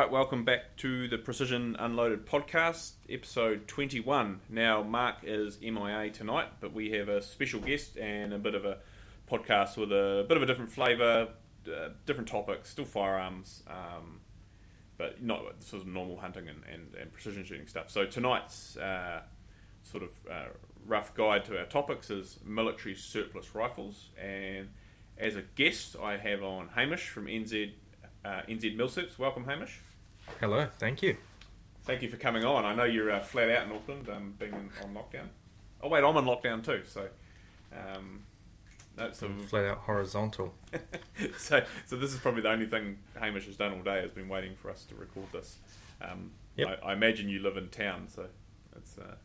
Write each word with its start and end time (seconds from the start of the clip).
right, 0.00 0.10
welcome 0.10 0.44
back 0.44 0.76
to 0.76 1.06
the 1.06 1.16
Precision 1.16 1.76
Unloaded 1.78 2.26
podcast, 2.26 2.94
episode 3.08 3.68
21. 3.68 4.40
Now, 4.50 4.82
Mark 4.82 5.18
is 5.22 5.60
MIA 5.60 6.10
tonight, 6.10 6.48
but 6.58 6.72
we 6.72 6.90
have 6.90 7.08
a 7.08 7.22
special 7.22 7.60
guest 7.60 7.96
and 7.96 8.32
a 8.32 8.38
bit 8.38 8.56
of 8.56 8.64
a 8.64 8.78
podcast 9.30 9.76
with 9.76 9.92
a 9.92 10.24
bit 10.26 10.36
of 10.36 10.42
a 10.42 10.46
different 10.46 10.72
flavour, 10.72 11.28
uh, 11.68 11.88
different 12.06 12.28
topics, 12.28 12.70
still 12.70 12.84
firearms, 12.84 13.62
um, 13.68 14.18
but 14.98 15.22
not 15.22 15.42
sort 15.60 15.82
of 15.82 15.86
normal 15.86 16.16
hunting 16.16 16.48
and, 16.48 16.62
and, 16.72 16.92
and 17.00 17.12
precision 17.12 17.44
shooting 17.44 17.68
stuff. 17.68 17.88
So, 17.88 18.04
tonight's 18.04 18.76
uh, 18.76 19.22
sort 19.84 20.02
of 20.02 20.10
uh, 20.28 20.48
rough 20.88 21.14
guide 21.14 21.44
to 21.44 21.58
our 21.60 21.66
topics 21.66 22.10
is 22.10 22.40
military 22.44 22.96
surplus 22.96 23.54
rifles. 23.54 24.10
And 24.20 24.70
as 25.16 25.36
a 25.36 25.42
guest, 25.54 25.94
I 26.02 26.16
have 26.16 26.42
on 26.42 26.70
Hamish 26.74 27.08
from 27.08 27.26
NZ 27.26 27.74
uh, 28.24 28.42
NZ 28.48 28.76
Milsurps. 28.76 29.18
Welcome, 29.18 29.44
Hamish. 29.44 29.80
Hello, 30.40 30.66
thank 30.78 31.02
you. 31.02 31.16
Thank 31.84 32.02
you 32.02 32.08
for 32.08 32.16
coming 32.16 32.44
on. 32.44 32.64
I 32.64 32.74
know 32.74 32.84
you're 32.84 33.10
uh, 33.10 33.20
flat 33.20 33.50
out 33.50 33.66
in 33.66 33.72
Auckland, 33.72 34.08
um, 34.08 34.34
being 34.38 34.54
on 34.54 34.94
lockdown. 34.94 35.28
Oh 35.82 35.88
wait, 35.88 36.02
I'm 36.02 36.16
on 36.16 36.24
lockdown 36.24 36.64
too. 36.64 36.82
So, 36.86 37.08
um, 37.72 38.22
that's 38.96 39.22
a... 39.22 39.28
flat 39.28 39.66
out 39.66 39.78
horizontal. 39.78 40.54
so, 41.38 41.62
so 41.86 41.96
this 41.96 42.12
is 42.14 42.18
probably 42.18 42.40
the 42.40 42.50
only 42.50 42.66
thing 42.66 42.98
Hamish 43.20 43.46
has 43.46 43.56
done 43.56 43.74
all 43.74 43.82
day. 43.82 44.00
Has 44.00 44.10
been 44.10 44.28
waiting 44.28 44.54
for 44.56 44.70
us 44.70 44.84
to 44.86 44.94
record 44.94 45.26
this. 45.32 45.58
Um, 46.00 46.30
yep. 46.56 46.80
I, 46.82 46.90
I, 46.90 46.92
imagine 46.94 47.28
you 47.28 47.40
live 47.40 47.56
in 47.58 47.68
town, 47.68 48.08
so 48.08 48.26
it's. 48.76 48.96
Uh... 48.96 49.16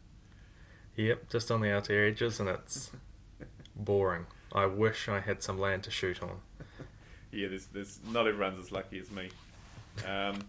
Yep, 0.97 1.30
just 1.30 1.50
on 1.50 1.61
the 1.61 1.73
outer 1.73 2.05
edges, 2.05 2.41
and 2.41 2.50
it's 2.50 2.91
boring. 3.75 4.25
I 4.52 4.66
wish 4.66 5.08
I 5.08 5.22
had 5.22 5.41
some 5.41 5.58
land 5.58 5.84
to 5.84 5.91
shoot 5.91 6.22
on 6.22 6.41
yeah, 7.31 7.47
there's, 7.47 7.65
there's 7.67 7.99
not 8.11 8.27
everyone's 8.27 8.59
as 8.59 8.71
lucky 8.71 8.99
as 8.99 9.11
me. 9.11 9.30
Um, 10.08 10.39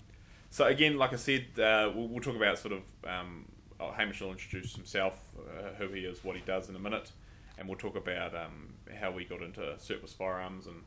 so 0.50 0.67
again, 0.67 0.97
like 0.97 1.12
I 1.12 1.17
said, 1.17 1.47
uh, 1.59 1.91
we'll, 1.95 2.09
we'll, 2.09 2.20
talk 2.20 2.37
about 2.37 2.59
sort 2.59 2.75
of 2.75 2.83
um, 3.09 3.45
oh, 3.78 3.92
Hamish 3.92 4.20
will 4.20 4.33
introduce 4.33 4.75
himself, 4.75 5.19
uh, 5.39 5.75
who 5.78 5.89
he 5.89 6.00
is, 6.00 6.25
what 6.25 6.37
he 6.37 6.42
does 6.42 6.69
in 6.69 6.77
a 6.77 6.78
minute, 6.78 7.12
and 7.59 7.69
we'll 7.69 7.78
talk 7.78 7.97
about 7.97 8.34
um, 8.34 8.75
how 9.00 9.11
we 9.11 9.25
got 9.25 9.42
into 9.42 9.75
surplus 9.78 10.12
firearms, 10.12 10.67
and 10.67 10.83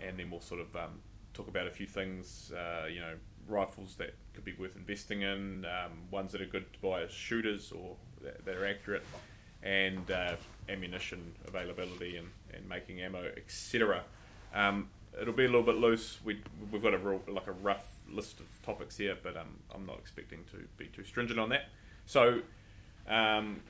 and 0.00 0.18
then 0.18 0.30
we'll 0.30 0.40
sort 0.40 0.60
of 0.60 0.74
um, 0.76 1.00
talk 1.34 1.48
about 1.48 1.66
a 1.66 1.70
few 1.70 1.86
things, 1.86 2.52
uh, 2.52 2.86
you 2.86 3.00
know, 3.00 3.14
rifles 3.48 3.96
that 3.96 4.14
could 4.34 4.44
be 4.44 4.54
worth 4.58 4.76
investing 4.76 5.22
in, 5.22 5.64
um, 5.64 5.92
ones 6.10 6.32
that 6.32 6.40
are 6.40 6.46
good 6.46 6.72
to 6.72 6.78
buy 6.80 7.02
as 7.02 7.10
shooters 7.10 7.72
or 7.72 7.96
that, 8.22 8.44
that 8.44 8.56
are 8.56 8.66
accurate, 8.66 9.04
and 9.62 10.10
uh, 10.10 10.36
ammunition 10.68 11.32
availability 11.46 12.16
and, 12.16 12.28
and 12.54 12.68
making 12.68 13.00
ammo, 13.00 13.24
etc. 13.36 14.02
Um, 14.54 14.88
it'll 15.20 15.34
be 15.34 15.44
a 15.44 15.48
little 15.48 15.62
bit 15.62 15.76
loose. 15.76 16.18
We 16.24 16.40
we've 16.70 16.82
got 16.82 16.94
a 16.94 16.98
real, 16.98 17.20
like 17.28 17.46
a 17.46 17.52
rough 17.52 17.84
list 18.10 18.40
of 18.40 18.46
topics 18.62 18.96
here, 18.96 19.16
but 19.22 19.36
um, 19.36 19.58
I'm 19.74 19.86
not 19.86 19.98
expecting 19.98 20.44
to 20.52 20.66
be 20.76 20.86
too 20.86 21.04
stringent 21.04 21.38
on 21.38 21.50
that. 21.50 21.66
So, 22.06 22.40
um, 23.06 23.60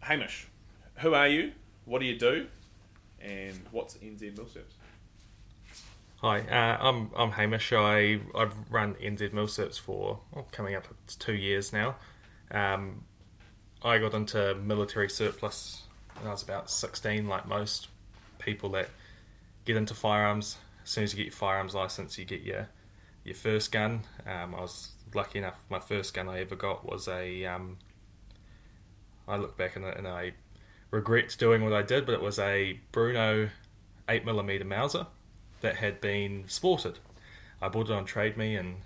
Hamish, 0.00 0.48
who 0.96 1.14
are 1.14 1.28
you? 1.28 1.52
What 1.84 2.00
do 2.00 2.06
you 2.06 2.18
do? 2.18 2.46
And 3.20 3.60
what's 3.70 3.94
NZ 3.94 4.36
Milsurps? 4.36 4.74
Hi, 6.18 6.40
uh, 6.40 6.78
I'm 6.80 7.10
I'm 7.16 7.30
Hamish. 7.32 7.72
I 7.72 8.20
I've 8.34 8.54
run 8.70 8.94
NZ 8.94 9.30
Milsurps 9.30 9.78
for 9.78 10.20
oh, 10.36 10.44
coming 10.52 10.74
up 10.74 10.86
to 11.06 11.18
two 11.18 11.34
years 11.34 11.72
now. 11.72 11.96
Um, 12.50 13.04
I 13.82 13.98
got 13.98 14.12
into 14.12 14.54
military 14.56 15.08
surplus 15.08 15.84
when 16.18 16.28
I 16.28 16.32
was 16.32 16.42
about 16.42 16.70
16, 16.70 17.26
like 17.26 17.48
most 17.48 17.88
people 18.38 18.68
that 18.70 18.90
get 19.70 19.78
into 19.78 19.94
firearms. 19.94 20.56
As 20.82 20.90
soon 20.90 21.04
as 21.04 21.12
you 21.12 21.18
get 21.18 21.26
your 21.26 21.32
firearms 21.32 21.74
license, 21.74 22.18
you 22.18 22.24
get 22.24 22.42
your 22.42 22.68
your 23.24 23.34
first 23.34 23.70
gun. 23.70 24.02
Um, 24.26 24.54
I 24.54 24.60
was 24.60 24.92
lucky 25.14 25.38
enough. 25.38 25.64
My 25.68 25.78
first 25.78 26.14
gun 26.14 26.28
I 26.28 26.40
ever 26.40 26.56
got 26.56 26.88
was 26.88 27.06
a. 27.08 27.44
Um, 27.44 27.78
I 29.28 29.36
look 29.36 29.56
back 29.56 29.76
and, 29.76 29.84
and 29.84 30.08
I 30.08 30.32
regret 30.90 31.36
doing 31.38 31.62
what 31.62 31.72
I 31.72 31.82
did, 31.82 32.04
but 32.04 32.14
it 32.14 32.22
was 32.22 32.38
a 32.38 32.80
Bruno 32.90 33.50
8mm 34.08 34.64
Mauser 34.66 35.06
that 35.60 35.76
had 35.76 36.00
been 36.00 36.44
sported. 36.48 36.98
I 37.62 37.68
bought 37.68 37.90
it 37.90 37.92
on 37.92 38.04
Trade 38.04 38.36
Me, 38.36 38.56
and 38.56 38.76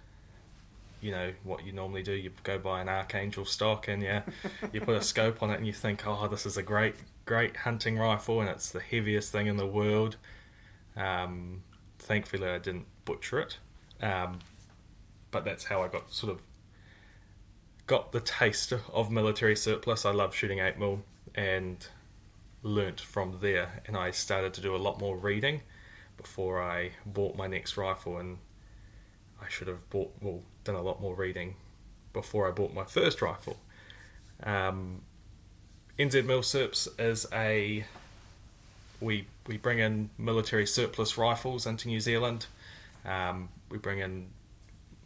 you 1.00 1.12
know 1.12 1.32
what 1.44 1.64
you 1.64 1.72
normally 1.72 2.02
do. 2.02 2.12
You 2.12 2.32
go 2.42 2.58
buy 2.58 2.82
an 2.82 2.90
Archangel 2.90 3.46
stock, 3.46 3.88
and 3.88 4.02
yeah, 4.02 4.22
you 4.72 4.82
put 4.82 4.96
a 4.96 5.02
scope 5.12 5.42
on 5.42 5.50
it, 5.50 5.56
and 5.56 5.66
you 5.66 5.72
think, 5.72 6.06
oh, 6.06 6.28
this 6.28 6.44
is 6.44 6.58
a 6.58 6.62
great, 6.62 6.96
great 7.24 7.56
hunting 7.58 7.96
rifle, 7.96 8.40
and 8.40 8.50
it's 8.50 8.70
the 8.70 8.80
heaviest 8.80 9.32
thing 9.32 9.46
in 9.46 9.56
the 9.56 9.66
world. 9.66 10.16
Um, 10.96 11.62
thankfully, 11.98 12.48
I 12.48 12.58
didn't 12.58 12.86
butcher 13.04 13.40
it, 13.40 13.58
um, 14.00 14.38
but 15.30 15.44
that's 15.44 15.64
how 15.64 15.82
I 15.82 15.88
got 15.88 16.12
sort 16.12 16.32
of 16.32 16.40
got 17.86 18.12
the 18.12 18.20
taste 18.20 18.72
of 18.92 19.10
military 19.10 19.56
surplus. 19.56 20.04
I 20.04 20.12
love 20.12 20.34
shooting 20.34 20.58
eight 20.60 20.78
mil 20.78 21.02
and 21.34 21.86
learnt 22.62 23.00
from 23.00 23.38
there, 23.40 23.82
and 23.86 23.96
I 23.96 24.10
started 24.10 24.54
to 24.54 24.60
do 24.60 24.74
a 24.74 24.78
lot 24.78 25.00
more 25.00 25.16
reading 25.16 25.62
before 26.16 26.62
I 26.62 26.92
bought 27.04 27.36
my 27.36 27.46
next 27.46 27.76
rifle, 27.76 28.18
and 28.18 28.38
I 29.42 29.48
should 29.48 29.68
have 29.68 29.88
bought 29.90 30.12
well 30.20 30.42
done 30.64 30.76
a 30.76 30.82
lot 30.82 31.00
more 31.00 31.14
reading 31.14 31.56
before 32.12 32.48
I 32.48 32.52
bought 32.52 32.72
my 32.72 32.84
first 32.84 33.20
rifle. 33.20 33.58
Um, 34.42 35.02
NZ 35.98 36.24
Milsurps 36.24 36.88
is 36.98 37.26
a 37.32 37.84
we 39.04 39.26
we 39.46 39.56
bring 39.56 39.78
in 39.78 40.10
military 40.18 40.66
surplus 40.66 41.18
rifles 41.18 41.66
into 41.66 41.88
New 41.88 42.00
Zealand. 42.00 42.46
Um, 43.04 43.50
we 43.68 43.78
bring 43.78 43.98
in 43.98 44.28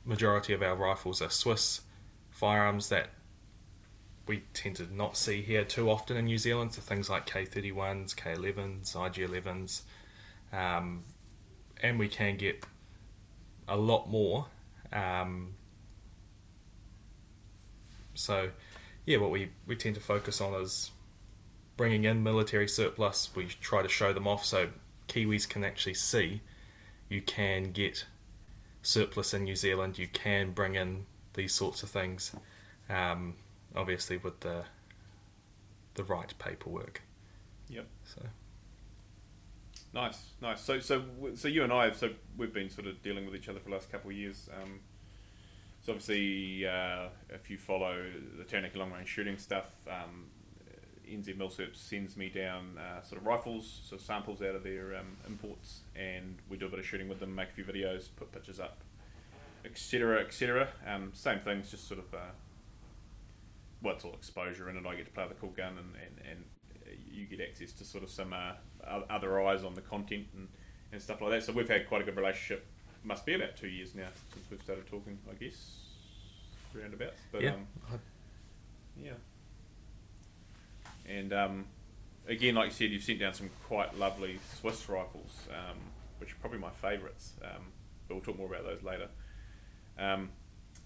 majority 0.04 0.52
of 0.52 0.62
our 0.62 0.74
rifles 0.74 1.20
are 1.20 1.30
Swiss 1.30 1.82
firearms 2.30 2.88
that 2.88 3.10
we 4.26 4.44
tend 4.52 4.76
to 4.76 4.94
not 4.94 5.16
see 5.16 5.42
here 5.42 5.64
too 5.64 5.90
often 5.90 6.16
in 6.16 6.26
New 6.26 6.38
Zealand. 6.38 6.74
So 6.74 6.80
things 6.80 7.10
like 7.10 7.26
K31s, 7.26 8.14
K11s, 8.14 8.94
IG11s, 8.94 9.82
um, 10.56 11.04
and 11.82 11.98
we 11.98 12.08
can 12.08 12.36
get 12.36 12.64
a 13.66 13.76
lot 13.76 14.08
more. 14.08 14.46
Um, 14.92 15.54
so 18.14 18.50
yeah, 19.06 19.18
what 19.18 19.30
we, 19.30 19.50
we 19.66 19.76
tend 19.76 19.94
to 19.96 20.00
focus 20.00 20.40
on 20.40 20.54
is 20.62 20.90
bringing 21.78 22.04
in 22.04 22.22
military 22.22 22.68
surplus. 22.68 23.30
We 23.34 23.46
try 23.46 23.82
to 23.82 23.88
show 23.88 24.12
them 24.12 24.28
off 24.28 24.44
so 24.44 24.68
Kiwis 25.08 25.48
can 25.48 25.64
actually 25.64 25.94
see 25.94 26.42
you 27.08 27.22
can 27.22 27.72
get 27.72 28.04
surplus 28.82 29.32
in 29.32 29.44
New 29.44 29.56
Zealand. 29.56 29.96
You 29.96 30.08
can 30.08 30.50
bring 30.50 30.74
in 30.74 31.06
these 31.32 31.54
sorts 31.54 31.82
of 31.82 31.88
things, 31.88 32.32
um, 32.90 33.36
obviously 33.74 34.18
with 34.18 34.40
the 34.40 34.64
the 35.94 36.04
right 36.04 36.32
paperwork. 36.38 37.02
Yep. 37.70 37.86
So 38.04 38.22
nice, 39.94 40.18
nice. 40.42 40.60
So 40.60 40.80
so 40.80 41.04
so 41.34 41.48
you 41.48 41.64
and 41.64 41.72
I, 41.72 41.92
so 41.92 42.10
we've 42.36 42.52
been 42.52 42.68
sort 42.68 42.86
of 42.86 43.02
dealing 43.02 43.24
with 43.24 43.34
each 43.34 43.48
other 43.48 43.60
for 43.60 43.70
the 43.70 43.74
last 43.74 43.90
couple 43.90 44.10
of 44.10 44.16
years. 44.16 44.50
Um, 44.62 44.80
so 45.80 45.92
obviously, 45.92 46.66
uh, 46.66 47.06
if 47.30 47.48
you 47.48 47.56
follow 47.56 48.04
the 48.36 48.44
Taranaki 48.44 48.78
long 48.78 48.92
range 48.92 49.08
shooting 49.08 49.38
stuff, 49.38 49.70
um, 49.88 50.26
NZ 51.10 51.36
Milsurps 51.36 51.76
sends 51.76 52.16
me 52.16 52.28
down 52.28 52.78
uh, 52.78 53.02
sort 53.02 53.20
of 53.20 53.26
rifles, 53.26 53.80
so 53.88 53.96
samples 53.96 54.42
out 54.42 54.54
of 54.54 54.62
their 54.62 54.96
um, 54.96 55.16
imports, 55.26 55.80
and 55.96 56.36
we 56.48 56.56
do 56.56 56.66
a 56.66 56.68
bit 56.68 56.78
of 56.78 56.86
shooting 56.86 57.08
with 57.08 57.20
them, 57.20 57.34
make 57.34 57.50
a 57.50 57.52
few 57.52 57.64
videos, 57.64 58.08
put 58.16 58.30
pictures 58.32 58.60
up, 58.60 58.78
etc., 59.64 60.20
etc. 60.20 60.68
Um, 60.86 61.10
same 61.14 61.40
things, 61.40 61.70
just 61.70 61.88
sort 61.88 62.00
of, 62.00 62.14
uh, 62.14 62.32
well, 63.82 63.94
it's 63.94 64.04
all 64.04 64.14
exposure 64.14 64.68
in 64.70 64.76
it. 64.76 64.86
I 64.86 64.94
get 64.94 65.06
to 65.06 65.12
play 65.12 65.24
with 65.24 65.36
a 65.36 65.40
cool 65.40 65.50
gun, 65.50 65.78
and, 65.78 65.94
and, 65.96 66.28
and 66.30 66.44
you 67.10 67.26
get 67.26 67.40
access 67.40 67.72
to 67.72 67.84
sort 67.84 68.04
of 68.04 68.10
some 68.10 68.32
uh, 68.32 68.52
other 69.10 69.40
eyes 69.42 69.64
on 69.64 69.74
the 69.74 69.80
content 69.80 70.26
and, 70.34 70.48
and 70.92 71.02
stuff 71.02 71.20
like 71.20 71.30
that. 71.30 71.42
So 71.42 71.52
we've 71.52 71.68
had 71.68 71.88
quite 71.88 72.02
a 72.02 72.04
good 72.04 72.16
relationship. 72.16 72.66
Must 73.04 73.24
be 73.24 73.34
about 73.34 73.56
two 73.56 73.68
years 73.68 73.94
now 73.94 74.08
since 74.32 74.46
we've 74.50 74.62
started 74.62 74.86
talking, 74.86 75.18
I 75.30 75.34
guess, 75.34 75.80
roundabouts. 76.74 77.20
But 77.30 77.42
yeah. 77.42 77.50
Um, 77.50 77.66
yeah. 79.02 79.12
And 81.08 81.32
um, 81.32 81.66
again, 82.26 82.54
like 82.54 82.66
you 82.66 82.72
said, 82.72 82.90
you've 82.90 83.02
sent 83.02 83.20
down 83.20 83.34
some 83.34 83.50
quite 83.66 83.98
lovely 83.98 84.38
Swiss 84.60 84.88
rifles, 84.88 85.48
um, 85.50 85.78
which 86.18 86.32
are 86.32 86.36
probably 86.40 86.58
my 86.58 86.70
favourites. 86.70 87.32
Um, 87.42 87.62
but 88.06 88.14
we'll 88.14 88.24
talk 88.24 88.38
more 88.38 88.48
about 88.48 88.64
those 88.64 88.82
later. 88.82 89.08
Um, 89.98 90.30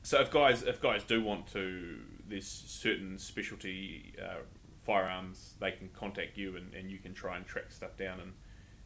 so 0.03 0.21
if 0.21 0.31
guys 0.31 0.63
if 0.63 0.81
guys 0.81 1.05
do 1.05 1.23
want 1.23 1.47
to, 1.53 1.99
there's 2.29 2.47
certain 2.47 3.19
specialty 3.19 4.15
uh, 4.21 4.41
firearms 4.85 5.55
they 5.61 5.71
can 5.71 5.89
contact 5.95 6.37
you 6.37 6.57
and, 6.57 6.75
and 6.75 6.91
you 6.91 6.99
can 6.99 7.15
try 7.15 7.37
and 7.37 7.47
track 7.47 7.71
stuff 7.71 7.97
down 7.97 8.19
and 8.21 8.33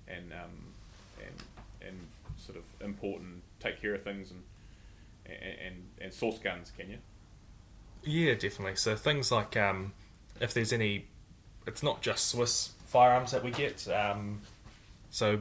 and 0.09 0.33
um, 0.33 0.75
and 1.19 1.89
and 1.89 1.99
sort 2.37 2.59
of 2.59 2.65
import 2.85 3.23
and 3.23 3.41
take 3.61 3.81
care 3.81 3.95
of 3.95 4.03
things 4.03 4.31
and 4.31 4.43
and 5.65 5.75
and 6.01 6.13
source 6.13 6.39
guns, 6.39 6.73
can 6.77 6.91
you? 6.91 6.99
Yeah, 8.05 8.35
definitely. 8.35 8.77
So 8.77 8.95
things 8.95 9.33
like 9.33 9.57
um, 9.57 9.93
if 10.41 10.53
there's 10.55 10.73
any 10.73 11.07
it's 11.67 11.83
not 11.83 12.03
just 12.03 12.29
Swiss 12.29 12.73
firearms 12.87 13.33
that 13.33 13.43
we 13.45 13.51
get. 13.51 13.87
Um, 13.89 14.43
so 15.11 15.41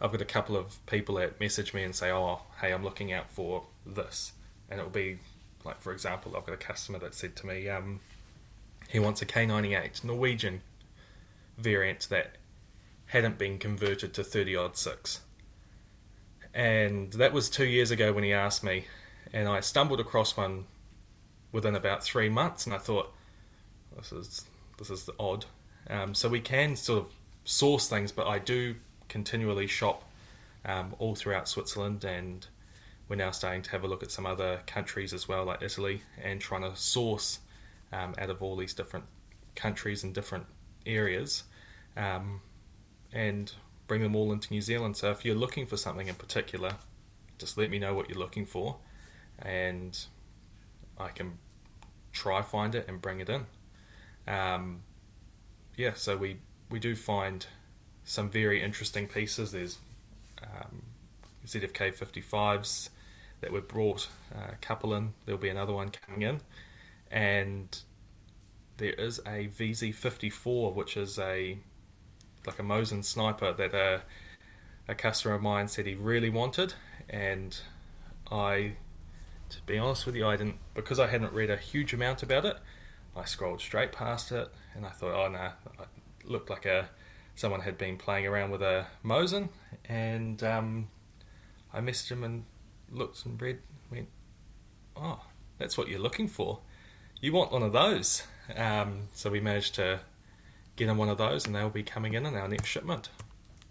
I've 0.00 0.12
got 0.12 0.20
a 0.20 0.26
couple 0.26 0.56
of 0.56 0.84
people 0.86 1.16
that 1.16 1.40
message 1.40 1.72
me 1.74 1.82
and 1.82 1.94
say, 1.94 2.10
"Oh, 2.10 2.42
hey, 2.60 2.72
I'm 2.72 2.84
looking 2.84 3.12
out 3.12 3.30
for 3.30 3.64
this," 3.86 4.32
and 4.68 4.78
it'll 4.80 4.90
be 4.90 5.18
like, 5.64 5.80
for 5.80 5.92
example, 5.92 6.36
I've 6.36 6.46
got 6.46 6.54
a 6.54 6.58
customer 6.58 6.98
that 7.00 7.14
said 7.14 7.36
to 7.36 7.46
me, 7.46 7.68
um, 7.68 8.00
he 8.88 8.98
wants 8.98 9.22
a 9.22 9.26
K98 9.26 10.02
Norwegian 10.04 10.62
variant 11.58 12.08
that 12.08 12.36
hadn't 13.06 13.38
been 13.38 13.58
converted 13.58 14.14
to 14.14 14.24
30 14.24 14.56
odd 14.56 14.76
six. 14.76 15.20
And 16.54 17.12
that 17.12 17.32
was 17.32 17.48
two 17.48 17.66
years 17.66 17.90
ago 17.90 18.12
when 18.12 18.24
he 18.24 18.32
asked 18.32 18.64
me, 18.64 18.86
and 19.32 19.48
I 19.48 19.60
stumbled 19.60 20.00
across 20.00 20.36
one 20.36 20.64
within 21.52 21.74
about 21.74 22.02
three 22.02 22.28
months, 22.28 22.66
and 22.66 22.74
I 22.74 22.78
thought, 22.78 23.12
this 23.96 24.12
is 24.12 24.44
this 24.78 24.90
is 24.90 25.04
the 25.04 25.14
odd. 25.18 25.44
Um, 25.88 26.14
so 26.14 26.28
we 26.28 26.40
can 26.40 26.76
sort 26.76 27.00
of 27.00 27.12
source 27.44 27.88
things, 27.88 28.12
but 28.12 28.26
I 28.26 28.38
do 28.38 28.76
continually 29.08 29.66
shop 29.66 30.04
um, 30.64 30.94
all 30.98 31.14
throughout 31.14 31.48
Switzerland, 31.48 32.04
and 32.04 32.46
we're 33.08 33.16
now 33.16 33.30
starting 33.30 33.62
to 33.62 33.70
have 33.70 33.82
a 33.82 33.88
look 33.88 34.02
at 34.02 34.10
some 34.10 34.26
other 34.26 34.60
countries 34.66 35.12
as 35.12 35.26
well, 35.26 35.44
like 35.44 35.62
Italy, 35.62 36.02
and 36.22 36.40
trying 36.40 36.62
to 36.62 36.76
source 36.76 37.40
um, 37.92 38.14
out 38.18 38.30
of 38.30 38.42
all 38.42 38.56
these 38.56 38.74
different 38.74 39.04
countries 39.56 40.04
and 40.04 40.14
different 40.14 40.46
areas, 40.86 41.44
um, 41.96 42.40
and 43.12 43.52
bring 43.88 44.02
them 44.02 44.14
all 44.14 44.32
into 44.32 44.52
New 44.52 44.60
Zealand. 44.60 44.96
So 44.96 45.10
if 45.10 45.24
you're 45.24 45.34
looking 45.34 45.66
for 45.66 45.76
something 45.76 46.06
in 46.06 46.14
particular, 46.14 46.76
just 47.38 47.58
let 47.58 47.70
me 47.70 47.78
know 47.78 47.94
what 47.94 48.08
you're 48.08 48.18
looking 48.18 48.46
for, 48.46 48.76
and 49.40 49.98
I 50.98 51.08
can 51.08 51.38
try 52.12 52.42
find 52.42 52.74
it 52.74 52.86
and 52.88 53.00
bring 53.00 53.20
it 53.20 53.28
in. 53.28 53.46
Um, 54.28 54.82
yeah, 55.80 55.94
so 55.94 56.14
we 56.16 56.36
we 56.68 56.78
do 56.78 56.94
find 56.94 57.46
some 58.04 58.28
very 58.28 58.62
interesting 58.62 59.08
pieces. 59.08 59.52
There's 59.52 59.78
um, 60.42 60.82
ZFK 61.46 61.96
55s 61.96 62.90
that 63.40 63.50
were 63.50 63.62
brought 63.62 64.08
uh, 64.34 64.52
couple 64.60 64.94
in. 64.94 65.14
There'll 65.24 65.40
be 65.40 65.48
another 65.48 65.72
one 65.72 65.88
coming 65.88 66.20
in, 66.20 66.40
and 67.10 67.78
there 68.76 68.92
is 68.92 69.20
a 69.20 69.48
VZ54, 69.48 70.74
which 70.74 70.98
is 70.98 71.18
a 71.18 71.56
like 72.46 72.58
a 72.58 72.62
Mosin 72.62 73.02
sniper 73.02 73.52
that 73.54 73.72
a, 73.72 74.02
a 74.86 74.94
customer 74.94 75.34
of 75.34 75.42
mine 75.42 75.66
said 75.66 75.86
he 75.86 75.94
really 75.94 76.30
wanted, 76.30 76.74
and 77.08 77.58
I, 78.30 78.74
to 79.48 79.56
be 79.64 79.78
honest 79.78 80.04
with 80.04 80.14
you, 80.14 80.26
I 80.26 80.36
didn't 80.36 80.56
because 80.74 80.98
I 81.00 81.06
hadn't 81.06 81.32
read 81.32 81.48
a 81.48 81.56
huge 81.56 81.94
amount 81.94 82.22
about 82.22 82.44
it. 82.44 82.58
I 83.16 83.24
scrolled 83.24 83.60
straight 83.60 83.92
past 83.92 84.32
it, 84.32 84.48
and 84.74 84.86
I 84.86 84.90
thought, 84.90 85.14
oh 85.14 85.28
no, 85.28 85.50
it 85.82 86.28
looked 86.30 86.50
like 86.50 86.66
a 86.66 86.88
someone 87.34 87.60
had 87.60 87.78
been 87.78 87.96
playing 87.96 88.26
around 88.26 88.50
with 88.50 88.62
a 88.62 88.86
Mosin, 89.04 89.48
and 89.86 90.42
um, 90.42 90.88
I 91.72 91.80
messaged 91.80 92.10
him 92.10 92.22
and 92.22 92.44
looked 92.90 93.24
and 93.24 93.40
read, 93.40 93.58
went, 93.90 94.08
oh, 94.96 95.20
that's 95.58 95.78
what 95.78 95.88
you're 95.88 96.00
looking 96.00 96.28
for. 96.28 96.60
You 97.20 97.32
want 97.32 97.52
one 97.52 97.62
of 97.62 97.72
those. 97.72 98.22
Um, 98.56 99.08
so 99.12 99.30
we 99.30 99.40
managed 99.40 99.74
to 99.76 100.00
get 100.76 100.88
him 100.88 100.98
one 100.98 101.08
of 101.08 101.18
those, 101.18 101.46
and 101.46 101.54
they'll 101.54 101.70
be 101.70 101.82
coming 101.82 102.14
in 102.14 102.26
in 102.26 102.34
our 102.34 102.48
next 102.48 102.68
shipment. 102.68 103.10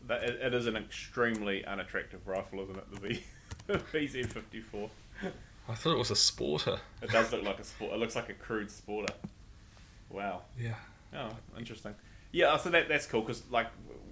That, 0.08 0.24
it, 0.24 0.54
is 0.54 0.66
an 0.66 0.76
extremely 0.76 1.64
unattractive 1.66 2.28
rifle, 2.28 2.62
isn't 2.64 2.78
it? 2.78 2.92
The 2.92 3.00
V 3.00 3.24
VZ54. 4.08 4.90
I 5.70 5.76
thought 5.76 5.94
it 5.94 6.00
was 6.00 6.10
a 6.10 6.16
sporter. 6.16 6.80
It 7.02 7.12
does 7.12 7.32
look 7.32 7.44
like 7.44 7.60
a 7.60 7.64
sport. 7.64 7.94
It 7.94 8.00
looks 8.00 8.16
like 8.16 8.30
a 8.30 8.34
crude 8.34 8.70
sporter. 8.70 9.14
Wow. 10.10 10.42
Yeah. 10.60 10.74
Oh, 11.14 11.30
interesting. 11.58 11.94
Yeah, 12.32 12.58
so 12.58 12.70
that 12.70 12.90
that's 12.90 13.06
cool 13.06 13.22
because 13.22 13.44
like 13.52 13.68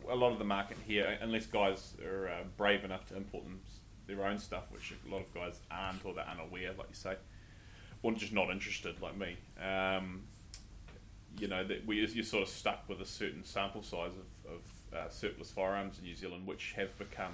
a 0.09 0.15
lot 0.15 0.31
of 0.31 0.39
the 0.39 0.45
market 0.45 0.77
here, 0.87 1.17
unless 1.21 1.47
guys 1.47 1.95
are 2.05 2.27
uh, 2.27 2.43
brave 2.57 2.83
enough 2.83 3.07
to 3.07 3.17
import 3.17 3.43
them, 3.43 3.59
their 4.07 4.23
own 4.25 4.37
stuff, 4.37 4.63
which 4.71 4.93
a 5.07 5.11
lot 5.11 5.21
of 5.21 5.33
guys 5.33 5.59
aren't 5.71 6.05
or 6.05 6.13
they're 6.13 6.27
unaware, 6.29 6.73
like 6.77 6.87
you 6.89 6.95
say, 6.95 7.15
or 8.03 8.11
just 8.13 8.33
not 8.33 8.49
interested, 8.51 9.01
like 9.01 9.17
me. 9.17 9.35
Um, 9.61 10.23
you 11.39 11.47
know, 11.47 11.63
that 11.63 11.85
we 11.85 12.05
you're 12.05 12.23
sort 12.23 12.43
of 12.43 12.49
stuck 12.49 12.87
with 12.87 13.01
a 13.01 13.05
certain 13.05 13.43
sample 13.43 13.83
size 13.83 14.11
of, 14.11 14.53
of 14.53 14.97
uh, 14.97 15.09
surplus 15.09 15.51
firearms 15.51 15.97
in 15.99 16.05
New 16.05 16.15
Zealand, 16.15 16.45
which 16.47 16.73
have 16.75 16.97
become 16.97 17.33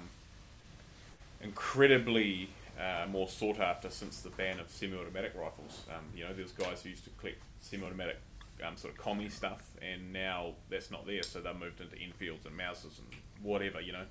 incredibly 1.42 2.48
uh, 2.78 3.06
more 3.08 3.28
sought 3.28 3.60
after 3.60 3.88
since 3.90 4.20
the 4.20 4.30
ban 4.30 4.58
of 4.58 4.70
semi-automatic 4.70 5.32
rifles. 5.34 5.84
Um, 5.90 6.04
you 6.16 6.24
know, 6.24 6.32
there's 6.32 6.52
guys 6.52 6.82
who 6.82 6.90
used 6.90 7.04
to 7.04 7.10
collect 7.10 7.38
semi-automatic 7.60 8.18
um, 8.66 8.76
sort 8.76 8.94
of 8.94 8.98
commie 8.98 9.28
stuff, 9.28 9.62
and 9.82 10.12
now 10.12 10.54
that's 10.70 10.90
not 10.90 11.06
there, 11.06 11.22
so 11.22 11.40
they've 11.40 11.56
moved 11.56 11.80
into 11.80 11.96
Enfields 11.96 12.46
and 12.46 12.56
Mausers 12.56 12.98
and 12.98 13.08
whatever, 13.42 13.80
you 13.80 13.92
know. 13.92 14.04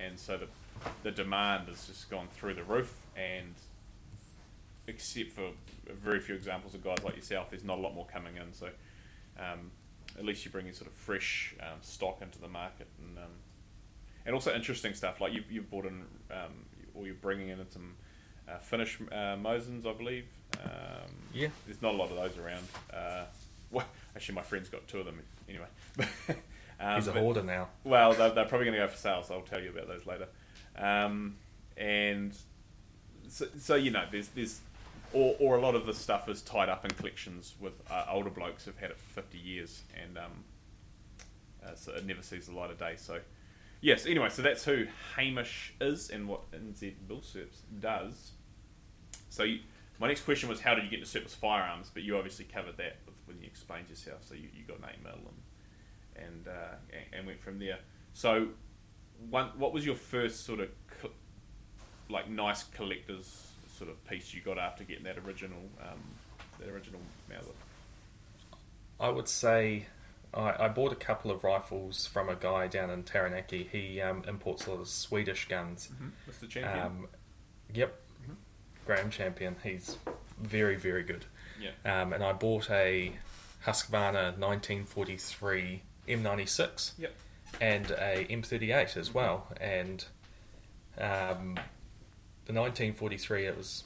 And 0.00 0.18
so 0.18 0.36
the 0.36 0.48
the 1.02 1.10
demand 1.10 1.68
has 1.68 1.86
just 1.86 2.10
gone 2.10 2.28
through 2.28 2.54
the 2.54 2.64
roof, 2.64 2.94
and 3.16 3.54
except 4.86 5.32
for 5.32 5.50
very 5.88 6.20
few 6.20 6.34
examples 6.34 6.74
of 6.74 6.84
guys 6.84 6.98
like 7.02 7.16
yourself, 7.16 7.50
there's 7.50 7.64
not 7.64 7.78
a 7.78 7.80
lot 7.80 7.94
more 7.94 8.06
coming 8.12 8.36
in. 8.36 8.52
So 8.52 8.68
um, 9.38 9.70
at 10.18 10.24
least 10.24 10.44
you're 10.44 10.52
bringing 10.52 10.72
sort 10.72 10.90
of 10.90 10.94
fresh 10.94 11.54
um, 11.60 11.78
stock 11.80 12.18
into 12.20 12.38
the 12.38 12.48
market, 12.48 12.88
and 12.98 13.18
um, 13.18 13.32
and 14.26 14.34
also 14.34 14.54
interesting 14.54 14.94
stuff 14.94 15.20
like 15.20 15.32
you've, 15.32 15.50
you've 15.50 15.70
brought 15.70 15.86
in 15.86 16.04
or 16.96 17.06
you're 17.06 17.14
bringing 17.14 17.48
in 17.48 17.58
some 17.70 17.94
uh, 18.48 18.58
Finnish 18.58 18.98
uh, 19.12 19.36
Mosins, 19.36 19.86
I 19.86 19.92
believe. 19.92 20.26
Um, 20.62 21.10
yeah, 21.32 21.48
there's 21.66 21.82
not 21.82 21.94
a 21.94 21.96
lot 21.96 22.10
of 22.10 22.16
those 22.16 22.38
around. 22.38 22.66
Uh, 22.92 23.24
well, 23.70 23.86
actually, 24.14 24.36
my 24.36 24.42
friend's 24.42 24.68
got 24.68 24.86
two 24.88 25.00
of 25.00 25.06
them 25.06 25.20
anyway. 25.48 25.66
um, 26.80 26.96
He's 26.96 27.08
a 27.08 27.12
hoarder 27.12 27.42
now. 27.42 27.68
Well, 27.84 28.12
they're, 28.14 28.30
they're 28.30 28.44
probably 28.44 28.66
going 28.66 28.78
to 28.78 28.86
go 28.86 28.88
for 28.88 28.96
sale, 28.96 29.22
so 29.22 29.34
I'll 29.34 29.42
tell 29.42 29.60
you 29.60 29.70
about 29.70 29.88
those 29.88 30.06
later. 30.06 30.28
Um, 30.78 31.36
and 31.76 32.34
so, 33.28 33.46
so, 33.58 33.74
you 33.74 33.90
know, 33.90 34.04
there's 34.10 34.28
there's 34.28 34.60
or, 35.12 35.34
or 35.38 35.56
a 35.56 35.60
lot 35.60 35.74
of 35.74 35.86
the 35.86 35.94
stuff 35.94 36.28
is 36.28 36.42
tied 36.42 36.68
up 36.68 36.84
in 36.84 36.90
collections 36.92 37.54
with 37.60 37.72
uh, 37.90 38.06
older 38.10 38.30
blokes 38.30 38.64
who've 38.64 38.78
had 38.78 38.90
it 38.90 38.98
for 38.98 39.20
50 39.20 39.38
years, 39.38 39.82
and 40.02 40.18
um, 40.18 40.44
uh, 41.64 41.74
so 41.74 41.92
it 41.92 42.04
never 42.06 42.22
sees 42.22 42.46
the 42.46 42.54
light 42.54 42.70
of 42.70 42.78
day. 42.78 42.94
So, 42.96 43.20
yes. 43.86 44.04
Anyway, 44.04 44.28
so 44.28 44.42
that's 44.42 44.64
who 44.64 44.86
Hamish 45.14 45.72
is 45.80 46.10
and 46.10 46.28
what 46.28 46.50
NZ 46.50 46.94
Milsurps 47.08 47.60
does. 47.80 48.32
So, 49.30 49.44
you, 49.44 49.60
my 49.98 50.08
next 50.08 50.22
question 50.22 50.48
was, 50.48 50.60
how 50.60 50.74
did 50.74 50.84
you 50.84 50.90
get 50.90 50.98
into 50.98 51.08
surplus 51.10 51.34
firearms? 51.34 51.90
But 51.94 52.02
you 52.02 52.16
obviously 52.16 52.46
covered 52.46 52.76
that 52.78 52.96
when 53.26 53.40
you 53.40 53.46
explained 53.46 53.88
yourself. 53.88 54.24
So 54.24 54.34
you, 54.34 54.48
you 54.54 54.64
got 54.66 54.78
an 54.78 54.84
email 55.00 55.14
and 55.14 56.26
and, 56.26 56.48
uh, 56.48 56.76
and, 56.92 57.04
and 57.12 57.26
went 57.26 57.40
from 57.40 57.58
there. 57.58 57.78
So, 58.14 58.48
one, 59.28 59.50
what 59.58 59.72
was 59.74 59.84
your 59.84 59.96
first 59.96 60.46
sort 60.46 60.60
of 60.60 60.68
like 62.08 62.30
nice 62.30 62.64
collector's 62.64 63.48
sort 63.76 63.90
of 63.90 64.02
piece 64.08 64.32
you 64.32 64.40
got 64.40 64.58
after 64.58 64.84
getting 64.84 65.04
that 65.04 65.18
original 65.18 65.60
um, 65.82 66.00
that 66.58 66.68
original 66.68 67.00
Mauser? 67.28 67.50
I 68.98 69.10
would 69.10 69.28
say 69.28 69.86
I, 70.34 70.64
I, 70.66 70.68
bought 70.68 70.92
a 70.92 70.96
couple 70.96 71.30
of 71.30 71.44
rifles 71.44 72.06
from 72.06 72.28
a 72.28 72.34
guy 72.34 72.66
down 72.66 72.90
in 72.90 73.02
Taranaki. 73.02 73.68
He 73.70 74.00
um, 74.00 74.22
imports 74.28 74.66
a 74.66 74.70
lot 74.70 74.80
of 74.80 74.88
Swedish 74.88 75.48
guns. 75.48 75.90
Mm-hmm. 75.94 76.30
Mr. 76.30 76.48
Champion. 76.48 76.86
Um, 76.86 77.08
yep, 77.72 78.00
mm-hmm. 78.22 78.34
Graham 78.84 79.10
Champion. 79.10 79.56
He's 79.62 79.96
very 80.40 80.76
very 80.76 81.02
good. 81.02 81.24
Yeah. 81.60 82.02
Um, 82.02 82.12
and 82.12 82.22
I 82.22 82.32
bought 82.32 82.70
a 82.70 83.12
Husqvarna 83.64 84.38
1943 84.38 85.82
M96. 86.08 86.92
Yep. 86.98 87.14
And 87.60 87.90
a 87.92 88.26
M38 88.28 88.96
as 88.96 89.14
well, 89.14 89.46
and 89.58 90.04
um, 90.98 91.58
the 92.44 92.52
1943 92.52 93.46
it 93.46 93.56
was 93.56 93.84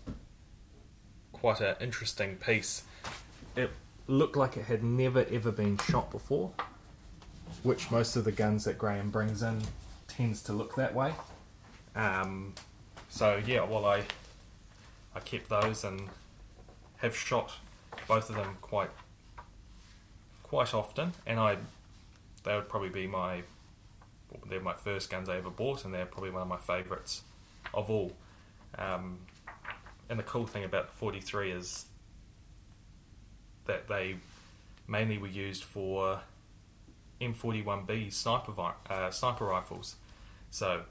quite 1.32 1.60
an 1.60 1.76
interesting 1.80 2.36
piece. 2.36 2.82
It 3.56 3.70
looked 4.10 4.36
like 4.36 4.56
it 4.56 4.64
had 4.64 4.82
never 4.82 5.24
ever 5.30 5.52
been 5.52 5.78
shot 5.78 6.10
before, 6.10 6.50
which 7.62 7.90
most 7.90 8.16
of 8.16 8.24
the 8.24 8.32
guns 8.32 8.64
that 8.64 8.76
Graham 8.76 9.10
brings 9.10 9.42
in 9.42 9.62
tends 10.08 10.42
to 10.42 10.52
look 10.52 10.74
that 10.76 10.94
way. 10.94 11.14
Um, 11.94 12.54
so 13.08 13.40
yeah, 13.44 13.64
well 13.64 13.86
I 13.86 14.04
I 15.14 15.20
kept 15.20 15.48
those 15.48 15.84
and 15.84 16.08
have 16.98 17.16
shot 17.16 17.52
both 18.06 18.28
of 18.28 18.36
them 18.36 18.58
quite 18.60 18.90
quite 20.42 20.74
often, 20.74 21.12
and 21.26 21.38
I 21.38 21.56
they 22.42 22.54
would 22.54 22.68
probably 22.68 22.90
be 22.90 23.06
my 23.06 23.42
they're 24.48 24.60
my 24.60 24.74
first 24.74 25.10
guns 25.10 25.28
I 25.28 25.36
ever 25.36 25.50
bought, 25.50 25.84
and 25.84 25.94
they're 25.94 26.06
probably 26.06 26.30
one 26.30 26.42
of 26.42 26.48
my 26.48 26.58
favourites 26.58 27.22
of 27.72 27.90
all. 27.90 28.12
Um, 28.76 29.18
and 30.08 30.18
the 30.18 30.24
cool 30.24 30.46
thing 30.46 30.64
about 30.64 30.88
the 30.88 30.96
43 30.96 31.52
is 31.52 31.86
that 33.70 33.86
they 33.86 34.16
mainly 34.88 35.16
were 35.16 35.28
used 35.28 35.62
for 35.62 36.20
M41B 37.20 38.12
sniper 38.12 38.52
uh, 38.88 39.10
sniper 39.10 39.44
rifles. 39.44 39.96
So 40.50 40.82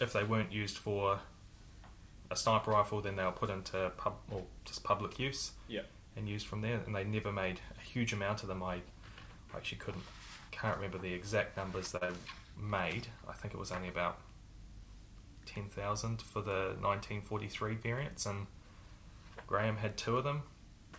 if 0.00 0.12
they 0.14 0.24
weren't 0.24 0.52
used 0.52 0.78
for 0.78 1.20
a 2.30 2.36
sniper 2.36 2.70
rifle, 2.70 3.02
then 3.02 3.16
they 3.16 3.24
were 3.24 3.32
put 3.32 3.50
into 3.50 3.92
pub 3.98 4.14
or 4.30 4.42
just 4.64 4.82
public 4.82 5.18
use. 5.18 5.52
Yeah. 5.68 5.82
And 6.16 6.28
used 6.28 6.46
from 6.46 6.62
there, 6.62 6.80
and 6.86 6.94
they 6.94 7.04
never 7.04 7.30
made 7.30 7.60
a 7.78 7.86
huge 7.86 8.12
amount 8.12 8.42
of 8.42 8.48
them. 8.48 8.62
I 8.62 8.80
actually 9.54 9.78
couldn't, 9.78 10.04
can't 10.50 10.76
remember 10.76 10.98
the 10.98 11.12
exact 11.12 11.56
numbers 11.56 11.92
they 11.92 12.08
made. 12.60 13.08
I 13.28 13.32
think 13.32 13.54
it 13.54 13.58
was 13.58 13.70
only 13.70 13.88
about 13.88 14.18
ten 15.46 15.64
thousand 15.64 16.22
for 16.22 16.40
the 16.42 16.74
1943 16.80 17.74
variants, 17.74 18.26
and 18.26 18.46
Graham 19.46 19.76
had 19.76 19.96
two 19.96 20.16
of 20.16 20.24
them, 20.24 20.42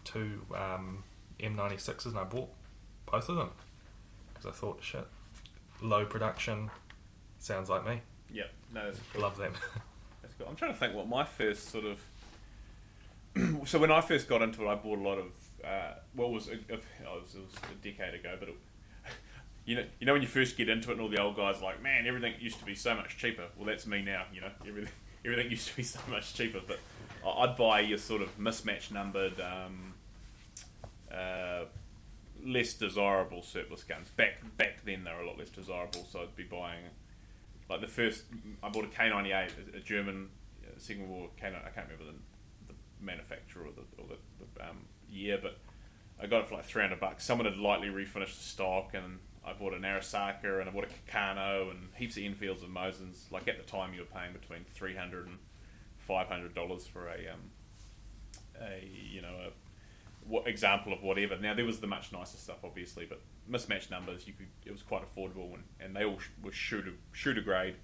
two 0.04 0.42
um, 0.56 1.04
M96s, 1.40 2.06
and 2.06 2.18
I 2.18 2.24
bought 2.24 2.50
both 3.10 3.30
of 3.30 3.36
them 3.36 3.52
because 4.34 4.46
I 4.48 4.52
thought, 4.52 4.80
shit, 4.82 5.08
low 5.82 6.06
production 6.06 6.70
sounds 7.40 7.70
like 7.70 7.86
me. 7.86 8.02
Yeah, 8.32 8.44
no, 8.74 8.86
that's 8.86 9.00
cool. 9.12 9.22
Love 9.22 9.38
them. 9.38 9.54
That's 10.22 10.34
cool. 10.36 10.48
I'm 10.48 10.56
trying 10.56 10.72
to 10.72 10.80
think 10.80 10.94
what 10.94 11.08
my 11.10 11.26
first 11.26 11.70
sort 11.70 11.86
of. 11.86 12.00
so 13.68 13.80
when 13.80 13.92
I 13.92 14.02
first 14.02 14.30
got 14.30 14.42
into 14.42 14.64
it, 14.64 14.68
I 14.68 14.76
bought 14.76 15.00
a 15.00 15.02
lot 15.02 15.18
of. 15.18 15.26
Uh, 15.64 15.94
what 16.14 16.32
was 16.32 16.48
it, 16.48 16.62
it, 16.70 16.82
was, 17.02 17.36
it 17.36 17.42
was 17.42 17.56
a 17.72 17.84
decade 17.84 18.14
ago, 18.14 18.36
but 18.40 18.50
it, 18.50 18.56
you 19.66 19.76
know, 19.76 19.84
you 20.00 20.08
know 20.08 20.14
when 20.14 20.22
you 20.22 20.28
first 20.28 20.58
get 20.58 20.70
into 20.70 20.90
it, 20.90 20.94
and 20.94 21.02
all 21.02 21.10
the 21.10 21.22
old 21.22 21.36
guys 21.36 21.58
are 21.58 21.64
like, 21.64 21.82
man, 21.82 22.08
everything 22.08 22.34
used 22.40 22.60
to 22.60 22.66
be 22.66 22.76
so 22.76 22.96
much 22.96 23.18
cheaper. 23.18 23.46
Well, 23.58 23.66
that's 23.66 23.86
me 23.86 24.02
now. 24.02 24.26
You 24.34 24.42
know, 24.42 24.52
everything 24.66 24.94
everything 25.26 25.52
used 25.52 25.68
to 25.68 25.76
be 25.76 25.84
so 25.84 26.00
much 26.10 26.34
cheaper. 26.34 26.62
But 26.66 26.80
I'd 27.26 27.56
buy 27.58 27.82
your 27.82 27.98
sort 27.98 28.22
of 28.22 28.38
mismatch 28.40 28.92
numbered, 28.92 29.40
um, 29.42 29.91
uh, 31.14 31.66
less 32.46 32.74
desirable 32.74 33.42
surplus 33.44 33.84
guns. 33.84 34.10
Back 34.10 34.36
back 34.58 34.84
then, 34.86 35.04
they 35.04 35.12
were 35.12 35.22
a 35.22 35.28
lot 35.28 35.38
less 35.38 35.50
desirable, 35.50 36.06
so 36.10 36.22
I'd 36.22 36.36
be 36.36 36.44
buying 36.44 36.84
like 37.70 37.82
the 37.82 37.88
first. 37.88 38.24
I 38.64 38.70
bought 38.70 38.86
a 38.86 38.88
K98, 38.88 39.34
a- 39.74 39.78
a 39.78 39.80
German 39.80 40.30
uh, 40.64 40.72
Second 40.78 41.10
World 41.10 41.30
K9. 41.42 41.56
I 41.56 41.70
can't 41.70 41.88
remember 41.90 42.06
the, 42.12 42.74
the 42.74 42.76
manufacturer 43.00 43.66
or 43.66 43.72
the, 43.72 44.02
or 44.02 44.08
the, 44.10 44.46
the 44.56 44.70
um, 44.70 44.78
year, 45.10 45.40
but 45.42 45.58
I 46.22 46.28
got 46.28 46.42
it 46.42 46.48
for 46.48 46.56
like 46.56 46.66
300 46.66 47.00
bucks. 47.00 47.24
Someone 47.24 47.46
had 47.46 47.58
lightly 47.58 47.88
refinished 47.88 48.38
the 48.38 48.44
stock, 48.44 48.94
and 48.94 49.20
I 49.46 49.54
bought 49.54 49.74
an 49.74 49.82
Arisaka 49.82 50.60
and 50.60 50.70
I 50.70 50.72
bought 50.72 50.86
a 50.86 51.12
Carcano 51.12 51.72
and 51.72 51.90
heaps 51.96 52.18
of 52.18 52.24
Enfields 52.24 52.62
and 52.64 52.76
Mosins. 52.76 53.32
Like 53.32 53.48
at 53.48 53.58
the 53.58 53.64
time, 53.70 53.94
you 53.94 54.02
were 54.02 54.06
paying 54.20 54.34
between 54.34 54.66
300 54.74 55.28
and 55.28 55.38
500 56.00 56.54
dollars 56.54 56.86
for 56.88 57.08
a 57.08 57.32
um, 57.32 57.52
a 58.62 58.88
you 59.10 59.22
know 59.22 59.34
a 59.48 59.50
example 60.46 60.94
of 60.94 61.04
whatever. 61.04 61.38
Now 61.38 61.54
there 61.54 61.66
was 61.66 61.80
the 61.80 61.88
much 61.88 62.12
nicer 62.12 62.38
stuff, 62.38 62.58
obviously, 62.64 63.06
but 63.06 63.22
mismatched 63.48 63.92
numbers, 63.92 64.28
you 64.28 64.34
could 64.34 64.48
it 64.66 64.72
was 64.72 64.82
quite 64.82 65.04
affordable, 65.04 65.54
and, 65.54 65.64
and 65.80 65.96
they 65.96 66.06
all 66.06 66.20
sh- 66.20 66.30
were 66.44 66.52
shooter 66.52 66.94
shooter 67.12 67.42
grade. 67.42 67.76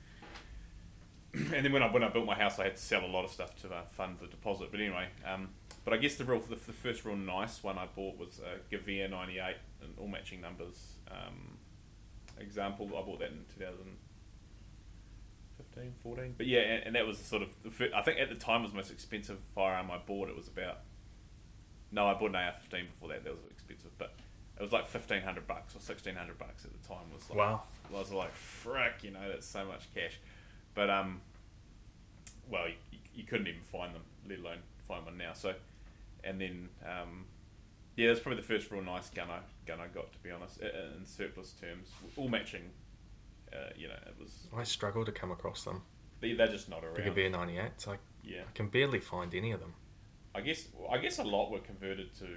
and 1.33 1.65
then 1.65 1.71
when 1.71 1.83
I 1.83 1.91
when 1.91 2.03
I 2.03 2.09
built 2.09 2.25
my 2.25 2.35
house, 2.35 2.59
I 2.59 2.65
had 2.65 2.77
to 2.77 2.81
sell 2.81 3.05
a 3.05 3.07
lot 3.07 3.25
of 3.25 3.31
stuff 3.31 3.55
to 3.61 3.69
uh, 3.69 3.83
fund 3.91 4.17
the 4.19 4.27
deposit. 4.27 4.69
But 4.71 4.79
anyway, 4.79 5.07
um, 5.25 5.49
but 5.83 5.93
I 5.93 5.97
guess 5.97 6.15
the 6.15 6.25
real 6.25 6.39
the, 6.39 6.55
the 6.55 6.73
first 6.73 7.05
real 7.05 7.15
nice 7.15 7.63
one 7.63 7.77
I 7.77 7.87
bought 7.87 8.17
was 8.17 8.39
a 8.39 8.59
Gewehr 8.73 9.09
ninety 9.09 9.39
eight 9.39 9.57
and 9.81 9.93
all 9.97 10.07
matching 10.07 10.41
numbers. 10.41 10.93
Um, 11.09 11.57
example, 12.39 12.87
I 12.97 13.01
bought 13.01 13.19
that 13.19 13.31
in 13.31 13.45
2015, 13.57 15.93
14. 16.03 16.35
But 16.37 16.47
yeah, 16.47 16.59
and, 16.59 16.83
and 16.85 16.95
that 16.95 17.05
was 17.05 17.17
sort 17.17 17.41
of 17.41 17.49
the 17.63 17.71
fir- 17.71 17.91
I 17.95 18.01
think 18.01 18.19
at 18.19 18.29
the 18.29 18.35
time 18.35 18.63
was 18.63 18.71
the 18.71 18.77
most 18.77 18.91
expensive 18.91 19.37
firearm 19.55 19.91
I 19.91 19.97
bought. 19.97 20.29
It 20.29 20.35
was 20.35 20.47
about 20.47 20.79
no, 21.91 22.07
I 22.07 22.13
bought 22.13 22.29
an 22.29 22.35
AR-15 22.35 22.85
before 22.91 23.09
that. 23.09 23.23
That 23.23 23.33
was 23.33 23.43
expensive, 23.51 23.91
but 23.97 24.13
it 24.57 24.61
was 24.61 24.71
like 24.71 24.87
fifteen 24.87 25.21
hundred 25.21 25.47
bucks 25.47 25.75
or 25.75 25.79
sixteen 25.79 26.15
hundred 26.15 26.37
bucks 26.39 26.65
at 26.65 26.71
the 26.71 26.87
time. 26.87 27.03
Was 27.13 27.29
like, 27.29 27.37
Wow. 27.37 27.63
I 27.93 27.97
was 27.99 28.11
like, 28.11 28.33
frick, 28.33 29.03
you 29.03 29.11
know, 29.11 29.29
that's 29.29 29.45
so 29.47 29.65
much 29.65 29.87
cash. 29.93 30.19
But 30.75 30.89
um, 30.89 31.21
well, 32.49 32.67
you, 32.91 32.99
you 33.15 33.23
couldn't 33.23 33.47
even 33.47 33.61
find 33.61 33.93
them, 33.93 34.01
let 34.29 34.39
alone 34.39 34.57
find 34.87 35.05
one 35.05 35.17
now. 35.17 35.33
So, 35.33 35.53
and 36.23 36.39
then 36.41 36.69
um, 36.85 37.25
yeah, 37.95 38.07
that's 38.07 38.19
probably 38.19 38.41
the 38.41 38.47
first 38.47 38.71
real 38.71 38.81
nice 38.83 39.09
gun 39.09 39.29
I 39.29 39.39
gun 39.65 39.79
I 39.79 39.87
got 39.87 40.11
to 40.11 40.19
be 40.19 40.31
honest, 40.31 40.59
in 40.59 41.05
surplus 41.05 41.53
terms, 41.59 41.89
all 42.15 42.27
matching. 42.29 42.63
Uh, 43.53 43.69
you 43.77 43.87
know, 43.87 43.93
it 44.05 44.15
was 44.19 44.47
I 44.55 44.63
struggle 44.65 45.05
to 45.05 45.11
come 45.11 45.31
across 45.31 45.63
them. 45.63 45.81
they- 46.19 46.33
they're 46.33 46.47
just 46.47 46.67
not 46.69 46.83
around. 46.83 46.97
Gewehr 46.97 47.31
98, 47.31 47.71
so 47.77 47.91
I, 47.93 47.97
Yeah, 48.23 48.41
I 48.41 48.51
can 48.53 48.67
barely 48.67 48.99
find 48.99 49.33
any 49.33 49.51
of 49.53 49.61
them. 49.61 49.73
I 50.37 50.41
guess 50.41 50.67
I 50.91 50.99
guess 50.99 51.17
a 51.17 51.23
lot 51.23 51.49
were 51.51 51.59
converted 51.59 52.13
to 52.19 52.27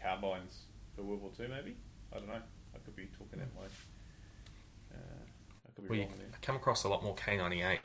carbines 0.00 0.62
for 0.96 1.02
World 1.02 1.20
War 1.20 1.30
Two. 1.36 1.46
Maybe 1.46 1.76
I 2.10 2.16
don't 2.16 2.28
know. 2.28 2.40
I 2.74 2.78
could 2.78 2.96
be 2.96 3.04
talking 3.18 3.38
that 3.40 3.54
way. 3.54 3.66
Uh, 4.90 4.96
I 4.96 5.70
could 5.74 5.84
be 5.84 5.90
We 5.90 6.00
wrong 6.00 6.14
there. 6.16 6.28
I 6.32 6.36
come 6.40 6.56
across 6.56 6.84
a 6.84 6.88
lot 6.88 7.04
more 7.04 7.14
K98. 7.16 7.80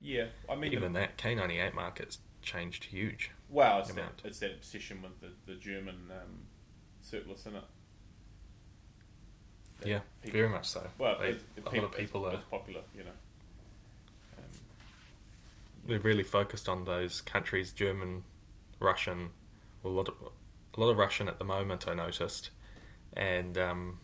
Yeah, 0.00 0.24
I 0.50 0.56
mean, 0.56 0.72
Even 0.72 0.92
that 0.94 1.16
K98 1.16 1.74
market's 1.74 2.18
changed 2.42 2.84
huge. 2.84 3.30
Wow, 3.48 3.78
it's 3.78 3.92
that, 3.92 4.20
it's 4.24 4.40
that 4.40 4.50
obsession 4.50 5.00
with 5.00 5.18
the, 5.20 5.30
the 5.50 5.58
German 5.58 6.10
um, 6.10 6.40
surplus, 7.00 7.40
isn't 7.40 7.54
it? 7.56 7.62
That 9.80 9.88
Yeah, 9.88 10.00
people- 10.22 10.40
very 10.40 10.48
much 10.50 10.66
so. 10.68 10.86
Well, 10.98 11.18
They- 11.20 11.38
a 11.64 11.70
lot 11.74 11.84
of 11.84 11.92
people 11.96 12.26
it's, 12.26 12.34
are 12.34 12.38
it's 12.38 12.48
popular, 12.50 12.82
you 12.94 13.04
know. 13.04 13.10
They're 15.86 15.98
really 15.98 16.22
focused 16.22 16.68
on 16.68 16.84
those 16.84 17.20
countries, 17.20 17.72
German, 17.72 18.24
Russian, 18.80 19.30
a 19.84 19.88
lot 19.88 20.08
of 20.08 20.14
a 20.76 20.80
lot 20.80 20.90
of 20.90 20.96
Russian 20.96 21.28
at 21.28 21.38
the 21.38 21.44
moment. 21.44 21.86
I 21.86 21.94
noticed, 21.94 22.50
and 23.12 23.56
um, 23.58 23.98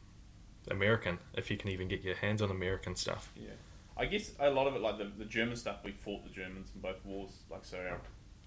American. 0.71 1.19
If 1.35 1.51
you 1.51 1.57
can 1.57 1.71
even 1.71 1.89
get 1.89 2.03
your 2.03 2.17
hands 2.17 2.43
on 2.43 2.51
American 2.51 2.97
stuff. 2.97 3.33
yeah, 3.37 3.51
I 3.97 4.07
guess 4.07 4.33
a 4.39 4.51
lot 4.51 4.67
of 4.67 4.75
it, 4.75 4.81
like 4.81 4.99
the, 4.99 5.11
the 5.19 5.25
German 5.25 5.57
stuff, 5.57 5.79
we 5.85 5.93
fought 5.93 6.25
the 6.25 6.31
Germans 6.31 6.71
in 6.75 6.81
both 6.81 7.05
wars. 7.05 7.33
Like 7.51 7.65
so, 7.65 7.79
our 7.79 8.01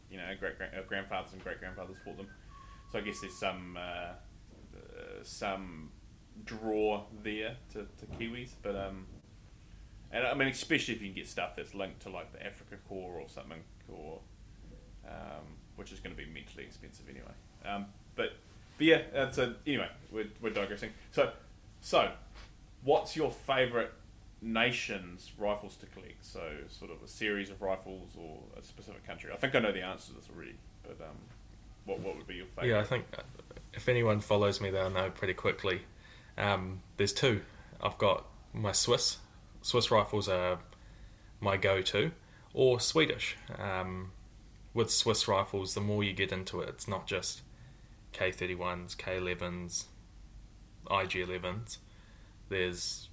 you 0.10 0.18
know 0.18 0.26
great 0.40 0.54
our 0.76 0.84
grandfathers 0.84 1.34
and 1.34 1.44
great 1.44 1.60
grandfathers 1.60 1.98
fought 2.06 2.18
them. 2.18 2.28
So 2.92 3.00
I 3.00 3.02
guess 3.02 3.20
there's 3.22 3.38
some 3.38 3.78
uh, 3.78 4.14
uh, 4.76 5.24
some 5.24 5.92
draw 6.46 7.04
there 7.24 7.56
to, 7.74 7.80
to 7.80 8.06
Kiwis, 8.18 8.52
but 8.62 8.76
um, 8.76 9.06
and 10.14 10.26
I 10.26 10.34
mean 10.36 10.48
especially 10.48 10.94
if 10.94 11.02
you 11.02 11.08
can 11.08 11.16
get 11.16 11.28
stuff 11.28 11.56
that's 11.58 11.74
linked 11.74 12.02
to 12.04 12.10
like 12.10 12.32
the 12.32 12.40
Afrika 12.40 12.78
Korps 12.90 13.24
or 13.24 13.28
something, 13.28 13.60
or 13.92 14.20
um, 15.08 15.44
which 15.76 15.92
is 15.92 16.00
going 16.00 16.16
to 16.16 16.22
be 16.22 16.30
mentally 16.30 16.64
expensive 16.64 17.06
anyway. 17.10 17.34
Um, 17.66 17.88
but 18.16 18.34
but 18.78 18.88
yeah, 18.88 19.02
uh, 19.16 19.32
so 19.32 19.54
anyway, 19.68 19.90
we're, 20.12 20.28
we're 20.42 20.52
digressing. 20.52 20.92
So 21.12 21.32
so 21.82 22.12
what's 22.84 23.16
your 23.16 23.32
favourite 23.32 23.92
nation's 24.42 25.32
rifles 25.38 25.76
to 25.78 25.86
collect? 25.88 26.24
So 26.24 26.42
sort 26.70 26.92
of 26.92 27.02
a 27.04 27.08
series 27.08 27.50
of 27.50 27.62
rifles 27.62 28.12
or 28.18 28.40
a 28.58 28.64
specific 28.64 29.06
country. 29.06 29.32
I 29.34 29.38
think 29.38 29.56
I 29.56 29.60
know 29.60 29.72
the 29.72 29.84
answer 29.84 30.10
to 30.10 30.16
this 30.20 30.30
already, 30.34 30.56
but 30.84 31.02
um, 31.02 31.18
what 31.86 32.00
what 32.00 32.16
would 32.16 32.28
be 32.28 32.36
your 32.36 32.46
favourite? 32.48 32.70
Yeah, 32.70 32.80
I 32.80 32.84
think 32.84 33.06
uh, 33.18 33.24
if 33.74 33.90
anyone 33.90 34.20
follows 34.20 34.62
me, 34.62 34.70
they'll 34.70 34.90
know 34.90 35.10
pretty 35.10 35.34
quickly. 35.34 35.82
Um, 36.38 36.82
there's 36.98 37.14
two. 37.14 37.42
I've 37.82 37.98
got 37.98 38.26
my 38.54 38.72
Swiss. 38.72 39.18
Swiss 39.64 39.90
rifles 39.90 40.28
are 40.28 40.60
my 41.40 41.56
go-to, 41.58 42.12
or 42.54 42.80
Swedish. 42.80 43.38
Um, 43.58 44.12
with 44.74 44.92
Swiss 44.92 45.28
rifles, 45.28 45.74
the 45.74 45.82
more 45.82 46.04
you 46.04 46.14
get 46.14 46.32
into 46.32 46.60
it, 46.60 46.70
it's 46.70 46.88
not 46.88 47.08
just 47.08 47.42
K31s, 48.14 48.96
K11s, 48.98 49.86
IG11s. 50.88 51.78
There's 52.50 53.08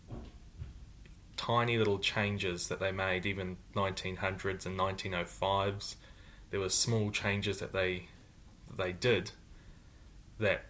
tiny 1.37 1.79
little 1.79 2.01
changes 2.01 2.67
that 2.69 2.81
they 2.81 2.91
made, 2.91 3.27
even 3.27 3.57
1900s 3.77 4.67
and 4.67 4.79
1905s. 4.79 5.95
There 6.51 6.61
were 6.61 6.69
small 6.69 7.13
changes 7.13 7.61
that 7.61 7.73
they 7.73 8.09
that 8.69 8.77
they 8.77 8.93
did 8.93 9.31
that 10.39 10.67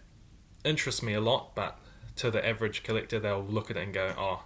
interest 0.63 1.01
me 1.01 1.13
a 1.13 1.21
lot, 1.21 1.55
but 1.55 1.79
to 2.17 2.29
the 2.29 2.45
average 2.45 2.83
collector, 2.83 3.19
they'll 3.19 3.43
look 3.43 3.71
at 3.71 3.77
it 3.77 3.83
and 3.83 3.93
go, 3.93 4.13
"Oh, 4.17 4.43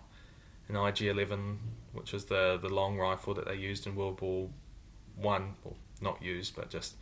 an 0.67 0.75
IG11, 0.75 1.57
which 1.93 2.13
is 2.13 2.25
the 2.25 2.57
the 2.62 2.69
long 2.69 2.98
rifle 2.98 3.34
that 3.34 3.45
they 3.45 3.55
used 3.55 3.86
in 3.88 3.95
World 3.95 4.22
War 4.22 4.50
One, 5.15 5.55
well, 5.63 5.77
not 6.01 6.22
used, 6.22 6.55
but 6.55 6.69
just 6.69 6.95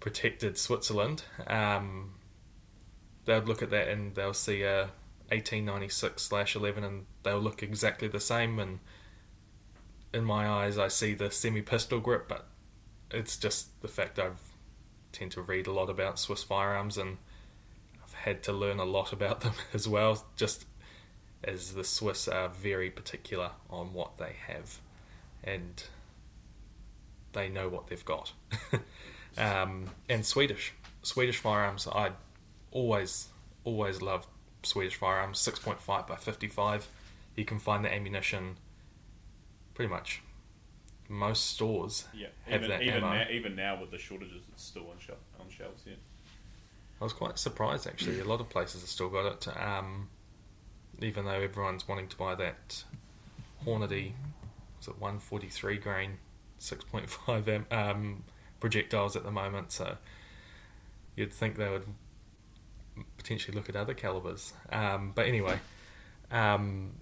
protected 0.00 0.58
Switzerland." 0.58 1.24
Um, 1.46 2.14
they'll 3.24 3.40
look 3.40 3.62
at 3.62 3.70
that 3.70 3.88
and 3.88 4.14
they'll 4.14 4.34
see 4.34 4.62
a 4.62 4.90
1896 5.28 6.22
slash 6.22 6.54
11, 6.54 6.84
and 6.84 7.06
they'll 7.22 7.40
look 7.40 7.62
exactly 7.62 8.08
the 8.08 8.20
same. 8.20 8.58
And 8.58 8.78
in 10.12 10.24
my 10.24 10.48
eyes, 10.48 10.78
I 10.78 10.88
see 10.88 11.14
the 11.14 11.30
semi 11.30 11.62
pistol 11.62 12.00
grip, 12.00 12.28
but 12.28 12.46
it's 13.10 13.36
just 13.36 13.80
the 13.82 13.88
fact 13.88 14.18
I've 14.18 14.40
tend 15.16 15.32
to 15.32 15.40
read 15.40 15.66
a 15.66 15.72
lot 15.72 15.88
about 15.88 16.18
Swiss 16.18 16.42
firearms 16.42 16.98
and 16.98 17.16
I've 18.04 18.12
had 18.12 18.42
to 18.44 18.52
learn 18.52 18.78
a 18.78 18.84
lot 18.84 19.12
about 19.12 19.40
them 19.40 19.54
as 19.72 19.88
well, 19.88 20.26
just 20.36 20.66
as 21.46 21.74
the 21.74 21.84
Swiss 21.84 22.28
are 22.28 22.48
very 22.48 22.90
particular 22.90 23.52
on 23.70 23.92
what 23.92 24.18
they 24.18 24.34
have 24.46 24.80
and 25.44 25.84
they 27.32 27.48
know 27.48 27.68
what 27.68 27.86
they've 27.86 28.04
got. 28.04 28.32
um, 29.38 29.90
and 30.08 30.24
Swedish. 30.24 30.74
Swedish 31.02 31.38
firearms, 31.38 31.86
I 31.86 32.12
always, 32.72 33.28
always 33.64 34.02
loved 34.02 34.26
Swedish 34.62 34.96
firearms. 34.96 35.38
6.5 35.38 36.06
by 36.08 36.16
55. 36.16 36.88
You 37.36 37.44
can 37.44 37.58
find 37.58 37.84
the 37.84 37.92
ammunition 37.92 38.56
pretty 39.74 39.90
much 39.90 40.22
most 41.08 41.46
stores 41.46 42.06
yeah, 42.14 42.28
have 42.46 42.62
even 42.62 42.70
that 42.70 42.82
even 42.82 43.04
ammo. 43.04 43.12
now, 43.12 43.24
even 43.30 43.56
now 43.56 43.80
with 43.80 43.90
the 43.90 43.98
shortages, 43.98 44.42
it's 44.52 44.64
still 44.64 44.88
on 44.90 44.98
shelf 44.98 45.18
on 45.38 45.46
shelves. 45.48 45.82
Yeah, 45.86 45.94
I 47.00 47.04
was 47.04 47.12
quite 47.12 47.38
surprised 47.38 47.86
actually. 47.86 48.20
A 48.20 48.24
lot 48.24 48.40
of 48.40 48.48
places 48.48 48.80
have 48.80 48.90
still 48.90 49.08
got 49.08 49.26
it, 49.26 49.56
um, 49.56 50.08
even 51.00 51.24
though 51.24 51.40
everyone's 51.40 51.86
wanting 51.86 52.08
to 52.08 52.16
buy 52.16 52.34
that 52.34 52.84
Hornady, 53.64 54.12
was 54.78 54.88
it 54.88 55.00
143 55.00 55.78
grain, 55.78 56.18
6.5 56.60 57.48
m 57.48 57.66
um, 57.70 58.24
projectiles 58.60 59.16
at 59.16 59.24
the 59.24 59.30
moment, 59.30 59.72
so 59.72 59.96
you'd 61.14 61.32
think 61.32 61.56
they 61.56 61.68
would 61.68 61.86
potentially 63.16 63.56
look 63.56 63.68
at 63.68 63.76
other 63.76 63.94
calibers. 63.94 64.52
Um, 64.70 65.12
but 65.14 65.26
anyway, 65.26 65.58
um, 66.30 66.94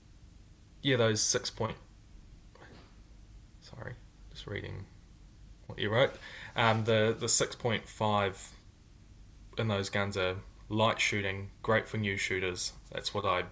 yeah, 0.83 0.97
those 0.97 1.21
six 1.21 1.51
point. 1.51 1.77
Sorry, 3.61 3.95
just 4.31 4.47
reading 4.47 4.85
what 5.67 5.79
you 5.79 5.91
wrote. 5.91 6.15
Um, 6.57 6.85
the 6.85 7.17
the 7.19 7.29
six 7.29 7.55
point 7.55 7.89
five 7.89 8.51
in 9.57 9.69
those 9.69 9.89
guns 9.89 10.17
are 10.17 10.37
light 10.69 11.01
shooting, 11.01 11.51
great 11.63 11.89
for 11.89 11.97
new 11.97 12.17
shooters. 12.17 12.73
That's 12.93 13.15
what 13.15 13.25
I 13.25 13.45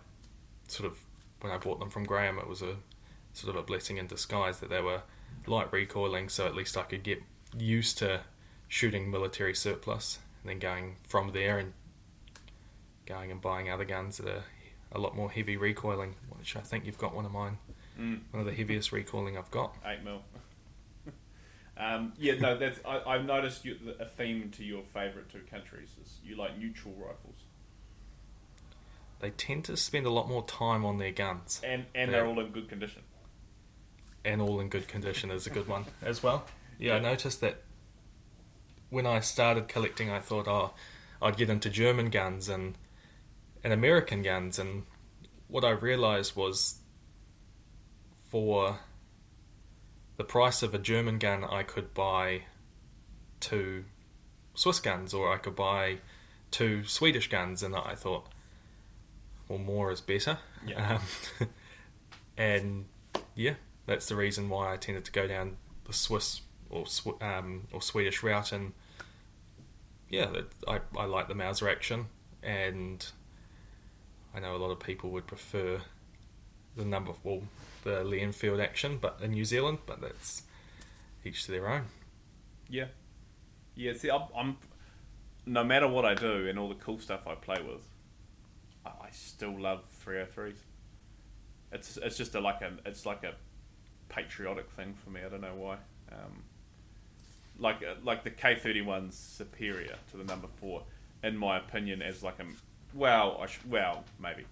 sort 0.73 0.91
of 0.91 0.99
when 1.41 1.53
I 1.53 1.59
bought 1.59 1.79
them 1.79 1.91
from 1.91 2.05
Graham. 2.05 2.39
It 2.39 2.49
was 2.49 2.63
a 2.63 2.77
sort 3.33 3.55
of 3.55 3.63
a 3.63 3.65
blessing 3.65 3.97
in 3.99 4.07
disguise 4.07 4.61
that 4.61 4.71
they 4.71 4.81
were 4.81 5.03
light 5.47 5.73
recoiling, 5.73 6.29
so 6.29 6.47
at 6.47 6.55
least 6.55 6.77
I 6.77 6.83
could 6.83 7.03
get 7.03 7.23
used 7.57 7.99
to 7.99 8.21
shooting 8.69 9.11
military 9.11 9.55
surplus 9.55 10.19
and 10.43 10.51
then 10.51 10.59
going 10.59 10.97
from 11.07 11.33
there 11.33 11.59
and 11.59 11.73
going 13.07 13.31
and 13.31 13.41
buying 13.41 13.71
other 13.71 13.85
guns 13.85 14.19
that 14.19 14.29
are 14.29 14.45
a 14.93 14.99
lot 14.99 15.17
more 15.17 15.31
heavy 15.31 15.57
recoiling, 15.57 16.15
which 16.37 16.57
I 16.57 16.61
think 16.61 16.87
you've 16.87 16.99
got 16.99 17.15
one 17.15 17.25
of 17.25 17.33
mine. 17.33 17.59
Mm. 17.99 18.21
One 18.31 18.41
of 18.41 18.47
the 18.47 18.55
heaviest 18.55 18.93
recoiling 18.93 19.37
I've 19.37 19.51
got. 19.51 19.77
Eight 19.85 20.03
mil. 20.03 20.23
um, 21.77 22.13
yeah, 22.19 22.35
no, 22.39 22.57
that's 22.57 22.81
I, 22.87 23.01
I've 23.07 23.25
noticed 23.25 23.65
you, 23.65 23.77
a 24.01 24.07
theme 24.07 24.51
to 24.57 24.65
your 24.65 24.83
favourite 24.95 25.29
two 25.29 25.43
countries 25.51 25.91
is 26.03 26.19
you 26.25 26.37
like 26.37 26.59
neutral 26.59 26.95
rifles, 26.95 27.42
They 29.23 29.31
tend 29.31 29.65
to 29.67 29.77
spend 29.77 30.05
a 30.05 30.11
lot 30.11 30.29
more 30.29 30.45
time 30.45 30.85
on 30.85 30.99
their 30.99 31.13
guns, 31.13 31.61
and 31.65 31.87
and 31.95 32.11
Yeah. 32.11 32.19
they're 32.19 32.27
all 32.27 32.39
in 32.41 32.51
good 32.53 32.69
condition. 32.69 33.03
and 34.25 34.41
all 34.43 34.61
in 34.61 34.69
good 34.69 34.87
condition 34.87 35.31
is 35.33 35.47
a 35.47 35.51
good 35.51 35.67
one 35.67 35.85
as 36.03 36.23
well. 36.23 36.45
Yeah, 36.79 36.95
I 36.97 36.99
noticed 37.01 37.41
that 37.41 37.63
when 38.91 39.05
I 39.07 39.19
started 39.21 39.67
collecting, 39.69 40.11
I 40.11 40.21
thought, 40.21 40.47
oh, 40.47 40.75
I'd 41.21 41.37
get 41.37 41.51
into 41.51 41.71
German 41.71 42.11
guns 42.11 42.49
and 42.49 42.77
and 43.65 43.73
American 43.73 44.23
guns, 44.23 44.59
and 44.59 44.85
what 45.49 45.65
I 45.65 45.71
realised 45.71 46.35
was 46.37 46.81
for 48.29 48.81
the 50.17 50.25
price 50.25 50.63
of 50.65 50.75
a 50.75 50.79
German 50.79 51.19
gun, 51.19 51.45
I 51.45 51.63
could 51.63 51.95
buy 51.95 52.43
two 53.41 53.85
Swiss 54.55 54.81
guns, 54.81 55.15
or 55.15 55.33
I 55.33 55.39
could 55.39 55.55
buy 55.57 55.99
two 56.51 56.85
Swedish 56.85 57.29
guns, 57.29 57.63
and 57.63 57.75
I 57.77 57.95
thought, 57.95 58.27
well, 59.53 59.61
more 59.61 59.91
is 59.93 60.01
better. 60.01 60.39
Yeah. 60.67 60.99
Um, 61.41 61.49
and 62.39 62.85
yeah, 63.35 63.55
that's 63.87 64.07
the 64.07 64.17
reason 64.17 64.49
why 64.49 64.73
I 64.73 64.77
tended 64.79 65.05
to 65.05 65.13
go 65.13 65.27
down 65.27 65.59
the 65.85 65.93
Swiss 65.93 66.41
or 66.71 66.87
Sw- 66.87 67.21
um, 67.21 67.69
or 67.71 67.83
Swedish 67.83 68.23
route, 68.23 68.53
and 68.53 68.73
yeah, 70.09 70.31
I 70.67 70.81
I 70.97 71.05
like 71.05 71.29
the 71.29 71.35
Mauser 71.35 71.69
action, 71.69 72.07
and 72.43 73.05
I 74.35 74.41
know 74.41 74.57
a 74.57 74.59
lot 74.59 74.71
of 74.71 74.81
people 74.81 75.11
would 75.11 75.27
prefer 75.27 75.83
the 76.77 76.85
number 76.87 77.13
well 77.23 77.43
the 77.85 78.05
Lee 78.05 78.21
Enfield 78.21 78.59
action, 78.59 78.99
but 79.01 79.19
in 79.21 79.33
New 79.33 79.45
Zealand, 79.45 79.79
but 79.85 80.01
that's 80.01 80.45
each 81.25 81.45
to 81.45 81.53
their 81.53 81.69
own. 81.69 81.85
Yeah, 82.71 82.87
yeah. 83.75 83.93
See, 83.93 84.11
I'm, 84.11 84.23
I'm 84.35 84.57
no 85.45 85.63
matter 85.63 85.89
what 85.89 86.07
I 86.07 86.15
do 86.15 86.47
and 86.49 86.59
all 86.59 86.71
the 86.71 86.75
cool 86.77 86.99
stuff 86.99 87.27
I 87.27 87.35
play 87.35 87.61
with, 87.61 87.87
still 89.13 89.59
love 89.59 89.85
303s. 90.05 90.55
It's 91.73 91.97
it's 91.97 92.17
just 92.17 92.35
a 92.35 92.41
like 92.41 92.61
a 92.61 92.73
it's 92.85 93.07
like 93.07 93.25
a 93.25 93.35
patriotic 94.09 94.71
thing 94.71 94.95
for 94.95 95.11
me. 95.11 95.21
I 95.25 95.29
don't 95.29 95.41
know 95.41 95.55
why. 95.55 95.77
Um, 96.11 96.45
like 97.59 97.83
uh, 97.83 97.95
like 98.05 98.25
the 98.25 98.31
K31's 98.31 99.17
superior 99.17 99.97
to 100.11 100.17
the 100.17 100.25
number 100.25 100.49
four, 100.61 100.83
in 101.23 101.37
my 101.37 101.59
opinion, 101.59 102.03
as 102.03 102.23
like 102.23 102.39
a 102.41 102.45
well, 102.95 103.39
I 103.41 103.47
sh- 103.47 103.61
well 103.69 104.05
maybe 104.21 104.45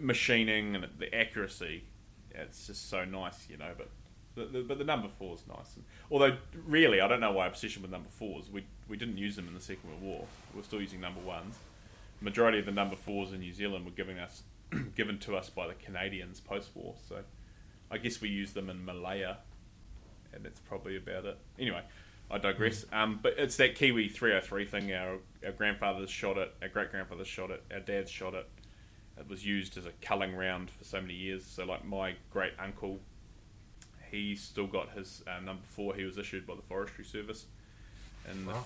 machining 0.00 0.74
and 0.76 0.86
the 0.98 1.14
accuracy. 1.14 1.84
It's 2.32 2.66
just 2.66 2.88
so 2.88 3.04
nice, 3.04 3.46
you 3.48 3.56
know. 3.56 3.72
But 3.76 3.88
the, 4.34 4.44
the, 4.58 4.64
but 4.64 4.78
the 4.78 4.84
number 4.84 5.08
four 5.18 5.34
is 5.34 5.44
nice. 5.48 5.74
And, 5.76 5.84
although 6.10 6.36
really, 6.66 7.00
I 7.00 7.08
don't 7.08 7.20
know 7.20 7.32
why 7.32 7.46
obsession 7.46 7.82
with 7.82 7.90
number 7.90 8.08
fours. 8.10 8.50
We 8.50 8.64
we 8.88 8.96
didn't 8.96 9.18
use 9.18 9.36
them 9.36 9.46
in 9.48 9.54
the 9.54 9.60
Second 9.60 9.88
World 9.88 10.02
War. 10.02 10.24
We're 10.54 10.62
still 10.62 10.80
using 10.80 11.00
number 11.00 11.20
ones. 11.20 11.56
Majority 12.20 12.58
of 12.58 12.66
the 12.66 12.72
number 12.72 12.96
fours 12.96 13.32
in 13.32 13.40
New 13.40 13.52
Zealand 13.52 13.84
were 13.84 13.90
giving 13.90 14.18
us 14.18 14.42
given 14.96 15.18
to 15.20 15.36
us 15.36 15.48
by 15.50 15.66
the 15.66 15.74
Canadians 15.74 16.40
post 16.40 16.70
war. 16.74 16.94
So 17.08 17.16
I 17.90 17.98
guess 17.98 18.20
we 18.20 18.28
use 18.28 18.52
them 18.52 18.68
in 18.70 18.84
Malaya, 18.84 19.38
and 20.32 20.44
that's 20.44 20.60
probably 20.60 20.96
about 20.96 21.24
it. 21.24 21.38
Anyway, 21.58 21.82
I 22.30 22.38
digress. 22.38 22.84
Um, 22.92 23.20
but 23.22 23.34
it's 23.38 23.56
that 23.56 23.74
Kiwi 23.74 24.08
303 24.08 24.64
thing. 24.66 24.92
Our 24.92 25.18
our 25.44 25.52
grandfathers 25.52 26.10
shot 26.10 26.36
it. 26.36 26.54
Our 26.62 26.68
great 26.68 26.90
grandfathers 26.90 27.26
shot 27.26 27.50
it. 27.50 27.64
Our 27.72 27.80
dads 27.80 28.10
shot 28.10 28.34
it. 28.34 28.46
It 29.18 29.28
was 29.28 29.44
used 29.44 29.76
as 29.76 29.86
a 29.86 29.92
culling 30.00 30.34
round 30.36 30.70
for 30.70 30.84
so 30.84 31.00
many 31.00 31.14
years. 31.14 31.44
So 31.44 31.64
like 31.64 31.84
my 31.84 32.14
great 32.30 32.52
uncle, 32.58 33.00
he 34.10 34.34
still 34.36 34.66
got 34.66 34.92
his 34.92 35.22
uh, 35.26 35.40
number 35.40 35.62
four. 35.68 35.94
He 35.94 36.04
was 36.04 36.16
issued 36.18 36.46
by 36.46 36.54
the 36.54 36.62
Forestry 36.62 37.04
Service, 37.04 37.46
and 38.28 38.46
Wow. 38.46 38.64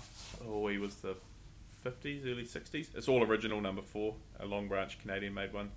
oh, 0.48 0.66
he 0.68 0.78
was 0.78 0.96
the 0.96 1.16
50s, 1.84 2.26
early 2.26 2.44
60s. 2.44 2.94
It's 2.94 3.08
all 3.08 3.22
original 3.22 3.60
number 3.60 3.82
four, 3.82 4.14
a 4.40 4.46
long 4.46 4.68
branch 4.68 4.98
Canadian 5.00 5.34
made 5.34 5.52
one. 5.52 5.70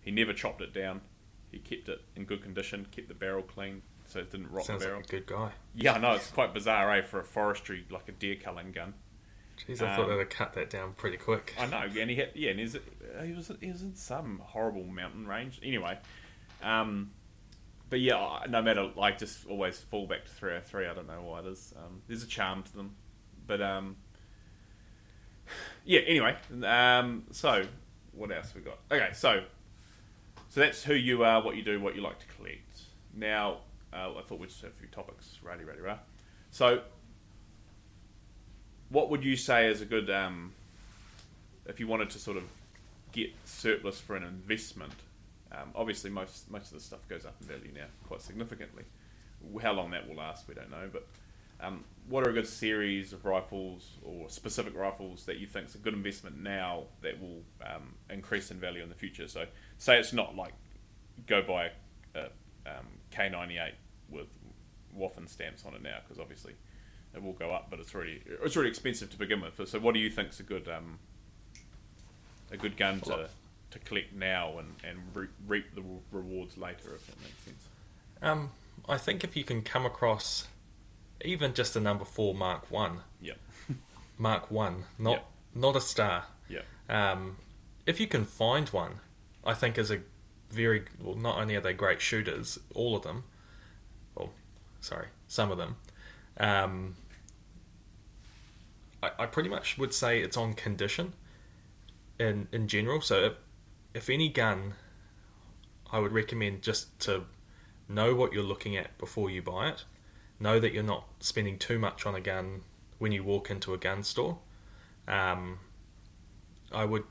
He 0.00 0.10
never 0.10 0.32
chopped 0.32 0.60
it 0.62 0.72
down. 0.72 1.00
He 1.50 1.58
kept 1.58 1.88
it 1.88 2.00
in 2.16 2.24
good 2.24 2.42
condition, 2.42 2.86
kept 2.90 3.08
the 3.08 3.14
barrel 3.14 3.42
clean, 3.42 3.82
so 4.06 4.20
it 4.20 4.30
didn't 4.30 4.50
rot 4.50 4.64
Sounds 4.66 4.80
the 4.80 4.86
barrel. 4.86 5.00
like 5.00 5.08
a 5.08 5.16
good 5.16 5.26
guy. 5.26 5.50
Yeah, 5.74 5.94
I 5.94 5.98
know 5.98 6.12
it's 6.12 6.30
quite 6.30 6.54
bizarre, 6.54 6.90
eh, 6.96 7.02
for 7.02 7.20
a 7.20 7.24
forestry 7.24 7.84
like 7.90 8.08
a 8.08 8.12
deer 8.12 8.36
culling 8.42 8.72
gun. 8.72 8.94
Jeez, 9.66 9.82
I 9.82 9.94
thought 9.96 10.04
Um, 10.04 10.10
they'd 10.10 10.18
have 10.20 10.30
cut 10.30 10.52
that 10.54 10.70
down 10.70 10.94
pretty 10.94 11.18
quick. 11.18 11.54
I 11.58 11.66
know, 11.66 11.78
and 12.00 12.08
he 12.08 12.16
had 12.16 12.30
yeah, 12.34 12.50
and 12.50 12.58
he 12.58 12.64
was, 12.64 12.76
he 13.24 13.32
was 13.32 13.52
he 13.60 13.70
was 13.70 13.82
in 13.82 13.94
some 13.94 14.40
horrible 14.42 14.84
mountain 14.84 15.26
range. 15.26 15.60
Anyway, 15.62 15.98
um, 16.62 17.10
but 17.90 18.00
yeah, 18.00 18.38
no 18.48 18.62
matter 18.62 18.90
like 18.96 19.18
just 19.18 19.46
always 19.46 19.78
fall 19.78 20.06
back 20.06 20.24
to 20.24 20.30
three 20.30 20.52
hundred 20.52 20.66
three. 20.66 20.86
I 20.86 20.94
don't 20.94 21.06
know 21.08 21.20
why 21.22 21.40
it 21.40 21.46
is. 21.46 21.74
Um, 21.76 22.00
there's 22.06 22.22
a 22.22 22.26
charm 22.26 22.62
to 22.62 22.72
them, 22.74 22.94
but 23.46 23.60
um, 23.60 23.96
yeah. 25.84 26.00
Anyway, 26.00 26.36
um, 26.64 27.24
so 27.30 27.64
what 28.12 28.30
else 28.32 28.52
we 28.54 28.60
got? 28.60 28.78
Okay, 28.90 29.10
so 29.12 29.42
so 30.48 30.60
that's 30.60 30.82
who 30.82 30.94
you 30.94 31.22
are, 31.24 31.42
what 31.42 31.56
you 31.56 31.62
do, 31.62 31.80
what 31.80 31.94
you 31.94 32.02
like 32.02 32.18
to 32.18 32.26
collect. 32.36 32.82
Now, 33.14 33.58
uh, 33.92 34.12
I 34.18 34.22
thought 34.22 34.40
we'd 34.40 34.48
just 34.48 34.62
have 34.62 34.72
a 34.72 34.74
few 34.74 34.88
topics. 34.88 35.38
Righty, 35.42 35.64
righty, 35.64 35.80
rah. 35.80 35.98
So, 36.50 36.82
what 38.88 39.10
would 39.10 39.24
you 39.24 39.36
say 39.36 39.68
is 39.68 39.80
a 39.80 39.84
good 39.84 40.10
um, 40.10 40.52
if 41.66 41.78
you 41.78 41.86
wanted 41.86 42.10
to 42.10 42.18
sort 42.18 42.36
of 42.36 42.44
get 43.12 43.30
surplus 43.44 44.00
for 44.00 44.16
an 44.16 44.24
investment? 44.24 44.92
Um, 45.52 45.70
obviously, 45.74 46.10
most 46.10 46.50
most 46.50 46.66
of 46.66 46.74
the 46.74 46.80
stuff 46.80 47.06
goes 47.08 47.24
up 47.24 47.36
in 47.40 47.46
value 47.46 47.70
now 47.74 47.86
quite 48.06 48.20
significantly. 48.20 48.84
How 49.62 49.72
long 49.72 49.90
that 49.92 50.08
will 50.08 50.16
last, 50.16 50.48
we 50.48 50.54
don't 50.54 50.70
know. 50.70 50.88
But 50.92 51.06
um, 51.62 51.84
what 52.08 52.26
are 52.26 52.30
a 52.30 52.32
good 52.32 52.46
series 52.46 53.12
of 53.12 53.24
rifles 53.24 53.98
or 54.02 54.28
specific 54.28 54.76
rifles 54.76 55.24
that 55.26 55.38
you 55.38 55.46
think 55.46 55.68
is 55.68 55.74
a 55.74 55.78
good 55.78 55.94
investment 55.94 56.42
now 56.42 56.84
that 57.02 57.20
will 57.20 57.42
um, 57.64 57.94
increase 58.10 58.50
in 58.50 58.58
value 58.58 58.82
in 58.82 58.88
the 58.88 58.94
future? 58.94 59.28
So, 59.28 59.46
say 59.78 59.98
it's 59.98 60.12
not 60.12 60.36
like 60.36 60.52
go 61.26 61.42
buy 61.42 61.70
a, 62.14 62.24
um, 62.66 62.86
K98 63.12 63.72
with 64.08 64.26
Waffen 64.98 65.28
stamps 65.28 65.64
on 65.64 65.74
it 65.74 65.82
now 65.82 65.98
because 66.02 66.20
obviously 66.20 66.54
it 67.14 67.22
will 67.22 67.32
go 67.32 67.50
up, 67.50 67.68
but 67.70 67.78
it's 67.78 67.94
already 67.94 68.22
it's 68.26 68.56
already 68.56 68.70
expensive 68.70 69.10
to 69.10 69.18
begin 69.18 69.40
with. 69.40 69.68
So, 69.68 69.78
what 69.78 69.94
do 69.94 70.00
you 70.00 70.10
think 70.10 70.30
is 70.30 70.40
a 70.40 70.44
good 70.44 70.68
um, 70.68 70.98
a 72.50 72.56
good 72.56 72.76
gun 72.76 73.00
to, 73.02 73.28
to 73.70 73.78
collect 73.80 74.14
now 74.14 74.58
and 74.58 74.74
and 74.88 74.98
re- 75.14 75.28
reap 75.46 75.74
the 75.74 75.82
rewards 76.10 76.58
later, 76.58 76.94
if 76.94 77.06
that 77.06 77.20
makes 77.22 77.44
sense? 77.44 77.68
Um, 78.22 78.50
I 78.88 78.98
think 78.98 79.24
if 79.24 79.36
you 79.36 79.44
can 79.44 79.62
come 79.62 79.86
across 79.86 80.46
even 81.24 81.54
just 81.54 81.76
a 81.76 81.80
number 81.80 82.04
four 82.04 82.34
Mark 82.34 82.70
One, 82.70 83.00
Yeah, 83.20 83.34
Mark 84.18 84.50
One, 84.50 84.84
not 84.98 85.12
Yeah. 85.12 85.22
not 85.54 85.76
a 85.76 85.80
star. 85.80 86.24
yeah, 86.48 86.62
Um, 86.88 87.36
if 87.86 88.00
you 88.00 88.06
can 88.06 88.24
find 88.24 88.68
one, 88.68 89.00
I 89.44 89.54
think 89.54 89.78
is 89.78 89.90
a 89.90 90.00
very 90.50 90.84
well. 91.00 91.14
Not 91.14 91.38
only 91.38 91.54
are 91.56 91.60
they 91.60 91.72
great 91.72 92.00
shooters, 92.00 92.58
all 92.74 92.96
of 92.96 93.02
them. 93.02 93.24
Well, 94.14 94.32
sorry, 94.80 95.06
some 95.28 95.50
of 95.50 95.58
them. 95.58 95.76
Um, 96.38 96.96
I, 99.02 99.10
I 99.20 99.26
pretty 99.26 99.48
much 99.48 99.78
would 99.78 99.94
say 99.94 100.20
it's 100.20 100.36
on 100.36 100.54
condition. 100.54 101.12
In 102.18 102.48
in 102.52 102.68
general, 102.68 103.00
so 103.00 103.24
if 103.24 103.32
if 103.94 104.10
any 104.10 104.28
gun, 104.28 104.74
I 105.90 105.98
would 106.00 106.12
recommend 106.12 106.62
just 106.62 106.98
to 107.00 107.24
know 107.88 108.14
what 108.14 108.32
you're 108.32 108.42
looking 108.42 108.76
at 108.76 108.96
before 108.98 109.30
you 109.30 109.40
buy 109.42 109.68
it. 109.70 109.84
Know 110.40 110.58
that 110.58 110.72
you're 110.72 110.82
not 110.82 111.04
spending 111.20 111.58
too 111.58 111.78
much 111.78 112.06
on 112.06 112.14
a 112.14 112.20
gun 112.20 112.62
when 112.98 113.12
you 113.12 113.22
walk 113.22 113.50
into 113.50 113.74
a 113.74 113.78
gun 113.78 114.02
store. 114.02 114.38
Um, 115.06 115.58
I 116.72 116.84
would 116.84 117.04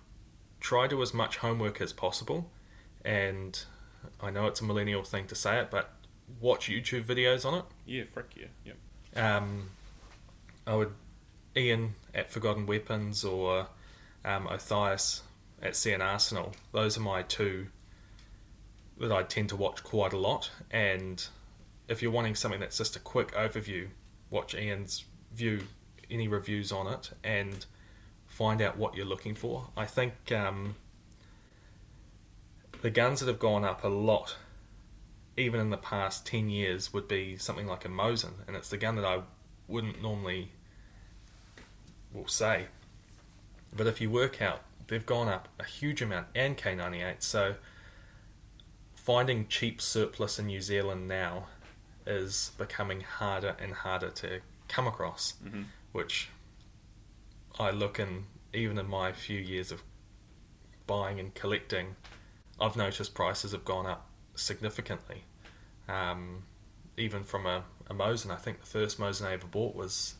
try 0.59 0.83
to 0.87 0.95
do 0.95 1.01
as 1.01 1.13
much 1.13 1.37
homework 1.37 1.79
as 1.79 1.93
possible, 1.93 2.51
and 3.05 3.63
I 4.19 4.31
know 4.31 4.47
it's 4.47 4.61
a 4.61 4.65
millennial 4.65 5.03
thing 5.03 5.27
to 5.27 5.35
say 5.35 5.59
it, 5.59 5.69
but 5.69 5.93
watch 6.39 6.69
YouTube 6.69 7.03
videos 7.05 7.45
on 7.45 7.59
it. 7.59 7.65
yeah. 7.85 8.03
Frick 8.11 8.33
yeah, 8.35 8.73
yeah, 9.15 9.37
Um, 9.37 9.69
I 10.65 10.75
would 10.75 10.93
Ian 11.55 11.95
at 12.13 12.31
Forgotten 12.31 12.65
Weapons 12.65 13.23
or 13.23 13.67
um, 14.23 14.47
Othias 14.47 15.21
at 15.61 15.75
C&Rsenal. 15.75 16.53
Those 16.71 16.97
are 16.97 17.01
my 17.01 17.23
two 17.23 17.67
that 18.99 19.11
I 19.11 19.23
tend 19.23 19.49
to 19.49 19.55
watch 19.55 19.83
quite 19.83 20.13
a 20.13 20.17
lot. 20.17 20.51
And 20.71 21.25
if 21.89 22.03
you're 22.03 22.11
wanting 22.11 22.35
something 22.35 22.59
that's 22.59 22.77
just 22.77 22.95
a 22.95 22.99
quick 22.99 23.33
overview, 23.33 23.87
watch 24.29 24.53
Ian's 24.53 25.05
view, 25.33 25.61
any 26.09 26.27
reviews 26.27 26.71
on 26.71 26.87
it, 26.87 27.11
and 27.23 27.65
find 28.27 28.61
out 28.61 28.77
what 28.77 28.95
you're 28.95 29.07
looking 29.07 29.33
for. 29.33 29.69
I 29.75 29.85
think 29.85 30.31
um, 30.31 30.75
the 32.83 32.91
guns 32.91 33.19
that 33.19 33.27
have 33.27 33.39
gone 33.39 33.65
up 33.65 33.83
a 33.83 33.87
lot, 33.87 34.37
even 35.35 35.59
in 35.59 35.71
the 35.71 35.77
past 35.77 36.27
10 36.27 36.47
years, 36.47 36.93
would 36.93 37.07
be 37.07 37.37
something 37.37 37.65
like 37.65 37.85
a 37.85 37.89
Mosin, 37.89 38.33
and 38.47 38.55
it's 38.55 38.69
the 38.69 38.77
gun 38.77 38.95
that 38.95 39.05
I 39.05 39.23
wouldn't 39.67 40.01
normally 40.01 40.51
will 42.13 42.27
say. 42.27 42.67
But 43.75 43.87
if 43.87 43.99
you 43.99 44.11
work 44.11 44.43
out, 44.43 44.61
they've 44.87 45.05
gone 45.05 45.27
up 45.27 45.47
a 45.59 45.65
huge 45.65 46.03
amount, 46.03 46.27
and 46.35 46.55
K98, 46.55 47.23
so 47.23 47.55
finding 48.93 49.47
cheap 49.47 49.81
surplus 49.81 50.37
in 50.37 50.45
New 50.45 50.61
Zealand 50.61 51.07
now 51.07 51.47
is 52.09 52.51
becoming 52.57 53.01
harder 53.01 53.55
and 53.59 53.73
harder 53.73 54.09
to 54.09 54.41
come 54.67 54.87
across, 54.87 55.33
Mhm. 55.43 55.65
which 55.91 56.29
I 57.59 57.71
look 57.71 57.99
in, 57.99 58.25
even 58.53 58.77
in 58.77 58.87
my 58.87 59.11
few 59.13 59.39
years 59.39 59.71
of 59.71 59.83
buying 60.87 61.19
and 61.19 61.33
collecting, 61.35 61.95
I've 62.59 62.75
noticed 62.75 63.13
prices 63.13 63.51
have 63.51 63.63
gone 63.65 63.85
up 63.85 64.09
significantly. 64.35 65.23
Um, 65.87 66.43
even 66.97 67.23
from 67.23 67.45
a, 67.45 67.63
a 67.87 67.93
Mosin, 67.93 68.31
I 68.31 68.35
think 68.37 68.59
the 68.59 68.65
first 68.65 68.99
Mosin 68.99 69.25
I 69.27 69.33
ever 69.33 69.47
bought 69.47 69.75
was 69.75 70.15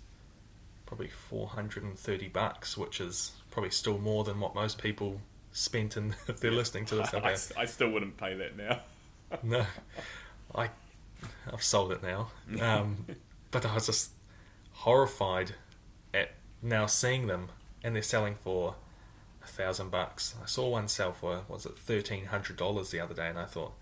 probably 0.86 1.10
430 1.10 2.28
bucks, 2.30 2.78
which 2.78 2.99
is 3.02 3.34
probably 3.52 3.71
still 3.71 3.97
more 3.97 4.23
than 4.23 4.39
what 4.39 4.56
most 4.56 4.78
people 4.82 5.21
spent 5.52 5.97
in, 5.97 6.15
if 6.28 6.39
they're 6.39 6.52
listening 6.52 6.86
to 6.86 6.95
this. 6.95 7.13
I. 7.13 7.17
I- 7.58 7.62
I 7.63 7.65
still 7.65 7.89
wouldn't 7.89 8.17
pay 8.17 8.36
that 8.36 8.56
now. 8.58 8.82
No, 9.43 9.65
I 10.56 10.69
I've 11.53 11.63
sold 11.63 11.91
it 11.91 12.01
now. 12.03 12.32
Um, 12.62 13.05
but 13.51 13.65
I 13.65 13.73
was 13.73 13.86
just 13.88 14.12
horrified 14.71 15.53
at 16.13 16.32
now 16.62 16.86
seeing 16.86 17.27
them, 17.27 17.49
and 17.84 17.95
they're 17.95 18.01
selling 18.03 18.36
for 18.36 18.75
a 19.43 19.47
thousand 19.47 19.89
bucks. 19.91 20.36
I 20.41 20.45
saw 20.45 20.69
one 20.69 20.88
sell 20.88 21.13
for 21.13 21.43
was 21.47 21.65
it 21.65 21.77
thirteen 21.77 22.25
hundred 22.25 22.58
dollars 22.58 22.91
the 22.91 22.99
other 22.99 23.13
day, 23.13 23.27
and 23.27 23.38
I 23.39 23.45
thought 23.45 23.73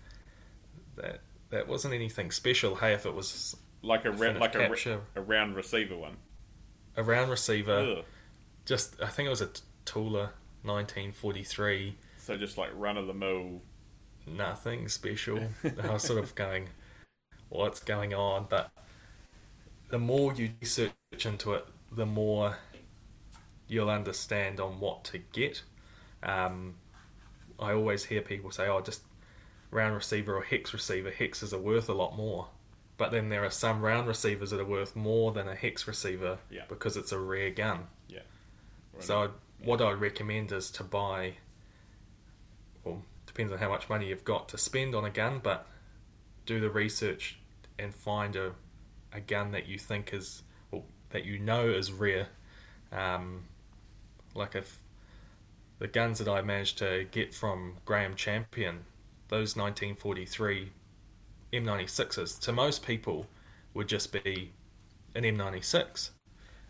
that 0.96 1.20
that 1.50 1.68
wasn't 1.68 1.94
anything 1.94 2.30
special. 2.30 2.76
Hey, 2.76 2.92
if 2.94 3.06
it 3.06 3.14
was 3.14 3.56
Like 3.82 4.04
a 4.04 4.10
ra- 4.10 4.16
Finished 4.18 4.40
like 4.40 4.54
a, 4.54 4.58
ra- 4.58 4.66
capture. 4.68 5.00
a 5.16 5.20
round 5.20 5.56
receiver 5.56 5.96
one. 5.96 6.16
a 6.96 7.02
round 7.02 7.30
receiver, 7.30 7.96
Ugh. 7.98 8.04
just 8.64 9.00
I 9.00 9.06
think 9.08 9.26
it 9.26 9.30
was 9.30 9.40
a 9.42 9.50
Tula 9.84 10.30
nineteen 10.64 11.12
forty 11.12 11.44
three. 11.44 11.96
So 12.18 12.36
just 12.36 12.58
like 12.58 12.70
run 12.74 12.96
of 12.98 13.06
the 13.06 13.14
mill. 13.14 13.62
nothing 14.26 14.88
special. 14.88 15.40
I 15.82 15.92
was 15.92 16.02
sort 16.02 16.22
of 16.22 16.34
going, 16.34 16.68
what's 17.48 17.80
going 17.80 18.14
on? 18.14 18.46
But 18.48 18.70
the 19.88 19.98
more 19.98 20.32
you 20.34 20.50
research 20.60 20.92
into 21.24 21.54
it, 21.54 21.66
the 21.92 22.06
more 22.06 22.58
you'll 23.68 23.90
understand 23.90 24.60
on 24.60 24.80
what 24.80 25.04
to 25.04 25.18
get. 25.18 25.62
Um, 26.22 26.74
I 27.58 27.72
always 27.72 28.04
hear 28.04 28.22
people 28.22 28.50
say, 28.50 28.68
oh, 28.68 28.80
just 28.80 29.02
round 29.70 29.94
receiver 29.94 30.34
or 30.36 30.42
hex 30.42 30.72
receiver. 30.72 31.10
Hexes 31.10 31.52
are 31.52 31.58
worth 31.58 31.88
a 31.88 31.94
lot 31.94 32.16
more. 32.16 32.48
But 32.96 33.12
then 33.12 33.28
there 33.28 33.44
are 33.44 33.50
some 33.50 33.80
round 33.80 34.08
receivers 34.08 34.50
that 34.50 34.60
are 34.60 34.64
worth 34.64 34.96
more 34.96 35.32
than 35.32 35.48
a 35.48 35.54
hex 35.54 35.86
receiver 35.86 36.38
Yeah. 36.50 36.62
because 36.68 36.96
it's 36.96 37.12
a 37.12 37.18
rare 37.18 37.50
gun. 37.50 37.86
Yeah. 38.08 38.20
So 38.98 39.22
I'd, 39.22 39.30
what 39.64 39.80
I'd 39.80 40.00
recommend 40.00 40.50
is 40.50 40.70
to 40.72 40.84
buy. 40.84 41.34
Well, 42.84 43.02
depends 43.26 43.52
on 43.52 43.58
how 43.58 43.68
much 43.68 43.88
money 43.88 44.08
you've 44.08 44.24
got 44.24 44.48
to 44.50 44.58
spend 44.58 44.94
on 44.94 45.04
a 45.04 45.10
gun, 45.10 45.40
but 45.42 45.66
do 46.48 46.58
the 46.60 46.70
research 46.70 47.38
and 47.78 47.94
find 47.94 48.34
a 48.34 48.52
a 49.12 49.20
gun 49.20 49.52
that 49.52 49.68
you 49.68 49.78
think 49.78 50.12
is 50.12 50.42
well, 50.70 50.84
that 51.10 51.24
you 51.24 51.38
know 51.38 51.68
is 51.68 51.92
rare. 51.92 52.28
Um, 52.90 53.44
like 54.34 54.54
if 54.54 54.80
the 55.78 55.86
guns 55.86 56.18
that 56.18 56.28
I 56.28 56.42
managed 56.42 56.78
to 56.78 57.06
get 57.10 57.34
from 57.34 57.74
Graham 57.84 58.14
Champion, 58.14 58.80
those 59.28 59.56
1943 59.56 60.72
M96s, 61.52 62.40
to 62.40 62.52
most 62.52 62.84
people 62.84 63.26
would 63.74 63.88
just 63.88 64.10
be 64.12 64.52
an 65.14 65.24
M96. 65.24 66.10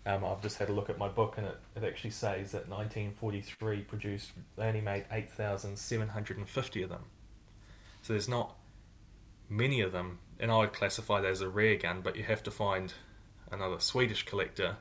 Um, 0.06 0.24
I've 0.24 0.42
just 0.42 0.58
had 0.58 0.68
a 0.68 0.72
look 0.72 0.90
at 0.90 0.98
my 0.98 1.08
book, 1.08 1.34
and 1.38 1.46
it, 1.46 1.58
it 1.76 1.84
actually 1.84 2.10
says 2.10 2.52
that 2.52 2.68
1943 2.68 3.80
produced, 3.82 4.32
they 4.56 4.64
only 4.64 4.80
made 4.80 5.04
8,750 5.10 6.82
of 6.82 6.90
them. 6.90 7.04
So 8.02 8.12
there's 8.12 8.28
not 8.28 8.56
many 9.48 9.80
of 9.80 9.92
them, 9.92 10.18
and 10.40 10.50
I 10.50 10.58
would 10.58 10.72
classify 10.72 11.20
that 11.20 11.30
as 11.30 11.40
a 11.40 11.48
rare 11.48 11.76
gun, 11.76 12.00
but 12.02 12.16
you 12.16 12.22
have 12.24 12.42
to 12.44 12.50
find 12.50 12.92
another 13.50 13.80
Swedish 13.80 14.24
collector, 14.24 14.76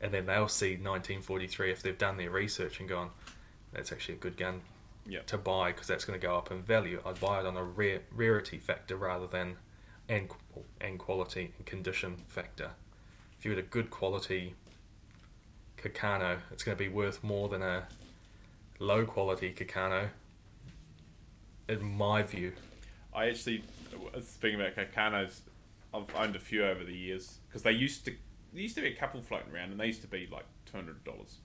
and 0.00 0.12
then 0.12 0.26
they'll 0.26 0.48
see 0.48 0.72
1943 0.76 1.70
if 1.70 1.82
they've 1.82 1.98
done 1.98 2.16
their 2.16 2.30
research 2.30 2.80
and 2.80 2.88
gone, 2.88 3.10
that's 3.72 3.90
actually 3.92 4.14
a 4.14 4.18
good 4.18 4.36
gun 4.36 4.60
Yeah. 5.06 5.20
to 5.26 5.36
buy 5.38 5.72
because 5.72 5.86
that's 5.86 6.04
going 6.04 6.18
to 6.18 6.24
go 6.26 6.36
up 6.36 6.50
in 6.50 6.62
value. 6.62 7.02
I'd 7.04 7.20
buy 7.20 7.40
it 7.40 7.46
on 7.46 7.56
a 7.56 7.64
rare, 7.64 8.02
rarity 8.12 8.58
factor 8.58 8.96
rather 8.96 9.26
than 9.26 9.56
and 10.08 10.30
and 10.80 10.98
quality 10.98 11.52
and 11.56 11.66
condition 11.66 12.16
factor. 12.28 12.70
If 13.38 13.44
you 13.44 13.50
had 13.50 13.58
a 13.58 13.62
good 13.66 13.90
quality 13.90 14.54
Carcano, 15.76 16.38
it's 16.52 16.62
going 16.62 16.76
to 16.78 16.82
be 16.82 16.88
worth 16.88 17.22
more 17.24 17.48
than 17.48 17.62
a 17.62 17.86
low 18.78 19.04
quality 19.04 19.52
Carcano. 19.52 20.08
In 21.68 21.82
my 21.96 22.22
view, 22.22 22.52
I 23.14 23.28
actually, 23.28 23.64
speaking 24.22 24.60
about 24.60 24.74
Carcanos, 24.74 25.40
I've 25.92 26.14
owned 26.16 26.36
a 26.36 26.40
few 26.40 26.64
over 26.64 26.84
the 26.84 26.94
years 26.94 27.38
because 27.48 27.62
they 27.62 27.72
used 27.72 28.04
to 28.06 28.14
there 28.52 28.62
used 28.62 28.76
to 28.76 28.82
be 28.82 28.88
a 28.88 28.94
couple 28.94 29.20
floating 29.20 29.52
around 29.52 29.70
and 29.72 29.80
they 29.80 29.86
used 29.86 30.02
to 30.02 30.08
be 30.08 30.28
like 30.30 30.44
two 30.66 30.76
hundred 30.76 31.02
dollars. 31.04 31.38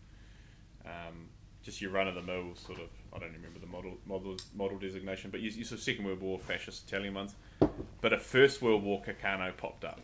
Um, 0.85 1.29
just 1.61 1.81
your 1.81 1.91
run 1.91 2.07
of 2.07 2.15
the 2.15 2.21
mill 2.21 2.55
sort 2.55 2.79
of 2.79 2.89
I 3.13 3.19
don't 3.19 3.33
remember 3.33 3.59
the 3.59 3.67
model 3.67 3.97
model 4.05 4.37
model 4.55 4.77
designation, 4.77 5.29
but 5.31 5.39
you, 5.39 5.49
you 5.51 5.63
sort 5.63 5.79
of 5.79 5.83
Second 5.83 6.05
World 6.05 6.21
War 6.21 6.39
fascist 6.39 6.87
Italian 6.87 7.13
ones. 7.13 7.35
But 8.01 8.13
a 8.13 8.19
First 8.19 8.61
World 8.61 8.83
War 8.83 9.01
Carcano 9.01 9.55
popped 9.55 9.83
up 9.83 9.99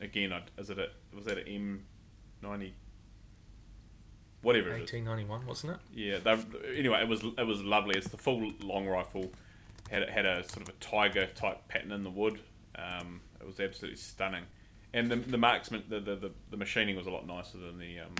again. 0.00 0.32
I, 0.32 0.42
is 0.60 0.70
it 0.70 0.78
a 0.78 0.88
was 1.14 1.24
that 1.26 1.38
an 1.38 1.48
M 1.48 1.84
ninety? 2.42 2.74
Whatever 4.42 4.70
it 4.70 4.84
is. 4.84 4.92
1891, 4.92 5.46
wasn't 5.46 5.72
it? 5.74 5.78
Yeah. 5.92 6.36
Anyway, 6.74 7.00
it 7.02 7.08
was 7.08 7.22
it 7.36 7.46
was 7.46 7.62
lovely. 7.62 7.96
It's 7.96 8.08
the 8.08 8.16
full 8.16 8.52
long 8.62 8.86
rifle. 8.86 9.30
Had 9.90 10.08
had 10.08 10.26
a 10.26 10.48
sort 10.48 10.68
of 10.68 10.68
a 10.68 10.78
tiger 10.78 11.26
type 11.26 11.68
pattern 11.68 11.92
in 11.92 12.04
the 12.04 12.10
wood. 12.10 12.40
Um, 12.76 13.20
it 13.40 13.46
was 13.46 13.58
absolutely 13.58 13.96
stunning, 13.96 14.44
and 14.94 15.10
the 15.10 15.16
the 15.16 15.38
marksman 15.38 15.84
the, 15.88 16.00
the, 16.00 16.16
the, 16.16 16.30
the 16.50 16.56
machining 16.56 16.96
was 16.96 17.06
a 17.06 17.10
lot 17.10 17.26
nicer 17.26 17.58
than 17.58 17.78
the 17.78 18.00
um, 18.00 18.14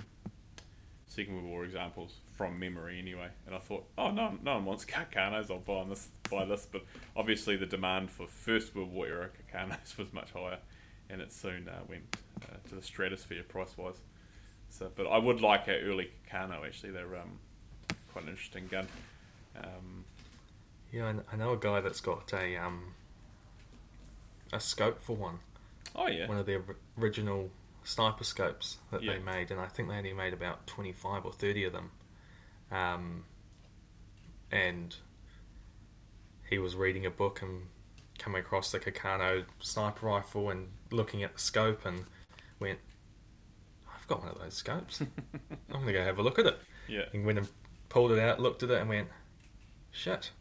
Second 1.11 1.35
World 1.35 1.47
War 1.47 1.65
examples 1.65 2.15
from 2.37 2.57
memory 2.57 2.97
anyway. 2.97 3.27
And 3.45 3.53
I 3.53 3.59
thought, 3.59 3.85
oh 3.97 4.11
no, 4.11 4.37
no 4.43 4.55
one 4.55 4.65
wants 4.65 4.85
Carcanos. 4.85 5.51
I'll 5.51 5.59
buy 5.59 5.83
this 5.89 6.07
buy 6.29 6.45
this. 6.45 6.65
But 6.71 6.83
obviously 7.17 7.57
the 7.57 7.65
demand 7.65 8.09
for 8.09 8.27
First 8.27 8.73
World 8.73 8.93
War 8.93 9.07
era 9.07 9.29
Carcanos 9.29 9.97
was 9.97 10.13
much 10.13 10.31
higher, 10.31 10.59
and 11.09 11.21
it 11.21 11.33
soon 11.33 11.67
uh, 11.67 11.79
went 11.89 12.15
uh, 12.43 12.69
to 12.69 12.75
the 12.75 12.81
stratosphere 12.81 13.43
price 13.43 13.77
wise. 13.77 13.99
So, 14.69 14.89
but 14.95 15.05
I 15.05 15.17
would 15.17 15.41
like 15.41 15.67
a 15.67 15.81
early 15.81 16.11
Carcano 16.31 16.65
actually. 16.65 16.91
They're 16.91 17.17
um, 17.17 17.39
quite 18.13 18.23
an 18.23 18.29
interesting 18.29 18.67
gun. 18.67 18.87
Um, 19.57 20.05
Yeah, 20.91 21.13
I 21.31 21.33
I 21.33 21.37
know 21.37 21.53
a 21.53 21.57
guy 21.57 21.81
that's 21.81 22.01
got 22.01 22.31
a 22.33 22.57
um 22.57 22.93
a 24.53 24.59
scope 24.59 25.01
for 25.01 25.15
one. 25.15 25.39
oh 25.95 26.07
yeah, 26.07 26.27
one 26.27 26.37
of 26.37 26.45
the 26.45 26.61
original 26.99 27.49
sniper 27.83 28.23
scopes 28.23 28.77
that 28.91 29.01
Yeah. 29.01 29.13
they 29.13 29.19
made, 29.19 29.51
and 29.51 29.59
I 29.59 29.67
think 29.67 29.89
they 29.89 29.95
only 29.95 30.13
made 30.13 30.33
about 30.33 30.67
25 30.67 31.25
or 31.25 31.31
30 31.33 31.63
of 31.65 31.73
them. 31.73 31.91
Um, 32.71 33.23
and 34.51 34.95
he 36.49 36.57
was 36.57 36.75
reading 36.75 37.05
a 37.05 37.09
book 37.09 37.41
and 37.41 37.67
coming 38.19 38.41
across 38.41 38.71
the 38.71 38.79
Carcano 38.79 39.45
sniper 39.59 40.05
rifle 40.05 40.49
and 40.49 40.67
looking 40.91 41.23
at 41.23 41.33
the 41.33 41.39
scope 41.39 41.85
and 41.85 42.05
went, 42.59 42.79
I've 43.95 44.05
got 44.07 44.19
one 44.19 44.29
of 44.29 44.39
those 44.39 44.53
scopes. 44.53 45.01
I'm 45.01 45.07
going 45.71 45.87
to 45.87 45.93
go 45.93 46.03
have 46.03 46.19
a 46.19 46.21
look 46.23 46.37
at 46.37 46.45
it. 46.45 46.59
yeah. 46.87 47.05
And 47.13 47.25
went 47.25 47.39
and 47.39 47.49
pulled 47.89 48.11
it 48.11 48.19
out, 48.19 48.39
looked 48.39 48.61
at 48.63 48.69
it, 48.69 48.79
and 48.79 48.89
went, 48.89 49.07
shit, 49.91 50.31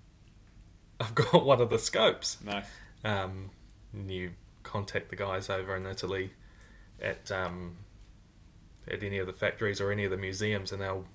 I've 1.01 1.15
got 1.15 1.45
one 1.53 1.61
of 1.61 1.71
the 1.71 1.79
scopes 1.79 2.37
Nice. 2.45 2.67
um, 3.05 3.51
and 3.93 4.11
you 4.11 4.33
contact 4.63 5.09
the 5.11 5.17
guys 5.17 5.49
over 5.51 5.75
in 5.77 5.87
Italy 5.87 6.31
at 7.01 7.33
um, 7.33 7.77
at 8.87 9.03
any 9.03 9.19
of 9.19 9.27
the 9.27 9.33
factories 9.33 9.81
or 9.81 9.91
any 9.91 10.05
of 10.05 10.11
the 10.11 10.17
museums, 10.17 10.71
and 10.73 10.81
they'll 10.83 11.07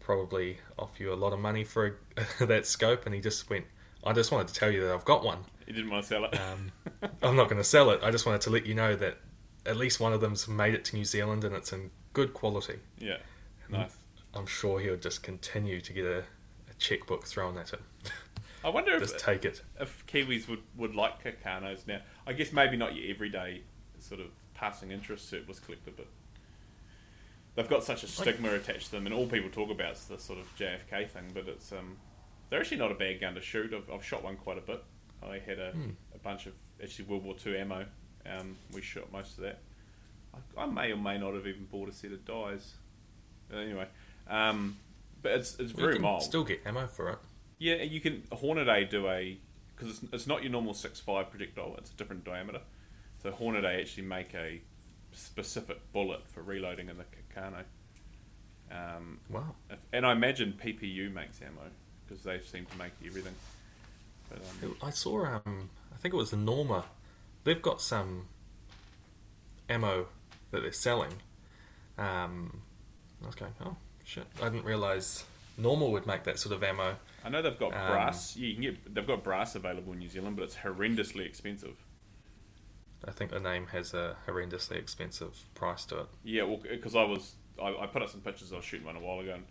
probably 0.00 0.58
offer 0.78 1.02
you 1.02 1.12
a 1.12 1.14
lot 1.16 1.32
of 1.32 1.38
money 1.38 1.64
for 1.64 1.98
that 2.40 2.66
scope. 2.66 3.06
And 3.06 3.14
he 3.14 3.20
just 3.20 3.48
went, 3.50 3.66
"I 4.04 4.12
just 4.12 4.32
wanted 4.32 4.48
to 4.48 4.54
tell 4.54 4.70
you 4.70 4.82
that 4.86 4.94
I've 4.94 5.04
got 5.04 5.24
one. 5.24 5.38
You 5.66 5.72
didn't 5.72 5.90
want 5.90 6.04
to 6.04 6.08
sell 6.08 6.24
it. 6.24 6.38
Um, 6.40 6.72
I'm 7.22 7.36
not 7.36 7.44
going 7.48 7.58
to 7.60 7.64
sell 7.64 7.90
it. 7.90 8.00
I 8.02 8.10
just 8.10 8.24
wanted 8.24 8.40
to 8.42 8.50
let 8.50 8.66
you 8.66 8.74
know 8.74 8.94
that 8.96 9.18
at 9.66 9.76
least 9.76 9.98
one 10.00 10.12
of 10.12 10.20
them's 10.20 10.46
made 10.46 10.74
it 10.74 10.84
to 10.86 10.96
New 10.96 11.04
Zealand 11.04 11.42
and 11.42 11.54
it's 11.54 11.72
in 11.72 11.90
good 12.12 12.32
quality. 12.32 12.78
Yeah, 12.98 13.16
nice. 13.68 13.96
I'm 14.32 14.46
sure 14.46 14.78
he'll 14.78 14.96
just 14.96 15.22
continue 15.24 15.80
to 15.80 15.92
get 15.92 16.04
a, 16.04 16.18
a 16.20 16.74
checkbook 16.78 17.26
thrown 17.26 17.58
at 17.58 17.70
him. 17.70 17.80
I 18.66 18.70
wonder 18.70 18.92
if 18.94 19.00
just 19.00 19.18
take 19.20 19.44
it. 19.44 19.62
if 19.80 20.04
Kiwis 20.06 20.48
would, 20.48 20.58
would 20.76 20.94
like 20.96 21.22
Carcanos 21.22 21.86
now. 21.86 22.00
I 22.26 22.32
guess 22.32 22.52
maybe 22.52 22.76
not 22.76 22.94
your 22.96 23.08
everyday 23.14 23.62
sort 24.00 24.20
of 24.20 24.26
passing 24.54 24.90
interest 24.90 25.28
surplus 25.30 25.60
collector, 25.60 25.92
but 25.96 26.06
they've 27.54 27.68
got 27.68 27.84
such 27.84 28.02
a 28.02 28.08
stigma 28.08 28.52
attached 28.54 28.86
to 28.86 28.90
them, 28.92 29.06
and 29.06 29.14
all 29.14 29.26
people 29.26 29.50
talk 29.50 29.70
about 29.70 29.92
is 29.94 30.04
the 30.06 30.18
sort 30.18 30.40
of 30.40 30.46
JFK 30.58 31.08
thing. 31.08 31.30
But 31.32 31.46
it's 31.46 31.70
um, 31.72 31.96
they're 32.50 32.60
actually 32.60 32.78
not 32.78 32.90
a 32.90 32.96
bad 32.96 33.20
gun 33.20 33.34
to 33.34 33.40
shoot. 33.40 33.72
I've, 33.72 33.88
I've 33.92 34.04
shot 34.04 34.24
one 34.24 34.36
quite 34.36 34.58
a 34.58 34.62
bit. 34.62 34.82
I 35.22 35.38
had 35.38 35.58
a, 35.58 35.70
Hmm. 35.70 35.90
a 36.14 36.18
bunch 36.18 36.46
of 36.46 36.52
actually 36.82 37.04
World 37.06 37.24
War 37.24 37.34
Two 37.34 37.56
ammo. 37.56 37.86
Um, 38.28 38.56
we 38.72 38.82
shot 38.82 39.12
most 39.12 39.38
of 39.38 39.44
that. 39.44 39.60
I, 40.34 40.62
I 40.62 40.66
may 40.66 40.90
or 40.90 40.96
may 40.96 41.18
not 41.18 41.34
have 41.34 41.46
even 41.46 41.66
bought 41.70 41.88
a 41.88 41.92
set 41.92 42.10
of 42.10 42.24
dies. 42.24 42.72
Anyway, 43.54 43.86
um, 44.28 44.76
but 45.22 45.32
it's 45.32 45.56
it's 45.60 45.70
very 45.70 46.00
mild. 46.00 46.24
Still 46.24 46.42
get 46.42 46.62
ammo 46.66 46.88
for 46.88 47.10
it. 47.10 47.18
Yeah, 47.58 47.76
you 47.76 48.00
can 48.00 48.22
Hornady 48.32 48.88
do 48.88 49.08
a 49.08 49.38
because 49.74 49.98
it's, 50.02 50.12
it's 50.12 50.26
not 50.26 50.42
your 50.42 50.52
normal 50.52 50.74
six 50.74 51.00
five 51.00 51.30
projectile; 51.30 51.74
it's 51.78 51.90
a 51.90 51.94
different 51.94 52.24
diameter. 52.24 52.60
So 53.22 53.30
Hornady 53.30 53.80
actually 53.80 54.04
make 54.04 54.34
a 54.34 54.60
specific 55.12 55.78
bullet 55.92 56.26
for 56.28 56.42
reloading 56.42 56.88
in 56.88 56.96
the 56.98 57.04
Carcano. 57.04 57.64
Um, 58.70 59.20
Wow. 59.30 59.54
if, 59.70 59.78
and 59.92 60.04
I 60.04 60.12
imagine 60.12 60.58
PPU 60.62 61.12
makes 61.12 61.40
ammo 61.40 61.70
because 62.06 62.22
they 62.24 62.40
seem 62.40 62.66
to 62.66 62.76
make 62.78 62.92
everything. 63.04 63.34
But, 64.28 64.38
um, 64.62 64.76
I 64.82 64.90
saw, 64.90 65.24
um, 65.24 65.70
I 65.94 65.96
think 65.98 66.14
it 66.14 66.16
was 66.16 66.30
the 66.32 66.36
Norma. 66.36 66.84
They've 67.44 67.62
got 67.62 67.80
some 67.80 68.26
ammo 69.68 70.06
that 70.50 70.62
they're 70.62 70.72
selling. 70.72 71.12
Um, 71.96 72.60
I 73.22 73.26
was 73.26 73.34
going, 73.34 73.54
oh 73.64 73.76
shit! 74.04 74.26
I 74.42 74.48
didn't 74.48 74.64
realize 74.64 75.24
Norma 75.56 75.86
would 75.86 76.06
make 76.06 76.24
that 76.24 76.38
sort 76.38 76.54
of 76.54 76.62
ammo. 76.62 76.96
I 77.26 77.28
know 77.28 77.42
they've 77.42 77.58
got 77.58 77.74
Um, 77.74 77.86
brass. 77.90 78.36
You 78.36 78.52
can 78.54 78.62
get 78.62 78.94
they've 78.94 79.06
got 79.06 79.22
brass 79.24 79.54
available 79.56 79.92
in 79.92 79.98
New 79.98 80.08
Zealand, 80.08 80.36
but 80.36 80.44
it's 80.44 80.56
horrendously 80.56 81.26
expensive. 81.26 81.76
I 83.06 83.10
think 83.10 83.30
the 83.30 83.40
name 83.40 83.66
has 83.68 83.92
a 83.94 84.16
horrendously 84.26 84.76
expensive 84.76 85.38
price 85.54 85.84
to 85.86 86.00
it. 86.00 86.06
Yeah, 86.24 86.44
well, 86.44 86.56
because 86.68 86.96
I 86.96 87.04
was, 87.04 87.34
I, 87.62 87.68
I 87.82 87.86
put 87.86 88.02
up 88.02 88.08
some 88.10 88.20
pictures. 88.20 88.52
I 88.52 88.56
was 88.56 88.64
shooting 88.64 88.86
one 88.86 88.96
a 88.96 89.00
while 89.00 89.20
ago, 89.20 89.34
and 89.34 89.44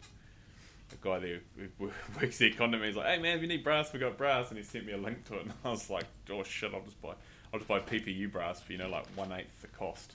the 0.90 0.96
guy 1.02 1.20
there 1.20 1.40
who 1.58 1.68
works 2.22 2.38
there 2.40 2.50
me. 2.50 2.88
He's 2.88 2.96
like, 2.96 3.08
"Hey 3.08 3.20
man, 3.22 3.36
if 3.38 3.42
you 3.42 3.48
need 3.48 3.64
brass, 3.64 3.92
we 3.94 4.00
got 4.00 4.18
brass," 4.18 4.50
and 4.50 4.58
he 4.58 4.64
sent 4.64 4.86
me 4.86 4.94
a 4.94 4.98
link 4.98 5.24
to 5.26 5.36
it. 5.36 5.42
And 5.46 5.54
I 5.64 5.70
was 5.70 5.90
like, 5.90 6.06
"Oh 6.30 6.44
shit, 6.44 6.74
I'll 6.74 6.82
just 6.82 7.02
buy, 7.02 7.14
I'll 7.54 7.60
just 7.60 7.68
buy 7.68 7.80
PPU 7.80 8.32
brass 8.32 8.62
for 8.62 8.72
you 8.72 8.78
know 8.78 8.90
like 8.90 9.06
one 9.16 9.32
eighth 9.32 9.62
the 9.62 9.68
cost, 9.68 10.14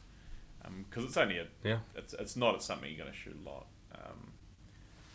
because 0.89 1.05
it's 1.05 1.17
only 1.17 1.39
a, 1.39 1.47
Yeah. 1.65 1.79
it's 1.95 2.15
it's 2.15 2.37
not 2.37 2.63
something 2.63 2.89
you're 2.91 2.99
going 3.05 3.13
to 3.13 3.17
shoot 3.19 3.37
a 3.45 3.49
lot." 3.49 3.67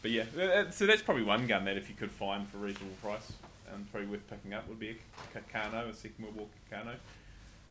Um, 0.06 0.12
but 0.12 0.12
yeah, 0.12 0.70
so 0.70 0.86
that's 0.86 1.02
probably 1.02 1.24
one 1.24 1.48
gun 1.48 1.66
that 1.66 1.78
if 1.78 1.90
you 1.90 1.96
could 1.96 2.12
find 2.12 2.48
for 2.48 2.58
a 2.58 2.62
reasonable 2.62 2.96
price, 3.02 3.32
and 3.74 3.90
probably 3.92 4.08
worth 4.10 4.28
picking 4.30 4.54
up 4.54 4.68
would 4.68 4.80
be 4.80 4.90
a 4.90 5.38
Carcano, 5.38 5.90
a 5.90 5.94
Second 5.94 6.24
World 6.24 6.36
War 6.36 6.48
Carcano. 6.72 6.96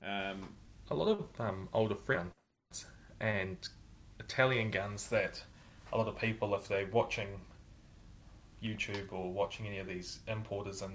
Um, 0.03 0.49
a 0.91 0.95
lot 0.95 1.09
of 1.09 1.41
um, 1.41 1.69
older 1.73 1.95
friends 1.95 2.33
and 3.21 3.57
Italian 4.21 4.71
guns 4.71 5.09
that 5.09 5.43
a 5.93 5.99
lot 5.99 6.09
of 6.09 6.19
people, 6.19 6.55
if 6.55 6.69
they're 6.69 6.89
watching 6.93 7.29
YouTube 8.63 9.13
or 9.13 9.33
watching 9.33 9.67
any 9.67 9.79
of 9.79 9.87
these 9.87 10.19
importers 10.27 10.83
in, 10.83 10.91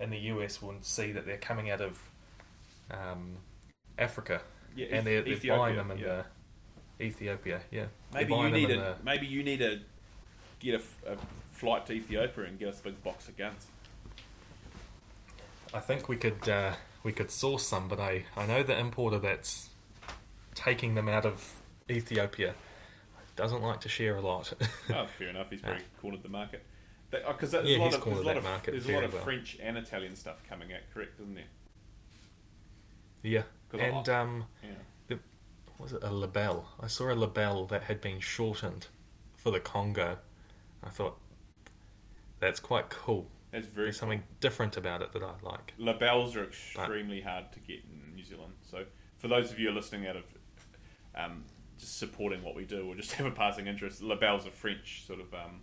in 0.00 0.10
the 0.10 0.18
US, 0.18 0.62
will 0.62 0.74
see 0.80 1.12
that 1.12 1.26
they're 1.26 1.36
coming 1.38 1.70
out 1.70 1.80
of 1.80 2.00
um, 2.90 3.36
Africa 3.98 4.40
yeah, 4.76 4.86
and 4.92 5.06
they're, 5.06 5.22
they're 5.22 5.34
Ethiopia, 5.34 5.58
buying 5.58 5.76
them 5.76 5.90
in 5.90 5.98
yeah. 5.98 6.22
the 6.98 7.04
Ethiopia. 7.04 7.60
Yeah, 7.70 7.86
Maybe 8.14 8.34
you 8.34 8.50
need 8.50 8.70
a 8.70 8.96
maybe 9.04 9.26
you 9.26 9.42
need 9.42 9.58
to 9.58 9.80
get 10.60 10.80
a 11.06 11.16
flight 11.52 11.86
to 11.86 11.92
Ethiopia 11.92 12.44
and 12.44 12.58
get 12.58 12.68
us 12.68 12.80
a 12.80 12.84
big 12.84 13.02
box 13.02 13.28
of 13.28 13.36
guns. 13.36 13.66
I 15.74 15.80
think 15.80 16.08
we 16.08 16.16
could 16.16 16.48
uh, 16.48 16.74
we 17.02 17.12
could 17.12 17.30
source 17.30 17.66
some, 17.66 17.88
but 17.88 18.00
I, 18.00 18.24
I 18.36 18.46
know 18.46 18.62
the 18.62 18.78
importer 18.78 19.18
that's 19.18 19.70
taking 20.54 20.94
them 20.94 21.08
out 21.08 21.26
of 21.26 21.52
Ethiopia 21.90 22.54
doesn't 23.36 23.62
like 23.62 23.80
to 23.82 23.88
share 23.88 24.16
a 24.16 24.20
lot. 24.20 24.52
oh, 24.94 25.06
fair 25.18 25.28
enough. 25.28 25.48
He's 25.50 25.60
very 25.60 25.80
cornered 26.00 26.22
the 26.22 26.28
market. 26.28 26.64
Because 27.10 27.52
there's 27.52 27.66
Yeah, 27.68 27.78
a 27.78 27.78
lot 27.78 27.94
of 27.94 28.04
there's 28.04 28.18
a 28.18 28.22
lot 28.22 28.36
of, 28.36 28.44
market 28.44 28.70
there's 28.72 28.88
a 28.88 28.92
lot 28.92 29.04
of 29.04 29.14
well. 29.14 29.22
French 29.22 29.56
and 29.62 29.78
Italian 29.78 30.14
stuff 30.16 30.42
coming 30.48 30.72
out, 30.72 30.80
correct, 30.92 31.18
isn't 31.20 31.34
there? 31.34 31.44
yeah, 33.22 33.42
I- 33.72 33.76
and 33.78 34.08
um, 34.08 34.44
Yeah. 34.62 35.16
was 35.78 35.92
it 35.92 36.02
a 36.02 36.10
Lebel? 36.10 36.66
I 36.80 36.86
saw 36.88 37.10
a 37.10 37.14
Lebel 37.14 37.66
that 37.66 37.84
had 37.84 38.00
been 38.00 38.20
shortened 38.20 38.88
for 39.36 39.50
the 39.50 39.60
Congo. 39.60 40.18
I 40.82 40.90
thought 40.90 41.18
that's 42.40 42.60
quite 42.60 42.90
cool. 42.90 43.26
That's 43.50 43.66
very 43.66 43.86
There's 43.86 43.98
something 43.98 44.22
different 44.40 44.76
about 44.76 45.02
it 45.02 45.12
that 45.12 45.22
I 45.22 45.32
like. 45.42 45.72
Lebels 45.78 46.36
are 46.36 46.44
extremely 46.44 47.20
hard 47.20 47.50
to 47.52 47.60
get 47.60 47.78
in 47.84 48.14
New 48.14 48.24
Zealand. 48.24 48.52
So 48.62 48.84
for 49.16 49.28
those 49.28 49.50
of 49.50 49.58
you 49.58 49.70
listening 49.70 50.06
out 50.06 50.16
of 50.16 50.24
um, 51.14 51.44
just 51.78 51.98
supporting 51.98 52.42
what 52.42 52.54
we 52.54 52.64
do 52.64 52.88
or 52.88 52.94
just 52.94 53.12
have 53.14 53.26
a 53.26 53.30
passing 53.30 53.66
interest, 53.66 54.02
Lebels 54.02 54.46
are 54.46 54.50
French 54.50 55.04
sort 55.06 55.20
of 55.20 55.32
um, 55.32 55.62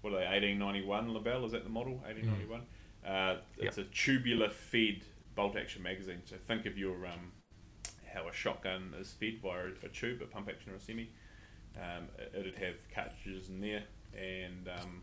what 0.00 0.12
are 0.12 0.18
they? 0.18 0.26
Eighteen 0.26 0.58
ninety 0.58 0.84
one 0.84 1.12
Lebel 1.12 1.44
is 1.44 1.52
that 1.52 1.64
the 1.64 1.70
model? 1.70 2.02
Eighteen 2.08 2.26
ninety 2.26 2.46
one. 2.46 2.62
Uh, 3.04 3.36
it's 3.58 3.78
a 3.78 3.84
tubular 3.84 4.48
fed 4.48 5.02
bolt 5.34 5.56
action 5.56 5.82
magazine. 5.82 6.22
So 6.24 6.36
think 6.36 6.66
of 6.66 6.78
your 6.78 7.06
um, 7.06 7.32
how 8.14 8.28
a 8.28 8.32
shotgun 8.32 8.94
is 8.98 9.12
fed 9.12 9.40
via 9.42 9.70
a 9.82 9.88
tube, 9.88 10.22
a 10.22 10.26
pump 10.26 10.48
action 10.48 10.72
or 10.72 10.76
a 10.76 10.80
semi. 10.80 11.10
Um, 11.76 12.06
it'd 12.32 12.54
have 12.54 12.76
cartridges 12.94 13.48
in 13.48 13.60
there 13.60 13.82
and 14.16 14.68
um, 14.68 15.02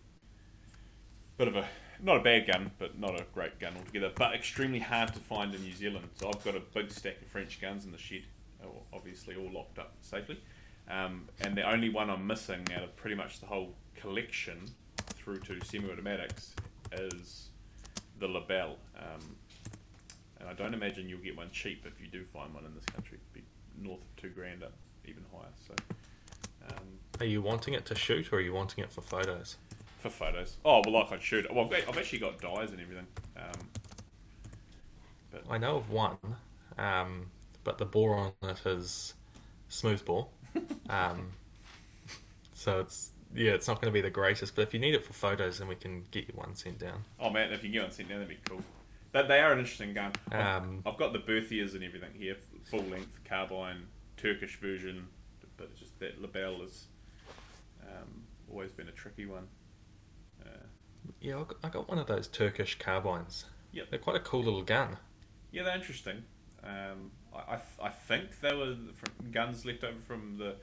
bit 1.38 1.47
of 1.47 1.56
a 1.56 1.67
not 2.04 2.17
a 2.17 2.19
bad 2.21 2.47
gun, 2.47 2.71
but 2.80 3.00
not 3.00 3.19
a 3.19 3.26
great 3.34 3.60
gun 3.60 3.74
altogether. 3.78 4.12
But 4.15 4.34
extremely 4.34 4.80
hard 4.80 5.13
to 5.13 5.19
find 5.19 5.54
in 5.54 5.62
New 5.62 5.74
Zealand. 5.74 6.10
So 6.19 6.30
I've 6.30 6.43
got 6.43 6.56
a 6.56 6.60
big 6.60 6.91
stack 6.91 7.21
of 7.21 7.28
French 7.28 7.62
guns 7.62 7.86
in 7.86 7.91
the 7.91 7.97
shed, 7.97 8.24
obviously 8.93 9.36
all 9.36 9.52
locked 9.52 9.78
up 9.80 9.93
safely. 10.02 10.39
Um, 10.89 11.30
and 11.41 11.56
the 11.56 11.69
only 11.69 11.89
one 11.89 12.10
I'm 12.10 12.26
missing 12.26 12.65
out 12.76 12.84
of 12.84 12.95
pretty 12.95 13.15
much 13.15 13.39
the 13.39 13.45
whole 13.45 13.76
collection 13.95 14.60
through 14.97 15.39
to 15.41 15.63
semi-automatics 15.63 16.56
is 16.93 17.50
the 18.19 18.28
Lebel. 18.28 18.78
Um, 18.97 19.36
and 20.39 20.50
I 20.50 20.54
don't 20.54 20.74
imagine 20.74 21.08
you'll 21.08 21.19
get 21.19 21.38
one 21.38 21.50
cheap 21.52 21.86
if 21.86 22.02
you 22.02 22.08
do 22.08 22.26
find 22.34 22.54
one 22.54 22.65
in 22.65 22.74
this 22.74 22.86
country. 22.86 23.19
It'd 23.19 23.45
be 23.45 23.88
north 23.88 24.02
of 24.02 24.15
two 24.15 24.30
grand 24.30 24.63
up, 24.63 24.74
even 25.06 25.24
higher. 25.32 25.52
So 25.67 25.76
um, 26.69 26.88
Are 27.22 27.26
you 27.26 27.40
wanting 27.44 27.76
it 27.76 27.86
to 27.86 27.94
shoot 27.94 28.34
or 28.34 28.38
are 28.38 28.42
you 28.42 28.52
wanting 28.52 28.84
it 28.84 28.92
for 28.92 29.02
photos? 29.02 29.58
for 30.00 30.10
photos. 30.10 30.58
Oh 30.66 30.82
well, 30.84 30.96
like 30.96 31.12
I'd 31.12 31.22
shoot. 31.22 31.46
Well, 31.54 31.70
I've, 31.72 31.96
actually 31.96 32.18
got 32.18 32.42
dies 32.42 32.72
and 32.72 32.82
everything. 32.82 33.06
Um, 33.38 33.68
but 35.32 35.44
I 35.48 35.60
know 35.60 35.76
of 35.76 35.92
one, 35.92 36.18
um, 36.80 37.28
but 37.64 37.78
the 37.78 37.86
bore 37.86 38.16
on 38.16 38.32
it 38.50 38.66
is 38.66 39.14
smooth 39.70 40.04
bore. 40.04 40.28
Um, 40.90 41.32
so 42.54 42.80
it's 42.82 43.12
yeah, 43.34 43.52
it's 43.52 43.68
not 43.68 43.80
going 43.80 43.90
to 43.90 43.94
be 43.94 44.02
the 44.02 44.10
greatest. 44.10 44.56
But 44.56 44.64
if 44.64 44.74
you 44.74 44.80
need 44.80 44.94
it 44.96 45.06
for 45.06 45.14
photos, 45.14 45.60
then 45.60 45.68
we 45.70 45.76
can 45.76 46.04
get 46.12 46.28
you 46.28 46.34
one 46.36 46.56
sent 46.56 46.80
down. 46.80 47.04
oh 47.20 47.30
man, 47.30 47.54
if 47.54 47.64
you 47.64 47.70
can 47.70 47.74
get 47.74 47.84
one 47.84 47.92
sent 47.92 48.10
down, 48.10 48.20
that'd 48.20 48.28
be 48.36 48.42
cool. 48.50 48.62
That 49.14 49.28
they 49.28 49.40
are 49.40 49.54
an 49.54 49.60
interesting 49.60 49.94
gun. 49.94 50.12
I've- 50.32 50.42
Um, 50.42 50.82
I've 50.86 50.98
got 50.98 51.14
the 51.14 51.20
Berthiers 51.20 51.76
and 51.76 51.84
everything 51.84 52.10
here, 52.18 52.36
full 52.66 52.84
length 52.86 53.20
carbine, 53.24 53.84
Turkish 54.18 54.58
version, 54.60 55.08
but 55.58 55.70
it's 55.72 55.80
just 55.80 55.98
that 56.00 56.20
Lebel 56.22 56.60
has 56.62 56.86
um, 57.84 58.24
always 58.50 58.72
been 58.72 58.88
a 58.88 58.91
tricky 58.91 59.26
one. 59.26 59.48
Uh, 60.46 60.50
Yeah, 61.20 61.38
I 61.38 61.44
got, 61.44 61.56
I 61.63 61.70
got 61.70 61.89
one 61.89 62.00
of 62.00 62.08
those 62.08 62.28
Turkish 62.28 62.78
carbines. 62.80 63.46
Yep. 63.72 63.89
They're 63.89 64.00
quite 64.00 64.15
a 64.17 64.22
cool 64.22 64.44
little 64.44 64.63
gun. 64.63 64.98
Yeah, 65.52 65.63
they're 65.63 65.76
interesting. 65.76 66.24
Um, 66.63 67.12
I, 67.34 67.54
I, 67.54 67.56
th- 67.56 67.80
I 67.82 67.89
think 67.89 68.39
they 68.41 68.54
were 68.54 68.76
guns 69.32 69.65
left 69.65 69.84
over 69.84 70.00
from 70.08 70.38
the. 70.38 70.56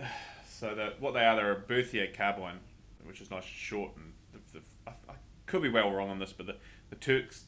Uh, 0.00 0.06
so 0.48 0.74
that 0.74 1.00
what 1.00 1.14
they 1.14 1.24
are, 1.24 1.36
they're 1.36 1.52
a 1.52 1.58
Berthier 1.58 2.08
carbine, 2.16 2.58
which 3.04 3.20
is 3.20 3.30
nice 3.30 3.44
short, 3.44 3.92
and 3.96 4.12
the, 4.32 4.58
the, 4.58 4.64
I, 4.86 5.12
I 5.12 5.14
could 5.46 5.62
be 5.62 5.68
well 5.68 5.92
wrong 5.92 6.10
on 6.10 6.18
this, 6.18 6.32
but 6.32 6.46
the, 6.46 6.56
the 6.90 6.96
Turks 6.96 7.44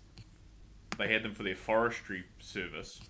they 0.99 1.13
had 1.13 1.23
them 1.23 1.35
for 1.35 1.43
their 1.43 1.57
forestry 1.57 2.25
service 2.39 3.01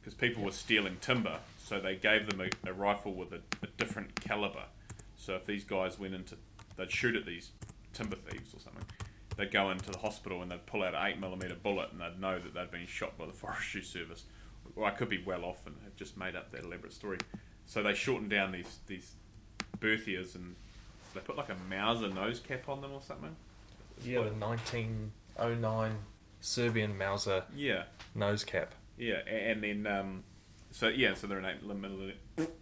because 0.00 0.14
people 0.14 0.42
were 0.42 0.50
stealing 0.52 0.96
timber, 1.00 1.38
so 1.64 1.80
they 1.80 1.96
gave 1.96 2.28
them 2.28 2.40
a, 2.40 2.68
a 2.68 2.72
rifle 2.72 3.12
with 3.14 3.32
a, 3.32 3.40
a 3.62 3.66
different 3.78 4.20
caliber. 4.20 4.64
So 5.16 5.34
if 5.36 5.46
these 5.46 5.64
guys 5.64 5.98
went 5.98 6.14
into, 6.14 6.36
they'd 6.76 6.90
shoot 6.90 7.14
at 7.16 7.24
these 7.26 7.50
timber 7.92 8.16
thieves 8.16 8.54
or 8.54 8.58
something. 8.60 8.84
They'd 9.36 9.50
go 9.52 9.70
into 9.70 9.90
the 9.90 9.98
hospital 9.98 10.42
and 10.42 10.50
they'd 10.50 10.66
pull 10.66 10.82
out 10.82 10.94
an 10.94 11.06
eight 11.06 11.18
millimeter 11.20 11.54
bullet 11.54 11.90
and 11.92 12.00
they'd 12.00 12.20
know 12.20 12.38
that 12.38 12.52
they'd 12.54 12.70
been 12.70 12.86
shot 12.86 13.16
by 13.16 13.26
the 13.26 13.32
forestry 13.42 13.82
service. 13.82 14.24
Well, 14.74 14.86
I 14.86 14.90
could 14.90 15.08
be 15.08 15.22
well 15.24 15.44
off 15.44 15.66
and 15.66 15.76
have 15.84 15.96
just 15.96 16.16
made 16.16 16.36
up 16.36 16.50
that 16.52 16.64
elaborate 16.64 16.92
story. 16.92 17.18
So 17.66 17.82
they 17.82 17.94
shortened 17.94 18.30
down 18.30 18.52
these 18.52 18.78
these 18.86 19.12
Berthiers 19.80 20.34
and 20.34 20.54
they 21.14 21.20
put 21.20 21.36
like 21.36 21.48
a 21.48 21.56
Mauser 21.70 22.08
nose 22.08 22.40
cap 22.40 22.68
on 22.68 22.80
them 22.80 22.92
or 22.92 23.00
something. 23.02 23.34
Yeah, 24.04 24.22
the 24.22 24.30
1909 25.38 25.96
Serbian 26.40 26.96
Mauser 26.98 27.44
Yeah, 27.54 27.84
nose 28.14 28.44
cap. 28.44 28.74
yeah, 28.98 29.18
and 29.28 29.62
then 29.62 29.86
um, 29.86 30.24
So 30.72 30.88
yeah, 30.88 31.14
so 31.14 31.26
they're 31.26 31.38
an 31.38 31.44
eight 31.44 31.62
millimeter, 31.62 32.14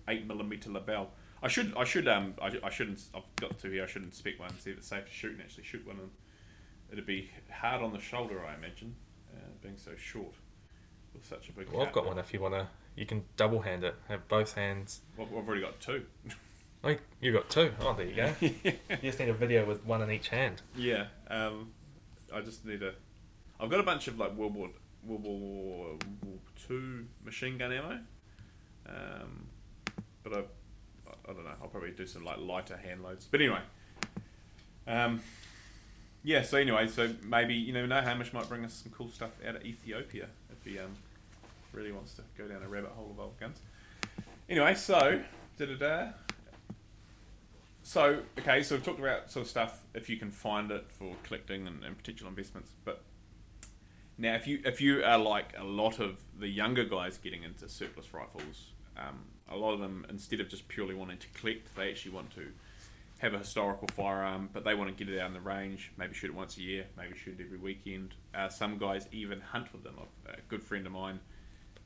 eight 0.08 0.26
millimeter 0.26 0.68
Lebel. 0.68 1.10
I 1.42 1.48
should, 1.48 1.72
I 1.76 1.84
should, 1.84 2.06
um, 2.06 2.34
I, 2.42 2.52
I 2.62 2.68
shouldn't. 2.68 3.00
I've 3.14 3.22
got 3.36 3.58
to 3.60 3.70
here. 3.70 3.84
I 3.84 3.86
should 3.86 4.02
inspect 4.02 4.40
one 4.40 4.50
see 4.58 4.70
if 4.70 4.78
it's 4.78 4.88
safe 4.88 5.06
to 5.06 5.10
shoot 5.10 5.32
and 5.32 5.40
actually 5.40 5.64
shoot 5.64 5.86
one. 5.86 5.98
And 5.98 6.10
it'd 6.92 7.06
be 7.06 7.30
hard 7.50 7.82
on 7.82 7.92
the 7.92 8.00
shoulder, 8.00 8.44
I 8.44 8.54
imagine, 8.54 8.94
uh, 9.34 9.38
being 9.62 9.78
so 9.78 9.92
short 9.96 10.34
with 11.14 11.24
such 11.24 11.48
a 11.48 11.52
big. 11.52 11.70
Well, 11.70 11.86
I've 11.86 11.92
got 11.92 12.04
one. 12.04 12.18
If 12.18 12.34
you 12.34 12.40
wanna, 12.40 12.68
you 12.96 13.06
can 13.06 13.24
double 13.36 13.60
hand 13.60 13.84
it. 13.84 13.94
Have 14.08 14.26
both 14.28 14.54
hands. 14.54 15.00
Well, 15.16 15.28
I've 15.28 15.46
already 15.46 15.62
got 15.62 15.80
two. 15.80 16.04
Oh, 16.82 16.96
you 17.20 17.32
got 17.32 17.48
two. 17.48 17.72
Oh, 17.80 17.94
there 17.94 18.06
you 18.06 18.16
go. 18.16 18.34
you 18.40 18.52
just 19.02 19.18
need 19.18 19.28
a 19.28 19.34
video 19.34 19.64
with 19.66 19.84
one 19.84 20.02
in 20.02 20.10
each 20.10 20.28
hand. 20.28 20.62
Yeah, 20.76 21.06
um, 21.28 21.72
I 22.34 22.40
just 22.40 22.64
need 22.64 22.82
a. 22.82 22.94
I've 23.60 23.70
got 23.70 23.80
a 23.80 23.84
bunch 23.84 24.08
of 24.08 24.18
like 24.18 24.34
World 24.34 24.54
War 24.54 24.70
World 25.04 25.24
War 25.24 25.96
Two 26.66 27.06
machine 27.24 27.58
gun 27.58 27.72
ammo, 27.72 27.98
um, 28.86 29.46
but 30.22 30.32
I, 30.32 30.38
I 31.28 31.32
don't 31.32 31.44
know. 31.44 31.54
I'll 31.62 31.68
probably 31.68 31.90
do 31.90 32.06
some 32.06 32.24
like 32.24 32.38
lighter 32.38 32.76
hand 32.76 33.02
loads. 33.02 33.26
But 33.30 33.40
anyway, 33.40 33.60
um, 34.86 35.20
yeah. 36.22 36.42
So 36.42 36.58
anyway, 36.58 36.86
so 36.86 37.10
maybe 37.24 37.54
you 37.54 37.72
know, 37.72 37.86
know 37.86 38.00
Hamish 38.00 38.32
might 38.32 38.48
bring 38.48 38.64
us 38.64 38.74
some 38.74 38.92
cool 38.92 39.08
stuff 39.08 39.30
out 39.46 39.56
of 39.56 39.64
Ethiopia 39.64 40.26
if 40.50 40.64
he 40.64 40.78
um, 40.78 40.90
really 41.72 41.92
wants 41.92 42.14
to 42.14 42.22
go 42.36 42.46
down 42.46 42.62
a 42.62 42.68
rabbit 42.68 42.90
hole 42.90 43.10
of 43.10 43.20
old 43.20 43.38
guns. 43.40 43.58
Anyway, 44.48 44.74
so 44.74 45.20
da 45.58 45.66
da 45.66 45.74
da. 45.76 46.08
So 47.82 48.20
okay, 48.38 48.62
so 48.62 48.74
we've 48.74 48.84
talked 48.84 49.00
about 49.00 49.30
sort 49.30 49.44
of 49.46 49.50
stuff 49.50 49.80
if 49.94 50.08
you 50.10 50.16
can 50.16 50.30
find 50.30 50.70
it 50.70 50.86
for 50.90 51.14
collecting 51.22 51.66
and, 51.66 51.82
and 51.84 51.96
potential 51.96 52.28
investments. 52.28 52.70
But 52.84 53.02
now, 54.20 54.34
if 54.34 54.46
you 54.46 54.60
if 54.64 54.80
you 54.80 55.02
are 55.02 55.18
like 55.18 55.54
a 55.58 55.64
lot 55.64 55.98
of 55.98 56.20
the 56.38 56.46
younger 56.46 56.84
guys 56.84 57.18
getting 57.18 57.42
into 57.42 57.68
surplus 57.68 58.12
rifles, 58.12 58.72
um, 58.96 59.20
a 59.48 59.56
lot 59.56 59.72
of 59.72 59.80
them 59.80 60.06
instead 60.10 60.40
of 60.40 60.48
just 60.48 60.68
purely 60.68 60.94
wanting 60.94 61.18
to 61.18 61.28
collect, 61.28 61.74
they 61.74 61.90
actually 61.90 62.12
want 62.12 62.30
to 62.34 62.46
have 63.18 63.34
a 63.34 63.38
historical 63.38 63.88
firearm, 63.88 64.50
but 64.52 64.64
they 64.64 64.74
want 64.74 64.96
to 64.96 65.04
get 65.04 65.12
it 65.12 65.18
out 65.18 65.28
in 65.28 65.34
the 65.34 65.40
range. 65.40 65.90
Maybe 65.96 66.12
shoot 66.14 66.28
it 66.28 66.34
once 66.34 66.58
a 66.58 66.62
year, 66.62 66.86
maybe 66.96 67.16
shoot 67.16 67.40
it 67.40 67.44
every 67.44 67.58
weekend. 67.58 68.14
Uh, 68.34 68.48
some 68.48 68.76
guys 68.76 69.08
even 69.10 69.40
hunt 69.40 69.72
with 69.72 69.82
them. 69.82 69.96
A 70.26 70.40
good 70.48 70.62
friend 70.62 70.86
of 70.86 70.92
mine, 70.92 71.18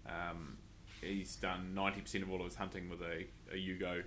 um, 0.06 0.56
he's 1.00 1.36
done 1.36 1.72
ninety 1.72 2.00
percent 2.00 2.24
of 2.24 2.30
all 2.30 2.40
of 2.40 2.46
his 2.46 2.56
hunting 2.56 2.88
with 2.90 3.00
a, 3.00 3.26
a 3.52 3.56
Yugo 3.56 4.02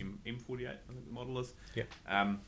M, 0.00 0.18
M48, 0.26 0.68
I 0.68 0.92
think 0.92 1.06
the 1.06 1.12
model 1.12 1.38
is. 1.38 1.52
Yeah. 1.74 1.84
Um, 2.08 2.40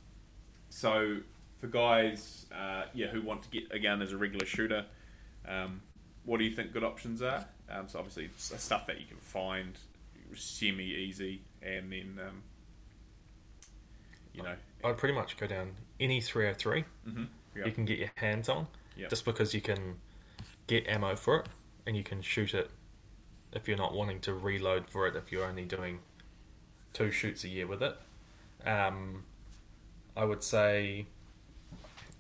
so 0.71 1.19
for 1.61 1.67
guys, 1.67 2.47
uh, 2.55 2.85
yeah, 2.95 3.07
who 3.09 3.23
want 3.23 3.43
to 3.43 3.49
get 3.49 3.65
a 3.71 3.79
gun 3.79 4.03
as 4.03 4.13
a 4.13 4.17
regular 4.17 4.47
shooter, 4.47 4.85
um, 5.49 5.83
what 6.25 6.39
do 6.39 6.45
you 6.45 6.51
think 6.51 6.73
good 6.73 6.85
options 6.85 7.23
are? 7.23 7.45
Um, 7.71 7.89
so 7.89 7.99
obviously 7.99 8.31
stuff 8.37 8.87
that 8.87 9.01
you 9.01 9.07
can 9.07 9.17
find 9.19 9.79
semi 10.35 10.85
easy, 10.85 11.43
and 11.63 11.93
then 11.93 12.19
um, 12.27 12.43
you 14.33 14.43
know, 14.43 14.55
I'd 14.85 14.97
pretty 14.97 15.15
much 15.15 15.37
go 15.37 15.47
down 15.47 15.73
any 16.01 16.21
303 16.21 16.85
mm-hmm, 17.09 17.25
yeah, 17.57 17.65
you 17.65 17.73
can 17.73 17.85
get 17.85 17.99
your 17.99 18.11
hands 18.17 18.49
on, 18.49 18.67
yeah, 18.97 19.09
just 19.09 19.25
because 19.25 19.55
you 19.55 19.61
can 19.61 19.97
get 20.67 20.87
ammo 20.89 21.15
for 21.15 21.41
it 21.41 21.47
and 21.87 21.97
you 21.97 22.03
can 22.03 22.23
shoot 22.23 22.55
it 22.55 22.71
if 23.53 23.69
you're 23.69 23.79
not 23.79 23.95
wanting 23.95 24.21
to 24.21 24.35
reload 24.35 24.89
for 24.89 25.07
it 25.07 25.15
if 25.15 25.31
you're 25.31 25.45
only 25.45 25.65
doing 25.65 26.01
two 26.93 27.11
shoots 27.11 27.45
a 27.45 27.49
year 27.49 27.67
with 27.67 27.83
it. 27.83 27.97
Um, 28.67 29.25
I 30.17 30.25
would 30.25 30.43
say 30.43 31.07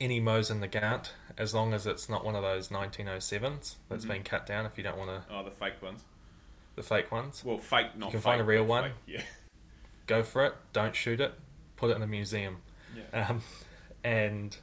any 0.01 0.21
Mosin 0.21 0.61
Nagant, 0.61 1.11
as 1.37 1.53
long 1.55 1.73
as 1.75 1.87
it's 1.87 2.09
not 2.09 2.25
one 2.25 2.35
of 2.37 2.42
those 2.42 2.70
1907s 2.70 3.77
that's 3.88 4.05
Mhm. 4.05 4.09
been 4.09 4.23
cut 4.23 4.47
down 4.47 4.66
if 4.66 4.77
you 4.79 4.85
don't 4.85 4.97
want 4.99 5.11
to, 5.11 5.35
oh 5.35 5.42
the 5.42 5.51
fake 5.51 5.81
ones. 5.83 6.05
the 6.77 6.83
fake 6.83 7.11
ones. 7.12 7.44
Well, 7.44 7.59
fake, 7.59 7.97
not 7.97 8.07
You 8.07 8.11
can 8.12 8.20
fake, 8.20 8.23
find 8.23 8.40
a 8.40 8.44
real 8.44 8.64
one. 8.64 8.85
fake, 8.85 8.92
Yeah, 9.07 9.23
Go 10.07 10.23
for 10.23 10.44
it, 10.44 10.55
don't 10.73 10.94
shoot 10.94 11.20
it, 11.20 11.33
put 11.77 11.90
it 11.90 11.97
in 11.97 12.03
a 12.03 12.07
museum. 12.07 12.62
yeah, 12.97 13.29
Um, 13.29 13.42
and 14.05 14.57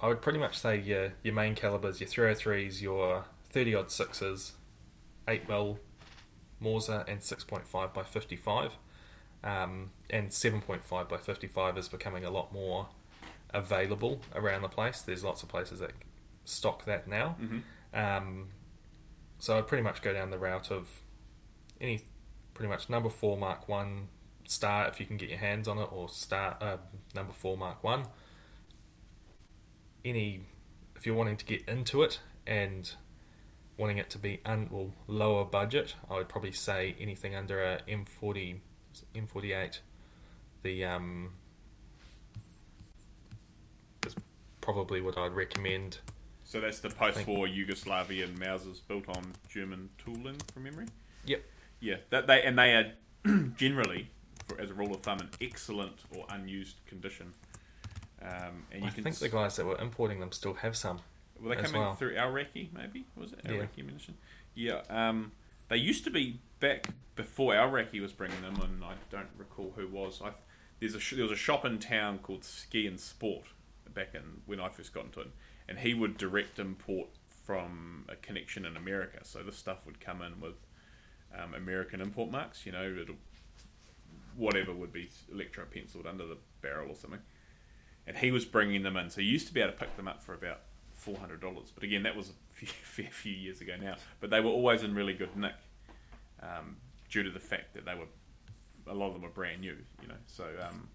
I 0.00 0.08
would 0.08 0.22
pretty 0.22 0.38
much 0.38 0.58
say 0.58 0.78
your 0.78 1.12
your 1.22 1.34
main 1.34 1.54
calibers, 1.54 2.00
your 2.00 2.08
303s, 2.08 2.80
your 2.80 3.26
30 3.50 3.74
odd 3.74 3.90
sixes, 3.90 4.52
8 5.28 5.48
mil 5.48 5.78
Mauser, 6.60 7.04
and 7.08 7.20
6.5 7.22 7.92
by 7.94 8.02
55. 8.02 8.76
Um, 9.42 9.90
and 10.10 10.28
7.5 10.30 11.08
by 11.08 11.16
55 11.16 11.78
is 11.78 11.88
becoming 11.88 12.24
a 12.24 12.30
lot 12.30 12.52
more 12.52 12.88
available 13.52 14.20
around 14.34 14.62
the 14.62 14.68
place. 14.68 15.02
There's 15.02 15.24
lots 15.24 15.42
of 15.42 15.48
places 15.48 15.80
that 15.80 15.92
stock 16.44 16.84
that 16.84 17.06
now. 17.08 17.30
hmm 17.38 17.58
Um, 17.92 18.48
so 19.38 19.56
I'd 19.56 19.66
pretty 19.66 19.82
much 19.82 20.02
go 20.02 20.12
down 20.12 20.30
the 20.30 20.38
route 20.38 20.70
of 20.70 21.02
any 21.80 22.00
pretty 22.54 22.68
much 22.68 22.90
number 22.90 23.08
four 23.08 23.36
Mark 23.38 23.68
One 23.68 24.08
star 24.46 24.86
if 24.88 25.00
you 25.00 25.06
can 25.06 25.16
get 25.16 25.28
your 25.28 25.38
hands 25.38 25.66
on 25.68 25.78
it, 25.78 25.88
or 25.92 26.08
star 26.08 26.56
uh, 26.60 26.76
number 27.14 27.32
four 27.32 27.56
Mark 27.56 27.82
One. 27.82 28.04
Any 30.04 30.42
if 30.96 31.06
you're 31.06 31.14
wanting 31.16 31.36
to 31.38 31.44
get 31.44 31.66
into 31.66 32.02
it 32.02 32.20
and 32.46 32.92
wanting 33.78 33.96
it 33.96 34.10
to 34.10 34.18
be 34.18 34.40
un, 34.44 34.68
well, 34.70 34.92
lower 35.06 35.44
budget, 35.44 35.94
I 36.10 36.14
would 36.16 36.28
probably 36.28 36.52
say 36.52 36.94
anything 37.00 37.34
under 37.34 37.62
a 37.62 37.80
M40 37.88 38.58
M48. 39.14 39.78
The 40.62 40.84
um, 40.84 41.32
is 44.06 44.14
probably 44.60 45.00
what 45.00 45.16
I'd 45.18 45.32
recommend. 45.32 45.98
So 46.44 46.60
that's 46.60 46.80
the 46.80 46.90
post-war 46.90 47.46
Yugoslavian 47.46 48.36
Mausers 48.38 48.80
built 48.88 49.08
on 49.08 49.32
German 49.48 49.88
tooling, 49.98 50.36
from 50.52 50.64
memory. 50.64 50.86
Yep. 51.26 51.44
Yeah, 51.80 51.96
that 52.10 52.26
they 52.26 52.42
and 52.42 52.58
they 52.58 52.72
are 52.74 52.92
generally, 53.56 54.10
for, 54.48 54.60
as 54.60 54.70
a 54.70 54.74
rule 54.74 54.92
of 54.94 55.00
thumb, 55.02 55.18
in 55.20 55.28
excellent 55.40 55.92
or 56.16 56.24
unused 56.30 56.76
condition. 56.86 57.32
Um, 58.22 58.64
and 58.72 58.82
you 58.82 58.88
I 58.88 58.90
can 58.90 59.04
think 59.04 59.14
s- 59.14 59.20
the 59.20 59.28
guys 59.28 59.56
that 59.56 59.64
were 59.64 59.78
importing 59.78 60.20
them 60.20 60.32
still 60.32 60.54
have 60.54 60.76
some. 60.76 61.00
were 61.40 61.54
they 61.54 61.62
coming 61.62 61.80
well. 61.80 61.94
through 61.94 62.16
Alreki, 62.16 62.68
maybe 62.74 63.06
was 63.16 63.32
it 63.32 63.40
Yeah. 63.44 63.52
Alreki 63.52 63.78
ammunition? 63.80 64.14
Yeah, 64.54 64.80
um, 64.90 65.32
they 65.68 65.76
used 65.78 66.04
to 66.04 66.10
be 66.10 66.40
back 66.58 66.88
before 67.16 67.54
Alreki 67.54 68.00
was 68.02 68.12
bringing 68.12 68.42
them, 68.42 68.60
and 68.60 68.84
I 68.84 68.94
don't 69.10 69.28
recall 69.38 69.72
who 69.76 69.86
was. 69.88 70.20
I, 70.22 70.32
there's 70.80 70.94
a 70.94 71.00
sh- 71.00 71.14
there 71.14 71.22
was 71.22 71.32
a 71.32 71.36
shop 71.36 71.64
in 71.64 71.78
town 71.78 72.18
called 72.18 72.44
Ski 72.44 72.86
and 72.86 72.98
Sport 73.00 73.44
back 73.94 74.14
in 74.14 74.42
when 74.46 74.60
I 74.60 74.68
first 74.68 74.92
got 74.92 75.04
into 75.06 75.20
it, 75.20 75.30
and 75.68 75.78
he 75.78 75.94
would 75.94 76.16
direct 76.16 76.58
import 76.58 77.08
from 77.44 78.04
a 78.08 78.16
connection 78.16 78.64
in 78.64 78.76
America. 78.76 79.18
So 79.22 79.42
this 79.42 79.56
stuff 79.56 79.84
would 79.86 80.00
come 80.00 80.22
in 80.22 80.40
with 80.40 80.54
um, 81.36 81.54
American 81.54 82.00
import 82.00 82.30
marks. 82.30 82.64
You 82.66 82.72
know, 82.72 83.04
whatever 84.36 84.72
would 84.72 84.92
be 84.92 85.08
electro 85.32 85.64
penciled 85.64 86.06
under 86.06 86.26
the 86.26 86.38
barrel 86.62 86.90
or 86.90 86.94
something. 86.94 87.20
And 88.06 88.16
he 88.16 88.30
was 88.30 88.44
bringing 88.44 88.82
them 88.82 88.96
in, 88.96 89.10
so 89.10 89.20
you 89.20 89.30
used 89.30 89.46
to 89.48 89.54
be 89.54 89.60
able 89.60 89.72
to 89.72 89.78
pick 89.78 89.96
them 89.96 90.08
up 90.08 90.22
for 90.22 90.34
about 90.34 90.60
four 90.94 91.16
hundred 91.16 91.40
dollars. 91.40 91.70
But 91.74 91.84
again, 91.84 92.02
that 92.04 92.16
was 92.16 92.30
a 92.30 92.32
few, 92.54 92.68
fair 92.68 93.10
few 93.10 93.32
years 93.32 93.60
ago 93.60 93.74
now. 93.80 93.96
But 94.20 94.30
they 94.30 94.40
were 94.40 94.50
always 94.50 94.82
in 94.82 94.94
really 94.94 95.12
good 95.12 95.36
nick, 95.36 95.54
um, 96.42 96.76
due 97.10 97.22
to 97.22 97.30
the 97.30 97.40
fact 97.40 97.74
that 97.74 97.84
they 97.84 97.94
were 97.94 98.06
a 98.86 98.94
lot 98.94 99.08
of 99.08 99.12
them 99.14 99.22
were 99.22 99.28
brand 99.28 99.60
new. 99.60 99.76
You 100.02 100.08
know, 100.08 100.14
so 100.26 100.44
um, 100.66 100.88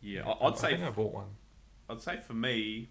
yeah, 0.00 0.22
I- 0.28 0.46
I'd 0.46 0.52
I 0.52 0.56
think 0.56 0.82
I 0.82 0.90
bought 0.90 1.14
one. 1.14 1.26
I'd 1.92 2.00
say 2.00 2.16
for 2.16 2.32
me, 2.32 2.88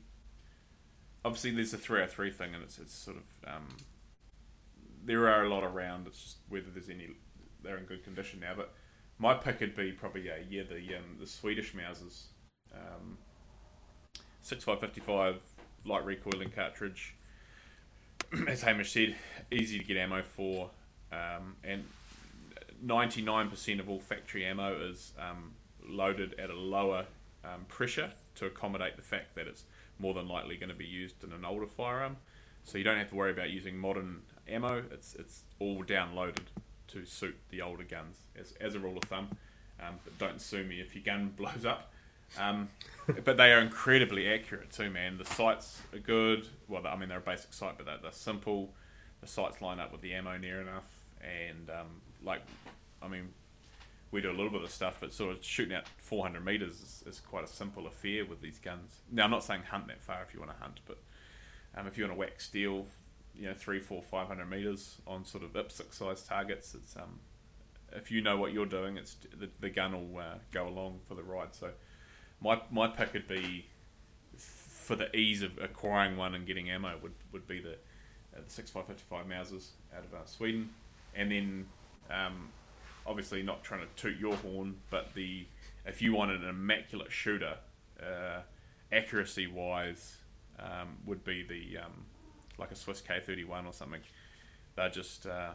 obviously 1.25 1.51
there's 1.51 1.73
a 1.73 1.77
303 1.77 2.31
thing, 2.31 2.53
and 2.53 2.63
it's 2.63 2.77
it's 2.77 2.93
sort 2.93 3.17
of 3.17 3.55
um, 3.55 3.67
there 5.03 5.27
are 5.27 5.43
a 5.43 5.49
lot 5.49 5.63
around. 5.63 6.07
It's 6.07 6.21
just 6.21 6.37
whether 6.47 6.67
there's 6.71 6.89
any 6.89 7.09
they're 7.63 7.77
in 7.77 7.85
good 7.85 8.03
condition 8.03 8.39
now. 8.39 8.53
But 8.55 8.73
my 9.17 9.33
pick 9.33 9.59
would 9.59 9.75
be 9.75 9.91
probably 9.91 10.27
yeah, 10.27 10.37
yeah 10.49 10.63
the 10.63 10.95
um, 10.95 11.17
the 11.19 11.25
Swedish 11.25 11.73
Mausers, 11.73 12.25
um, 12.73 13.17
6555 14.43 15.41
light 15.85 16.05
recoiling 16.05 16.51
cartridge. 16.51 17.15
As 18.47 18.61
Hamish 18.61 18.91
said, 18.91 19.15
easy 19.51 19.79
to 19.79 19.83
get 19.83 19.97
ammo 19.97 20.21
for, 20.21 20.69
um, 21.11 21.55
and 21.63 21.83
99% 22.85 23.79
of 23.79 23.89
all 23.89 23.99
factory 23.99 24.45
ammo 24.45 24.79
is 24.89 25.11
um, 25.19 25.51
loaded 25.85 26.39
at 26.39 26.49
a 26.49 26.55
lower 26.55 27.05
um, 27.43 27.65
pressure 27.67 28.11
to 28.35 28.45
accommodate 28.45 28.95
the 28.95 29.01
fact 29.01 29.35
that 29.35 29.47
it's 29.47 29.63
more 29.99 30.13
than 30.13 30.27
likely 30.27 30.57
going 30.57 30.69
to 30.69 30.75
be 30.75 30.85
used 30.85 31.23
in 31.23 31.31
an 31.31 31.45
older 31.45 31.67
firearm. 31.67 32.17
So 32.63 32.77
you 32.77 32.83
don't 32.83 32.97
have 32.97 33.09
to 33.09 33.15
worry 33.15 33.31
about 33.31 33.49
using 33.49 33.77
modern 33.77 34.21
ammo. 34.47 34.83
It's 34.91 35.15
it's 35.15 35.43
all 35.59 35.83
downloaded 35.83 36.45
to 36.89 37.05
suit 37.05 37.37
the 37.49 37.61
older 37.61 37.83
guns 37.83 38.17
as, 38.37 38.53
as 38.59 38.75
a 38.75 38.79
rule 38.79 38.97
of 38.97 39.03
thumb. 39.03 39.29
Um, 39.79 39.95
but 40.03 40.17
don't 40.17 40.41
sue 40.41 40.63
me 40.63 40.79
if 40.79 40.93
your 40.93 41.03
gun 41.03 41.33
blows 41.37 41.65
up. 41.65 41.91
Um, 42.39 42.69
but 43.25 43.35
they 43.35 43.51
are 43.51 43.59
incredibly 43.59 44.31
accurate 44.31 44.71
too, 44.71 44.89
man. 44.89 45.17
The 45.17 45.25
sights 45.25 45.81
are 45.93 45.99
good. 45.99 46.47
Well, 46.67 46.85
I 46.87 46.95
mean 46.95 47.09
they're 47.09 47.17
a 47.17 47.21
basic 47.21 47.53
sight, 47.53 47.73
but 47.77 47.85
they're, 47.85 47.97
they're 48.01 48.11
simple. 48.11 48.73
The 49.21 49.27
sights 49.27 49.61
line 49.61 49.79
up 49.79 49.91
with 49.91 50.01
the 50.01 50.13
ammo 50.13 50.37
near 50.37 50.61
enough, 50.61 50.85
and 51.21 51.69
um, 51.69 51.87
like, 52.23 52.41
I 53.03 53.07
mean, 53.07 53.29
we 54.11 54.21
do 54.21 54.29
a 54.29 54.33
little 54.33 54.49
bit 54.49 54.61
of 54.61 54.69
stuff, 54.69 54.97
but 54.99 55.13
sort 55.13 55.35
of 55.35 55.43
shooting 55.43 55.75
out 55.75 55.87
400 55.97 56.43
meters 56.43 56.81
is, 56.81 57.03
is 57.07 57.19
quite 57.19 57.43
a 57.43 57.47
simple 57.47 57.87
affair 57.87 58.25
with 58.25 58.41
these 58.41 58.59
guns. 58.59 59.01
Now, 59.11 59.23
I'm 59.23 59.31
not 59.31 59.43
saying 59.43 59.63
hunt 59.69 59.87
that 59.87 60.01
far 60.01 60.21
if 60.27 60.33
you 60.33 60.39
want 60.39 60.51
to 60.51 60.57
hunt, 60.61 60.81
but 60.85 60.97
um, 61.75 61.87
if 61.87 61.97
you 61.97 62.03
want 62.03 62.13
to 62.13 62.19
whack 62.19 62.41
steel 62.41 62.85
you 63.35 63.47
know 63.47 63.53
three, 63.53 63.79
four, 63.79 64.01
five 64.01 64.27
hundred 64.27 64.49
meters 64.49 64.97
on 65.07 65.25
sort 65.25 65.43
of 65.43 65.53
IPSC 65.53 65.93
size 65.93 66.23
targets. 66.23 66.75
It's 66.75 66.95
um, 66.95 67.19
if 67.93 68.11
you 68.11 68.21
know 68.21 68.37
what 68.37 68.53
you're 68.53 68.65
doing, 68.65 68.97
it's 68.97 69.17
the, 69.37 69.49
the 69.59 69.69
gun 69.69 69.93
will 69.93 70.21
uh, 70.21 70.35
go 70.51 70.67
along 70.67 70.99
for 71.07 71.15
the 71.15 71.23
ride. 71.23 71.55
So 71.55 71.71
my 72.41 72.61
my 72.71 72.87
pick 72.87 73.13
would 73.13 73.27
be 73.27 73.65
for 74.37 74.95
the 74.95 75.15
ease 75.15 75.41
of 75.41 75.57
acquiring 75.59 76.17
one 76.17 76.35
and 76.35 76.45
getting 76.45 76.69
ammo 76.69 76.97
would, 77.01 77.13
would 77.31 77.47
be 77.47 77.61
the, 77.61 77.73
uh, 77.73 78.41
the 78.43 78.49
6555 78.49 79.25
Mausers 79.25 79.69
out 79.95 80.03
of 80.03 80.13
uh, 80.13 80.25
Sweden, 80.25 80.69
and 81.15 81.31
then 81.31 81.65
um, 82.09 82.49
obviously 83.05 83.43
not 83.43 83.63
trying 83.63 83.81
to 83.81 83.87
toot 83.95 84.19
your 84.19 84.35
horn, 84.37 84.75
but 84.89 85.13
the 85.13 85.45
if 85.85 86.01
you 86.01 86.13
wanted 86.13 86.43
an 86.43 86.49
immaculate 86.49 87.11
shooter, 87.11 87.55
uh, 88.01 88.41
accuracy 88.91 89.47
wise, 89.47 90.17
um, 90.59 90.97
would 91.05 91.23
be 91.23 91.43
the 91.43 91.79
um, 91.79 92.05
like 92.57 92.71
a 92.71 92.75
Swiss 92.75 93.01
K31 93.01 93.65
or 93.65 93.73
something. 93.73 94.01
They're 94.75 94.89
just 94.89 95.25
uh, 95.25 95.51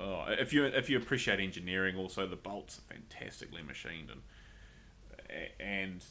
oh, 0.00 0.24
if 0.28 0.52
you 0.52 0.64
if 0.64 0.90
you 0.90 0.96
appreciate 0.96 1.40
engineering, 1.40 1.96
also 1.96 2.26
the 2.26 2.36
bolts 2.36 2.78
are 2.78 2.94
fantastically 2.94 3.62
machined 3.62 4.10
and 4.10 4.22
and 5.58 6.04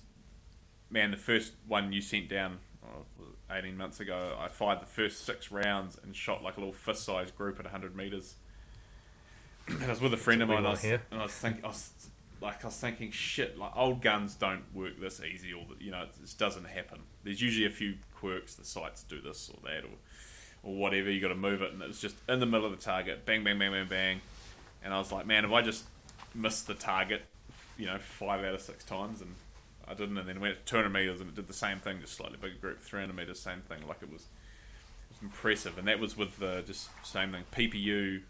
man, 0.90 1.12
the 1.12 1.18
first 1.18 1.54
one 1.68 1.92
you 1.92 2.02
sent 2.02 2.30
down 2.30 2.60
oh, 2.84 3.06
18 3.50 3.78
months 3.78 4.00
ago, 4.00 4.36
I 4.40 4.48
fired 4.48 4.82
the 4.82 4.86
first 4.86 5.26
six 5.26 5.52
rounds 5.52 5.98
and 6.04 6.16
shot 6.16 6.44
like 6.44 6.58
a 6.58 6.60
little 6.60 6.74
fist-sized 6.74 7.36
group 7.36 7.60
at 7.60 7.66
100 7.66 7.96
meters. 7.96 8.36
And 9.68 9.84
I 9.84 9.90
was 9.90 10.02
with 10.02 10.14
a 10.14 10.18
friend 10.18 10.42
of 10.42 10.50
mine, 10.50 10.60
and 10.60 10.68
I 10.68 10.72
was, 10.72 10.84
and 10.84 11.00
I 11.12 11.24
was 11.24 11.34
thinking, 11.34 11.64
I 11.64 11.68
was, 11.68 11.90
like, 12.42 12.64
I 12.64 12.68
was 12.68 12.78
thinking, 12.78 13.12
shit, 13.12 13.58
like 13.58 13.76
old 13.76 14.02
guns 14.02 14.36
don't 14.36 14.64
work 14.74 15.00
this 15.00 15.22
easy, 15.22 15.54
or 15.54 15.66
you 15.80 15.92
know, 15.92 16.04
it 16.04 16.10
just 16.22 16.40
doesn't 16.40 16.66
happen. 16.66 17.00
There's 17.24 17.42
usually 17.42 17.68
a 17.68 17.72
few 17.72 17.96
quirks. 18.16 18.56
The 18.56 18.66
sights 18.66 19.04
do 19.04 19.22
this 19.22 19.50
or 19.54 19.60
that, 19.70 19.84
or 19.84 19.96
or 20.64 20.76
whatever. 20.76 21.10
You 21.12 21.22
got 21.22 21.30
to 21.30 21.36
move 21.36 21.62
it, 21.62 21.74
and 21.74 21.82
it's 21.82 22.00
just 22.00 22.16
in 22.28 22.40
the 22.40 22.46
middle 22.46 22.66
of 22.66 22.72
the 22.72 22.84
target, 22.84 23.26
bang, 23.26 23.44
bang, 23.44 23.60
bang, 23.60 23.72
bang, 23.72 23.88
bang. 23.88 24.22
And 24.84 24.94
I 24.94 24.98
was 24.98 25.12
like, 25.12 25.26
man, 25.26 25.46
if 25.46 25.52
I 25.52 25.62
just 25.62 25.84
missed 26.34 26.68
the 26.68 26.74
target, 26.74 27.24
you 27.78 27.86
know, 27.86 28.00
five 28.00 28.44
out 28.44 28.56
of 28.56 28.62
six 28.62 28.84
times, 28.84 29.22
and 29.22 29.36
I 29.88 29.94
didn't, 29.94 30.18
and 30.18 30.28
then 30.28 30.40
went 30.40 30.56
to 30.66 30.72
200 30.72 30.90
meters 30.90 31.22
and 31.22 31.30
it 31.30 31.36
did 31.36 31.48
the 31.48 31.54
same 31.54 31.80
thing, 31.80 32.00
just 32.02 32.14
slightly 32.14 32.38
bigger 32.42 32.58
group. 32.60 32.82
300 32.82 33.16
meters, 33.16 33.40
same 33.40 33.62
thing. 33.62 33.88
Like 33.88 34.02
it 34.02 34.12
was, 34.12 34.22
it 34.24 35.10
was 35.10 35.22
impressive, 35.22 35.78
and 35.78 35.88
that 35.88 36.00
was 36.00 36.18
with 36.18 36.38
the 36.38 36.64
just 36.66 36.90
same 37.04 37.32
thing. 37.32 37.44
PPU 37.52 38.22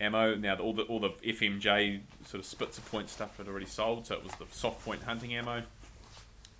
ammo. 0.00 0.34
Now 0.34 0.56
all 0.56 0.72
the 0.72 0.82
all 0.84 1.00
the 1.00 1.10
FMJ 1.10 2.00
sort 2.24 2.40
of 2.40 2.46
Spitzer 2.46 2.82
point 2.82 3.08
stuff 3.08 3.36
had 3.36 3.48
already 3.48 3.66
sold, 3.66 4.06
so 4.06 4.14
it 4.14 4.22
was 4.22 4.32
the 4.32 4.46
soft 4.50 4.84
point 4.84 5.02
hunting 5.02 5.34
ammo. 5.34 5.62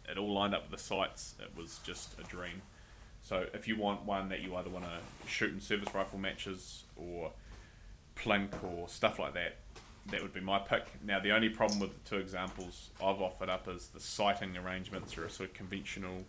It 0.08 0.16
all 0.16 0.32
lined 0.32 0.54
up 0.54 0.70
with 0.70 0.80
the 0.80 0.84
sights. 0.84 1.34
It 1.38 1.50
was 1.56 1.80
just 1.84 2.18
a 2.18 2.22
dream. 2.24 2.62
So 3.22 3.46
if 3.52 3.68
you 3.68 3.76
want 3.76 4.04
one 4.04 4.30
that 4.30 4.40
you 4.40 4.56
either 4.56 4.70
want 4.70 4.86
to 4.86 5.30
shoot 5.30 5.52
in 5.52 5.60
service 5.60 5.94
rifle 5.94 6.18
matches 6.18 6.84
or 6.96 7.30
plink 8.16 8.48
or 8.62 8.88
stuff 8.88 9.18
like 9.18 9.34
that, 9.34 9.56
that 10.10 10.22
would 10.22 10.32
be 10.32 10.40
my 10.40 10.58
pick. 10.58 10.86
Now, 11.04 11.20
the 11.20 11.32
only 11.32 11.50
problem 11.50 11.78
with 11.78 11.92
the 11.92 12.08
two 12.08 12.16
examples 12.16 12.90
I've 12.96 13.20
offered 13.20 13.50
up 13.50 13.68
is 13.68 13.88
the 13.88 14.00
sighting 14.00 14.56
arrangements 14.56 15.18
are 15.18 15.26
a 15.26 15.30
sort 15.30 15.50
of 15.50 15.54
conventional 15.54 16.24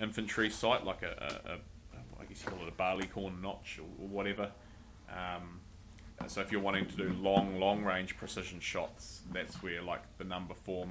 infantry 0.00 0.48
sight, 0.48 0.84
like 0.84 1.02
a, 1.02 1.40
a, 1.46 1.52
a 1.52 1.56
I 2.20 2.24
guess 2.24 2.42
you 2.42 2.50
call 2.50 2.62
it 2.62 2.68
a 2.68 2.72
barleycorn 2.72 3.42
notch 3.42 3.78
or, 3.78 4.02
or 4.02 4.08
whatever. 4.08 4.50
Um, 5.10 5.59
so 6.26 6.40
if 6.40 6.52
you're 6.52 6.60
wanting 6.60 6.86
to 6.86 6.96
do 6.96 7.12
long, 7.20 7.58
long 7.58 7.84
range 7.84 8.16
precision 8.16 8.60
shots, 8.60 9.22
that's 9.32 9.62
where 9.62 9.82
like 9.82 10.02
the 10.18 10.24
number 10.24 10.54
four 10.54 10.86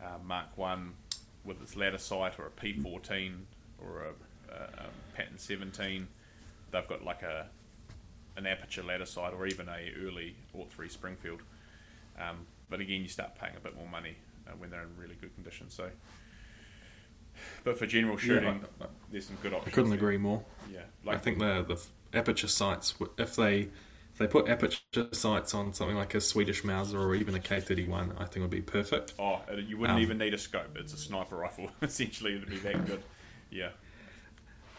uh, 0.00 0.18
Mark 0.24 0.56
One 0.56 0.94
with 1.44 1.62
its 1.62 1.76
ladder 1.76 1.98
sight 1.98 2.38
or 2.38 2.46
a 2.46 2.50
P14 2.50 3.34
or 3.78 4.02
a, 4.02 4.52
a, 4.52 4.62
a 4.62 5.16
pattern 5.16 5.38
17, 5.38 6.06
they've 6.70 6.88
got 6.88 7.04
like 7.04 7.22
a 7.22 7.46
an 8.36 8.46
aperture 8.46 8.84
ladder 8.84 9.06
sight 9.06 9.32
or 9.34 9.46
even 9.46 9.68
a 9.68 9.92
early 10.06 10.36
Aught 10.56 10.70
3 10.70 10.88
Springfield. 10.88 11.42
Um, 12.18 12.46
but 12.70 12.80
again, 12.80 13.02
you 13.02 13.08
start 13.08 13.34
paying 13.34 13.56
a 13.56 13.60
bit 13.60 13.76
more 13.76 13.88
money 13.88 14.16
uh, 14.46 14.52
when 14.58 14.70
they're 14.70 14.82
in 14.82 14.96
really 14.96 15.16
good 15.20 15.34
condition. 15.34 15.68
So, 15.68 15.90
but 17.64 17.78
for 17.78 17.86
general 17.86 18.16
shooting, 18.16 18.64
yeah, 18.80 18.86
I, 18.86 18.88
there's 19.10 19.26
some 19.26 19.36
good 19.42 19.52
options. 19.52 19.72
I 19.72 19.74
couldn't 19.74 19.90
there. 19.90 19.98
agree 19.98 20.18
more. 20.18 20.42
Yeah, 20.72 20.80
like 21.04 21.16
I 21.16 21.18
think 21.18 21.38
the 21.38 21.64
the 21.66 22.18
aperture 22.18 22.48
sights, 22.48 22.94
if 23.18 23.34
they 23.36 23.68
if 24.18 24.22
they 24.22 24.26
put 24.26 24.48
aperture 24.48 25.06
sights 25.12 25.54
on 25.54 25.72
something 25.72 25.96
like 25.96 26.12
a 26.12 26.20
Swedish 26.20 26.64
Mauser 26.64 26.98
or 26.98 27.14
even 27.14 27.36
a 27.36 27.38
K31, 27.38 28.20
I 28.20 28.24
think 28.24 28.42
would 28.42 28.50
be 28.50 28.60
perfect. 28.60 29.14
Oh, 29.16 29.40
you 29.56 29.78
wouldn't 29.78 29.98
um, 29.98 30.02
even 30.02 30.18
need 30.18 30.34
a 30.34 30.38
scope. 30.38 30.76
It's 30.76 30.92
a 30.92 30.96
sniper 30.96 31.36
rifle. 31.36 31.70
Essentially, 31.82 32.34
it'd 32.34 32.50
be 32.50 32.58
that 32.58 32.84
good. 32.84 33.04
Yeah. 33.48 33.70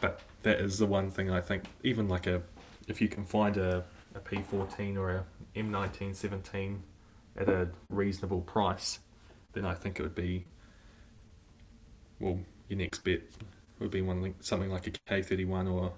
But 0.02 0.20
that 0.42 0.60
is 0.60 0.78
the 0.78 0.86
one 0.86 1.10
thing 1.10 1.32
I 1.32 1.40
think, 1.40 1.64
even 1.84 2.10
like 2.10 2.28
a 2.28 2.42
if 2.90 3.00
you 3.00 3.08
can 3.08 3.24
find 3.24 3.56
a, 3.56 3.86
a 4.14 4.20
P14 4.20 4.98
or 4.98 5.12
a 5.12 5.26
M1917 5.56 6.80
at 7.38 7.48
a 7.48 7.70
reasonable 7.90 8.42
price, 8.42 9.00
then 9.54 9.64
I 9.64 9.74
think 9.74 10.00
it 10.00 10.04
would 10.04 10.16
be, 10.16 10.48
well, 12.20 12.40
your 12.68 12.80
next 12.80 13.06
bet 13.06 13.22
would 13.80 13.92
be 13.92 14.02
one 14.02 14.36
something 14.42 14.70
like 14.70 14.88
a 14.88 14.92
K31 14.92 15.72
or 15.72 15.94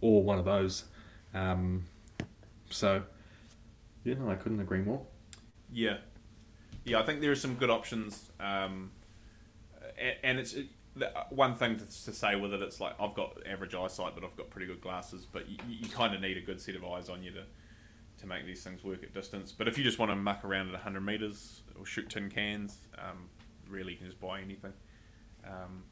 or 0.00 0.24
one 0.24 0.40
of 0.40 0.44
those. 0.44 0.86
Um, 1.32 1.84
so, 2.70 3.02
yeah, 4.04 4.14
no, 4.14 4.30
I 4.30 4.34
couldn't 4.34 4.60
agree 4.60 4.80
more. 4.80 5.04
Yeah, 5.72 5.98
yeah, 6.84 7.00
I 7.00 7.02
think 7.02 7.20
there 7.20 7.32
are 7.32 7.36
some 7.36 7.54
good 7.54 7.70
options, 7.70 8.30
um, 8.38 8.92
and, 10.22 10.38
it's 10.38 10.54
uh, 10.54 11.24
one 11.30 11.54
thing 11.54 11.76
to, 11.76 11.84
to, 11.84 12.12
say 12.12 12.36
with 12.36 12.54
it, 12.54 12.62
it's 12.62 12.80
like 12.80 12.94
I've 13.00 13.14
got 13.14 13.38
average 13.46 13.74
eyesight, 13.74 14.14
but 14.14 14.24
I've 14.24 14.36
got 14.36 14.50
pretty 14.50 14.66
good 14.66 14.80
glasses. 14.80 15.26
But 15.30 15.48
you, 15.48 15.56
you 15.68 15.88
kind 15.88 16.14
of 16.14 16.20
need 16.20 16.36
a 16.36 16.40
good 16.40 16.60
set 16.60 16.76
of 16.76 16.84
eyes 16.84 17.08
on 17.08 17.22
you 17.22 17.32
to 17.32 17.42
to 18.20 18.26
make 18.26 18.46
these 18.46 18.62
things 18.62 18.82
work 18.82 19.02
at 19.02 19.12
distance. 19.12 19.52
But 19.52 19.68
if 19.68 19.76
you 19.76 19.84
just 19.84 19.98
want 19.98 20.10
to 20.10 20.16
muck 20.16 20.44
around 20.44 20.68
at 20.68 20.72
100 20.72 21.00
meters 21.00 21.62
or 21.78 21.84
shoot 21.84 22.08
tin 22.08 22.30
cans, 22.30 22.78
um, 22.98 23.28
really 23.68 23.92
you 23.92 23.98
can 23.98 24.06
just 24.06 24.20
buy 24.20 24.40
anything. 24.40 24.72
Um, 25.44 25.84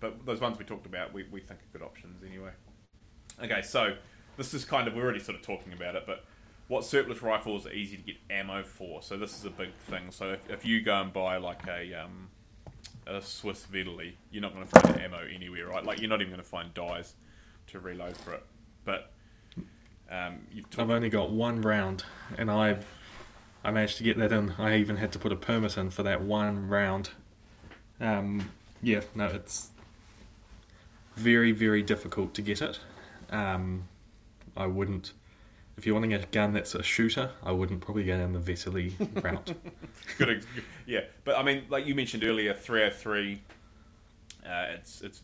but 0.00 0.24
those 0.26 0.40
ones 0.40 0.58
we 0.58 0.64
talked 0.64 0.86
about, 0.86 1.12
we, 1.12 1.24
we 1.30 1.40
think 1.40 1.60
are 1.60 1.78
good 1.78 1.82
options 1.82 2.24
anyway. 2.24 2.50
Okay, 3.42 3.62
so 3.62 3.94
this 4.36 4.54
is 4.54 4.64
kind 4.64 4.88
of 4.88 4.94
we're 4.94 5.02
already 5.02 5.20
sort 5.20 5.36
of 5.36 5.42
talking 5.42 5.72
about 5.72 5.94
it, 5.94 6.04
but 6.06 6.24
what 6.68 6.84
surplus 6.84 7.20
rifles 7.20 7.66
are 7.66 7.72
easy 7.72 7.96
to 7.96 8.02
get 8.02 8.16
ammo 8.30 8.62
for? 8.62 9.02
So 9.02 9.16
this 9.16 9.36
is 9.36 9.44
a 9.44 9.50
big 9.50 9.74
thing. 9.88 10.10
So 10.10 10.30
if, 10.30 10.48
if 10.48 10.64
you 10.64 10.80
go 10.80 11.00
and 11.00 11.12
buy 11.12 11.36
like 11.36 11.66
a 11.66 11.94
um, 11.94 12.28
a 13.06 13.20
Swiss 13.20 13.66
Vetterli, 13.72 14.12
you're 14.30 14.40
not 14.40 14.54
going 14.54 14.66
to 14.66 14.80
find 14.80 15.00
ammo 15.00 15.26
anywhere, 15.34 15.66
right? 15.66 15.84
Like 15.84 16.00
you're 16.00 16.08
not 16.08 16.20
even 16.20 16.32
going 16.32 16.42
to 16.42 16.48
find 16.48 16.72
dies 16.72 17.14
to 17.68 17.80
reload 17.80 18.16
for 18.16 18.34
it. 18.34 18.44
But 18.84 19.10
um, 20.10 20.46
I've 20.78 20.90
only 20.90 21.08
got 21.08 21.30
one 21.30 21.60
round, 21.60 22.04
and 22.38 22.50
I've 22.50 22.86
I 23.64 23.72
managed 23.72 23.98
to 23.98 24.04
get 24.04 24.16
that 24.18 24.32
in. 24.32 24.54
I 24.58 24.76
even 24.76 24.96
had 24.96 25.12
to 25.12 25.18
put 25.18 25.32
a 25.32 25.36
permit 25.36 25.76
in 25.76 25.90
for 25.90 26.02
that 26.04 26.22
one 26.22 26.68
round. 26.68 27.10
Um, 28.00 28.50
yeah, 28.80 29.00
no, 29.14 29.26
it's 29.26 29.70
very 31.16 31.52
very 31.52 31.82
difficult 31.82 32.32
to 32.34 32.42
get 32.42 32.62
it. 32.62 32.78
Um, 33.30 33.88
I 34.60 34.66
wouldn't 34.66 35.12
if 35.80 35.86
you're 35.86 35.94
wanting 35.94 36.12
a 36.12 36.18
gun 36.26 36.52
that's 36.52 36.74
a 36.74 36.82
shooter, 36.82 37.30
I 37.42 37.52
wouldn't 37.52 37.80
probably 37.80 38.04
go 38.04 38.18
down 38.18 38.34
the 38.34 38.38
Vetterli 38.38 38.92
route. 39.24 39.54
good, 40.18 40.44
yeah. 40.86 41.04
But 41.24 41.38
I 41.38 41.42
mean, 41.42 41.64
like 41.70 41.86
you 41.86 41.94
mentioned 41.94 42.22
earlier, 42.22 42.52
303. 42.52 43.40
Uh, 44.44 44.66
it's 44.74 45.00
it's 45.00 45.22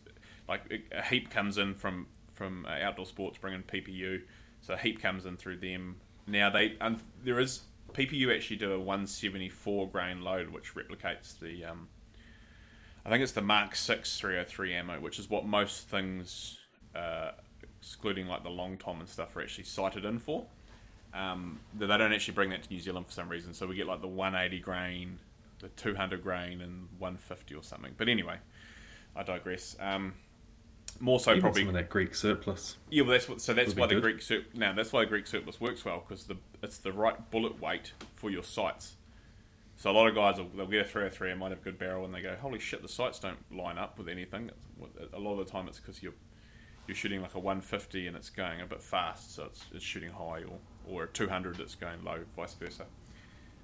like 0.49 0.83
a 0.91 1.03
heap 1.03 1.29
comes 1.29 1.59
in 1.59 1.75
from 1.75 2.07
from 2.33 2.65
uh, 2.65 2.69
outdoor 2.81 3.05
sports 3.05 3.37
bringing 3.37 3.61
PPU, 3.61 4.23
so 4.61 4.73
a 4.73 4.77
heap 4.77 4.99
comes 4.99 5.27
in 5.27 5.37
through 5.37 5.57
them. 5.57 5.97
Now 6.25 6.49
they 6.49 6.75
and 6.81 6.99
there 7.23 7.39
is 7.39 7.61
PPU 7.93 8.35
actually 8.35 8.57
do 8.57 8.71
a 8.71 8.79
174 8.79 9.89
grain 9.89 10.21
load, 10.21 10.49
which 10.49 10.73
replicates 10.73 11.37
the 11.39 11.65
um, 11.65 11.87
I 13.05 13.09
think 13.09 13.21
it's 13.21 13.31
the 13.33 13.43
Mark 13.43 13.75
6 13.75 14.19
303 14.19 14.73
ammo, 14.73 14.99
which 14.99 15.19
is 15.19 15.29
what 15.29 15.45
most 15.45 15.87
things 15.87 16.57
uh, 16.95 17.31
excluding 17.79 18.27
like 18.27 18.43
the 18.43 18.49
long 18.49 18.77
tom 18.77 18.99
and 18.99 19.09
stuff, 19.09 19.35
are 19.35 19.41
actually 19.41 19.65
sighted 19.65 20.05
in 20.05 20.19
for. 20.19 20.45
Um, 21.13 21.59
they 21.77 21.87
don't 21.87 22.13
actually 22.13 22.33
bring 22.33 22.49
that 22.51 22.63
to 22.63 22.69
New 22.69 22.79
Zealand 22.79 23.07
for 23.07 23.13
some 23.13 23.29
reason, 23.29 23.53
so 23.53 23.65
we 23.65 23.75
get 23.75 23.87
like 23.87 24.01
the 24.01 24.07
180 24.07 24.61
grain, 24.61 25.19
the 25.59 25.69
200 25.69 26.21
grain, 26.21 26.61
and 26.61 26.87
150 26.99 27.55
or 27.55 27.63
something. 27.63 27.93
But 27.97 28.09
anyway, 28.09 28.37
I 29.15 29.23
digress. 29.23 29.75
Um, 29.79 30.13
more 30.99 31.19
so, 31.19 31.31
Even 31.31 31.41
probably 31.41 31.61
some 31.61 31.69
of 31.69 31.73
that 31.75 31.89
Greek 31.89 32.15
surplus. 32.15 32.77
Yeah, 32.89 33.03
well, 33.03 33.11
that's 33.11 33.29
what, 33.29 33.41
so 33.41 33.53
that's 33.53 33.75
why 33.75 33.87
the 33.87 33.95
good. 33.95 34.03
Greek 34.03 34.21
sur- 34.21 34.45
now 34.53 34.73
that's 34.73 34.91
why 34.91 35.01
the 35.01 35.05
Greek 35.07 35.27
surplus 35.27 35.61
works 35.61 35.85
well 35.85 36.03
because 36.07 36.25
the 36.25 36.37
it's 36.63 36.79
the 36.79 36.91
right 36.91 37.29
bullet 37.29 37.61
weight 37.61 37.93
for 38.15 38.29
your 38.29 38.43
sights. 38.43 38.95
So 39.75 39.91
a 39.91 39.93
lot 39.93 40.07
of 40.07 40.15
guys 40.15 40.37
will 40.39 40.49
they'll 40.55 40.65
get 40.65 40.85
a 40.85 40.89
303 40.89 41.31
and 41.31 41.39
might 41.39 41.49
have 41.51 41.59
a 41.59 41.63
good 41.63 41.77
barrel, 41.77 42.05
and 42.05 42.13
they 42.13 42.21
go, 42.21 42.35
"Holy 42.41 42.59
shit, 42.59 42.81
the 42.81 42.87
sights 42.87 43.19
don't 43.19 43.37
line 43.55 43.77
up 43.77 43.97
with 43.99 44.09
anything." 44.09 44.49
A 45.13 45.19
lot 45.19 45.39
of 45.39 45.45
the 45.45 45.51
time, 45.51 45.67
it's 45.67 45.79
because 45.79 46.01
you're 46.01 46.13
you're 46.87 46.95
shooting 46.95 47.21
like 47.21 47.35
a 47.35 47.39
150 47.39 48.07
and 48.07 48.15
it's 48.15 48.29
going 48.29 48.61
a 48.61 48.65
bit 48.65 48.81
fast, 48.81 49.35
so 49.35 49.45
it's, 49.45 49.65
it's 49.73 49.83
shooting 49.83 50.11
high, 50.11 50.43
or 50.43 50.57
or 50.89 51.03
a 51.03 51.07
200 51.07 51.57
that's 51.57 51.75
going 51.75 52.03
low, 52.03 52.19
vice 52.35 52.53
versa. 52.53 52.85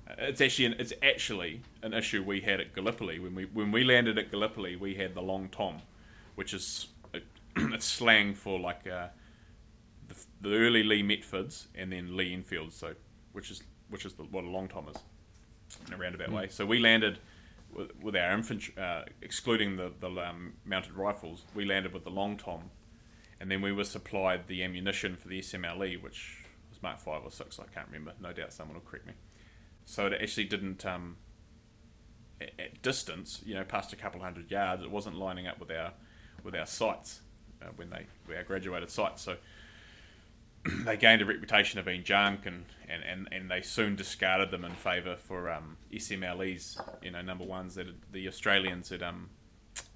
Uh, 0.07 0.13
it's 0.17 0.41
actually 0.41 0.65
an, 0.65 0.76
it's 0.78 0.93
actually 1.01 1.61
an 1.82 1.93
issue 1.93 2.21
we 2.21 2.41
had 2.41 2.59
at 2.59 2.74
Gallipoli 2.74 3.19
when 3.19 3.34
we 3.34 3.45
when 3.45 3.71
we 3.71 3.84
landed 3.84 4.17
at 4.17 4.32
Gallipoli. 4.32 4.76
We 4.76 4.95
had 4.95 5.15
the 5.15 5.21
long 5.21 5.49
tom, 5.49 5.78
which 6.36 6.53
is 6.53 6.88
a, 7.13 7.19
it's 7.74 7.86
slang 7.86 8.36
for 8.36 8.59
like 8.59 8.86
uh, 8.88 9.07
the, 10.09 10.15
the 10.41 10.55
early 10.55 10.84
Lee 10.84 11.03
Metfords 11.03 11.67
and 11.76 11.91
then 11.91 12.17
Lee 12.17 12.34
Enfields, 12.34 12.76
so 12.76 12.93
which 13.32 13.49
is 13.49 13.63
which 13.89 14.05
is 14.05 14.13
the, 14.13 14.24
what 14.24 14.43
a 14.43 14.49
long 14.49 14.67
tom 14.67 14.88
is 14.89 14.97
in 15.88 15.93
a 15.93 15.97
roundabout 15.97 16.32
way. 16.32 16.47
So 16.49 16.65
we 16.65 16.80
landed 16.80 17.19
with, 17.74 17.91
with 18.01 18.15
our 18.15 18.32
infantry, 18.34 18.74
uh, 18.78 19.03
excluding 19.21 19.78
the 19.78 19.93
the 20.01 20.09
um, 20.09 20.53
mounted 20.65 20.93
rifles, 20.93 21.43
we 21.55 21.63
landed 21.63 21.93
with 21.93 22.03
the 22.03 22.11
long 22.11 22.36
tom, 22.36 22.69
and 23.43 23.51
then 23.51 23.61
we 23.61 23.73
were 23.73 23.83
supplied 23.83 24.47
the 24.47 24.63
ammunition 24.63 25.17
for 25.17 25.27
the 25.27 25.41
SMLE, 25.41 26.01
which 26.01 26.37
was 26.69 26.81
Mark 26.81 26.97
Five 26.97 27.25
or 27.25 27.29
Six, 27.29 27.59
I 27.59 27.65
can't 27.73 27.87
remember. 27.87 28.13
No 28.21 28.31
doubt 28.31 28.53
someone 28.53 28.75
will 28.75 28.89
correct 28.89 29.05
me. 29.05 29.11
So 29.83 30.07
it 30.07 30.13
actually 30.21 30.45
didn't. 30.45 30.85
Um, 30.85 31.17
at, 32.39 32.81
distance, 32.81 33.41
you 33.45 33.53
know, 33.53 33.65
past 33.65 33.91
a 33.91 33.97
couple 33.97 34.21
hundred 34.21 34.49
yards, 34.49 34.81
it 34.81 34.89
wasn't 34.89 35.17
lining 35.17 35.45
up 35.45 35.59
with 35.59 35.71
our 35.71 35.91
with 36.45 36.55
our 36.55 36.65
sights 36.65 37.19
uh, 37.61 37.65
when 37.75 37.89
they 37.89 38.05
were 38.29 38.37
our 38.37 38.43
graduated 38.43 38.89
sights. 38.89 39.21
So 39.21 39.35
they 40.85 40.95
gained 40.95 41.21
a 41.21 41.25
reputation 41.25 41.79
of 41.79 41.85
being 41.85 42.05
junk, 42.05 42.45
and, 42.45 42.63
and, 42.87 43.03
and, 43.03 43.27
and 43.29 43.51
they 43.51 43.59
soon 43.59 43.97
discarded 43.97 44.51
them 44.51 44.63
in 44.63 44.71
favour 44.71 45.17
for 45.17 45.51
um, 45.51 45.75
SMLEs, 45.91 46.79
you 47.01 47.11
know, 47.11 47.21
number 47.21 47.43
ones 47.43 47.75
that 47.75 47.87
the 48.13 48.25
Australians 48.29 48.87
had 48.87 49.03
um, 49.03 49.31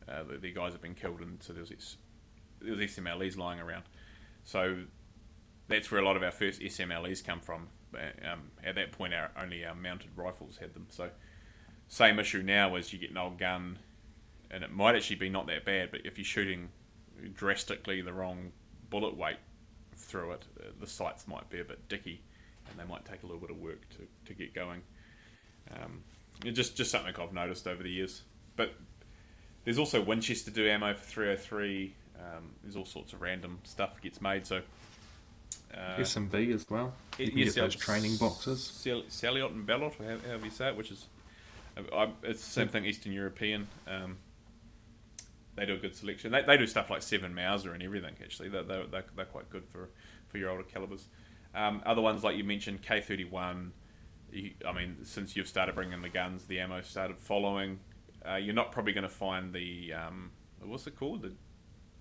uh, 0.10 0.24
the, 0.24 0.38
the 0.38 0.52
guys 0.52 0.74
had 0.74 0.82
been 0.82 0.96
killed, 0.96 1.22
and 1.22 1.42
so 1.42 1.54
there 1.54 1.62
was, 1.62 1.96
there 2.62 2.76
was 2.76 2.80
SMLEs 2.80 3.38
lying 3.38 3.60
around. 3.60 3.84
So 4.44 4.84
that's 5.68 5.92
where 5.92 6.02
a 6.02 6.06
lot 6.06 6.16
of 6.16 6.24
our 6.24 6.32
first 6.32 6.62
SMLEs 6.62 7.24
come 7.24 7.40
from. 7.40 7.68
Uh, 7.94 8.32
Um, 8.32 8.52
at 8.64 8.76
that 8.76 8.92
point, 8.92 9.14
our 9.14 9.32
only 9.42 9.66
our 9.66 9.76
mounted 9.76 10.12
rifles 10.16 10.58
had 10.58 10.74
them. 10.74 10.88
So 10.90 11.10
same 11.88 12.20
issue 12.20 12.42
now 12.44 12.76
is 12.76 12.92
you 12.92 13.00
get 13.00 13.12
an 13.12 13.18
old 13.18 13.38
gun, 13.38 13.80
and 14.52 14.64
it 14.64 14.72
might 14.72 14.96
actually 14.96 15.16
be 15.18 15.30
not 15.30 15.48
that 15.48 15.66
bad, 15.66 15.92
but 15.92 16.02
if 16.06 16.18
you're 16.18 16.26
shooting 16.26 16.70
drastically 17.34 18.02
the 18.02 18.14
wrong 18.14 18.52
bullet 18.90 19.16
weight 19.16 19.38
through 19.96 20.34
it, 20.34 20.46
uh, 20.60 20.64
the 20.80 20.88
sights 20.88 21.28
might 21.28 21.50
be 21.50 21.60
a 21.60 21.64
bit 21.64 21.88
dicky, 21.90 22.22
and 22.70 22.78
they 22.80 22.86
might 22.86 23.06
take 23.06 23.24
a 23.24 23.26
little 23.26 23.42
bit 23.42 23.50
of 23.50 23.58
work 23.58 23.88
to, 23.90 24.08
to 24.26 24.34
get 24.34 24.54
going. 24.54 24.82
Um, 25.72 26.04
it's 26.46 26.56
just 26.56 26.78
just 26.78 26.92
something 26.92 27.14
I've 27.20 27.34
noticed 27.34 27.68
over 27.68 27.84
the 27.84 27.90
years. 27.90 28.24
But 28.56 28.74
there's 29.64 29.80
also 29.80 30.02
Winchester 30.02 30.52
do 30.52 30.68
ammo 30.68 30.94
for 30.94 31.04
303. 31.04 31.96
Um, 32.20 32.52
there's 32.64 32.76
all 32.76 32.86
sorts 32.86 33.14
of 33.14 33.22
random 33.22 33.60
stuff 33.64 34.02
gets 34.02 34.22
made. 34.22 34.46
So 34.46 34.62
uh, 35.74 36.00
S&B 36.00 36.52
as 36.52 36.70
well. 36.70 36.94
You 37.18 37.30
can 37.30 37.38
yes, 37.38 37.54
get 37.54 37.62
those 37.62 37.76
training 37.76 38.18
boxes. 38.18 38.64
Sal- 38.64 39.04
Sellier 39.04 39.52
and 39.52 39.68
Bellot, 39.68 39.96
however 39.98 40.46
you 40.46 40.52
say 40.52 40.70
it, 40.70 40.78
which 40.78 40.92
is 40.92 41.06
I, 41.94 42.10
it's 42.24 42.44
the 42.44 42.50
same 42.52 42.68
thing, 42.68 42.86
Eastern 42.86 43.12
European. 43.12 43.68
Um, 43.88 44.18
they 45.56 45.66
do 45.66 45.74
a 45.74 45.78
good 45.78 45.96
selection. 45.96 46.32
They, 46.32 46.44
they 46.44 46.58
do 46.58 46.68
stuff 46.68 46.90
like 46.90 47.02
Seven 47.02 47.34
Mauser 47.34 47.74
and 47.74 47.82
everything. 47.84 48.16
Actually, 48.24 48.50
they're, 48.50 48.64
they're, 48.64 48.86
they're, 48.86 49.06
they're 49.16 49.26
quite 49.26 49.50
good 49.50 49.64
for, 49.72 49.90
for 50.28 50.38
your 50.38 50.52
older 50.52 50.64
calibers. 50.64 51.06
Um, 51.56 51.82
other 51.86 52.02
ones 52.02 52.24
like 52.24 52.38
you 52.38 52.44
mentioned, 52.44 52.82
K 52.82 53.02
thirty 53.02 53.26
one. 53.26 53.74
I 54.68 54.74
mean, 54.74 54.98
since 55.04 55.36
you've 55.36 55.48
started 55.48 55.74
bringing 55.74 56.02
the 56.02 56.10
guns, 56.10 56.46
the 56.46 56.60
ammo 56.60 56.82
started 56.82 57.18
following. 57.18 57.80
Uh, 58.28 58.36
you're 58.36 58.54
not 58.54 58.72
probably 58.72 58.94
going 58.94 59.04
to 59.04 59.10
find 59.10 59.54
the 59.54 59.94
um, 59.94 60.32
what's 60.62 60.86
it 60.86 60.98
called, 60.98 61.22
the 61.22 61.32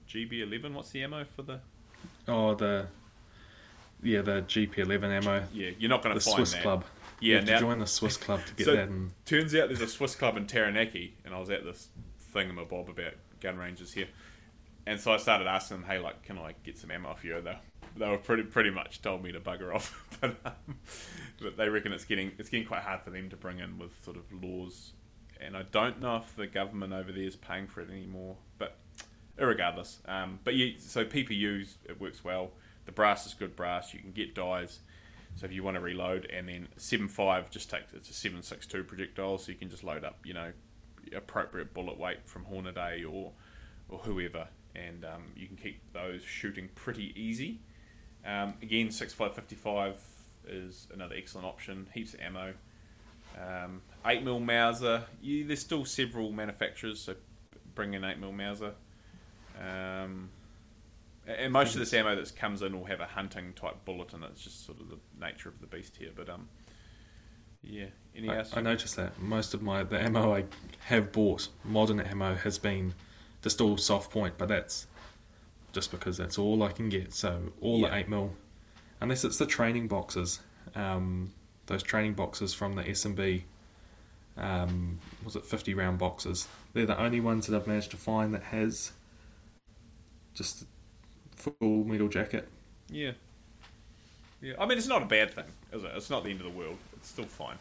GP 0.09 0.43
eleven. 0.43 0.75
What's 0.75 0.91
the 0.91 1.03
ammo 1.03 1.25
for 1.25 1.43
the? 1.43 1.61
Oh, 2.29 2.55
the 2.55 2.87
yeah, 4.03 4.21
the 4.23 4.43
GP11 4.43 5.05
ammo. 5.05 5.45
Yeah, 5.53 5.71
you're 5.79 5.89
not 5.91 6.03
going 6.03 6.15
to 6.15 6.21
find 6.21 6.37
Swiss 6.37 6.53
that. 6.53 6.63
Club. 6.63 6.85
Yeah, 7.21 7.41
now 7.41 7.59
join 7.59 7.79
the 7.79 7.87
Swiss 7.87 8.17
Club 8.17 8.41
to 8.47 8.55
get 8.57 8.65
So- 8.67 8.77
that. 8.77 8.89
And 8.89 9.11
Turns 9.25 9.55
out 9.55 9.69
there's 9.69 9.81
a 9.81 9.89
Swiss 9.89 10.15
club 10.15 10.37
in 10.37 10.47
Taranaki, 10.47 11.15
and 11.25 11.35
I 11.35 11.41
was 11.41 11.49
at 11.51 11.65
this 11.65 11.89
thingamabob 12.35 12.89
about 12.91 13.15
gun 13.41 13.57
ranges 13.57 13.93
here. 13.93 14.09
And 14.87 15.01
so 15.01 15.13
I 15.13 15.17
started 15.17 15.49
asking 15.49 15.79
them, 15.79 15.87
hey, 15.89 15.99
like, 15.99 16.23
can 16.23 16.39
I 16.39 16.55
get 16.63 16.79
some 16.79 16.91
ammo 16.91 17.09
off 17.09 17.25
you? 17.25 17.37
And 17.39 17.47
they, 17.47 17.59
they 17.97 18.09
were 18.09 18.19
pretty 18.19 18.45
pretty 18.45 18.71
much 18.71 19.03
told 19.03 19.23
me 19.25 19.33
to 19.33 19.41
bugger 19.41 19.75
off. 19.75 20.05
but, 20.21 20.37
um, 20.45 20.77
but 21.41 21.57
they 21.57 21.69
reckon 21.69 21.93
it's 21.93 22.05
getting 22.05 22.33
it's 22.39 22.51
getting 22.51 22.67
quite 22.67 22.83
hard 22.83 23.01
for 23.03 23.11
them 23.11 23.31
to 23.31 23.37
bring 23.37 23.59
in 23.59 23.79
with 23.79 23.93
sort 24.05 24.17
of 24.17 24.25
laws. 24.33 24.93
And 25.41 25.57
I 25.57 25.63
don't 25.63 26.01
know 26.01 26.17
if 26.19 26.37
the 26.37 26.47
government 26.47 26.93
over 26.93 27.11
there 27.13 27.23
is 27.25 27.35
paying 27.37 27.67
for 27.67 27.81
it 27.81 27.91
anymore. 27.91 28.37
But 28.59 28.77
irregardless, 29.39 29.97
um, 30.09 30.39
but 30.45 30.55
yeah, 30.55 30.72
so 30.78 31.05
PPUs 31.05 31.74
it 31.89 32.01
works 32.01 32.24
well. 32.24 32.51
The 32.87 32.93
brass 32.93 33.26
is 33.26 33.34
good 33.34 33.57
brass. 33.57 33.93
You 33.93 34.01
can 34.01 34.12
get 34.12 34.34
dies. 34.34 34.80
So 35.34 35.45
if 35.45 35.53
you 35.53 35.62
want 35.62 35.76
to 35.76 35.80
reload, 35.80 36.24
and 36.26 36.49
then 36.49 36.68
seven 36.76 37.09
five 37.09 37.51
just 37.51 37.68
takes 37.68 37.93
it's 37.93 38.09
a 38.09 38.14
seven 38.14 38.43
six 38.43 38.66
two 38.66 38.84
projectile, 38.84 39.39
so 39.39 39.53
you 39.53 39.59
can 39.59 39.68
just 39.68 39.84
load 39.84 40.05
up, 40.05 40.18
you 40.24 40.32
know, 40.32 40.53
appropriate 41.14 41.74
bullet 41.74 41.99
weight 41.99 42.18
from 42.24 42.45
Hornady 42.45 43.05
or 43.05 43.32
or 43.89 43.99
whoever, 43.99 44.49
and 44.74 45.05
um, 45.05 45.24
you 45.37 45.47
can 45.47 45.57
keep 45.57 45.80
those 45.93 46.22
shooting 46.22 46.68
pretty 46.74 47.12
easy. 47.20 47.61
Um, 48.24 48.55
again, 48.62 48.91
six 48.91 49.12
five 49.12 49.34
fifty 49.34 49.57
five 49.57 50.01
is 50.49 50.89
another 50.93 51.14
excellent 51.16 51.47
option. 51.47 51.87
Heaps 51.93 52.14
of 52.14 52.20
ammo. 52.20 52.55
Um, 53.37 53.82
8mm 54.05 54.45
Mauser. 54.45 55.03
You, 55.20 55.47
there's 55.47 55.61
still 55.61 55.84
several 55.84 56.32
manufacturers, 56.32 57.01
so 57.01 57.14
bring 57.74 57.95
in 57.95 58.03
8mm 58.03 58.34
Mauser. 58.34 58.72
Um, 59.61 60.31
and 61.27 61.53
most 61.53 61.75
of 61.75 61.81
this 61.81 61.93
ammo 61.93 62.15
that 62.15 62.37
comes 62.37 62.63
in 62.63 62.79
will 62.79 62.87
have 62.87 63.01
a 63.01 63.07
hunting 63.07 63.53
type 63.55 63.85
bullet 63.85 64.13
and. 64.13 64.23
It's 64.25 64.45
just 64.45 64.65
sort 64.65 64.81
of 64.81 64.89
the 64.89 64.99
nature 65.21 65.49
of 65.49 65.61
the 65.61 65.67
beast 65.67 65.97
here. 65.97 66.11
But 66.15 66.29
um, 66.29 66.49
yeah. 67.63 67.87
Any 68.15 68.29
I, 68.31 68.39
else? 68.39 68.57
I 68.57 68.61
noticed 68.61 68.97
that 68.97 69.21
most 69.21 69.55
of 69.55 69.63
my 69.63 69.83
the 69.83 70.01
ammo 70.01 70.35
I 70.35 70.45
have 70.87 71.13
bought, 71.13 71.49
modern 71.65 72.01
ammo, 72.01 72.35
has 72.35 72.59
been 72.59 72.95
just 73.43 73.61
all 73.61 73.77
soft 73.77 74.11
point, 74.11 74.35
but 74.39 74.49
that's 74.49 74.87
just 75.73 75.91
because 75.91 76.17
that's 76.17 76.39
all 76.39 76.63
I 76.63 76.73
can 76.73 76.89
get. 76.89 77.13
So 77.13 77.53
all 77.61 77.81
Yeah. 77.81 77.91
the 77.91 77.97
eight 77.97 78.09
mil, 78.09 78.35
unless 79.01 79.25
it's 79.25 79.37
the 79.39 79.47
training 79.47 79.89
boxes, 79.89 80.41
um, 80.75 81.33
those 81.67 81.83
training 81.83 82.15
boxes 82.15 82.55
from 82.55 82.75
the 82.75 82.89
S 82.89 83.05
and 83.05 83.17
B. 83.17 83.45
Um, 84.39 85.01
was 85.25 85.35
it 85.35 85.45
fifty 85.45 85.75
round 85.75 85.99
boxes? 85.99 86.47
They're 86.73 86.87
the 86.87 87.01
only 87.01 87.21
ones 87.21 87.47
that 87.47 87.57
I've 87.57 87.67
managed 87.67 87.91
to 87.93 87.97
find 87.97 88.33
that 88.35 88.45
has 88.45 88.93
just 90.37 90.64
full 91.34 91.84
metal 91.84 92.09
jacket. 92.09 92.49
Yeah. 92.89 93.12
Yeah. 94.41 94.55
I 94.59 94.66
mean, 94.66 94.78
it's 94.78 94.87
not 94.87 95.03
a 95.03 95.07
bad 95.07 95.32
thing, 95.32 95.47
is 95.72 95.82
it? 95.82 95.91
It's 95.97 96.11
not 96.11 96.22
the 96.22 96.30
end 96.30 96.41
of 96.41 96.47
the 96.47 96.57
world. 96.59 96.76
It's 96.95 97.09
still 97.09 97.24
fine. 97.24 97.57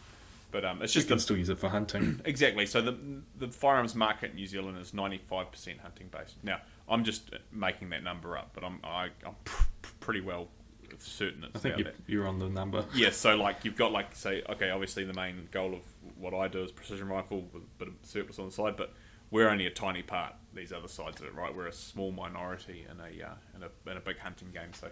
But 0.51 0.63
um, 0.65 0.81
it's 0.81 0.93
just 0.93 1.05
You 1.05 1.09
can 1.09 1.17
the, 1.17 1.21
still 1.23 1.37
use 1.37 1.49
it 1.49 1.57
for 1.57 1.69
hunting. 1.69 2.21
exactly. 2.25 2.65
So 2.65 2.81
the 2.81 2.97
the 3.39 3.47
firearms 3.47 3.95
market 3.95 4.31
in 4.31 4.35
New 4.35 4.47
Zealand 4.47 4.77
is 4.77 4.93
ninety 4.93 5.17
five 5.29 5.51
percent 5.51 5.79
hunting 5.79 6.07
based. 6.11 6.35
Now 6.43 6.59
I'm 6.87 7.03
just 7.03 7.31
making 7.51 7.89
that 7.89 8.03
number 8.03 8.37
up, 8.37 8.51
but 8.53 8.63
I'm 8.63 8.79
I, 8.83 9.09
I'm 9.25 9.35
pr- 9.43 9.63
pretty 9.99 10.21
well 10.21 10.47
certain 10.97 11.43
it's 11.43 11.55
I 11.55 11.59
think 11.59 11.75
about 11.75 11.77
you, 11.79 11.83
that. 11.85 11.95
you're 12.07 12.27
on 12.27 12.39
the 12.39 12.47
number. 12.47 12.85
Yeah, 12.95 13.09
so 13.09 13.35
like 13.35 13.65
you've 13.65 13.75
got 13.75 13.91
like 13.91 14.15
say 14.15 14.43
okay, 14.49 14.69
obviously 14.69 15.03
the 15.03 15.13
main 15.13 15.47
goal 15.51 15.73
of 15.73 15.81
what 16.17 16.33
I 16.33 16.47
do 16.47 16.63
is 16.63 16.71
precision 16.71 17.09
rifle 17.09 17.43
with 17.51 17.63
a 17.63 17.65
bit 17.79 17.87
of 17.89 17.93
surplus 18.03 18.39
on 18.39 18.45
the 18.45 18.51
side, 18.51 18.77
but 18.77 18.93
we're 19.31 19.49
only 19.49 19.65
a 19.65 19.71
tiny 19.71 20.03
part. 20.03 20.33
These 20.53 20.71
other 20.71 20.87
sides 20.87 21.19
of 21.19 21.27
it, 21.27 21.35
right? 21.35 21.53
We're 21.53 21.67
a 21.67 21.73
small 21.73 22.11
minority 22.11 22.85
in 22.89 22.99
a 22.99 23.27
uh, 23.27 23.33
in 23.55 23.63
a 23.63 23.91
in 23.91 23.97
a 23.97 24.01
big 24.01 24.17
hunting 24.19 24.51
game, 24.51 24.73
so 24.73 24.89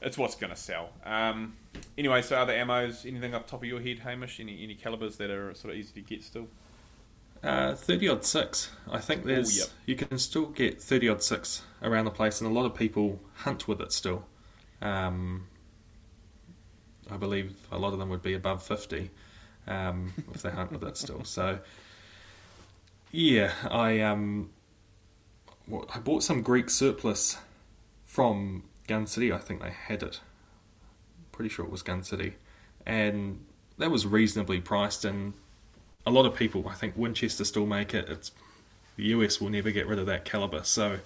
it's 0.00 0.16
what's 0.16 0.36
going 0.36 0.50
to 0.50 0.56
sell. 0.56 0.90
Um, 1.04 1.56
anyway, 1.98 2.22
so 2.22 2.36
other 2.36 2.52
ammos, 2.52 3.04
anything 3.04 3.34
up 3.34 3.48
top 3.48 3.62
of 3.62 3.68
your 3.68 3.80
head, 3.80 3.98
Hamish? 3.98 4.38
Any 4.40 4.62
any 4.62 4.74
calibers 4.74 5.16
that 5.16 5.30
are 5.30 5.54
sort 5.54 5.74
of 5.74 5.80
easy 5.80 5.94
to 5.94 6.00
get 6.02 6.22
still? 6.22 6.46
Uh, 7.42 7.74
thirty 7.74 8.08
odd 8.08 8.24
six. 8.24 8.70
I 8.90 8.98
think 8.98 9.24
there's 9.24 9.58
yep. 9.58 9.68
you 9.86 9.96
can 9.96 10.18
still 10.18 10.46
get 10.46 10.80
thirty 10.80 11.08
odd 11.08 11.22
six 11.22 11.62
around 11.82 12.04
the 12.04 12.10
place, 12.10 12.40
and 12.40 12.50
a 12.50 12.52
lot 12.52 12.66
of 12.66 12.74
people 12.74 13.18
hunt 13.34 13.66
with 13.66 13.80
it 13.80 13.92
still. 13.92 14.24
Um, 14.82 15.46
I 17.10 17.16
believe 17.16 17.56
a 17.72 17.78
lot 17.78 17.92
of 17.92 17.98
them 17.98 18.08
would 18.10 18.22
be 18.22 18.34
above 18.34 18.62
fifty 18.62 19.10
um, 19.66 20.12
if 20.34 20.42
they 20.42 20.50
hunt 20.50 20.70
with 20.70 20.84
it 20.84 20.96
still. 20.96 21.24
So, 21.24 21.58
yeah, 23.10 23.52
I 23.70 24.00
um, 24.00 24.50
well, 25.68 25.86
I 25.94 25.98
bought 25.98 26.22
some 26.22 26.42
Greek 26.42 26.70
surplus 26.70 27.38
from 28.04 28.64
Gun 28.86 29.06
City. 29.06 29.32
I 29.32 29.38
think 29.38 29.62
they 29.62 29.70
had 29.70 30.02
it. 30.02 30.20
Pretty 31.32 31.48
sure 31.48 31.64
it 31.64 31.70
was 31.70 31.82
Gun 31.82 32.02
City, 32.02 32.34
and 32.86 33.44
that 33.78 33.90
was 33.90 34.06
reasonably 34.06 34.60
priced 34.60 35.04
and 35.04 35.32
a 36.06 36.10
lot 36.10 36.26
of 36.26 36.34
people, 36.34 36.68
I 36.68 36.74
think 36.74 36.94
Winchester 36.96 37.44
still 37.44 37.66
make 37.66 37.94
it. 37.94 38.08
It's 38.08 38.32
the 38.96 39.04
US 39.04 39.40
will 39.40 39.50
never 39.50 39.70
get 39.70 39.86
rid 39.86 39.98
of 39.98 40.06
that 40.06 40.24
caliber, 40.24 40.62
so 40.64 40.98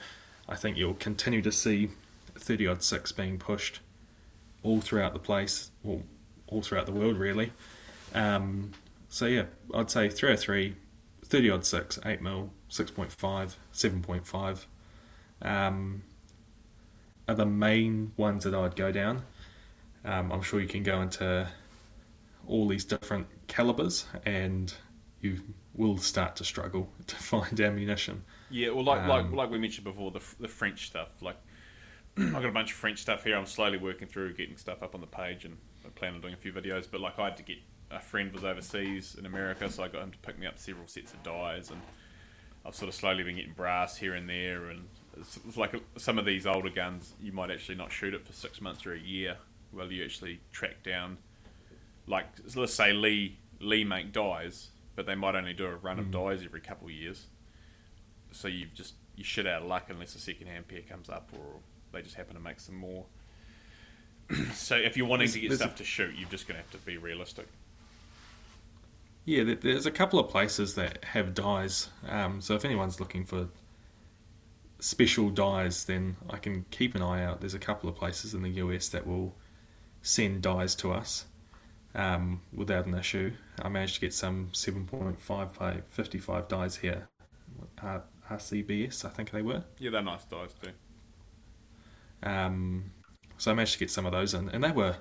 I 0.49 0.57
think 0.57 0.77
you'll 0.77 0.95
continue 0.95 1.43
to 1.43 1.53
see 1.53 1.91
30 2.37 2.67
odd 2.67 2.83
six 2.83 3.13
being 3.13 3.39
pushed 3.39 3.81
all 4.63 4.81
throughout 4.81 5.13
the 5.13 5.19
place, 5.19 5.71
well, 5.83 6.03
all 6.47 6.63
throughout 6.63 6.87
the 6.87 6.93
world 6.93 7.17
really. 7.17 7.53
Um, 8.15 8.73
so 9.09 9.27
yeah, 9.27 9.45
I'd 9.73 9.91
say 9.91 10.09
303, 10.09 10.75
30 11.35 11.51
odd 11.51 11.67
six, 11.67 11.99
8 12.07 12.23
mil, 12.23 12.51
6.5, 12.71 13.57
7.5 13.73 14.67
um, 15.43 16.05
are 17.27 17.35
the 17.35 17.45
main 17.45 18.13
ones 18.17 18.45
that 18.45 18.55
I'd 18.55 18.77
go 18.77 18.93
down. 18.93 19.25
Um, 20.05 20.31
I'm 20.31 20.43
sure 20.43 20.61
you 20.61 20.69
can 20.69 20.85
go 20.85 21.03
into 21.03 21.49
all 22.47 22.69
these 22.69 22.85
different 22.85 23.27
calibers 23.49 24.07
and 24.25 24.73
you 25.23 25.41
will 25.75 25.99
start 25.99 26.37
to 26.37 26.45
struggle 26.45 26.89
to 27.09 27.17
find 27.17 27.61
ammunition. 27.61 28.23
Yeah, 28.49 28.71
well, 28.71 28.85
like 28.85 29.05
like 29.09 29.25
Um, 29.25 29.35
like 29.35 29.51
we 29.51 29.59
mentioned 29.59 29.83
before, 29.83 30.13
the 30.13 30.23
the 30.39 30.47
French 30.47 30.87
stuff. 30.87 31.21
Like, 31.21 31.39
I've 32.17 32.33
got 32.33 32.45
a 32.45 32.53
bunch 32.53 32.71
of 32.71 32.77
French 32.77 33.01
stuff 33.01 33.25
here. 33.25 33.37
I'm 33.37 33.47
slowly 33.47 33.79
working 33.79 34.07
through 34.07 34.35
getting 34.35 34.57
stuff 34.57 34.85
up 34.85 34.95
on 34.95 35.01
the 35.01 35.09
page, 35.09 35.45
and 35.45 35.57
I 35.85 35.89
plan 35.89 36.15
on 36.15 36.21
doing 36.21 36.35
a 36.35 36.37
few 36.37 36.53
videos. 36.53 36.87
But 36.89 37.01
like, 37.01 37.19
I 37.19 37.25
had 37.25 37.37
to 37.39 37.43
get 37.43 37.57
a 37.91 38.01
friend 38.01 38.33
was 38.33 38.45
overseas 38.45 39.17
in 39.19 39.27
America, 39.27 39.71
so 39.71 39.83
I 39.83 39.89
got 39.89 40.03
him 40.03 40.13
to 40.13 40.19
pick 40.19 40.39
me 40.39 40.47
up 40.47 40.59
several 40.59 40.87
sets 40.87 41.13
of 41.13 41.23
dies, 41.23 41.71
and 41.71 41.81
I've 42.65 42.75
sort 42.75 42.89
of 42.89 42.95
slowly 42.95 43.23
been 43.23 43.37
getting 43.37 43.53
brass 43.53 43.97
here 43.97 44.15
and 44.15 44.29
there, 44.29 44.67
and 44.67 44.87
it's, 45.19 45.39
it's 45.47 45.57
like 45.57 45.75
some 45.97 46.19
of 46.19 46.25
these 46.25 46.47
older 46.47 46.71
guns, 46.71 47.15
you 47.21 47.33
might 47.33 47.51
actually 47.51 47.77
not 47.77 47.93
shoot 47.93 48.15
it 48.15 48.27
for 48.27 48.33
six 48.33 48.61
months 48.61 48.87
or 48.87 48.95
a 48.95 48.99
year, 48.99 49.37
while 49.73 49.91
you 49.91 50.05
actually 50.05 50.41
track 50.53 50.83
down, 50.83 51.19
like 52.07 52.27
so 52.47 52.61
let's 52.61 52.75
say 52.75 52.93
Lee 52.93 53.39
Lee 53.61 53.85
make 53.85 54.13
dies, 54.13 54.71
but 54.95 55.07
they 55.07 55.15
might 55.15 55.35
only 55.35 55.55
do 55.55 55.67
a 55.67 55.75
run 55.77 55.99
of 55.99 56.07
hmm. 56.07 56.13
dies 56.13 56.43
every 56.45 56.61
couple 56.61 56.87
of 56.87 56.93
years 56.93 57.27
so 58.35 58.49
you 58.49 58.67
just 58.75 58.95
you 59.17 59.25
shit 59.25 59.47
out 59.47 59.63
of 59.63 59.69
luck 59.69 59.87
unless 59.89 60.15
a 60.15 60.19
second 60.19 60.49
hand 60.49 60.67
pair 60.67 60.81
comes 60.81 61.09
up 61.09 61.31
or 61.33 61.61
they 61.93 62.03
just 62.03 62.17
happen 62.17 62.35
to 62.35 62.41
make 62.41 62.59
some 62.59 62.75
more. 62.75 63.07
so 64.53 64.77
if 64.77 64.97
you're 64.97 65.07
wanting 65.07 65.29
to 65.29 65.39
get 65.39 65.49
There's- 65.49 65.61
stuff 65.61 65.77
to 65.77 65.85
shoot, 65.85 66.15
you're 66.17 66.29
just 66.29 66.49
going 66.49 66.57
to 66.57 66.63
have 66.63 66.71
to 66.73 66.79
be 66.79 66.97
realistic. 66.99 67.47
Yeah, 69.25 69.55
there's 69.61 69.87
a 69.87 69.91
couple 69.91 70.19
of 70.19 70.29
places 70.29 70.75
that 70.75 71.03
have 71.05 71.35
dies. 71.35 71.89
Um, 72.09 72.41
so 72.41 72.55
if 72.55 72.65
anyone's 72.65 73.01
looking 73.01 73.25
for 73.25 73.49
special 74.81 75.31
dies, 75.31 75.85
then 75.85 76.17
I 76.29 76.37
can 76.37 76.67
keep 76.71 76.95
an 76.95 77.01
eye 77.01 77.25
out. 77.25 77.41
There's 77.41 77.55
a 77.55 77.59
couple 77.59 77.89
of 77.89 77.97
places 77.97 78.35
in 78.35 78.43
the 78.43 78.51
US 78.51 78.89
that 78.91 79.07
will 79.07 79.35
send 80.03 80.43
dies 80.43 80.75
to 80.77 80.93
us 80.93 81.25
um, 81.95 82.43
without 82.53 82.85
an 82.85 82.95
issue. 82.95 83.33
I 83.63 83.71
managed 83.71 83.95
to 83.95 84.01
get 84.03 84.13
some 84.13 84.51
7.5 84.53 85.59
by 85.59 85.81
55 85.89 86.49
dies 86.49 86.77
here. 86.77 87.09
Uh, 87.83 88.01
RCBS, 88.31 89.07
I 89.07 89.09
think 89.09 89.31
they 89.31 89.43
were. 89.43 89.65
Yeah, 89.79 89.91
they're 89.91 90.03
nice 90.03 90.25
dies 90.25 90.55
too. 90.63 90.71
Um, 92.23 92.91
so 93.39 93.51
I 93.51 93.55
managed 93.55 93.75
to 93.75 93.79
get 93.79 93.91
some 93.91 94.07
of 94.07 94.13
those 94.13 94.35
in, 94.35 94.49
and 94.51 94.63
they 94.63 94.71
were. 94.71 94.97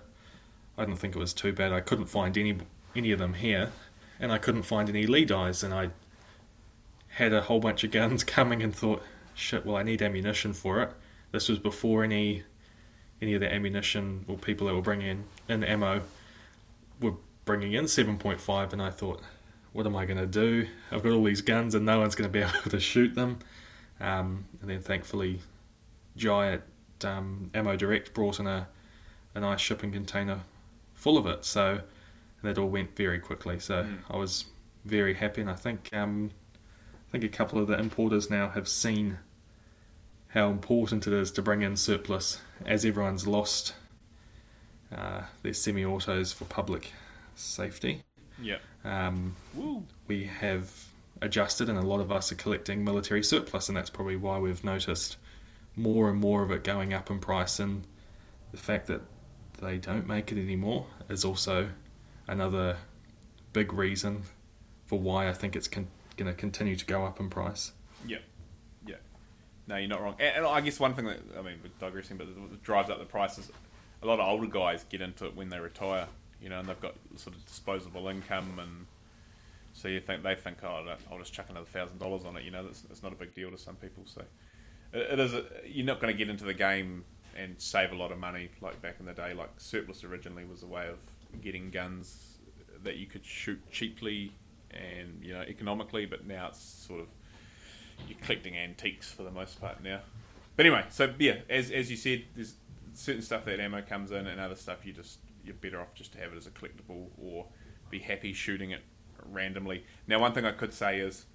I 0.77 0.85
didn't 0.85 0.99
think 0.99 1.15
it 1.15 1.19
was 1.19 1.33
too 1.33 1.53
bad. 1.53 1.71
I 1.71 1.81
couldn't 1.81 2.07
find 2.07 2.37
any 2.37 2.57
any 2.95 3.11
of 3.11 3.19
them 3.19 3.33
here, 3.33 3.71
and 4.23 4.31
I 4.31 4.37
couldn't 4.37 4.63
find 4.63 4.87
any 4.87 5.05
Lee 5.05 5.25
dies, 5.25 5.63
and 5.63 5.73
I 5.73 5.89
had 7.09 7.33
a 7.33 7.41
whole 7.41 7.59
bunch 7.59 7.83
of 7.83 7.91
guns 7.91 8.23
coming 8.37 8.63
and 8.63 8.73
thought, 8.73 9.03
shit, 9.35 9.65
well 9.65 9.75
I 9.75 9.83
need 9.83 10.01
ammunition 10.01 10.53
for 10.53 10.81
it. 10.81 10.91
This 11.33 11.49
was 11.49 11.59
before 11.59 12.05
any 12.05 12.43
any 13.21 13.33
of 13.33 13.41
the 13.41 13.53
ammunition 13.53 14.23
or 14.27 14.37
people 14.37 14.67
that 14.67 14.75
were 14.75 14.81
bringing 14.81 15.25
in 15.47 15.63
ammo 15.63 16.01
were 17.01 17.15
bringing 17.43 17.73
in 17.73 17.85
7.5, 17.85 18.73
and 18.73 18.81
I 18.81 18.89
thought, 18.89 19.21
what 19.73 19.85
am 19.85 19.95
I 19.95 20.05
going 20.05 20.17
to 20.17 20.25
do? 20.25 20.67
I've 20.89 21.03
got 21.03 21.11
all 21.11 21.23
these 21.23 21.41
guns, 21.41 21.75
and 21.75 21.85
no 21.85 21.99
one's 21.99 22.15
going 22.15 22.29
to 22.29 22.33
be 22.33 22.39
able 22.59 22.69
to 22.69 22.79
shoot 22.79 23.15
them. 23.15 23.39
Um, 23.99 24.45
and 24.61 24.69
then 24.69 24.81
thankfully, 24.81 25.41
at 26.17 26.63
um, 27.03 27.51
Ammo 27.53 27.75
Direct 27.75 28.13
brought 28.13 28.39
in 28.39 28.47
a, 28.47 28.67
a 29.35 29.41
nice 29.41 29.59
shipping 29.59 29.91
container 29.91 30.41
full 30.93 31.17
of 31.17 31.25
it. 31.25 31.43
So 31.43 31.81
and 32.43 32.51
it 32.51 32.57
all 32.59 32.69
went 32.69 32.95
very 32.95 33.19
quickly. 33.19 33.59
So 33.59 33.83
Mm. 33.83 33.97
I 34.09 34.17
was 34.17 34.45
very 34.85 35.13
happy, 35.15 35.41
and 35.41 35.49
I 35.49 35.55
think 35.55 35.89
um, 35.93 36.29
I 37.07 37.11
think 37.11 37.23
a 37.23 37.29
couple 37.37 37.59
of 37.59 37.67
the 37.67 37.79
importers 37.79 38.29
now 38.29 38.49
have 38.49 38.67
seen 38.67 39.17
how 40.27 40.49
important 40.49 41.07
it 41.07 41.13
is 41.13 41.31
to 41.31 41.41
bring 41.41 41.61
in 41.61 41.77
surplus, 41.77 42.41
as 42.65 42.83
everyone's 42.85 43.25
lost 43.27 43.75
uh, 44.95 45.21
their 45.41 45.53
semi-autos 45.53 46.33
for 46.33 46.45
public 46.45 46.91
safety. 47.35 48.03
Yeah. 48.41 48.57
Um, 48.83 49.35
we 50.07 50.25
have 50.25 50.71
adjusted, 51.21 51.69
and 51.69 51.77
a 51.77 51.81
lot 51.83 51.99
of 51.99 52.11
us 52.11 52.31
are 52.31 52.35
collecting 52.35 52.83
military 52.83 53.23
surplus, 53.23 53.69
and 53.69 53.77
that's 53.77 53.89
probably 53.91 54.17
why 54.17 54.39
we've 54.39 54.63
noticed 54.63 55.17
more 55.75 56.09
and 56.09 56.19
more 56.19 56.43
of 56.43 56.51
it 56.51 56.63
going 56.63 56.93
up 56.93 57.09
in 57.09 57.19
price. 57.19 57.59
And 57.59 57.85
the 58.51 58.57
fact 58.57 58.87
that 58.87 59.01
they 59.61 59.77
don't 59.77 60.07
make 60.07 60.31
it 60.31 60.37
anymore 60.37 60.87
is 61.09 61.23
also 61.23 61.69
another 62.27 62.77
big 63.53 63.73
reason 63.73 64.23
for 64.85 64.99
why 64.99 65.27
I 65.29 65.33
think 65.33 65.55
it's 65.55 65.67
con- 65.67 65.87
going 66.17 66.31
to 66.31 66.37
continue 66.37 66.75
to 66.75 66.85
go 66.85 67.05
up 67.05 67.19
in 67.19 67.29
price. 67.29 67.71
Yeah. 68.05 68.17
Yeah. 68.85 68.95
No, 69.67 69.77
you're 69.77 69.87
not 69.89 70.01
wrong. 70.01 70.15
And, 70.19 70.37
and 70.37 70.45
I 70.45 70.61
guess 70.61 70.79
one 70.79 70.93
thing 70.93 71.05
that 71.05 71.19
I 71.37 71.41
mean, 71.41 71.55
we're 71.63 71.69
digressing, 71.79 72.17
but 72.17 72.27
that 72.27 72.63
drives 72.63 72.89
up 72.89 72.99
the 72.99 73.05
prices. 73.05 73.51
A 74.01 74.05
lot 74.05 74.19
of 74.19 74.27
older 74.27 74.47
guys 74.47 74.83
get 74.89 75.01
into 75.01 75.25
it 75.25 75.35
when 75.35 75.49
they 75.49 75.59
retire, 75.59 76.07
you 76.41 76.49
know, 76.49 76.59
and 76.59 76.67
they've 76.67 76.81
got 76.81 76.95
sort 77.15 77.35
of 77.35 77.45
disposable 77.45 78.07
income, 78.09 78.59
and 78.59 78.85
so 79.71 79.87
you 79.87 80.01
think 80.01 80.23
they 80.23 80.35
think, 80.35 80.57
oh, 80.63 80.85
I'll- 81.09 81.17
just 81.19 81.31
chuck 81.33 81.45
another 81.49 81.65
thousand 81.65 81.99
dollars 81.99 82.25
on 82.25 82.35
it. 82.35 82.43
You 82.43 82.51
know, 82.51 82.63
that's 82.65 82.83
it's 82.89 83.01
not 83.01 83.13
a 83.13 83.15
big 83.15 83.33
deal 83.33 83.49
to 83.49 83.57
some 83.57 83.75
people. 83.77 84.03
So 84.05 84.23
it, 84.91 85.13
it 85.13 85.19
is. 85.19 85.33
A, 85.33 85.45
you're 85.65 85.85
not 85.85 86.01
going 86.01 86.13
to 86.13 86.17
get 86.17 86.27
into 86.29 86.43
the 86.43 86.53
game 86.53 87.05
and 87.37 87.55
save 87.59 87.93
a 87.93 87.95
lot 87.95 88.11
of 88.11 88.19
money 88.19 88.49
like 88.61 88.81
back 88.81 88.97
in 88.99 89.05
the 89.05 89.13
day. 89.13 89.33
Like 89.33 89.49
surplus 89.57 90.03
originally 90.03 90.43
was 90.43 90.63
a 90.63 90.67
way 90.67 90.89
of 90.89 90.97
getting 91.41 91.69
guns 91.69 92.37
that 92.83 92.97
you 92.97 93.05
could 93.05 93.25
shoot 93.25 93.59
cheaply 93.71 94.31
and 94.71 95.23
you 95.23 95.33
know 95.33 95.41
economically, 95.41 96.05
but 96.05 96.25
now 96.25 96.47
it's 96.47 96.59
sort 96.59 97.01
of 97.01 97.07
you're 98.07 98.17
collecting 98.21 98.57
antiques 98.57 99.11
for 99.11 99.23
the 99.23 99.31
most 99.31 99.59
part 99.61 99.83
now. 99.83 99.99
But 100.55 100.65
anyway, 100.65 100.85
so 100.89 101.13
yeah, 101.19 101.37
as 101.49 101.71
as 101.71 101.89
you 101.89 101.97
said, 101.97 102.23
there's 102.35 102.55
certain 102.93 103.21
stuff 103.21 103.45
that 103.45 103.59
ammo 103.59 103.81
comes 103.81 104.11
in, 104.11 104.27
and 104.27 104.39
other 104.39 104.55
stuff 104.55 104.85
you 104.85 104.93
just 104.93 105.19
you're 105.43 105.55
better 105.55 105.79
off 105.81 105.93
just 105.93 106.13
to 106.13 106.19
have 106.19 106.31
it 106.31 106.37
as 106.37 106.47
a 106.47 106.51
collectible 106.51 107.07
or 107.17 107.45
be 107.89 107.99
happy 107.99 108.33
shooting 108.33 108.71
it 108.71 108.81
randomly. 109.31 109.85
Now, 110.07 110.19
one 110.19 110.33
thing 110.33 110.45
I 110.45 110.51
could 110.51 110.73
say 110.73 110.99
is 110.99 111.25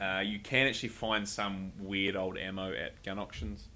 uh, 0.00 0.22
you 0.24 0.38
can 0.40 0.66
actually 0.66 0.88
find 0.88 1.28
some 1.28 1.72
weird 1.78 2.16
old 2.16 2.36
ammo 2.36 2.72
at 2.72 3.02
gun 3.04 3.18
auctions. 3.18 3.68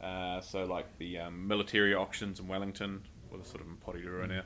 Uh, 0.00 0.40
so 0.40 0.64
like 0.64 0.98
the 0.98 1.18
um, 1.18 1.46
military 1.46 1.94
auctions 1.94 2.40
in 2.40 2.48
Wellington, 2.48 3.02
or 3.30 3.38
the 3.38 3.44
sort 3.44 3.60
of 3.60 3.68
in 3.68 3.76
Porirua 3.76 4.28
now, 4.28 4.42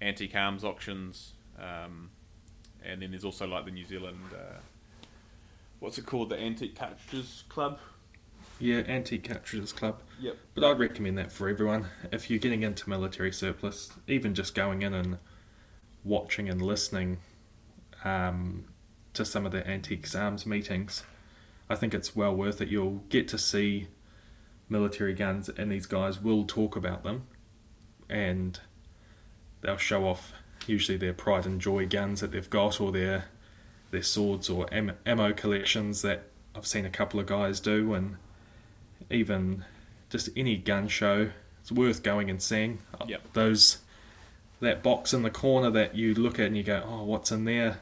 antique 0.00 0.34
arms 0.34 0.64
auctions, 0.64 1.34
um, 1.58 2.10
and 2.84 3.02
then 3.02 3.10
there's 3.10 3.24
also 3.24 3.46
like 3.46 3.64
the 3.64 3.70
New 3.70 3.84
Zealand. 3.84 4.18
Uh, 4.32 4.58
what's 5.78 5.98
it 5.98 6.06
called? 6.06 6.30
The 6.30 6.38
Antique 6.38 6.76
Cartridges 6.76 7.44
Club. 7.48 7.78
Yeah, 8.58 8.82
Antique 8.86 9.28
Cartridges 9.28 9.72
Club. 9.72 10.02
Yep. 10.20 10.36
But 10.54 10.64
I'd 10.64 10.78
recommend 10.78 11.18
that 11.18 11.32
for 11.32 11.48
everyone. 11.48 11.86
If 12.12 12.30
you're 12.30 12.38
getting 12.38 12.62
into 12.62 12.88
military 12.88 13.32
surplus, 13.32 13.92
even 14.06 14.34
just 14.34 14.54
going 14.54 14.82
in 14.82 14.94
and 14.94 15.18
watching 16.04 16.48
and 16.48 16.60
listening 16.60 17.18
um, 18.04 18.64
to 19.14 19.24
some 19.24 19.46
of 19.46 19.52
the 19.52 19.66
antiques 19.68 20.14
arms 20.14 20.46
meetings, 20.46 21.04
I 21.68 21.74
think 21.74 21.94
it's 21.94 22.16
well 22.16 22.34
worth 22.34 22.60
it. 22.60 22.68
You'll 22.68 23.04
get 23.08 23.28
to 23.28 23.38
see 23.38 23.88
military 24.68 25.14
guns, 25.14 25.48
and 25.48 25.70
these 25.70 25.86
guys 25.86 26.20
will 26.20 26.44
talk 26.44 26.76
about 26.76 27.02
them, 27.02 27.26
and 28.08 28.60
they'll 29.62 29.76
show 29.76 30.06
off 30.06 30.32
usually 30.66 30.98
their 30.98 31.12
pride 31.12 31.46
and 31.46 31.60
joy 31.60 31.86
guns 31.86 32.20
that 32.20 32.32
they've 32.32 32.50
got, 32.50 32.80
or 32.80 32.92
their 32.92 33.26
their 33.90 34.02
swords 34.02 34.48
or 34.48 34.72
am- 34.72 34.96
ammo 35.04 35.32
collections 35.32 36.02
that 36.02 36.24
I've 36.54 36.66
seen 36.66 36.86
a 36.86 36.90
couple 36.90 37.18
of 37.20 37.26
guys 37.26 37.60
do, 37.60 37.94
and 37.94 38.16
even 39.10 39.64
just 40.08 40.28
any 40.36 40.56
gun 40.56 40.88
show, 40.88 41.30
it's 41.60 41.72
worth 41.72 42.02
going 42.02 42.30
and 42.30 42.40
seeing. 42.40 42.80
Yep. 43.06 43.32
Those 43.32 43.78
that 44.60 44.82
box 44.82 45.14
in 45.14 45.22
the 45.22 45.30
corner 45.30 45.70
that 45.70 45.94
you 45.94 46.14
look 46.14 46.38
at 46.38 46.46
and 46.46 46.56
you 46.56 46.62
go, 46.62 46.82
oh, 46.86 47.04
what's 47.04 47.32
in 47.32 47.44
there? 47.44 47.78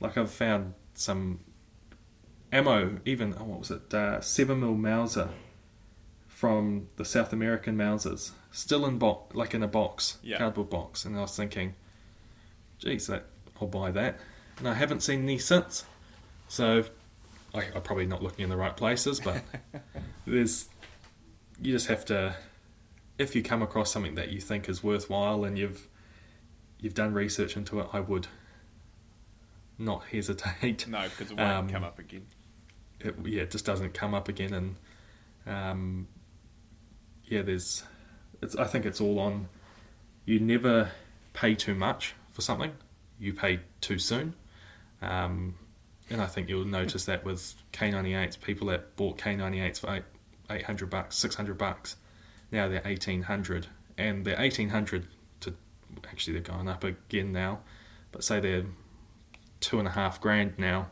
Like 0.00 0.18
I've 0.18 0.30
found 0.30 0.74
some 0.94 1.40
ammo, 2.52 2.98
even 3.04 3.34
oh, 3.38 3.44
what 3.44 3.58
was 3.60 3.70
it, 3.70 3.94
uh, 3.94 4.20
seven 4.20 4.60
mil 4.60 4.74
Mauser 4.74 5.30
from 6.26 6.88
the 6.96 7.04
South 7.04 7.32
American 7.32 7.76
Mausers, 7.76 8.32
still 8.56 8.86
in 8.86 8.98
box, 8.98 9.34
like 9.34 9.54
in 9.54 9.62
a 9.62 9.68
box, 9.68 10.18
Yeah. 10.22 10.38
cardboard 10.38 10.70
box, 10.70 11.04
and 11.04 11.16
I 11.16 11.20
was 11.20 11.36
thinking, 11.36 11.74
geez, 12.78 13.06
that 13.08 13.26
I'll 13.60 13.68
buy 13.68 13.90
that, 13.92 14.18
and 14.58 14.66
I 14.68 14.74
haven't 14.74 15.00
seen 15.02 15.26
these 15.26 15.44
since. 15.44 15.84
So 16.48 16.84
I, 17.54 17.64
I'm 17.74 17.82
probably 17.82 18.06
not 18.06 18.22
looking 18.22 18.44
in 18.44 18.50
the 18.50 18.56
right 18.56 18.76
places, 18.76 19.20
but 19.20 19.42
there's 20.26 20.68
you 21.60 21.72
just 21.72 21.86
have 21.88 22.04
to 22.06 22.34
if 23.18 23.34
you 23.34 23.42
come 23.42 23.62
across 23.62 23.90
something 23.90 24.14
that 24.16 24.28
you 24.30 24.40
think 24.40 24.68
is 24.68 24.82
worthwhile 24.84 25.44
and 25.44 25.58
you've 25.58 25.88
you've 26.80 26.94
done 26.94 27.12
research 27.14 27.56
into 27.56 27.80
it, 27.80 27.88
I 27.92 28.00
would 28.00 28.26
not 29.78 30.04
hesitate. 30.06 30.86
No, 30.88 31.02
because 31.02 31.30
it 31.30 31.36
won't 31.36 31.50
Um, 31.50 31.68
come 31.70 31.84
up 31.84 31.98
again. 31.98 32.26
It, 33.00 33.14
yeah, 33.24 33.42
it 33.42 33.50
just 33.50 33.64
doesn't 33.66 33.92
come 33.94 34.14
up 34.14 34.28
again, 34.28 34.54
and 34.54 34.76
um, 35.46 36.08
yeah, 37.24 37.42
there's. 37.42 37.82
It's. 38.42 38.56
I 38.56 38.64
think 38.64 38.84
it's 38.86 39.00
all 39.00 39.18
on. 39.18 39.48
You 40.24 40.40
never 40.40 40.90
pay 41.32 41.54
too 41.54 41.74
much 41.74 42.14
for 42.32 42.40
something. 42.42 42.72
You 43.18 43.32
pay 43.32 43.60
too 43.80 43.98
soon. 43.98 44.34
Um, 45.02 45.54
and 46.10 46.20
I 46.20 46.26
think 46.26 46.48
you'll 46.48 46.64
notice 46.64 47.04
that 47.06 47.24
with 47.24 47.54
K98s, 47.72 48.40
people 48.40 48.68
that 48.68 48.96
bought 48.96 49.18
K98s 49.18 49.80
for 49.80 49.94
eight, 49.94 50.04
800 50.50 50.88
bucks, 50.90 51.16
600 51.16 51.58
bucks, 51.58 51.96
now 52.52 52.68
they're 52.68 52.80
1800 52.82 53.66
and 53.98 54.24
they're 54.24 54.36
1800 54.36 55.06
to 55.40 55.54
actually 56.08 56.34
they're 56.34 56.42
going 56.54 56.68
up 56.68 56.84
again 56.84 57.32
now, 57.32 57.60
but 58.12 58.22
say 58.22 58.38
they're 58.40 58.64
two 59.60 59.78
and 59.78 59.88
a 59.88 59.90
half 59.92 60.20
grand 60.20 60.54
now. 60.58 60.90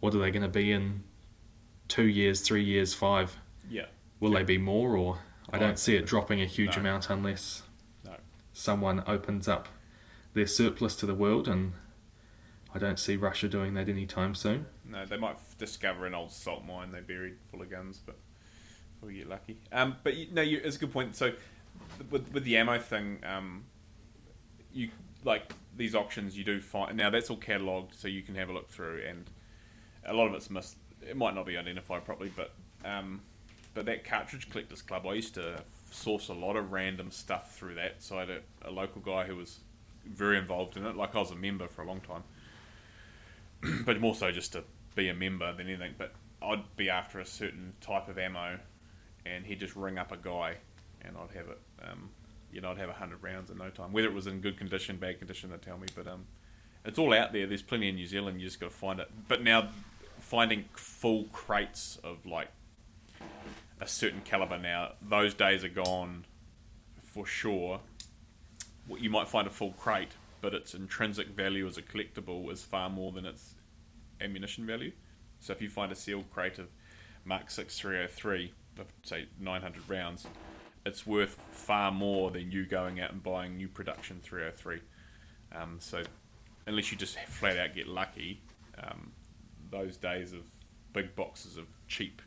What 0.00 0.14
are 0.14 0.18
they 0.18 0.30
going 0.30 0.42
to 0.42 0.48
be 0.48 0.72
in 0.72 1.02
two 1.88 2.06
years, 2.06 2.40
three 2.40 2.64
years, 2.64 2.94
five, 2.94 3.36
Yeah. 3.68 3.86
will 4.20 4.30
they 4.30 4.42
be 4.44 4.56
more 4.58 4.96
or 4.96 5.18
I 5.52 5.58
don't 5.58 5.78
see 5.78 5.96
it 5.96 6.06
dropping 6.06 6.40
a 6.40 6.46
huge 6.46 6.76
no. 6.76 6.80
amount 6.80 7.10
unless 7.10 7.62
No. 8.04 8.14
someone 8.52 9.02
opens 9.06 9.48
up 9.48 9.68
their 10.34 10.46
surplus 10.46 10.94
to 10.96 11.06
the 11.06 11.14
world 11.14 11.48
and 11.48 11.72
I 12.74 12.78
don't 12.78 12.98
see 12.98 13.16
Russia 13.16 13.48
doing 13.48 13.74
that 13.74 13.88
anytime 13.88 14.34
soon. 14.34 14.66
No, 14.84 15.04
they 15.04 15.16
might 15.16 15.36
discover 15.58 16.06
an 16.06 16.14
old 16.14 16.30
salt 16.30 16.64
mine 16.64 16.92
they 16.92 17.00
buried 17.00 17.36
full 17.50 17.62
of 17.62 17.70
guns, 17.70 18.00
but 18.04 18.16
we 19.02 19.14
get 19.14 19.28
lucky. 19.28 19.58
Um, 19.72 19.96
but 20.02 20.16
you, 20.16 20.28
no, 20.32 20.42
you, 20.42 20.60
it's 20.62 20.76
a 20.76 20.78
good 20.78 20.92
point. 20.92 21.16
So 21.16 21.32
with 22.10 22.32
with 22.32 22.44
the 22.44 22.56
ammo 22.56 22.78
thing, 22.78 23.18
um, 23.24 23.64
you 24.72 24.90
like 25.24 25.52
these 25.76 25.94
auctions, 25.94 26.36
you 26.36 26.44
do 26.44 26.60
find 26.60 26.96
now 26.96 27.10
that's 27.10 27.30
all 27.30 27.36
catalogued, 27.36 27.94
so 27.94 28.08
you 28.08 28.22
can 28.22 28.34
have 28.36 28.48
a 28.48 28.52
look 28.52 28.70
through, 28.70 29.02
and 29.08 29.28
a 30.04 30.12
lot 30.12 30.26
of 30.28 30.34
it's 30.34 30.50
missed. 30.50 30.76
It 31.02 31.16
might 31.16 31.34
not 31.34 31.46
be 31.46 31.56
identified 31.56 32.04
properly, 32.04 32.30
but 32.34 32.52
um, 32.84 33.22
but 33.74 33.86
that 33.86 34.04
cartridge 34.04 34.50
collectors 34.50 34.82
club, 34.82 35.06
I 35.06 35.14
used 35.14 35.34
to 35.34 35.62
source 35.90 36.28
a 36.28 36.34
lot 36.34 36.56
of 36.56 36.72
random 36.72 37.10
stuff 37.10 37.56
through 37.56 37.74
that. 37.76 37.96
So 38.02 38.16
I 38.16 38.20
had 38.20 38.30
a, 38.30 38.40
a 38.64 38.70
local 38.70 39.00
guy 39.00 39.24
who 39.24 39.36
was 39.36 39.60
very 40.06 40.38
involved 40.38 40.76
in 40.76 40.86
it, 40.86 40.96
like 40.96 41.14
I 41.14 41.18
was 41.18 41.30
a 41.30 41.36
member 41.36 41.68
for 41.68 41.82
a 41.82 41.86
long 41.86 42.00
time 42.00 42.22
but 43.84 44.00
more 44.00 44.14
so 44.14 44.30
just 44.30 44.52
to 44.52 44.64
be 44.94 45.08
a 45.08 45.14
member 45.14 45.52
than 45.54 45.68
anything. 45.68 45.94
But 45.98 46.12
I'd 46.42 46.64
be 46.76 46.88
after 46.90 47.20
a 47.20 47.26
certain 47.26 47.74
type 47.80 48.08
of 48.08 48.18
ammo, 48.18 48.58
and 49.26 49.44
he'd 49.44 49.60
just 49.60 49.76
ring 49.76 49.98
up 49.98 50.12
a 50.12 50.16
guy, 50.16 50.56
and 51.02 51.16
I'd 51.16 51.36
have 51.36 51.48
it. 51.48 51.58
Um, 51.82 52.10
you 52.52 52.60
know, 52.60 52.70
I'd 52.70 52.78
have 52.78 52.90
hundred 52.90 53.22
rounds 53.22 53.50
in 53.50 53.58
no 53.58 53.70
time. 53.70 53.92
Whether 53.92 54.08
it 54.08 54.14
was 54.14 54.26
in 54.26 54.40
good 54.40 54.56
condition, 54.56 54.96
bad 54.96 55.18
condition, 55.18 55.50
they 55.50 55.56
tell 55.56 55.78
me. 55.78 55.86
But 55.94 56.06
um, 56.06 56.24
it's 56.84 56.98
all 56.98 57.12
out 57.14 57.32
there. 57.32 57.46
There's 57.46 57.62
plenty 57.62 57.88
in 57.88 57.94
New 57.94 58.06
Zealand. 58.06 58.40
You 58.40 58.46
just 58.46 58.60
got 58.60 58.70
to 58.70 58.76
find 58.76 59.00
it. 59.00 59.08
But 59.28 59.42
now, 59.42 59.68
finding 60.20 60.64
full 60.72 61.24
crates 61.32 61.98
of 62.02 62.24
like 62.26 62.48
a 63.80 63.86
certain 63.86 64.20
caliber 64.20 64.58
now, 64.58 64.92
those 65.00 65.34
days 65.34 65.64
are 65.64 65.68
gone 65.68 66.26
for 67.02 67.26
sure. 67.26 67.80
Well, 68.86 69.00
You 69.00 69.10
might 69.10 69.28
find 69.28 69.46
a 69.46 69.50
full 69.50 69.72
crate, 69.72 70.12
but 70.40 70.54
its 70.54 70.74
intrinsic 70.74 71.28
value 71.28 71.66
as 71.66 71.78
a 71.78 71.82
collectible 71.82 72.50
is 72.52 72.62
far 72.62 72.90
more 72.90 73.12
than 73.12 73.24
its 73.24 73.54
ammunition 74.20 74.66
value. 74.66 74.92
So 75.40 75.52
if 75.52 75.62
you 75.62 75.70
find 75.70 75.90
a 75.90 75.96
sealed 75.96 76.30
crate 76.30 76.58
of 76.58 76.68
Mark 77.24 77.50
6303 77.50 78.52
of 78.78 78.86
say 79.02 79.26
900 79.38 79.88
rounds, 79.88 80.26
it's 80.84 81.06
worth 81.06 81.38
far 81.52 81.90
more 81.90 82.30
than 82.30 82.50
you 82.50 82.66
going 82.66 83.00
out 83.00 83.12
and 83.12 83.22
buying 83.22 83.56
new 83.56 83.68
production 83.68 84.20
303. 84.22 84.80
Um, 85.52 85.76
so 85.78 86.02
unless 86.66 86.92
you 86.92 86.98
just 86.98 87.18
flat 87.20 87.58
out 87.58 87.74
get 87.74 87.88
lucky, 87.88 88.42
um, 88.82 89.12
those 89.70 89.96
days 89.96 90.32
of 90.32 90.40
big 90.92 91.14
boxes 91.16 91.56
of 91.56 91.66
cheap 91.88 92.22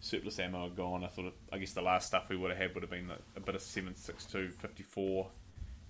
surplus 0.00 0.38
ammo 0.38 0.68
gone. 0.68 1.04
I 1.04 1.08
thought, 1.08 1.34
I 1.52 1.58
guess 1.58 1.72
the 1.72 1.82
last 1.82 2.06
stuff 2.06 2.28
we 2.28 2.36
would 2.36 2.50
have 2.50 2.58
had 2.58 2.74
would 2.74 2.82
have 2.82 2.90
been 2.90 3.10
a 3.36 3.40
bit 3.40 3.54
of 3.54 3.62
762 3.62 4.50
54 4.50 5.28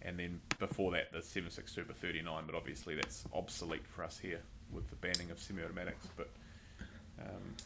and 0.02 0.18
then 0.18 0.40
before 0.59 0.92
that 0.92 1.12
the 1.12 1.20
762 1.20 1.84
for 1.84 1.92
39 1.92 2.44
but 2.46 2.54
obviously 2.54 2.94
that's 2.94 3.24
obsolete 3.34 3.86
for 3.86 4.04
us 4.04 4.18
here 4.18 4.40
with 4.72 4.88
the 4.88 4.96
banning 4.96 5.30
of 5.30 5.38
semi-automatics 5.38 6.07
but 6.16 6.30
um, 7.20 7.57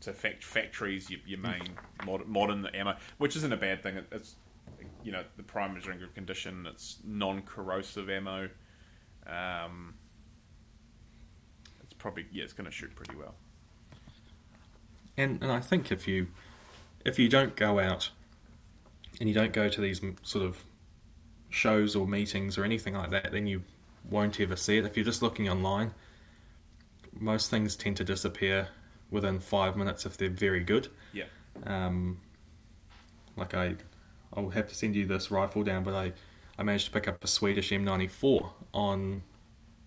so 0.00 0.12
fact, 0.12 0.44
factories 0.44 1.08
your, 1.08 1.20
your 1.26 1.38
main 1.38 1.62
mod, 2.04 2.26
modern 2.26 2.66
ammo 2.74 2.96
which 3.18 3.36
isn't 3.36 3.52
a 3.52 3.56
bad 3.56 3.82
thing 3.82 3.96
it, 3.96 4.06
it's 4.12 4.34
you 5.02 5.12
know 5.12 5.22
the 5.36 5.42
primers 5.42 5.86
are 5.86 5.92
in 5.92 5.98
good 5.98 6.14
condition 6.14 6.66
it's 6.68 6.98
non-corrosive 7.04 8.10
ammo 8.10 8.48
um, 9.26 9.94
it's 11.82 11.94
probably 11.94 12.26
yeah 12.32 12.42
it's 12.42 12.52
going 12.52 12.66
to 12.66 12.70
shoot 12.74 12.94
pretty 12.94 13.14
well 13.16 13.34
And 15.16 15.42
and 15.42 15.50
I 15.52 15.60
think 15.60 15.92
if 15.92 16.08
you 16.08 16.28
if 17.04 17.18
you 17.18 17.28
don't 17.28 17.54
go 17.56 17.78
out 17.78 18.10
and 19.20 19.28
you 19.28 19.34
don't 19.34 19.52
go 19.52 19.68
to 19.68 19.80
these 19.80 20.00
sort 20.22 20.44
of 20.44 20.64
shows 21.50 21.94
or 21.94 22.06
meetings 22.06 22.58
or 22.58 22.64
anything 22.64 22.94
like 22.94 23.10
that, 23.10 23.30
then 23.30 23.46
you 23.46 23.62
won't 24.10 24.40
ever 24.40 24.56
see 24.56 24.78
it. 24.78 24.84
If 24.84 24.96
you're 24.96 25.04
just 25.04 25.22
looking 25.22 25.48
online, 25.48 25.92
most 27.18 27.50
things 27.50 27.76
tend 27.76 27.96
to 27.98 28.04
disappear 28.04 28.68
within 29.10 29.38
five 29.38 29.76
minutes 29.76 30.04
if 30.04 30.16
they're 30.16 30.28
very 30.28 30.60
good. 30.60 30.88
yeah 31.12 31.24
Um, 31.64 32.20
like 33.36 33.54
I, 33.54 33.76
I'll 34.34 34.50
have 34.50 34.68
to 34.68 34.74
send 34.74 34.96
you 34.96 35.06
this 35.06 35.30
rifle 35.30 35.62
down, 35.62 35.84
but 35.84 35.94
I, 35.94 36.12
I 36.58 36.62
managed 36.62 36.86
to 36.86 36.90
pick 36.90 37.08
up 37.08 37.22
a 37.22 37.26
Swedish 37.26 37.70
M94 37.70 38.50
on 38.72 39.22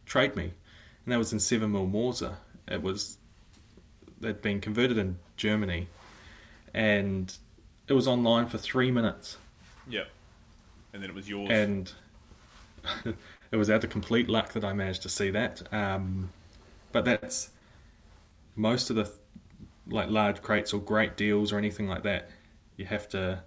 Trade 0.05 0.35
Me, 0.35 0.43
and 0.43 1.13
that 1.13 1.17
was 1.17 1.33
in 1.33 1.39
seven 1.39 1.71
mil 1.71 1.85
Mauser. 1.85 2.37
It 2.67 2.81
was, 2.81 3.17
they'd 4.19 4.41
been 4.41 4.61
converted 4.61 4.97
in 4.97 5.17
Germany, 5.35 5.87
and 6.73 7.35
it 7.87 7.93
was 7.93 8.07
online 8.07 8.47
for 8.47 8.57
three 8.57 8.91
minutes, 8.91 9.37
yeah 9.87 10.03
and 10.97 11.03
then 11.03 11.11
it 11.11 11.15
was 11.15 11.29
yours 11.29 11.49
and 11.51 11.93
it 13.51 13.55
was 13.55 13.69
out 13.69 13.83
of 13.83 13.89
complete 13.89 14.27
luck 14.29 14.53
that 14.53 14.63
I 14.63 14.73
managed 14.73 15.03
to 15.03 15.09
see 15.09 15.29
that. 15.29 15.61
Um, 15.73 16.31
but 16.91 17.05
that's 17.05 17.51
most 18.55 18.89
of 18.89 18.95
the 18.95 19.11
like 19.89 20.09
large 20.09 20.41
crates 20.41 20.73
or 20.73 20.81
great 20.81 21.15
deals 21.15 21.51
or 21.53 21.57
anything 21.57 21.87
like 21.87 22.03
that. 22.03 22.29
You 22.77 22.85
have 22.85 23.07
to. 23.09 23.43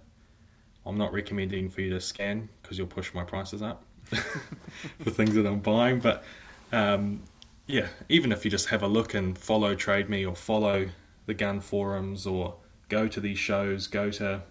I'm 0.85 0.97
not 0.97 1.11
recommending 1.13 1.69
for 1.69 1.81
you 1.81 1.91
to 1.91 2.01
scan 2.01 2.49
because 2.61 2.77
you'll 2.77 2.87
push 2.87 3.13
my 3.13 3.23
prices 3.23 3.61
up 3.61 3.83
for 4.05 5.09
things 5.09 5.35
that 5.35 5.45
I'm 5.45 5.59
buying. 5.59 5.99
But 5.99 6.23
um, 6.71 7.21
yeah, 7.71 7.87
even 8.09 8.31
if 8.31 8.43
you 8.45 8.51
just 8.51 8.67
have 8.69 8.83
a 8.83 8.87
look 8.87 9.13
and 9.13 9.37
follow 9.37 9.75
Trade 9.75 10.09
Me 10.09 10.25
or 10.25 10.35
follow 10.35 10.89
the 11.25 11.33
gun 11.33 11.59
forums 11.61 12.25
or 12.25 12.55
go 12.89 13.07
to 13.07 13.19
these 13.19 13.39
shows, 13.39 13.87
go 13.87 14.09
to 14.11 14.41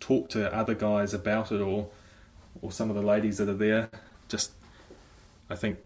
talk 0.00 0.28
to 0.30 0.54
other 0.54 0.74
guys 0.74 1.14
about 1.14 1.50
it 1.52 1.60
or 1.60 1.88
or 2.62 2.72
some 2.72 2.90
of 2.90 2.96
the 2.96 3.02
ladies 3.02 3.38
that 3.38 3.48
are 3.48 3.54
there 3.54 3.88
just 4.28 4.52
i 5.50 5.54
think 5.54 5.78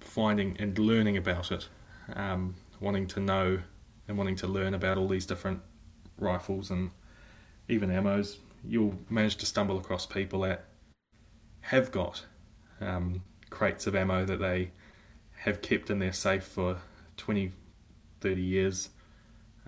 finding 0.00 0.56
and 0.58 0.78
learning 0.78 1.16
about 1.16 1.50
it 1.52 1.68
um, 2.14 2.54
wanting 2.80 3.06
to 3.06 3.20
know 3.20 3.58
and 4.08 4.18
wanting 4.18 4.36
to 4.36 4.46
learn 4.46 4.74
about 4.74 4.98
all 4.98 5.08
these 5.08 5.26
different 5.26 5.60
rifles 6.18 6.70
and 6.70 6.90
even 7.68 7.90
ammos 7.90 8.36
you'll 8.66 8.94
manage 9.08 9.36
to 9.36 9.46
stumble 9.46 9.78
across 9.78 10.06
people 10.06 10.40
that 10.40 10.64
have 11.60 11.90
got 11.90 12.24
um, 12.80 13.22
crates 13.50 13.86
of 13.86 13.94
ammo 13.94 14.24
that 14.24 14.40
they 14.40 14.70
have 15.44 15.60
kept 15.62 15.90
in 15.90 15.98
their 15.98 16.12
safe 16.12 16.44
for 16.44 16.78
20 17.16 17.52
30 18.20 18.42
years 18.42 18.90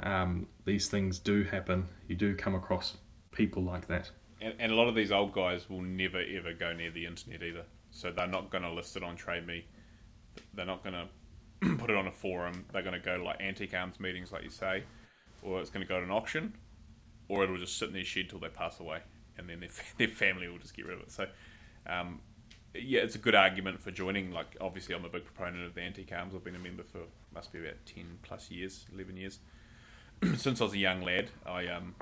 um, 0.02 0.46
these 0.64 0.88
things 0.88 1.18
do 1.18 1.44
happen 1.44 1.86
you 2.08 2.16
do 2.16 2.34
come 2.34 2.54
across 2.54 2.96
people 3.32 3.62
like 3.62 3.86
that 3.86 4.10
And, 4.44 4.54
and 4.58 4.72
a 4.72 4.74
lot 4.74 4.88
of 4.88 4.94
these 4.94 5.10
old 5.10 5.32
guys 5.32 5.70
will 5.70 5.80
never 5.80 6.20
ever 6.20 6.52
go 6.52 6.74
near 6.74 6.90
the 6.90 7.06
internet 7.06 7.42
either. 7.42 7.64
So 7.90 8.10
they're 8.10 8.26
not 8.26 8.50
going 8.50 8.62
to 8.62 8.70
list 8.70 8.96
it 8.96 9.02
on 9.02 9.16
Trade 9.16 9.46
Me. 9.46 9.64
They're 10.52 10.66
not 10.66 10.84
going 10.84 10.94
to 10.94 11.76
put 11.78 11.88
it 11.90 11.96
on 11.96 12.06
a 12.06 12.12
forum. 12.12 12.66
They're 12.72 12.82
going 12.82 13.00
to 13.00 13.04
go 13.04 13.16
to 13.16 13.24
like 13.24 13.40
antique 13.40 13.72
arms 13.72 13.98
meetings, 13.98 14.32
like 14.32 14.42
you 14.42 14.50
say, 14.50 14.84
or 15.42 15.60
it's 15.60 15.70
going 15.70 15.84
to 15.84 15.88
go 15.88 15.98
to 15.98 16.04
an 16.04 16.10
auction, 16.10 16.54
or 17.28 17.42
it'll 17.42 17.56
just 17.56 17.78
sit 17.78 17.88
in 17.88 17.94
their 17.94 18.04
shed 18.04 18.28
till 18.28 18.38
they 18.38 18.48
pass 18.48 18.80
away, 18.80 18.98
and 19.38 19.48
then 19.48 19.60
their, 19.60 19.70
their 19.98 20.08
family 20.08 20.46
will 20.48 20.58
just 20.58 20.76
get 20.76 20.84
rid 20.84 20.96
of 20.96 21.04
it. 21.04 21.10
So, 21.10 21.26
um, 21.86 22.20
yeah, 22.74 23.00
it's 23.00 23.14
a 23.14 23.18
good 23.18 23.34
argument 23.34 23.80
for 23.80 23.90
joining. 23.90 24.32
Like, 24.32 24.56
obviously, 24.60 24.94
I'm 24.94 25.04
a 25.04 25.08
big 25.08 25.24
proponent 25.24 25.64
of 25.64 25.74
the 25.74 25.82
anti 25.82 26.06
arms. 26.14 26.34
I've 26.34 26.44
been 26.44 26.56
a 26.56 26.60
member 26.60 26.82
for 26.82 27.00
must 27.34 27.52
be 27.52 27.60
about 27.60 27.76
ten 27.86 28.18
plus 28.22 28.50
years, 28.50 28.86
eleven 28.94 29.16
years. 29.16 29.38
Since 30.36 30.60
I 30.60 30.64
was 30.64 30.72
a 30.72 30.78
young 30.78 31.02
lad, 31.02 31.30
I 31.46 31.66
um, 31.68 31.94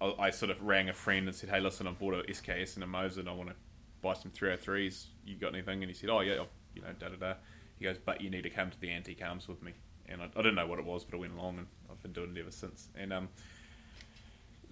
I, 0.00 0.14
I 0.18 0.30
sort 0.30 0.50
of 0.50 0.62
rang 0.62 0.88
a 0.88 0.92
friend 0.92 1.26
and 1.26 1.36
said, 1.36 1.50
"Hey, 1.50 1.60
listen, 1.60 1.86
I 1.86 1.92
bought 1.92 2.14
a 2.14 2.22
SKS 2.30 2.76
and 2.76 2.84
a 2.84 2.86
Mosin. 2.86 3.28
I 3.28 3.32
want 3.32 3.50
to 3.50 3.56
buy 4.02 4.14
some 4.14 4.30
303s. 4.30 5.06
You 5.26 5.36
got 5.36 5.54
anything?" 5.54 5.82
And 5.82 5.90
he 5.90 5.94
said, 5.94 6.10
"Oh 6.10 6.20
yeah, 6.20 6.34
I'll- 6.34 6.48
you 6.74 6.82
know, 6.82 6.92
da 6.98 7.08
da 7.08 7.16
da." 7.16 7.34
He 7.78 7.84
goes, 7.84 7.98
"But 7.98 8.20
you 8.20 8.30
need 8.30 8.42
to 8.42 8.50
come 8.50 8.70
to 8.70 8.80
the 8.80 8.90
anti 8.90 9.16
arms 9.22 9.48
with 9.48 9.62
me." 9.62 9.72
And 10.08 10.22
I, 10.22 10.26
I 10.26 10.42
didn't 10.42 10.54
know 10.54 10.66
what 10.66 10.78
it 10.78 10.84
was, 10.84 11.04
but 11.04 11.16
I 11.16 11.20
went 11.20 11.34
along 11.34 11.58
and 11.58 11.66
I've 11.90 12.02
been 12.02 12.12
doing 12.12 12.36
it 12.36 12.40
ever 12.40 12.50
since. 12.50 12.88
And 12.96 13.12
um, 13.12 13.28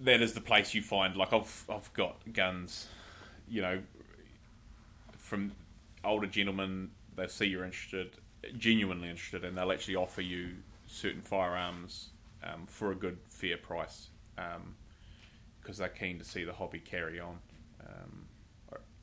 that 0.01 0.21
is 0.21 0.33
the 0.33 0.41
place 0.41 0.73
you 0.73 0.81
find. 0.81 1.15
Like 1.15 1.33
I've 1.33 1.65
I've 1.69 1.91
got 1.93 2.21
guns, 2.33 2.87
you 3.49 3.61
know, 3.61 3.81
from 5.29 5.51
older 6.03 6.27
gentlemen. 6.27 6.89
They 7.15 7.27
see 7.27 7.45
you're 7.45 7.63
interested, 7.63 8.17
genuinely 8.57 9.09
interested, 9.09 9.45
and 9.45 9.57
they'll 9.57 9.71
actually 9.71 9.95
offer 9.95 10.21
you 10.21 10.55
certain 10.87 11.21
firearms 11.21 12.09
um, 12.43 12.65
for 12.65 12.91
a 12.91 12.95
good 12.95 13.19
fair 13.27 13.57
price. 13.57 14.09
Um, 14.37 14.75
because 15.61 15.77
they're 15.77 15.89
keen 15.89 16.17
to 16.17 16.25
see 16.25 16.43
the 16.43 16.53
hobby 16.53 16.79
carry 16.79 17.19
on. 17.19 17.37
Um, 17.85 18.25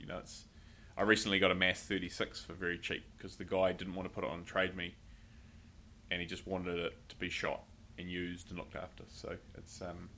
you 0.01 0.07
know, 0.07 0.19
it's. 0.19 0.47
I 0.99 1.03
recently 1.03 1.39
got 1.39 1.51
a 1.51 1.55
MAS 1.55 1.83
36 1.83 2.41
for 2.41 2.55
very 2.55 2.79
cheap 2.79 3.05
because 3.17 3.37
the 3.37 3.45
guy 3.45 3.73
didn't 3.73 3.95
want 3.95 4.09
to 4.09 4.15
put 4.15 4.25
it 4.25 4.31
on 4.31 4.45
Trade 4.45 4.75
Me, 4.75 4.95
and 6.11 6.21
he 6.21 6.27
just 6.27 6.47
wanted 6.47 6.79
it 6.79 6.95
to 7.11 7.17
be 7.17 7.29
shot 7.29 7.63
and 7.99 8.11
used 8.11 8.49
and 8.49 8.59
looked 8.59 8.75
after. 8.75 9.05
So 9.09 9.37
it's. 9.57 9.81
Um, 9.81 10.09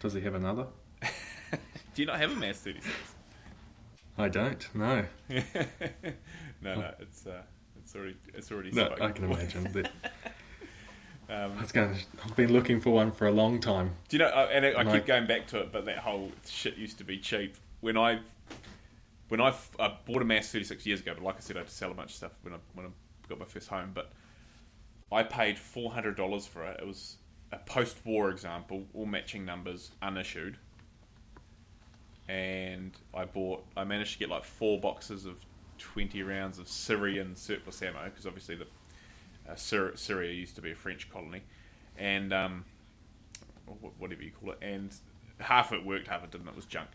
does 0.00 0.12
he 0.12 0.20
have 0.20 0.34
another 0.34 0.66
do 1.94 2.02
you 2.02 2.06
not 2.06 2.20
have 2.20 2.30
a 2.30 2.36
MAS 2.36 2.58
36? 2.58 2.88
I 4.18 4.28
don't 4.28 4.68
no 4.74 5.04
no, 5.30 5.42
no, 6.62 6.94
it's 6.98 7.26
uh, 7.26 7.42
it's 7.78 7.94
already 7.94 8.16
it's 8.34 8.50
already. 8.50 8.70
no 8.72 8.86
spoken 8.86 9.04
i 9.04 9.10
can 9.10 9.24
imagine 9.24 9.72
that 9.72 9.90
Um, 11.30 11.52
I 11.58 11.66
going. 11.72 11.94
to 11.94 12.00
I've 12.24 12.36
been 12.36 12.52
looking 12.54 12.80
for 12.80 12.90
one 12.90 13.12
for 13.12 13.26
a 13.26 13.30
long 13.30 13.60
time. 13.60 13.94
Do 14.08 14.16
you 14.16 14.22
know? 14.22 14.28
And 14.28 14.64
I, 14.64 14.80
I 14.80 14.84
keep 14.84 15.04
going 15.04 15.26
back 15.26 15.46
to 15.48 15.60
it, 15.60 15.70
but 15.70 15.84
that 15.84 15.98
whole 15.98 16.32
shit 16.46 16.78
used 16.78 16.96
to 16.98 17.04
be 17.04 17.18
cheap. 17.18 17.54
When 17.80 17.98
I 17.98 18.20
when 19.28 19.40
I, 19.40 19.54
I 19.78 19.94
bought 20.06 20.22
a 20.22 20.24
MAS 20.24 20.50
36 20.50 20.86
years 20.86 21.00
ago, 21.00 21.12
but 21.14 21.22
like 21.22 21.36
I 21.36 21.40
said, 21.40 21.56
I 21.56 21.60
had 21.60 21.68
to 21.68 21.74
sell 21.74 21.90
a 21.90 21.94
bunch 21.94 22.10
of 22.10 22.16
stuff 22.16 22.32
when 22.40 22.54
I 22.54 22.56
when 22.72 22.86
I 22.86 22.88
got 23.28 23.38
my 23.38 23.44
first 23.44 23.68
home. 23.68 23.90
But 23.92 24.10
I 25.12 25.22
paid 25.22 25.58
four 25.58 25.92
hundred 25.92 26.16
dollars 26.16 26.46
for 26.46 26.64
it. 26.64 26.80
It 26.80 26.86
was 26.86 27.16
a 27.52 27.58
post-war 27.58 28.30
example, 28.30 28.86
all 28.94 29.06
matching 29.06 29.44
numbers, 29.44 29.90
unissued. 30.00 30.56
And 32.28 32.92
I 33.14 33.24
bought. 33.24 33.64
I 33.76 33.84
managed 33.84 34.12
to 34.14 34.18
get 34.18 34.28
like 34.28 34.44
four 34.44 34.78
boxes 34.78 35.24
of 35.24 35.36
twenty 35.78 36.22
rounds 36.22 36.58
of 36.58 36.68
Syrian 36.68 37.36
surplus 37.36 37.80
ammo 37.82 38.04
because 38.04 38.26
obviously 38.26 38.56
the 38.56 38.66
uh, 39.50 39.54
Syr- 39.54 39.96
Syria 39.96 40.32
used 40.32 40.54
to 40.56 40.60
be 40.60 40.72
a 40.72 40.74
French 40.74 41.10
colony, 41.10 41.42
and 41.96 42.32
um, 42.34 42.64
whatever 43.98 44.22
you 44.22 44.30
call 44.30 44.50
it, 44.52 44.58
and 44.60 44.94
half 45.38 45.72
of 45.72 45.78
it 45.78 45.86
worked, 45.86 46.08
half 46.08 46.18
of 46.18 46.24
it 46.24 46.32
didn't. 46.32 46.48
It 46.48 46.56
was 46.56 46.66
junk. 46.66 46.88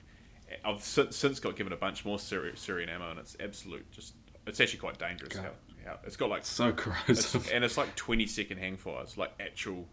I've 0.63 0.83
since, 0.83 1.15
since 1.15 1.39
got 1.39 1.55
given 1.55 1.73
a 1.73 1.77
bunch 1.77 2.05
more 2.05 2.17
Syri- 2.17 2.55
Syrian 2.55 2.89
ammo, 2.89 3.09
and 3.09 3.19
it's 3.19 3.35
absolute. 3.39 3.89
Just 3.91 4.13
it's 4.45 4.59
actually 4.59 4.79
quite 4.79 4.99
dangerous. 4.99 5.35
How, 5.35 5.49
how 5.85 5.97
it's 6.03 6.15
got 6.15 6.29
like 6.29 6.45
So 6.45 6.67
it's, 6.67 6.83
corrosive. 6.83 7.49
and 7.51 7.63
it's 7.63 7.77
like 7.77 7.95
twenty 7.95 8.27
second 8.27 8.57
hang 8.59 8.77
fires, 8.77 9.17
like 9.17 9.31
actual. 9.39 9.87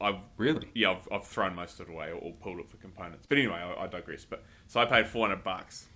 I've 0.00 0.20
really? 0.36 0.68
yeah, 0.74 0.92
I've, 0.92 1.08
I've 1.10 1.26
thrown 1.26 1.54
most 1.54 1.80
of 1.80 1.88
it 1.88 1.92
away 1.92 2.10
or, 2.10 2.16
or 2.16 2.32
pulled 2.32 2.60
it 2.60 2.68
for 2.68 2.76
components. 2.76 3.26
But 3.28 3.38
anyway, 3.38 3.56
I, 3.56 3.84
I 3.84 3.86
digress. 3.86 4.24
But 4.24 4.44
so 4.66 4.80
I 4.80 4.86
paid 4.86 5.06
four 5.06 5.26
hundred 5.26 5.44
bucks, 5.44 5.86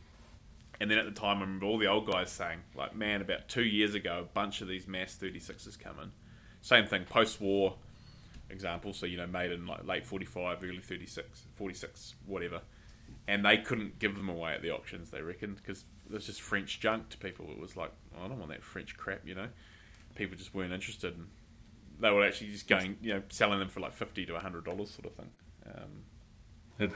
and 0.80 0.90
then 0.90 0.98
at 0.98 1.04
the 1.04 1.12
time, 1.12 1.38
I 1.38 1.40
remember 1.42 1.66
all 1.66 1.78
the 1.78 1.86
old 1.86 2.06
guys 2.06 2.30
saying, 2.30 2.60
like, 2.74 2.94
man, 2.96 3.20
about 3.20 3.48
two 3.48 3.64
years 3.64 3.94
ago, 3.94 4.20
a 4.20 4.34
bunch 4.34 4.60
of 4.60 4.68
these 4.68 4.86
MAS 4.86 5.14
thirty 5.14 5.38
sixes 5.38 5.76
come 5.76 5.98
in. 6.02 6.10
Same 6.60 6.86
thing, 6.86 7.04
post 7.04 7.40
war 7.40 7.76
example. 8.50 8.92
So 8.92 9.06
you 9.06 9.16
know, 9.16 9.26
made 9.26 9.52
in 9.52 9.66
like 9.66 9.86
late 9.86 10.06
forty 10.06 10.26
five, 10.26 10.62
early 10.62 10.80
36, 10.80 11.44
46, 11.54 12.14
whatever. 12.26 12.60
And 13.26 13.44
they 13.44 13.58
couldn't 13.58 13.98
give 13.98 14.16
them 14.16 14.28
away 14.30 14.54
at 14.54 14.62
the 14.62 14.70
auctions, 14.70 15.10
they 15.10 15.20
reckoned, 15.20 15.56
because 15.56 15.84
it 16.06 16.14
was 16.14 16.26
just 16.26 16.40
French 16.40 16.80
junk 16.80 17.10
to 17.10 17.18
people. 17.18 17.46
It 17.50 17.60
was 17.60 17.76
like, 17.76 17.92
oh, 18.16 18.24
I 18.24 18.28
don't 18.28 18.38
want 18.38 18.50
that 18.50 18.62
French 18.64 18.96
crap, 18.96 19.20
you 19.26 19.34
know. 19.34 19.48
People 20.14 20.36
just 20.36 20.54
weren't 20.54 20.72
interested, 20.72 21.14
and 21.14 21.28
they 22.00 22.10
were 22.10 22.24
actually 22.24 22.50
just 22.50 22.68
going, 22.68 22.96
you 23.02 23.14
know, 23.14 23.22
selling 23.28 23.58
them 23.58 23.68
for 23.68 23.80
like 23.80 23.92
fifty 23.94 24.24
to 24.26 24.38
hundred 24.38 24.64
dollars, 24.64 24.90
sort 24.90 25.06
of 25.06 25.12
thing. 25.14 25.30
Um, 25.66 25.90
It, 26.78 26.90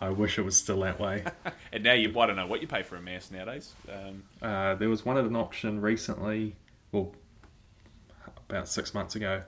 I 0.00 0.08
wish 0.08 0.38
it 0.38 0.42
was 0.42 0.56
still 0.56 0.80
that 0.80 0.98
way. 0.98 1.24
and 1.72 1.84
now 1.84 1.92
you, 1.92 2.18
I 2.18 2.26
don't 2.26 2.36
know 2.36 2.46
what 2.46 2.62
you 2.62 2.66
pay 2.66 2.82
for 2.82 2.96
a 2.96 3.02
MAS 3.02 3.30
nowadays. 3.30 3.74
Um, 3.92 4.22
Uh, 4.40 4.74
there 4.76 4.88
was 4.88 5.04
one 5.04 5.18
at 5.18 5.24
an 5.24 5.36
auction 5.36 5.80
recently, 5.80 6.56
well, 6.90 7.14
about 8.48 8.68
six 8.68 8.94
months 8.94 9.14
ago. 9.14 9.42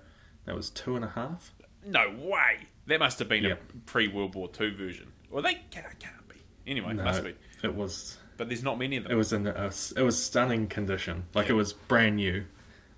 That 0.44 0.54
was 0.54 0.70
two 0.70 0.96
and 0.96 1.04
a 1.04 1.08
half. 1.08 1.52
no 1.86 2.10
way. 2.18 2.66
That 2.86 2.98
must 2.98 3.18
have 3.20 3.28
been 3.28 3.44
Yep. 3.44 3.62
a 3.74 3.76
pre 3.90 4.08
World 4.08 4.34
War 4.34 4.48
Two 4.48 4.74
version. 4.74 5.12
Well, 5.30 5.42
they 5.42 5.54
can't, 5.70 5.86
can't 6.00 6.28
be. 6.28 6.36
Anyway, 6.66 6.92
No, 6.94 7.04
must 7.04 7.24
be. 7.24 7.34
It 7.62 7.74
was. 7.74 8.18
But 8.36 8.48
there's 8.48 8.62
not 8.64 8.78
many 8.78 8.96
of 8.96 9.04
them. 9.04 9.12
It 9.12 9.14
was 9.14 9.32
in 9.32 9.46
a, 9.46 9.66
it 9.96 10.02
was 10.02 10.22
stunning 10.22 10.66
condition. 10.66 11.24
Like 11.34 11.48
it 11.48 11.52
was 11.54 11.72
brand 11.72 12.16
new. 12.16 12.44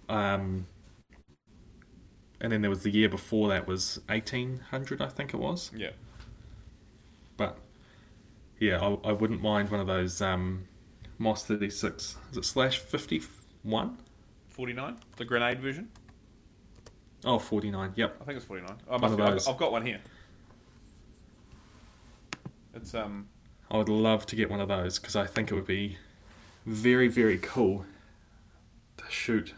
Um, 0.09 0.66
and 2.45 2.53
then 2.53 2.61
there 2.61 2.68
was 2.70 2.82
the 2.82 2.90
year 2.90 3.09
before 3.09 3.49
that 3.49 3.66
was 3.66 4.01
eighteen 4.11 4.61
hundred, 4.70 5.01
I 5.01 5.09
think 5.09 5.32
it 5.32 5.38
was. 5.38 5.70
yeah. 5.74 5.90
But 7.38 7.57
yeah, 8.61 8.78
I, 8.80 9.09
I 9.09 9.12
wouldn't 9.12 9.42
mind 9.42 9.70
one 9.70 9.80
of 9.80 9.86
those 9.86 10.20
um, 10.20 10.68
Moss 11.18 11.45
thirty 11.45 11.70
six. 11.70 12.16
Is 12.30 12.36
it 12.36 12.45
slash 12.45 12.78
fifty 12.78 13.22
one? 13.62 13.97
49, 14.51 14.97
the 15.16 15.24
grenade 15.24 15.59
version. 15.59 15.88
Oh, 17.24 17.40
49. 17.40 17.95
Yep. 17.97 18.18
I 18.20 18.24
think 18.24 18.36
it's 18.36 18.45
49. 18.47 18.70
I 18.70 18.92
One 18.92 19.01
must 19.01 19.12
of 19.12 19.16
be, 19.16 19.22
I've, 19.24 19.32
those. 19.32 19.49
I've 19.49 19.57
got 19.57 19.72
one 19.72 19.84
here. 19.84 19.99
It's 22.74 22.95
um 22.95 23.26
I 23.70 23.78
would 23.78 23.88
love 23.88 24.26
to 24.26 24.36
get 24.36 24.51
one 24.51 24.61
of 24.61 24.68
those 24.68 24.99
because 25.01 25.16
I 25.16 25.26
think 25.26 25.51
it 25.51 25.55
would 25.55 25.66
be 25.66 25.97
very, 26.66 27.09
very 27.09 27.38
cool 27.38 27.84
to 28.99 29.05
shoot. 29.09 29.55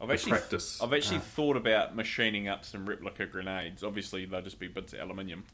I've 0.00 0.10
actually 0.10 0.32
practice, 0.32 0.80
I've 0.82 0.92
actually 0.92 1.18
uh, 1.18 1.20
thought 1.20 1.56
about 1.56 1.96
machining 1.96 2.48
up 2.48 2.64
some 2.64 2.86
replica 2.86 3.26
grenades. 3.26 3.82
Obviously, 3.82 4.26
they'll 4.26 4.42
just 4.42 4.58
be 4.58 4.68
bits 4.68 4.92
of 4.92 5.00
aluminium, 5.00 5.44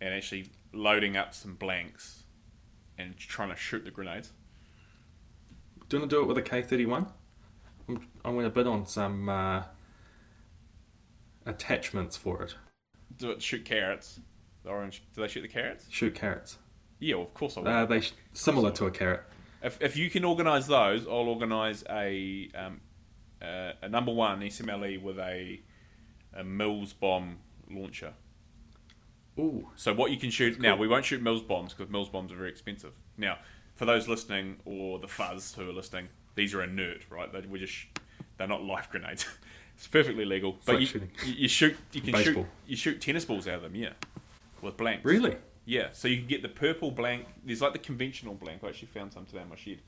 and 0.00 0.14
actually 0.14 0.46
loading 0.72 1.16
up 1.16 1.34
some 1.34 1.54
blanks 1.54 2.22
and 2.98 3.16
trying 3.16 3.48
to 3.48 3.56
shoot 3.56 3.84
the 3.84 3.90
grenades. 3.90 4.30
Do 5.88 5.96
you 5.96 6.00
want 6.00 6.10
to 6.10 6.16
do 6.16 6.22
it 6.22 6.26
with 6.28 6.38
a 6.38 6.42
K 6.42 6.62
thirty 6.62 6.86
one? 6.86 7.06
I'm 7.88 8.08
I'm 8.24 8.34
going 8.34 8.44
to 8.44 8.50
bid 8.50 8.66
on 8.68 8.86
some 8.86 9.28
uh, 9.28 9.64
attachments 11.44 12.16
for 12.16 12.42
it. 12.42 12.54
Do 13.16 13.30
it 13.32 13.42
shoot 13.42 13.64
carrots? 13.64 14.20
The 14.62 14.70
orange? 14.70 15.02
Do 15.14 15.20
they 15.20 15.28
shoot 15.28 15.42
the 15.42 15.48
carrots? 15.48 15.86
Shoot 15.90 16.14
carrots. 16.14 16.58
Yeah, 17.00 17.16
well, 17.16 17.24
of 17.24 17.34
course 17.34 17.56
I 17.56 17.60
will. 17.60 17.68
Uh, 17.68 17.86
they 17.86 18.00
sh- 18.00 18.12
similar 18.32 18.70
to 18.70 18.86
a 18.86 18.90
carrot. 18.92 19.24
If, 19.62 19.78
if 19.80 19.96
you 19.96 20.08
can 20.08 20.24
organise 20.24 20.66
those, 20.66 21.06
I'll 21.06 21.28
organise 21.28 21.82
a 21.90 22.48
um, 22.54 22.80
uh, 23.42 23.72
a 23.82 23.88
number 23.88 24.12
one 24.12 24.40
SMLE 24.40 25.02
with 25.02 25.18
a, 25.18 25.60
a 26.34 26.44
Mills 26.44 26.92
bomb 26.92 27.38
launcher. 27.70 28.12
Ooh, 29.38 29.68
So 29.76 29.94
what 29.94 30.10
you 30.10 30.18
can 30.18 30.30
shoot 30.30 30.60
now, 30.60 30.76
we 30.76 30.86
won't 30.86 31.06
shoot 31.06 31.22
Mills 31.22 31.42
bombs 31.42 31.72
because 31.72 31.90
Mills 31.90 32.10
bombs 32.10 32.30
are 32.32 32.36
very 32.36 32.50
expensive. 32.50 32.92
Now, 33.16 33.38
for 33.76 33.86
those 33.86 34.06
listening 34.06 34.56
or 34.66 34.98
the 34.98 35.08
fuzz 35.08 35.54
who 35.54 35.68
are 35.68 35.72
listening, 35.72 36.08
these 36.34 36.52
are 36.54 36.62
inert, 36.62 37.04
right? 37.10 37.32
They, 37.32 37.40
we 37.40 37.58
just 37.58 37.74
they're 38.36 38.46
not 38.46 38.62
life 38.62 38.90
grenades. 38.90 39.26
it's 39.76 39.86
perfectly 39.86 40.24
legal, 40.26 40.58
but 40.66 40.74
like 40.76 40.94
you, 40.94 41.08
you, 41.24 41.32
you 41.32 41.48
shoot 41.48 41.76
you 41.92 42.02
can 42.02 42.12
Baseball. 42.12 42.42
shoot 42.44 42.46
you 42.66 42.76
shoot 42.76 43.00
tennis 43.00 43.24
balls 43.24 43.48
out 43.48 43.56
of 43.56 43.62
them, 43.62 43.74
yeah, 43.74 43.92
with 44.60 44.76
blanks. 44.76 45.04
really? 45.04 45.36
Yeah, 45.64 45.88
so 45.92 46.08
you 46.08 46.18
can 46.18 46.26
get 46.26 46.42
the 46.42 46.48
purple 46.48 46.90
blank. 46.90 47.26
There's 47.44 47.62
like 47.62 47.72
the 47.72 47.78
conventional 47.78 48.34
blank. 48.34 48.62
I 48.64 48.68
actually 48.68 48.88
found 48.88 49.12
some 49.12 49.24
today 49.24 49.42
in 49.42 49.48
my 49.48 49.56
shed 49.56 49.78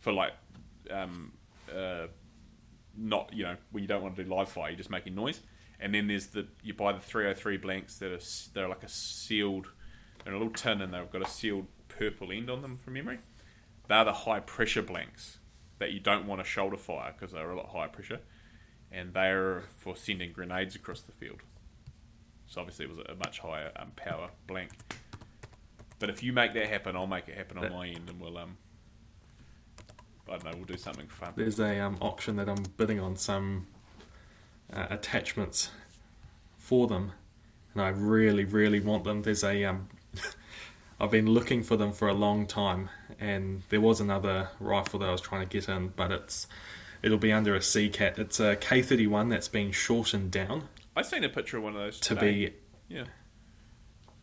for 0.00 0.12
like, 0.12 0.34
um, 0.90 1.32
uh, 1.74 2.08
not 2.96 3.32
you 3.32 3.44
know 3.44 3.56
when 3.70 3.82
you 3.82 3.88
don't 3.88 4.02
want 4.02 4.16
to 4.16 4.24
do 4.24 4.30
live 4.32 4.48
fire, 4.48 4.70
you're 4.70 4.76
just 4.78 4.90
making 4.90 5.14
noise. 5.14 5.40
And 5.80 5.94
then 5.94 6.06
there's 6.06 6.28
the 6.28 6.46
you 6.62 6.74
buy 6.74 6.92
the 6.92 7.00
303 7.00 7.56
blanks 7.58 7.98
that 7.98 8.12
are 8.12 8.20
they're 8.54 8.68
like 8.68 8.82
a 8.84 8.88
sealed, 8.88 9.66
they're 10.24 10.34
a 10.34 10.38
little 10.38 10.52
tin 10.52 10.80
and 10.80 10.92
they've 10.94 11.10
got 11.10 11.22
a 11.22 11.28
sealed 11.28 11.66
purple 11.88 12.32
end 12.32 12.48
on 12.50 12.62
them 12.62 12.78
from 12.78 12.94
memory. 12.94 13.18
They're 13.88 14.04
the 14.04 14.12
high 14.12 14.40
pressure 14.40 14.82
blanks 14.82 15.38
that 15.78 15.92
you 15.92 16.00
don't 16.00 16.26
want 16.26 16.40
to 16.40 16.44
shoulder 16.44 16.76
fire 16.76 17.12
because 17.12 17.32
they're 17.32 17.50
a 17.50 17.56
lot 17.56 17.68
higher 17.68 17.88
pressure, 17.88 18.20
and 18.90 19.12
they're 19.12 19.64
for 19.76 19.96
sending 19.96 20.32
grenades 20.32 20.74
across 20.74 21.00
the 21.02 21.12
field. 21.12 21.40
So 22.46 22.60
obviously 22.60 22.86
it 22.86 22.90
was 22.90 22.98
a 22.98 23.14
much 23.16 23.40
higher 23.40 23.72
um, 23.76 23.90
power 23.96 24.30
blank. 24.46 24.70
But 25.98 26.10
if 26.10 26.22
you 26.22 26.32
make 26.32 26.54
that 26.54 26.68
happen, 26.68 26.96
I'll 26.96 27.06
make 27.06 27.28
it 27.28 27.36
happen 27.36 27.56
on 27.58 27.64
That- 27.64 27.72
my 27.72 27.88
end, 27.88 28.08
and 28.08 28.20
we'll 28.20 28.38
um, 28.38 28.56
I 30.28 30.32
don't 30.32 30.44
know, 30.44 30.52
we'll 30.56 30.64
do 30.64 30.76
something 30.76 31.06
fun. 31.06 31.32
There's 31.36 31.60
a 31.60 31.80
um, 31.80 31.96
auction 32.00 32.36
that 32.36 32.48
I'm 32.48 32.62
bidding 32.76 33.00
on 33.00 33.16
some 33.16 33.66
uh, 34.72 34.86
attachments 34.90 35.70
for 36.58 36.86
them, 36.86 37.12
and 37.74 37.82
I 37.82 37.88
really, 37.88 38.44
really 38.44 38.80
want 38.80 39.04
them. 39.04 39.22
There's 39.22 39.44
a 39.44 39.64
um, 39.64 39.88
I've 41.00 41.10
been 41.10 41.26
looking 41.26 41.62
for 41.62 41.76
them 41.76 41.92
for 41.92 42.08
a 42.08 42.14
long 42.14 42.46
time, 42.46 42.88
and 43.20 43.62
there 43.68 43.80
was 43.80 44.00
another 44.00 44.48
rifle 44.60 45.00
that 45.00 45.08
I 45.08 45.12
was 45.12 45.20
trying 45.20 45.46
to 45.46 45.46
get 45.46 45.68
in, 45.68 45.88
but 45.88 46.10
it's 46.10 46.46
it'll 47.02 47.18
be 47.18 47.32
under 47.32 47.54
a 47.54 47.60
CCAT. 47.60 48.18
It's 48.18 48.40
a 48.40 48.56
K31 48.56 49.28
that's 49.28 49.48
been 49.48 49.72
shortened 49.72 50.30
down 50.30 50.68
I've 50.96 51.06
seen 51.06 51.24
a 51.24 51.28
picture 51.28 51.56
of 51.56 51.64
one 51.64 51.74
of 51.74 51.80
those 51.80 51.98
to 52.00 52.14
today. 52.14 52.54
be. 52.88 53.04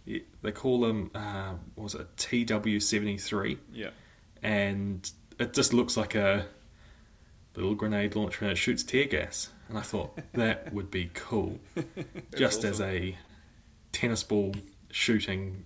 yeah, 0.06 0.20
They 0.42 0.52
call 0.52 0.82
them 0.82 1.12
uh, 1.14 1.54
was 1.76 1.96
it 1.96 2.16
TW73, 2.16 3.58
yeah. 3.74 3.90
and 4.42 5.10
it 5.44 5.54
just 5.54 5.74
looks 5.74 5.98
like 5.98 6.16
a 6.16 6.46
little 7.56 7.76
grenade 7.76 8.16
launcher 8.16 8.46
and 8.46 8.52
it 8.52 8.58
shoots 8.58 8.84
tear 8.84 9.06
gas. 9.06 9.50
And 9.70 9.78
I 9.78 9.82
thought 9.82 10.18
that 10.34 10.74
would 10.74 10.92
be 10.92 11.10
cool, 11.14 11.60
just 12.38 12.64
as 12.64 12.82
a 12.82 13.18
tennis 13.92 14.24
ball 14.24 14.54
shooting 14.92 15.66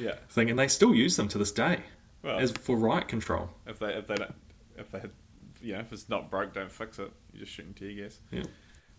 Yeah. 0.00 0.14
thing. 0.30 0.50
And 0.50 0.58
they 0.58 0.68
still 0.68 0.94
use 0.94 1.16
them 1.16 1.28
to 1.28 1.38
this 1.38 1.52
day 1.52 1.80
Well, 2.22 2.38
as 2.38 2.52
for 2.52 2.76
riot 2.76 3.08
control. 3.08 3.50
if 3.66 3.78
they 3.78 3.94
if 3.94 4.06
they 4.06 4.14
don't 4.16 4.34
if 4.76 4.90
they 4.90 5.02
you 5.62 5.74
know 5.74 5.80
if 5.80 5.92
it's 5.92 6.08
not 6.08 6.30
broke, 6.30 6.52
don't 6.54 6.70
fix 6.70 6.98
it. 6.98 7.10
You're 7.32 7.44
just 7.44 7.52
shooting 7.52 7.74
tear 7.74 7.92
gas. 7.92 8.18
Yeah. 8.30 8.42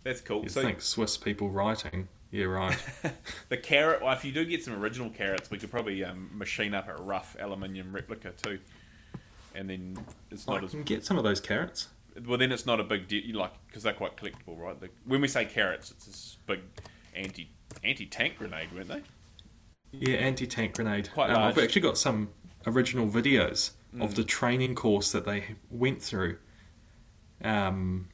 That's 0.03 0.21
cool. 0.21 0.43
You 0.43 0.49
so 0.49 0.61
think 0.61 0.81
Swiss 0.81 1.17
people 1.17 1.49
writing? 1.49 2.07
Yeah, 2.31 2.45
right. 2.45 2.77
the 3.49 3.57
carrot. 3.57 4.01
Well, 4.01 4.13
if 4.13 4.23
you 4.23 4.31
do 4.31 4.45
get 4.45 4.63
some 4.63 4.73
original 4.75 5.09
carrots, 5.09 5.49
we 5.49 5.57
could 5.57 5.71
probably 5.71 6.03
um, 6.03 6.29
machine 6.33 6.73
up 6.73 6.87
a 6.87 7.01
rough 7.01 7.35
aluminium 7.39 7.91
replica 7.93 8.31
too, 8.31 8.59
and 9.57 9.69
then 9.69 9.97
it's 10.31 10.47
I 10.47 10.53
not 10.55 10.63
as 10.63 10.71
can 10.71 10.83
get 10.83 11.03
some 11.05 11.17
of 11.17 11.23
those 11.23 11.41
carrots. 11.41 11.87
well. 12.25 12.37
Then 12.37 12.51
it's 12.51 12.65
not 12.65 12.79
a 12.79 12.83
big 12.83 13.07
deal, 13.07 13.37
like 13.37 13.53
because 13.67 13.83
they're 13.83 13.93
quite 13.93 14.15
collectible, 14.15 14.57
right? 14.57 14.79
The, 14.79 14.89
when 15.05 15.19
we 15.21 15.27
say 15.27 15.45
carrots, 15.45 15.91
it's 15.91 16.05
this 16.05 16.37
big 16.45 16.61
anti 17.15 17.49
anti 17.83 18.05
tank 18.05 18.37
grenade, 18.37 18.69
weren't 18.73 18.87
they? 18.89 19.01
Yeah, 19.91 20.17
anti-tank 20.17 20.75
grenade. 20.75 21.09
Quite 21.13 21.29
Um, 21.31 21.37
I've 21.43 21.57
actually 21.57 21.81
got 21.81 21.97
some 21.97 22.29
original 22.65 23.07
videos 23.07 23.71
Mm. 23.95 24.03
of 24.03 24.15
the 24.15 24.23
training 24.25 24.75
course 24.75 25.13
that 25.13 25.23
they 25.23 25.55
went 25.71 26.03
through. 26.03 26.37
Um, 27.41 28.09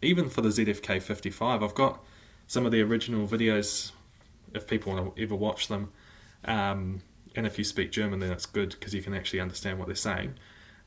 even 0.00 0.30
for 0.30 0.40
the 0.40 0.48
ZFK 0.48 1.02
55, 1.02 1.62
I've 1.62 1.74
got 1.74 2.02
some 2.46 2.64
of 2.64 2.72
the 2.72 2.80
original 2.80 3.28
videos. 3.28 3.92
If 4.54 4.66
people 4.66 4.94
want 4.94 5.14
to 5.14 5.22
ever 5.22 5.34
watch 5.34 5.68
them, 5.68 5.92
um, 6.46 7.02
and 7.36 7.46
if 7.46 7.58
you 7.58 7.64
speak 7.64 7.92
German, 7.92 8.20
then 8.20 8.32
it's 8.32 8.46
good 8.46 8.70
because 8.70 8.94
you 8.94 9.02
can 9.02 9.12
actually 9.12 9.40
understand 9.40 9.78
what 9.78 9.86
they're 9.86 9.94
saying. 9.96 10.34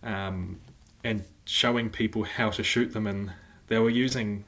Um, 0.03 0.59
and 1.03 1.23
showing 1.45 1.89
people 1.89 2.23
how 2.23 2.49
to 2.51 2.63
shoot 2.63 2.93
them, 2.93 3.07
and 3.07 3.31
they 3.67 3.79
were 3.79 3.89
using 3.89 4.45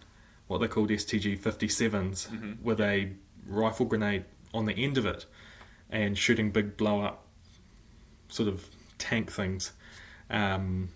what 0.47 0.59
they 0.59 0.67
called 0.67 0.89
STG 0.89 1.39
57s 1.39 2.61
with 2.61 2.79
a 2.79 3.11
rifle 3.47 3.85
grenade 3.85 4.25
on 4.53 4.65
the 4.65 4.73
end 4.73 4.97
of 4.97 5.05
it, 5.05 5.25
and 5.89 6.17
shooting 6.17 6.51
big 6.51 6.77
blow 6.77 7.01
up 7.01 7.25
sort 8.29 8.49
of 8.49 8.67
tank 8.97 9.31
things. 9.31 9.73
Um, 10.29 10.89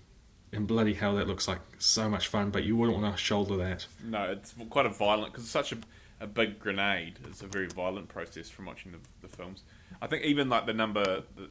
and 0.53 0.65
bloody 0.65 0.93
hell, 0.93 1.15
that 1.15 1.27
looks 1.27 1.47
like 1.47 1.59
so 1.77 2.09
much 2.09 2.27
fun. 2.27 2.49
But 2.51 2.63
you 2.63 2.75
wouldn't 2.75 2.99
want 2.99 3.15
to 3.15 3.21
shoulder 3.21 3.57
that. 3.57 3.85
No, 4.03 4.23
it's 4.31 4.55
quite 4.69 4.85
a 4.85 4.89
violent 4.89 5.33
because 5.33 5.43
it's 5.43 5.51
such 5.51 5.71
a, 5.73 5.77
a 6.21 6.27
big 6.27 6.59
grenade. 6.59 7.19
It's 7.25 7.41
a 7.41 7.47
very 7.47 7.67
violent 7.67 8.07
process 8.07 8.49
from 8.49 8.65
watching 8.65 8.91
the, 8.91 8.99
the 9.21 9.27
films. 9.27 9.63
I 10.01 10.07
think 10.07 10.23
even 10.23 10.49
like 10.49 10.65
the 10.65 10.73
number 10.73 11.23
the, 11.35 11.49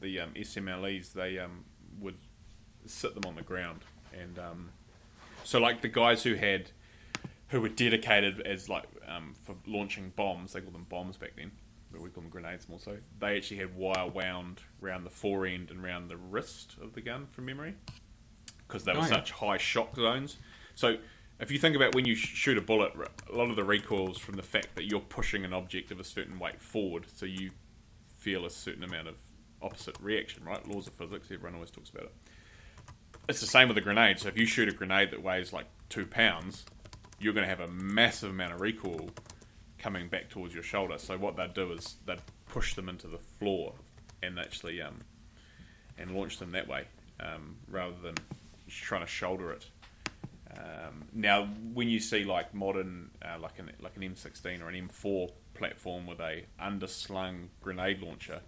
the 0.00 0.20
um, 0.20 0.30
SMLEs, 0.34 1.12
they 1.12 1.38
um, 1.38 1.64
would 2.00 2.16
sit 2.90 3.14
them 3.14 3.24
on 3.26 3.36
the 3.36 3.42
ground, 3.42 3.80
and 4.12 4.38
um, 4.38 4.70
so 5.44 5.58
like 5.58 5.82
the 5.82 5.88
guys 5.88 6.22
who 6.22 6.34
had 6.34 6.70
who 7.48 7.60
were 7.60 7.68
dedicated 7.68 8.40
as 8.42 8.68
like 8.68 8.84
um, 9.06 9.34
for 9.44 9.54
launching 9.66 10.12
bombs, 10.16 10.52
they 10.52 10.60
called 10.60 10.74
them 10.74 10.86
bombs 10.88 11.16
back 11.16 11.32
then, 11.36 11.50
but 11.90 12.00
we 12.02 12.10
call 12.10 12.22
them 12.22 12.30
grenades 12.30 12.68
more 12.68 12.78
so. 12.78 12.96
They 13.20 13.36
actually 13.36 13.56
had 13.58 13.74
wire 13.74 14.06
wound 14.06 14.60
around 14.82 15.04
the 15.04 15.10
fore 15.10 15.46
end 15.46 15.70
and 15.70 15.82
around 15.84 16.08
the 16.08 16.16
wrist 16.16 16.76
of 16.82 16.92
the 16.92 17.00
gun 17.00 17.26
from 17.30 17.46
memory 17.46 17.74
because 18.66 18.84
they 18.84 18.92
were 18.92 18.98
Oh, 18.98 19.02
yeah. 19.02 19.08
such 19.08 19.30
high 19.30 19.56
shock 19.56 19.96
zones. 19.96 20.36
So 20.74 20.96
if 21.40 21.50
you 21.50 21.58
think 21.58 21.74
about 21.74 21.94
when 21.94 22.04
you 22.04 22.14
shoot 22.14 22.58
a 22.58 22.60
bullet, 22.60 22.92
a 23.32 23.34
lot 23.36 23.48
of 23.48 23.56
the 23.56 23.64
recoils 23.64 24.18
from 24.18 24.34
the 24.34 24.42
fact 24.42 24.74
that 24.74 24.84
you're 24.84 25.00
pushing 25.00 25.44
an 25.44 25.54
object 25.54 25.90
of 25.90 25.98
a 26.00 26.04
certain 26.04 26.38
weight 26.38 26.60
forward, 26.60 27.06
so 27.14 27.24
you 27.24 27.50
feel 28.18 28.44
a 28.44 28.50
certain 28.50 28.82
amount 28.84 29.08
of 29.08 29.14
opposite 29.62 29.96
reaction, 30.00 30.44
right? 30.44 30.68
Laws 30.68 30.86
of 30.86 30.92
physics, 30.94 31.28
everyone 31.32 31.54
always 31.54 31.70
talks 31.70 31.88
about 31.88 32.04
it. 32.04 32.14
It's 33.28 33.40
the 33.40 33.46
same 33.46 33.68
with 33.68 33.76
a 33.76 33.82
grenade. 33.82 34.18
So 34.18 34.28
if 34.28 34.38
you 34.38 34.46
shoot 34.46 34.70
a 34.70 34.72
grenade 34.72 35.10
that 35.10 35.22
weighs 35.22 35.52
like 35.52 35.66
two 35.90 36.06
pounds, 36.06 36.64
you're 37.20 37.34
going 37.34 37.44
to 37.44 37.48
have 37.48 37.60
a 37.60 37.70
massive 37.70 38.30
amount 38.30 38.54
of 38.54 38.60
recoil 38.62 39.10
coming 39.78 40.08
back 40.08 40.30
towards 40.30 40.54
your 40.54 40.62
shoulder. 40.62 40.96
So 40.96 41.18
what 41.18 41.36
they'd 41.36 41.52
do 41.52 41.72
is 41.72 41.96
they'd 42.06 42.22
push 42.46 42.74
them 42.74 42.88
into 42.88 43.06
the 43.06 43.18
floor 43.18 43.74
and 44.22 44.38
actually 44.38 44.80
um, 44.80 45.00
and 45.98 46.12
launch 46.12 46.38
them 46.38 46.52
that 46.52 46.68
way 46.68 46.84
um, 47.20 47.56
rather 47.70 47.96
than 48.02 48.14
trying 48.66 49.02
to 49.02 49.06
shoulder 49.06 49.52
it. 49.52 49.66
Um, 50.56 51.04
now, 51.12 51.44
when 51.74 51.88
you 51.88 52.00
see 52.00 52.24
like 52.24 52.54
modern, 52.54 53.10
uh, 53.22 53.38
like 53.38 53.58
an 53.58 53.70
like 53.80 53.94
an 53.96 54.02
M16 54.02 54.62
or 54.62 54.70
an 54.70 54.88
M4 54.88 55.30
platform 55.52 56.06
with 56.06 56.20
a 56.20 56.44
underslung 56.58 57.48
grenade 57.60 58.00
launcher, 58.00 58.40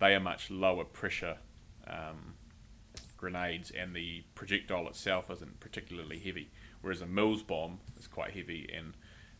they 0.00 0.16
are 0.16 0.20
much 0.20 0.50
lower 0.50 0.84
pressure 0.84 1.36
um, 1.86 2.34
grenades, 3.18 3.70
and 3.70 3.94
the 3.94 4.22
projectile 4.34 4.88
itself 4.88 5.30
isn't 5.30 5.60
particularly 5.60 6.18
heavy. 6.18 6.48
Whereas 6.80 7.02
a 7.02 7.06
Mills 7.06 7.42
bomb 7.42 7.80
is 7.98 8.06
quite 8.06 8.30
heavy, 8.30 8.70
and 8.74 8.94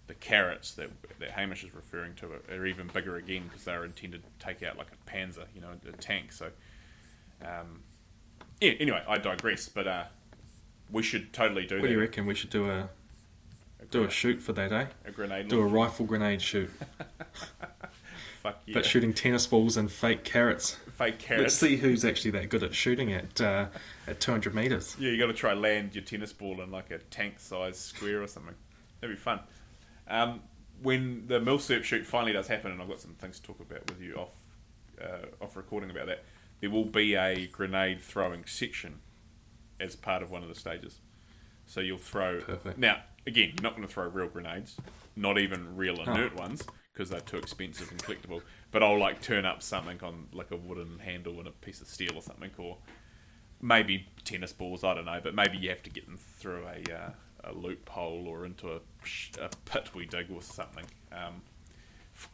the 0.09 0.15
carrots 0.15 0.73
that 0.73 0.91
that 1.21 1.31
Hamish 1.31 1.65
is 1.65 1.75
referring 1.75 2.15
to 2.17 2.27
are, 2.27 2.57
are 2.59 2.67
even 2.67 2.89
bigger 2.89 3.17
again 3.17 3.45
because 3.45 3.65
they 3.65 3.73
are 3.73 3.85
intended 3.85 4.23
to 4.25 4.47
take 4.47 4.63
out 4.63 4.77
like 4.77 4.89
a 4.93 5.11
Panzer, 5.11 5.47
you 5.55 5.61
know, 5.61 5.69
a 5.89 5.93
tank. 5.93 6.33
So, 6.33 6.51
um, 7.43 7.83
yeah. 8.61 8.73
Anyway, 8.81 9.03
I 9.07 9.19
digress, 9.19 9.69
but 9.69 9.87
uh, 9.87 10.05
we 10.91 11.03
should 11.03 11.33
totally 11.33 11.67
do 11.67 11.77
What 11.77 11.83
that. 11.83 11.83
What 11.83 11.87
do 11.89 11.93
you 11.95 12.01
reckon? 12.01 12.27
We 12.27 12.35
should 12.35 12.51
do 12.51 12.69
a 12.71 12.89
A 13.81 13.87
do 13.91 14.05
a 14.05 14.11
shoot 14.11 14.43
for 14.43 14.53
that, 14.55 14.73
eh? 14.73 14.87
a 15.05 15.11
grenade 15.13 15.49
Do 15.49 15.61
a 15.61 15.67
rifle 15.67 16.07
grenade 16.07 16.43
shoot, 16.43 16.71
Fuck 18.43 18.61
yeah. 18.67 18.75
but 18.75 18.85
shooting 18.85 19.13
tennis 19.13 19.47
balls 19.47 19.77
and 19.77 19.91
fake 19.91 20.25
carrots. 20.25 20.77
Fake 20.99 21.25
Let's 21.31 21.55
see 21.55 21.77
who's 21.77 22.05
actually 22.05 22.33
that 22.33 22.49
good 22.49 22.65
at 22.65 22.75
shooting 22.75 23.13
at 23.13 23.41
uh, 23.41 23.67
at 24.09 24.19
200 24.19 24.53
meters. 24.53 24.97
Yeah, 24.99 25.11
you 25.13 25.19
got 25.19 25.27
to 25.29 25.33
try 25.33 25.55
land 25.55 25.95
your 25.95 26.03
tennis 26.03 26.33
ball 26.33 26.61
in 26.61 26.73
like 26.73 26.91
a 26.91 26.99
tank-sized 26.99 27.77
square 27.77 28.21
or 28.21 28.27
something. 28.27 28.57
That'd 29.01 29.17
be 29.17 29.21
fun. 29.21 29.39
Um, 30.09 30.41
when 30.83 31.29
the 31.29 31.39
Milsurp 31.39 31.85
shoot 31.85 32.05
finally 32.05 32.33
does 32.33 32.49
happen, 32.49 32.73
and 32.73 32.83
I've 32.83 32.89
got 32.89 32.99
some 32.99 33.13
things 33.15 33.39
to 33.39 33.47
talk 33.47 33.61
about 33.61 33.89
with 33.89 34.01
you 34.03 34.17
off 34.17 34.33
uh, 35.01 35.27
off 35.45 35.57
recording 35.57 35.91
about 35.91 36.07
that, 36.07 36.25
there 36.61 36.71
will 36.71 36.85
be 36.85 37.15
a 37.15 37.47
grenade 37.47 38.01
throwing 38.01 38.45
section 38.45 38.99
as 39.79 39.95
part 39.95 40.21
of 40.25 40.33
one 40.33 40.43
of 40.43 40.49
the 40.49 40.55
stages. 40.57 40.99
So 41.67 41.81
you'll 41.81 41.99
throw. 41.99 42.41
Perfect. 42.41 42.77
Now, 42.77 43.03
again, 43.25 43.53
you're 43.55 43.63
not 43.63 43.77
going 43.77 43.87
to 43.87 43.93
throw 43.95 44.09
real 44.09 44.27
grenades, 44.27 44.77
not 45.15 45.39
even 45.39 45.77
real 45.77 45.99
Oh. 46.01 46.11
inert 46.13 46.35
ones, 46.35 46.65
because 46.99 47.11
they're 47.11 47.21
too 47.21 47.37
expensive 47.37 47.89
and 47.93 48.03
collectible. 48.03 48.43
But 48.73 48.83
I'll 48.83 48.99
like 48.99 49.23
turn 49.23 49.45
up 49.45 49.63
something 49.63 50.01
on 50.03 50.27
like 50.33 50.51
a 50.51 50.57
wooden 50.57 50.99
handle 50.99 51.39
and 51.39 51.47
a 51.47 51.53
piece 51.53 51.81
of 51.81 51.87
steel 51.87 52.17
or 52.17 52.23
something, 52.23 52.51
or 52.59 52.79
maybe 53.63 54.09
tennis 54.25 54.53
balls. 54.53 54.83
I 54.83 54.95
don't 54.95 55.05
know, 55.05 55.21
but 55.23 55.33
maybe 55.33 55.59
you 55.59 55.69
have 55.69 55.83
to 55.85 55.91
get 55.91 56.07
them 56.07 56.19
through 56.19 56.67
a 56.67 56.93
uh, 56.93 57.11
a 57.45 57.53
loophole 57.53 58.27
or 58.27 58.45
into 58.45 58.73
a, 58.73 58.81
a 59.41 59.49
pit 59.65 59.91
we 59.95 60.07
dig 60.07 60.27
or 60.29 60.43
something, 60.43 60.85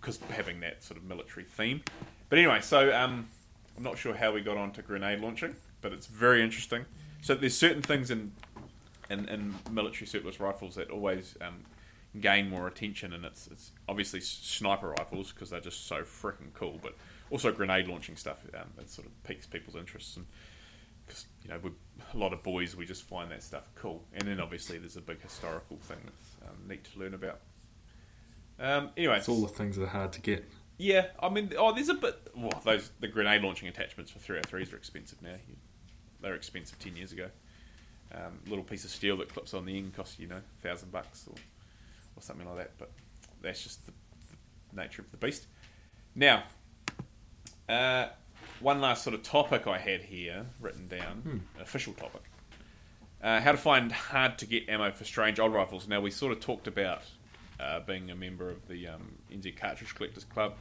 because 0.01 0.19
having 0.31 0.61
that 0.61 0.83
sort 0.83 0.97
of 0.99 1.05
military 1.05 1.45
theme. 1.45 1.83
But 2.31 2.39
anyway, 2.39 2.63
so 2.63 2.91
um, 2.97 3.29
I'm 3.77 3.83
not 3.83 3.99
sure 3.99 4.15
how 4.15 4.33
we 4.33 4.41
got 4.41 4.57
onto 4.57 4.81
grenade 4.81 5.21
launching, 5.21 5.55
but 5.83 5.93
it's 5.93 6.07
very 6.07 6.43
interesting. 6.43 6.87
So 7.21 7.35
there's 7.35 7.57
certain 7.57 7.83
things 7.83 8.11
in 8.11 8.33
in, 9.11 9.29
in 9.29 9.55
military 9.71 10.07
surplus 10.07 10.41
rifles 10.41 10.77
that 10.77 10.89
always 10.91 11.37
um, 11.43 11.61
gain 12.21 12.49
more 12.49 12.67
attention, 12.67 13.13
and 13.13 13.25
it's 13.25 13.47
it's 13.49 13.73
obviously 13.89 14.21
sniper 14.21 14.91
rifles 14.91 15.33
because 15.33 15.51
they're 15.51 15.61
just 15.61 15.87
so 15.87 16.03
freaking 16.03 16.53
cool, 16.55 16.79
but 16.83 16.95
also 17.31 17.51
grenade 17.53 17.89
launching 17.89 18.17
stuff 18.17 18.39
um, 18.55 18.69
that 18.77 18.89
sort 18.91 19.07
of 19.07 19.25
piques 19.25 19.47
people's 19.47 19.77
interests 19.77 20.17
and 20.17 20.27
because 21.07 21.27
you 21.43 21.49
know 21.51 21.61
a 22.15 22.17
lot 22.17 22.33
of 22.33 22.43
boys 22.43 22.77
we 22.77 22.87
just 22.87 23.03
find 23.03 23.31
that 23.31 23.43
stuff 23.43 23.69
cool, 23.75 24.05
and 24.15 24.29
then 24.29 24.41
obviously 24.41 24.79
there's 24.79 24.97
a 24.97 25.01
big 25.01 25.21
historical 25.21 25.77
thing 25.79 25.99
that's 26.05 26.49
um, 26.51 26.57
neat 26.69 26.85
to 26.85 26.99
learn 26.99 27.15
about. 27.15 27.41
Um, 28.59 28.91
anyway, 28.97 29.17
It's 29.19 29.29
all 29.29 29.43
the 29.43 29.49
things 29.49 29.77
that 29.77 29.83
are 29.85 29.87
hard 29.89 30.13
to 30.13 30.21
get. 30.21 30.49
yeah, 30.79 31.07
I 31.21 31.29
mean, 31.29 31.53
oh, 31.59 31.75
there's 31.75 31.89
a 31.89 31.95
bit. 31.95 32.17
Well, 32.37 32.63
those 32.65 32.91
the 33.01 33.09
grenade 33.09 33.43
launching 33.43 33.69
attachments 33.69 34.11
for 34.13 34.19
303s 34.21 34.73
are 34.73 34.77
expensive 34.77 35.21
now. 35.23 35.35
They 36.21 36.29
were 36.31 36.37
expensive 36.37 36.79
ten 36.79 36.97
years 36.97 37.13
ago. 37.13 37.29
Um, 38.15 38.39
little 38.47 38.65
piece 38.65 38.85
of 38.85 38.91
steel 38.91 39.17
that 39.17 39.29
clips 39.29 39.55
on 39.55 39.67
the 39.67 39.77
end 39.77 39.93
costs 39.95 40.21
you 40.21 40.29
know 40.29 40.41
thousand 40.63 40.93
bucks 40.93 41.27
or 41.29 41.35
or 42.17 42.23
something 42.23 42.47
like 42.47 42.57
that. 42.59 42.71
But 42.79 42.91
that's 43.43 43.63
just 43.63 43.85
the, 43.87 43.93
the 44.73 44.83
nature 44.83 45.03
of 45.03 45.11
the 45.11 45.17
beast. 45.17 45.47
Now, 46.15 46.45
uh, 47.69 48.09
one 48.61 48.81
last 48.81 49.03
sort 49.05 49.15
of 49.15 49.23
topic 49.23 49.67
I 49.67 49.79
had 49.79 50.03
here 50.03 50.47
written 50.61 50.89
down, 50.89 51.43
official 51.61 51.93
topic. 51.93 52.23
Uh, 53.23 53.41
how 53.41 53.53
to 53.53 53.59
find 53.59 53.91
hard 53.91 54.39
to 54.39 54.47
get 54.47 54.69
ammo 54.69 54.91
for 54.93 55.05
strange 55.05 55.41
old 55.41 55.53
rifles. 55.53 55.89
Now 55.89 56.01
we 56.01 56.11
sort 56.11 56.33
of 56.33 56.41
talked 56.41 56.67
about 56.67 57.03
uh, 57.59 57.81
being 57.81 58.11
a 58.11 58.15
member 58.15 58.51
of 58.51 58.69
the 58.69 58.89
um, 58.89 59.17
NZ 59.33 59.57
Cartridge 59.57 59.95
Collectors 59.95 60.25
Club, 60.25 60.55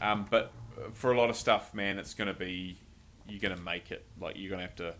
um, 0.00 0.26
but 0.28 0.52
for 0.94 1.12
a 1.12 1.18
lot 1.18 1.30
of 1.30 1.36
stuff, 1.36 1.72
man, 1.74 1.98
it's 1.98 2.14
going 2.14 2.28
to 2.28 2.34
be 2.34 2.76
you're 3.28 3.40
going 3.40 3.56
to 3.56 3.62
make 3.62 3.90
it. 3.90 4.04
Like 4.20 4.36
you're 4.36 4.50
going 4.50 4.68
to 4.68 4.94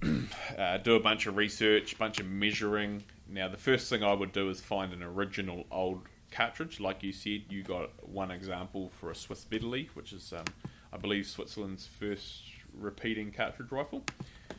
have 0.00 0.26
to 0.56 0.58
uh, 0.58 0.78
do 0.78 0.94
a 0.94 1.00
bunch 1.00 1.26
of 1.26 1.36
research, 1.36 1.98
bunch 1.98 2.18
of 2.18 2.26
measuring. 2.26 3.04
Now 3.30 3.48
the 3.48 3.56
first 3.56 3.88
thing 3.88 4.02
I 4.02 4.12
would 4.12 4.32
do 4.32 4.48
is 4.50 4.60
find 4.60 4.92
an 4.92 5.02
original 5.02 5.64
old 5.70 6.02
cartridge. 6.32 6.80
Like 6.80 7.02
you 7.02 7.12
said, 7.12 7.42
you 7.48 7.62
got 7.62 8.08
one 8.08 8.30
example 8.30 8.90
for 9.00 9.10
a 9.10 9.14
Swiss 9.14 9.44
Vetterli, 9.48 9.88
which 9.94 10.12
is 10.12 10.32
um, 10.32 10.44
I 10.92 10.96
believe 10.96 11.26
Switzerland's 11.26 11.86
first 11.86 12.42
repeating 12.74 13.30
cartridge 13.32 13.70
rifle. 13.70 14.02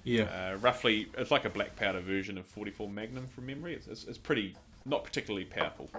Yeah. 0.03 0.23
Uh, 0.53 0.57
roughly, 0.57 1.07
it's 1.17 1.31
like 1.31 1.45
a 1.45 1.49
black 1.49 1.75
powder 1.75 1.99
version 2.01 2.37
of 2.37 2.45
44 2.47 2.89
Magnum 2.89 3.27
from 3.27 3.45
memory. 3.45 3.75
It's, 3.75 3.87
it's, 3.87 4.03
it's 4.05 4.17
pretty, 4.17 4.55
not 4.85 5.03
particularly 5.03 5.45
powerful. 5.45 5.89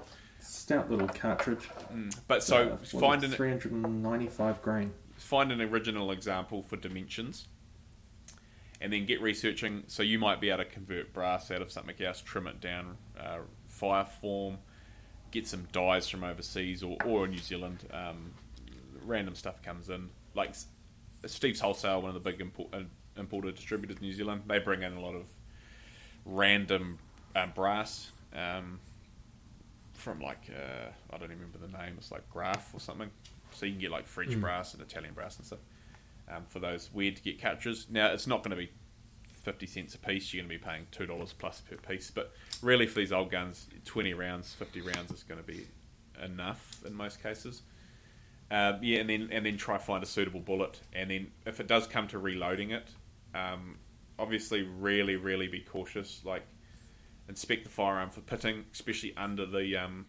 Stout 0.40 0.90
little 0.90 1.08
cartridge. 1.08 1.68
But 2.26 2.42
so 2.42 2.70
Uh, 2.72 2.76
find 2.98 3.22
is 3.22 3.30
an 3.30 3.36
395 3.36 4.60
grain. 4.62 4.92
find 5.14 5.52
an 5.52 5.60
original 5.60 6.10
example 6.10 6.62
for 6.62 6.76
dimensions, 6.76 7.46
and 8.83 8.93
then 8.93 9.07
get 9.07 9.22
researching. 9.22 9.85
So 9.87 10.03
you 10.03 10.18
might 10.18 10.41
be 10.41 10.51
able 10.51 10.64
to 10.64 10.68
convert 10.68 11.14
brass 11.14 11.51
out 11.53 11.62
of 11.62 11.70
something 11.70 11.95
else, 12.05 12.20
trim 12.20 12.49
it 12.49 12.61
down, 12.61 12.99
uh, 13.18 13.39
fire 13.68 14.05
form, 14.05 14.59
get 15.30 15.47
some 15.47 15.68
dies 15.70 16.09
from 16.09 16.24
overseas 16.24 16.83
or, 16.83 16.99
or 17.05 17.28
New 17.28 17.39
Zealand. 17.39 17.89
Um, 17.93 18.33
random 19.07 19.37
stuff 19.37 19.62
comes 19.62 19.89
in, 19.89 20.11
like 20.35 20.57
Steve's 21.24 21.61
Wholesale, 21.61 22.03
one 22.03 22.09
of 22.09 22.14
the 22.14 22.30
big 22.30 22.41
import, 22.41 22.70
uh, 22.72 22.80
importer 23.16 23.53
distributors 23.53 23.99
in 23.99 24.03
New 24.03 24.12
Zealand. 24.12 24.43
They 24.49 24.59
bring 24.59 24.83
in 24.83 24.95
a 24.95 25.01
lot 25.01 25.14
of 25.14 25.22
random 26.26 26.99
um, 27.37 27.53
brass. 27.55 28.11
Um, 28.35 28.80
from 29.95 30.18
like 30.18 30.51
uh, 30.51 30.89
I 31.12 31.18
don't 31.18 31.30
even 31.30 31.39
remember 31.39 31.59
the 31.59 31.78
name. 31.78 31.95
It's 31.99 32.11
like 32.11 32.28
Graf 32.28 32.74
or 32.74 32.80
something. 32.80 33.11
So 33.53 33.66
you 33.66 33.72
can 33.72 33.80
get 33.80 33.93
like 33.93 34.09
French 34.09 34.41
brass 34.41 34.74
and 34.74 34.83
Italian 34.83 35.14
brass 35.14 35.37
and 35.37 35.47
stuff 35.47 35.61
um, 36.35 36.45
for 36.49 36.59
those 36.59 36.91
weird 36.93 37.16
to 37.16 37.22
get 37.22 37.41
cartridges. 37.41 37.87
Now 37.91 38.12
it's 38.12 38.26
not 38.26 38.43
going 38.43 38.51
to 38.51 38.57
be 38.57 38.70
fifty 39.30 39.66
cents 39.66 39.95
a 39.95 39.99
piece, 39.99 40.33
you're 40.33 40.43
going 40.45 40.51
to 40.51 40.59
be 40.59 40.64
paying 40.64 40.87
two 40.91 41.07
dollars 41.07 41.33
plus 41.33 41.61
per 41.61 41.76
piece. 41.76 42.11
But 42.11 42.33
really, 42.62 42.87
for 42.87 43.01
these 43.01 43.12
old 43.12 43.30
guns, 43.30 43.66
twenty 43.85 44.14
rounds, 44.14 44.53
fifty 44.55 44.80
rounds 44.80 45.11
is 45.11 45.22
going 45.22 45.41
to 45.41 45.47
be 45.47 45.66
enough 46.22 46.83
in 46.87 46.95
most 46.95 47.22
cases. 47.22 47.62
Um, 48.51 48.78
yeah, 48.83 49.01
and 49.01 49.11
then 49.11 49.28
and 49.33 49.47
then 49.47 49.57
try 49.57 49.78
find 49.78 50.03
a 50.03 50.07
suitable 50.07 50.41
bullet, 50.41 50.80
and 50.93 51.11
then 51.11 51.33
if 51.47 51.59
it 51.59 51.66
does 51.66 51.87
come 51.87 52.07
to 52.09 52.18
reloading 52.18 52.70
it, 52.70 52.89
um, 53.35 53.78
obviously 54.18 54.62
really 54.62 55.16
really 55.16 55.49
be 55.49 55.61
cautious. 55.61 56.20
Like 56.24 56.43
inspect 57.28 57.64
the 57.64 57.70
firearm 57.70 58.11
for 58.11 58.20
pitting, 58.20 58.64
especially 58.72 59.16
under 59.16 59.47
the 59.47 59.76
um, 59.76 60.07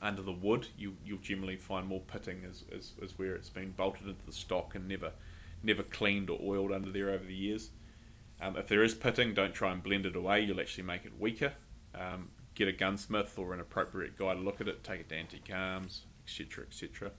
under 0.00 0.22
the 0.22 0.32
wood. 0.32 0.68
You 0.76 0.96
you'll 1.04 1.18
generally 1.18 1.56
find 1.56 1.86
more 1.86 2.00
pitting 2.00 2.42
as, 2.48 2.64
as, 2.76 2.92
as 3.02 3.18
where 3.18 3.34
it's 3.34 3.50
been 3.50 3.72
bolted 3.72 4.08
into 4.08 4.24
the 4.26 4.32
stock 4.32 4.74
and 4.74 4.88
never 4.88 5.12
never 5.62 5.82
cleaned 5.82 6.30
or 6.30 6.38
oiled 6.42 6.72
under 6.72 6.90
there 6.90 7.10
over 7.10 7.24
the 7.24 7.34
years. 7.34 7.70
Um, 8.40 8.56
if 8.56 8.66
there 8.66 8.82
is 8.82 8.94
pitting, 8.94 9.34
don't 9.34 9.54
try 9.54 9.70
and 9.70 9.82
blend 9.82 10.06
it 10.06 10.16
away. 10.16 10.40
You'll 10.40 10.60
actually 10.60 10.84
make 10.84 11.04
it 11.04 11.12
weaker. 11.18 11.52
Um, 11.94 12.30
get 12.54 12.68
a 12.68 12.72
gunsmith 12.72 13.38
or 13.38 13.54
an 13.54 13.60
appropriate 13.60 14.18
guy 14.18 14.34
to 14.34 14.40
look 14.40 14.60
at 14.60 14.68
it. 14.68 14.82
Take 14.82 15.00
it 15.00 15.08
to 15.10 15.16
antique 15.16 15.50
arms, 15.54 16.06
etc., 16.24 16.64
etc. 16.64 17.12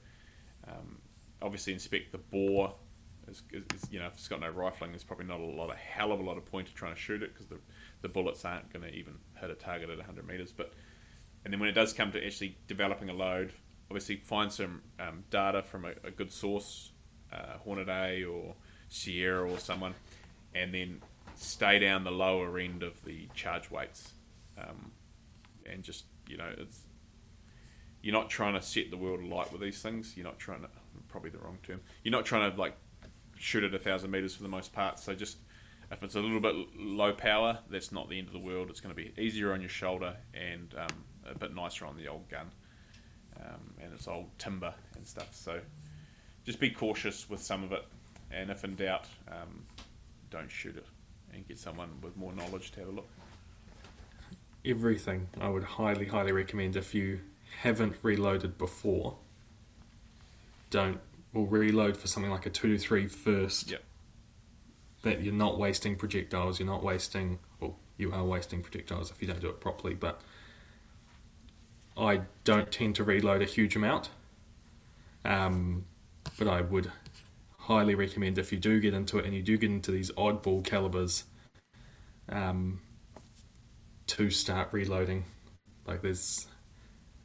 Um, 0.67 0.97
obviously, 1.41 1.73
inspect 1.73 2.11
the 2.11 2.17
bore. 2.17 2.75
Is, 3.25 3.41
is, 3.53 3.89
you 3.89 3.99
know, 3.99 4.07
if 4.07 4.15
it's 4.15 4.27
got 4.27 4.41
no 4.41 4.49
rifling, 4.49 4.91
there's 4.91 5.05
probably 5.05 5.25
not 5.25 5.39
a 5.39 5.45
lot, 5.45 5.71
a 5.71 5.75
hell 5.75 6.11
of 6.11 6.19
a 6.19 6.23
lot 6.23 6.35
of 6.35 6.43
point 6.45 6.67
to 6.67 6.73
trying 6.73 6.93
to 6.93 6.99
shoot 6.99 7.23
it 7.23 7.33
because 7.33 7.47
the 7.47 7.57
the 8.01 8.09
bullets 8.09 8.43
aren't 8.43 8.71
going 8.73 8.83
to 8.83 8.93
even 8.93 9.13
hit 9.39 9.49
a 9.49 9.55
target 9.55 9.89
at 9.89 9.97
100 9.97 10.27
meters. 10.27 10.51
But 10.51 10.73
and 11.43 11.53
then 11.53 11.59
when 11.59 11.69
it 11.69 11.73
does 11.73 11.93
come 11.93 12.11
to 12.11 12.25
actually 12.25 12.57
developing 12.67 13.09
a 13.09 13.13
load, 13.13 13.53
obviously 13.89 14.17
find 14.17 14.51
some 14.51 14.81
um, 14.99 15.23
data 15.29 15.61
from 15.61 15.85
a, 15.85 15.91
a, 16.03 16.11
good 16.11 16.31
source, 16.31 16.91
uh, 17.31 17.57
Hornady 17.65 18.29
or 18.29 18.55
Sierra 18.89 19.49
or 19.49 19.59
someone, 19.59 19.93
and 20.55 20.73
then 20.73 21.01
stay 21.35 21.79
down 21.79 22.03
the 22.03 22.11
lower 22.11 22.57
end 22.57 22.83
of 22.83 23.03
the 23.03 23.27
charge 23.33 23.69
weights, 23.69 24.13
um, 24.57 24.91
and 25.69 25.83
just 25.83 26.05
you 26.27 26.37
know 26.37 26.49
it's 26.57 26.81
you're 28.01 28.13
not 28.13 28.29
trying 28.29 28.53
to 28.53 28.61
set 28.61 28.91
the 28.91 28.97
world 28.97 29.21
alight 29.21 29.51
with 29.51 29.61
these 29.61 29.81
things. 29.81 30.13
You're 30.15 30.25
not 30.25 30.39
trying 30.39 30.61
to 30.61 30.69
probably 31.07 31.29
the 31.29 31.39
wrong 31.39 31.57
term. 31.63 31.79
You're 32.03 32.11
not 32.11 32.25
trying 32.25 32.51
to 32.51 32.59
like 32.59 32.75
shoot 33.37 33.63
at 33.63 33.73
a 33.73 33.79
thousand 33.79 34.11
meters 34.11 34.35
for 34.35 34.43
the 34.43 34.49
most 34.49 34.73
part. 34.73 34.99
So 34.99 35.13
just 35.13 35.37
if 35.91 36.03
it's 36.03 36.15
a 36.15 36.19
little 36.19 36.39
bit 36.39 36.55
low 36.77 37.13
power, 37.13 37.59
that's 37.69 37.91
not 37.91 38.09
the 38.09 38.17
end 38.17 38.27
of 38.27 38.33
the 38.33 38.39
world. 38.39 38.69
It's 38.69 38.79
going 38.79 38.95
to 38.95 39.01
be 39.01 39.13
easier 39.21 39.53
on 39.53 39.61
your 39.61 39.69
shoulder 39.69 40.15
and 40.33 40.73
um, 40.77 41.03
a 41.29 41.37
bit 41.37 41.55
nicer 41.55 41.85
on 41.85 41.97
the 41.97 42.07
old 42.07 42.29
gun. 42.29 42.49
Um, 43.39 43.73
and 43.81 43.93
it's 43.93 44.07
old 44.07 44.27
timber 44.37 44.73
and 44.95 45.07
stuff. 45.07 45.29
So 45.33 45.59
just 46.45 46.59
be 46.59 46.69
cautious 46.69 47.29
with 47.29 47.41
some 47.41 47.63
of 47.63 47.71
it. 47.71 47.85
And 48.31 48.49
if 48.49 48.63
in 48.63 48.75
doubt, 48.75 49.05
um, 49.27 49.65
don't 50.29 50.51
shoot 50.51 50.75
it 50.75 50.85
and 51.33 51.47
get 51.47 51.59
someone 51.59 51.89
with 52.01 52.15
more 52.17 52.33
knowledge 52.33 52.71
to 52.71 52.79
have 52.81 52.89
a 52.89 52.91
look. 52.91 53.09
Everything 54.65 55.27
I 55.41 55.49
would 55.49 55.63
highly, 55.63 56.05
highly 56.05 56.31
recommend 56.31 56.75
if 56.75 56.93
you 56.93 57.19
haven't 57.61 57.95
reloaded 58.01 58.57
before. 58.57 59.17
Don't 60.69 60.99
will 61.33 61.47
reload 61.47 61.97
for 61.97 62.07
something 62.07 62.31
like 62.31 62.45
a 62.45 62.49
two 62.49 62.77
to 62.77 62.77
three 62.77 63.07
first. 63.07 63.71
Yep. 63.71 63.83
That 65.01 65.21
you're 65.21 65.33
not 65.33 65.59
wasting 65.59 65.95
projectiles. 65.95 66.59
You're 66.59 66.69
not 66.69 66.83
wasting. 66.83 67.39
Well, 67.59 67.77
you 67.97 68.13
are 68.13 68.23
wasting 68.23 68.61
projectiles 68.61 69.11
if 69.11 69.21
you 69.21 69.27
don't 69.27 69.41
do 69.41 69.49
it 69.49 69.59
properly. 69.59 69.95
But 69.95 70.21
I 71.97 72.21
don't 72.43 72.71
tend 72.71 72.95
to 72.95 73.03
reload 73.03 73.41
a 73.41 73.45
huge 73.45 73.75
amount. 73.75 74.09
Um, 75.25 75.85
but 76.37 76.47
I 76.47 76.61
would 76.61 76.91
highly 77.57 77.95
recommend 77.95 78.37
if 78.37 78.51
you 78.51 78.57
do 78.57 78.79
get 78.79 78.93
into 78.93 79.19
it 79.19 79.25
and 79.25 79.33
you 79.33 79.41
do 79.41 79.57
get 79.57 79.69
into 79.69 79.91
these 79.91 80.11
oddball 80.11 80.63
calibers, 80.63 81.23
um, 82.29 82.81
to 84.07 84.29
start 84.29 84.69
reloading. 84.71 85.23
Like 85.85 86.01
there's 86.01 86.47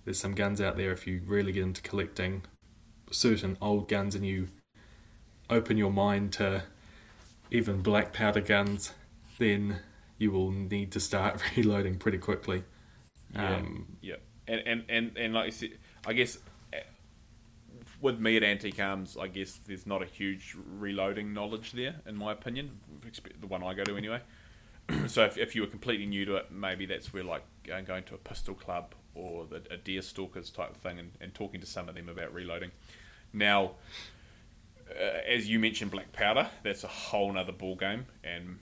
there's 0.04 0.18
some 0.18 0.34
guns 0.34 0.60
out 0.60 0.76
there 0.76 0.92
if 0.92 1.06
you 1.06 1.20
really 1.26 1.52
get 1.52 1.62
into 1.62 1.82
collecting 1.82 2.42
certain 3.10 3.56
old 3.60 3.88
guns 3.88 4.14
and 4.14 4.24
you 4.24 4.48
open 5.50 5.76
your 5.76 5.92
mind 5.92 6.32
to 6.34 6.62
even 7.50 7.82
black 7.82 8.12
powder 8.12 8.40
guns, 8.40 8.92
then 9.38 9.80
you 10.18 10.30
will 10.30 10.50
need 10.50 10.92
to 10.92 11.00
start 11.00 11.42
reloading 11.56 11.96
pretty 11.96 12.18
quickly. 12.18 12.64
Yeah. 13.34 13.56
Um, 13.56 13.86
yeah. 14.00 14.16
And, 14.49 14.62
and, 14.66 14.84
and, 14.88 15.12
and 15.16 15.34
like 15.34 15.46
I 15.46 15.51
said, 15.51 15.70
I 16.07 16.14
guess 16.14 16.38
eh, 16.72 16.80
with 18.01 18.18
me 18.18 18.36
at 18.36 18.42
Antique 18.42 18.80
Arms, 18.80 19.16
I 19.20 19.28
guess 19.28 19.61
there's 19.66 19.86
not 19.86 20.03
a 20.03 20.07
huge 20.07 20.57
reloading 20.78 21.32
knowledge 21.32 21.72
there, 21.72 21.96
in 22.07 22.16
my 22.16 22.32
opinion, 22.32 22.80
the 23.40 23.46
one 23.46 23.62
I 23.62 23.74
go 23.74 23.84
to 23.84 23.96
anyway. 23.96 24.20
so 25.07 25.24
if, 25.24 25.36
if 25.36 25.55
you 25.55 25.61
were 25.61 25.68
completely 25.68 26.07
new 26.07 26.24
to 26.24 26.36
it, 26.36 26.51
maybe 26.51 26.86
that's 26.86 27.12
where 27.12 27.22
like 27.22 27.44
going 27.64 28.05
to 28.05 28.14
a 28.14 28.18
pistol 28.18 28.55
club 28.55 28.94
or 29.14 29.46
the, 29.46 29.62
a 29.70 29.76
deer 29.76 30.01
stalkers 30.01 30.51
type 30.51 30.76
thing 30.76 30.99
and, 30.99 31.11
and 31.20 31.34
talking 31.34 31.61
to 31.61 31.66
some 31.66 31.88
of 31.88 31.94
them 31.94 32.09
about 32.09 32.32
reloading. 32.32 32.70
Now, 33.32 33.72
uh, 34.90 35.18
as 35.28 35.49
you 35.49 35.59
mentioned, 35.59 35.90
black 35.90 36.12
powder, 36.12 36.49
that's 36.62 36.84
a 36.84 36.88
whole 36.88 37.36
other 37.36 37.53
ball 37.53 37.76
game, 37.76 38.07
and 38.24 38.59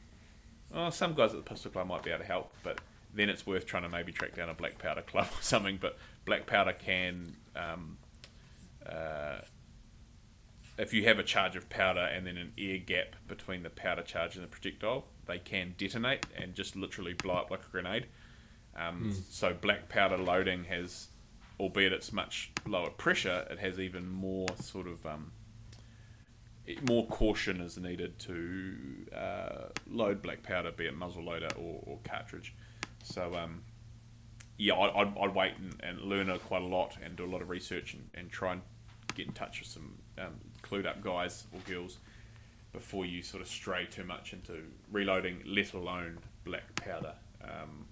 well, 0.74 0.90
some 0.90 1.14
guys 1.14 1.30
at 1.30 1.36
the 1.36 1.48
pistol 1.48 1.70
club 1.70 1.86
might 1.86 2.02
be 2.02 2.10
able 2.10 2.20
to 2.20 2.26
help, 2.26 2.52
but 2.64 2.80
then 3.16 3.28
it's 3.28 3.46
worth 3.46 3.66
trying 3.66 3.82
to 3.82 3.88
maybe 3.88 4.12
track 4.12 4.34
down 4.34 4.48
a 4.48 4.54
black 4.54 4.78
powder 4.78 5.02
club 5.02 5.26
or 5.38 5.42
something. 5.42 5.78
But 5.80 5.98
black 6.24 6.46
powder 6.46 6.72
can, 6.72 7.34
um, 7.56 7.98
uh, 8.88 9.38
if 10.78 10.92
you 10.92 11.04
have 11.04 11.18
a 11.18 11.22
charge 11.22 11.56
of 11.56 11.68
powder 11.68 12.00
and 12.00 12.26
then 12.26 12.36
an 12.36 12.52
air 12.58 12.78
gap 12.78 13.16
between 13.26 13.62
the 13.62 13.70
powder 13.70 14.02
charge 14.02 14.36
and 14.36 14.44
the 14.44 14.48
projectile, 14.48 15.06
they 15.26 15.38
can 15.38 15.74
detonate 15.78 16.26
and 16.36 16.54
just 16.54 16.76
literally 16.76 17.14
blow 17.14 17.34
up 17.34 17.50
like 17.50 17.60
a 17.66 17.70
grenade. 17.70 18.06
Um, 18.76 19.10
mm. 19.10 19.32
So 19.32 19.54
black 19.54 19.88
powder 19.88 20.18
loading 20.18 20.64
has, 20.64 21.08
albeit 21.58 21.92
it's 21.92 22.12
much 22.12 22.52
lower 22.66 22.90
pressure, 22.90 23.46
it 23.50 23.58
has 23.58 23.80
even 23.80 24.08
more 24.08 24.48
sort 24.60 24.86
of 24.86 25.04
um, 25.06 25.32
more 26.88 27.06
caution 27.06 27.60
is 27.60 27.78
needed 27.78 28.18
to 28.18 28.76
uh, 29.16 29.68
load 29.90 30.22
black 30.22 30.42
powder, 30.42 30.72
be 30.72 30.86
it 30.86 30.96
muzzle 30.96 31.24
loader 31.24 31.48
or, 31.56 31.80
or 31.86 31.98
cartridge. 32.04 32.54
So 33.06 33.34
um, 33.34 33.62
yeah, 34.58 34.74
I, 34.74 35.02
I'd, 35.02 35.18
I'd, 35.18 35.34
wait 35.34 35.52
and, 35.58 35.74
and, 35.82 36.00
learn 36.00 36.36
quite 36.40 36.62
a 36.62 36.66
lot 36.66 36.96
and 37.02 37.14
do 37.16 37.24
a 37.24 37.30
lot 37.30 37.40
of 37.40 37.48
research 37.48 37.94
and, 37.94 38.08
and 38.14 38.30
try 38.30 38.52
and 38.52 38.62
get 39.14 39.26
in 39.26 39.32
touch 39.32 39.60
with 39.60 39.68
some 39.68 39.94
um, 40.18 40.34
clued 40.62 40.86
up 40.86 41.02
guys 41.02 41.44
or 41.52 41.60
girls 41.60 41.98
before 42.72 43.06
you 43.06 43.22
sort 43.22 43.42
of 43.42 43.48
stray 43.48 43.86
too 43.86 44.04
much 44.04 44.32
into 44.32 44.62
reloading, 44.90 45.40
let 45.46 45.72
alone 45.72 46.18
black 46.44 46.74
powder. 46.74 47.14
Um, 47.42 47.86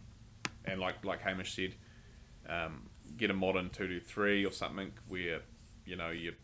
and 0.64 0.80
like 0.80 1.04
like 1.04 1.20
Hamish 1.22 1.54
said, 1.54 1.74
um, 2.48 2.82
get 3.16 3.30
a 3.30 3.34
modern 3.34 3.70
two 3.70 3.86
to 3.86 4.00
three 4.00 4.44
or 4.44 4.52
something 4.52 4.92
where 5.08 5.40
you 5.86 5.96
know 5.96 6.10
you 6.10 6.34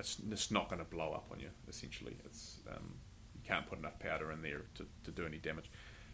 it's, 0.00 0.16
it's 0.30 0.50
not 0.50 0.68
going 0.68 0.78
to 0.78 0.84
blow 0.84 1.12
up 1.12 1.26
on 1.30 1.40
you. 1.40 1.50
Essentially, 1.68 2.16
it's 2.24 2.60
um, 2.70 2.94
you 3.34 3.40
can't 3.44 3.66
put 3.66 3.78
enough 3.78 3.98
powder 3.98 4.32
in 4.32 4.40
there 4.40 4.62
to, 4.76 4.86
to 5.04 5.10
do 5.10 5.26
any 5.26 5.38
damage. 5.38 5.70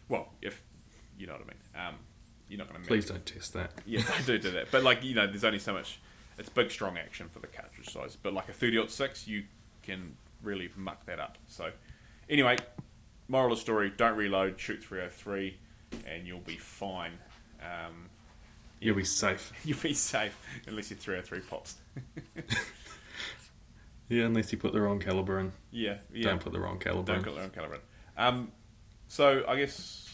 Well, 0.09 0.29
if 0.41 0.61
you 1.17 1.27
know 1.27 1.33
what 1.33 1.41
I 1.41 1.45
mean. 1.45 1.87
Um, 1.87 1.95
you're 2.47 2.57
not 2.57 2.69
going 2.69 2.81
to. 2.81 2.87
Please 2.87 3.05
don't 3.05 3.25
test 3.25 3.53
that. 3.53 3.71
Yeah, 3.85 4.01
I 4.17 4.21
do 4.21 4.37
do 4.37 4.51
that. 4.51 4.71
But 4.71 4.83
like 4.83 5.03
you 5.03 5.15
know, 5.15 5.27
there's 5.27 5.43
only 5.43 5.59
so 5.59 5.73
much. 5.73 5.99
It's 6.37 6.49
big, 6.49 6.71
strong 6.71 6.97
action 6.97 7.29
for 7.29 7.39
the 7.39 7.47
cartridge 7.47 7.89
size. 7.89 8.17
But 8.21 8.33
like 8.33 8.49
a 8.49 8.53
30 8.53 8.87
six, 8.87 9.27
you 9.27 9.43
can 9.83 10.15
really 10.41 10.69
muck 10.75 11.05
that 11.05 11.19
up. 11.19 11.37
So 11.47 11.71
anyway, 12.29 12.57
moral 13.27 13.51
of 13.51 13.57
the 13.57 13.61
story: 13.61 13.91
don't 13.95 14.17
reload, 14.17 14.59
shoot 14.59 14.83
303, 14.83 15.57
and 16.07 16.25
you'll 16.27 16.39
be 16.39 16.57
fine. 16.57 17.13
Um, 17.61 18.09
You'll 18.81 18.95
be 18.95 19.03
safe. 19.05 19.53
You'll 19.63 19.77
be 19.77 19.93
safe 19.93 20.35
unless 20.67 20.89
your 20.89 20.97
303 20.97 21.39
pops. 21.41 21.75
yeah, 24.09 24.23
unless 24.23 24.51
you 24.51 24.57
put 24.57 24.73
the 24.73 24.81
wrong 24.81 24.99
caliber 24.99 25.39
in. 25.39 25.51
Yeah, 25.69 25.97
yeah. 26.11 26.23
Don't 26.29 26.41
put 26.41 26.51
the 26.51 26.59
wrong 26.59 26.79
caliber 26.79 27.05
Don't 27.05 27.17
in. 27.17 27.23
put 27.23 27.35
the 27.35 27.41
wrong 27.41 27.49
caliber 27.51 27.75
in. 27.75 27.81
Um, 28.17 28.51
so 29.07 29.43
I 29.47 29.55
guess 29.57 30.09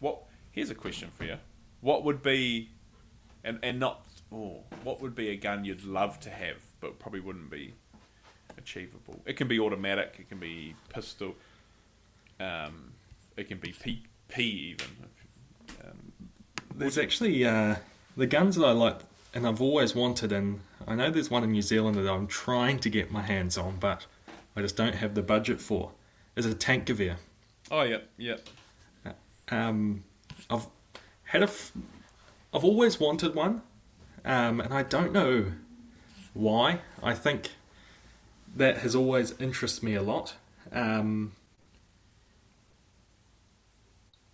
what 0.00 0.22
here's 0.52 0.70
a 0.70 0.74
question 0.74 1.10
for 1.16 1.24
you: 1.24 1.36
What 1.80 2.04
would 2.04 2.22
be, 2.22 2.70
and 3.44 3.58
and 3.62 3.78
not, 3.80 4.06
oh, 4.32 4.60
what 4.82 5.00
would 5.00 5.14
be 5.14 5.30
a 5.30 5.36
gun 5.36 5.64
you'd 5.64 5.84
love 5.84 6.20
to 6.20 6.30
have 6.30 6.56
but 6.80 6.98
probably 6.98 7.20
wouldn't 7.20 7.50
be 7.50 7.74
achievable? 8.56 9.20
It 9.26 9.36
can 9.36 9.48
be 9.48 9.60
automatic. 9.60 10.16
It 10.18 10.28
can 10.28 10.38
be 10.38 10.74
pistol. 10.88 11.34
Um, 12.38 12.92
it 13.36 13.48
can 13.48 13.58
be 13.58 13.72
P, 13.72 14.02
P 14.28 14.42
even. 14.72 14.86
Um, 15.84 16.12
There's 16.74 16.96
actually 16.96 17.44
uh, 17.44 17.76
the 18.16 18.26
guns 18.26 18.56
that 18.56 18.64
I 18.64 18.72
like 18.72 19.00
and 19.34 19.46
I've 19.46 19.60
always 19.60 19.94
wanted, 19.94 20.32
and 20.32 20.60
I 20.86 20.94
know 20.94 21.10
there's 21.10 21.30
one 21.30 21.44
in 21.44 21.52
New 21.52 21.62
Zealand 21.62 21.96
that 21.96 22.10
I'm 22.10 22.26
trying 22.26 22.78
to 22.80 22.90
get 22.90 23.10
my 23.10 23.22
hands 23.22 23.56
on, 23.56 23.76
but 23.78 24.06
I 24.56 24.62
just 24.62 24.76
don't 24.76 24.94
have 24.94 25.14
the 25.14 25.22
budget 25.22 25.60
for. 25.60 25.92
Is 26.36 26.46
a 26.46 26.54
Tankgewehr. 26.54 27.16
Oh 27.70 27.82
yeah, 27.82 27.98
yeah. 28.16 28.36
Um, 29.50 30.04
I've 30.50 30.66
had 31.24 31.42
a, 31.42 31.46
f- 31.46 31.72
I've 32.52 32.64
always 32.64 32.98
wanted 32.98 33.34
one, 33.34 33.62
um, 34.24 34.60
and 34.60 34.74
I 34.74 34.82
don't 34.82 35.12
know 35.12 35.52
why. 36.34 36.80
I 37.02 37.14
think 37.14 37.50
that 38.56 38.78
has 38.78 38.94
always 38.96 39.32
interested 39.40 39.84
me 39.84 39.94
a 39.94 40.02
lot. 40.02 40.34
Um, 40.72 41.32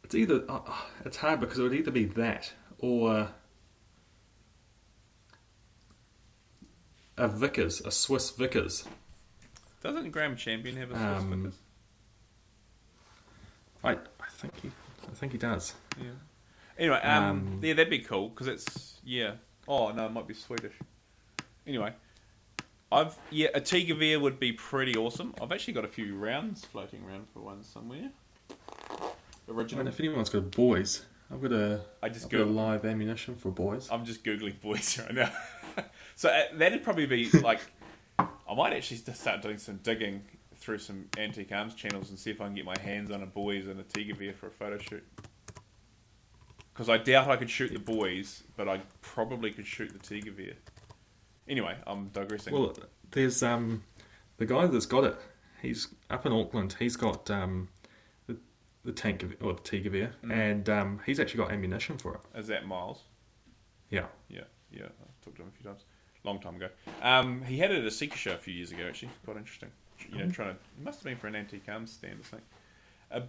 It's 0.04 0.14
either 0.14 0.44
uh, 0.48 0.60
uh, 0.66 0.72
it's 1.04 1.16
hard 1.16 1.40
because 1.40 1.58
it 1.58 1.62
would 1.64 1.74
either 1.74 1.90
be 1.90 2.04
that 2.04 2.52
or 2.78 3.30
a 7.18 7.26
Vickers, 7.28 7.80
a 7.80 7.90
Swiss 7.90 8.30
Vickers. 8.30 8.84
Doesn't 9.82 10.10
Graham 10.12 10.36
Champion 10.36 10.76
have 10.76 10.92
a 10.92 10.94
Swiss 10.94 11.22
Um, 11.24 11.30
Vickers? 11.42 11.54
I 13.82 13.90
I 13.92 14.28
think 14.30 14.52
he 14.62 14.70
think 15.16 15.32
he 15.32 15.38
does. 15.38 15.74
Yeah. 15.98 16.10
Anyway, 16.78 17.00
um, 17.02 17.24
Um, 17.24 17.60
yeah, 17.62 17.74
that'd 17.74 17.90
be 17.90 18.00
cool 18.00 18.28
because 18.28 18.46
it's 18.46 19.00
yeah. 19.04 19.32
Oh 19.66 19.90
no, 19.92 20.06
it 20.06 20.12
might 20.12 20.26
be 20.26 20.34
Swedish. 20.34 20.74
Anyway, 21.66 21.92
I've 22.92 23.18
yeah, 23.30 23.48
a 23.54 23.60
T-Gewehr 23.60 24.20
would 24.20 24.38
be 24.38 24.52
pretty 24.52 24.96
awesome. 24.96 25.34
I've 25.40 25.52
actually 25.52 25.74
got 25.74 25.84
a 25.84 25.88
few 25.88 26.16
rounds 26.16 26.64
floating 26.64 27.02
around 27.04 27.26
for 27.32 27.40
one 27.40 27.64
somewhere. 27.64 28.10
Original. 29.48 29.84
mean, 29.84 29.92
if 29.92 29.98
anyone's 30.00 30.28
got 30.28 30.50
boys, 30.50 31.04
I've 31.32 31.40
got 31.40 31.52
a 31.52 31.80
I 32.02 32.08
just 32.08 32.30
got 32.30 32.40
a 32.40 32.44
live 32.44 32.84
ammunition 32.84 33.36
for 33.36 33.50
boys. 33.50 33.88
I'm 33.90 34.04
just 34.04 34.24
googling 34.24 34.60
boys 34.60 34.98
right 35.04 35.14
now. 35.14 35.32
so 36.14 36.28
uh, 36.28 36.42
that'd 36.54 36.82
probably 36.84 37.06
be 37.06 37.30
like, 37.30 37.60
I 38.18 38.54
might 38.56 38.72
actually 38.72 38.98
just 38.98 39.20
start 39.20 39.42
doing 39.42 39.58
some 39.58 39.76
digging 39.78 40.22
through 40.66 40.78
some 40.78 41.04
antique 41.16 41.52
arms 41.52 41.74
channels 41.74 42.10
and 42.10 42.18
see 42.18 42.28
if 42.32 42.40
I 42.40 42.46
can 42.46 42.54
get 42.56 42.64
my 42.64 42.74
hands 42.80 43.12
on 43.12 43.22
a 43.22 43.26
boys 43.26 43.68
and 43.68 43.78
a 43.78 43.84
T-Gewehr 43.84 44.34
for 44.34 44.48
a 44.48 44.50
photo 44.50 44.76
shoot. 44.78 45.04
Because 46.74 46.88
I 46.88 46.98
doubt 46.98 47.30
I 47.30 47.36
could 47.36 47.48
shoot 47.48 47.72
the 47.72 47.78
boys, 47.78 48.42
but 48.56 48.68
I 48.68 48.80
probably 49.00 49.52
could 49.52 49.64
shoot 49.66 49.92
the 49.92 50.00
T-Gewehr. 50.00 50.54
Anyway, 51.48 51.76
I'm 51.86 52.08
digressing. 52.08 52.52
Well, 52.52 52.74
there's 53.12 53.44
um 53.44 53.84
the 54.38 54.44
guy 54.46 54.66
that's 54.66 54.86
got 54.86 55.04
it. 55.04 55.16
He's 55.62 55.86
up 56.10 56.26
in 56.26 56.32
Auckland. 56.32 56.74
He's 56.80 56.96
got 56.96 57.30
um 57.30 57.68
the, 58.26 58.36
the 58.84 58.90
tank 58.92 59.22
of, 59.22 59.36
or 59.40 59.54
the 59.54 59.60
T-Gewehr, 59.60 60.10
Mm. 60.24 60.32
and 60.32 60.68
um 60.68 61.00
he's 61.06 61.20
actually 61.20 61.38
got 61.38 61.52
ammunition 61.52 61.96
for 61.96 62.14
it. 62.14 62.20
Is 62.38 62.48
that 62.48 62.66
Miles? 62.66 63.04
Yeah. 63.88 64.06
Yeah, 64.28 64.40
yeah. 64.72 64.86
I 64.86 65.24
talked 65.24 65.36
to 65.36 65.42
him 65.42 65.48
a 65.54 65.56
few 65.56 65.70
times. 65.70 65.84
Long 66.24 66.40
time 66.40 66.56
ago. 66.56 66.68
Um, 67.02 67.42
he 67.42 67.56
had 67.58 67.70
it 67.70 67.78
at 67.78 67.84
a 67.86 67.90
Seeker 67.92 68.16
show 68.16 68.32
a 68.32 68.36
few 68.36 68.52
years 68.52 68.72
ago, 68.72 68.82
actually. 68.88 69.10
Quite 69.24 69.36
interesting. 69.36 69.70
You 70.10 70.24
know, 70.24 70.30
trying 70.30 70.48
to. 70.48 70.54
It 70.54 70.84
must 70.84 70.98
have 71.00 71.04
been 71.04 71.16
for 71.16 71.26
an 71.26 71.36
antique 71.36 71.64
arms 71.68 71.92
stand, 71.92 72.20
I 72.20 72.26
think. 72.26 72.42
Uh, 73.10 73.20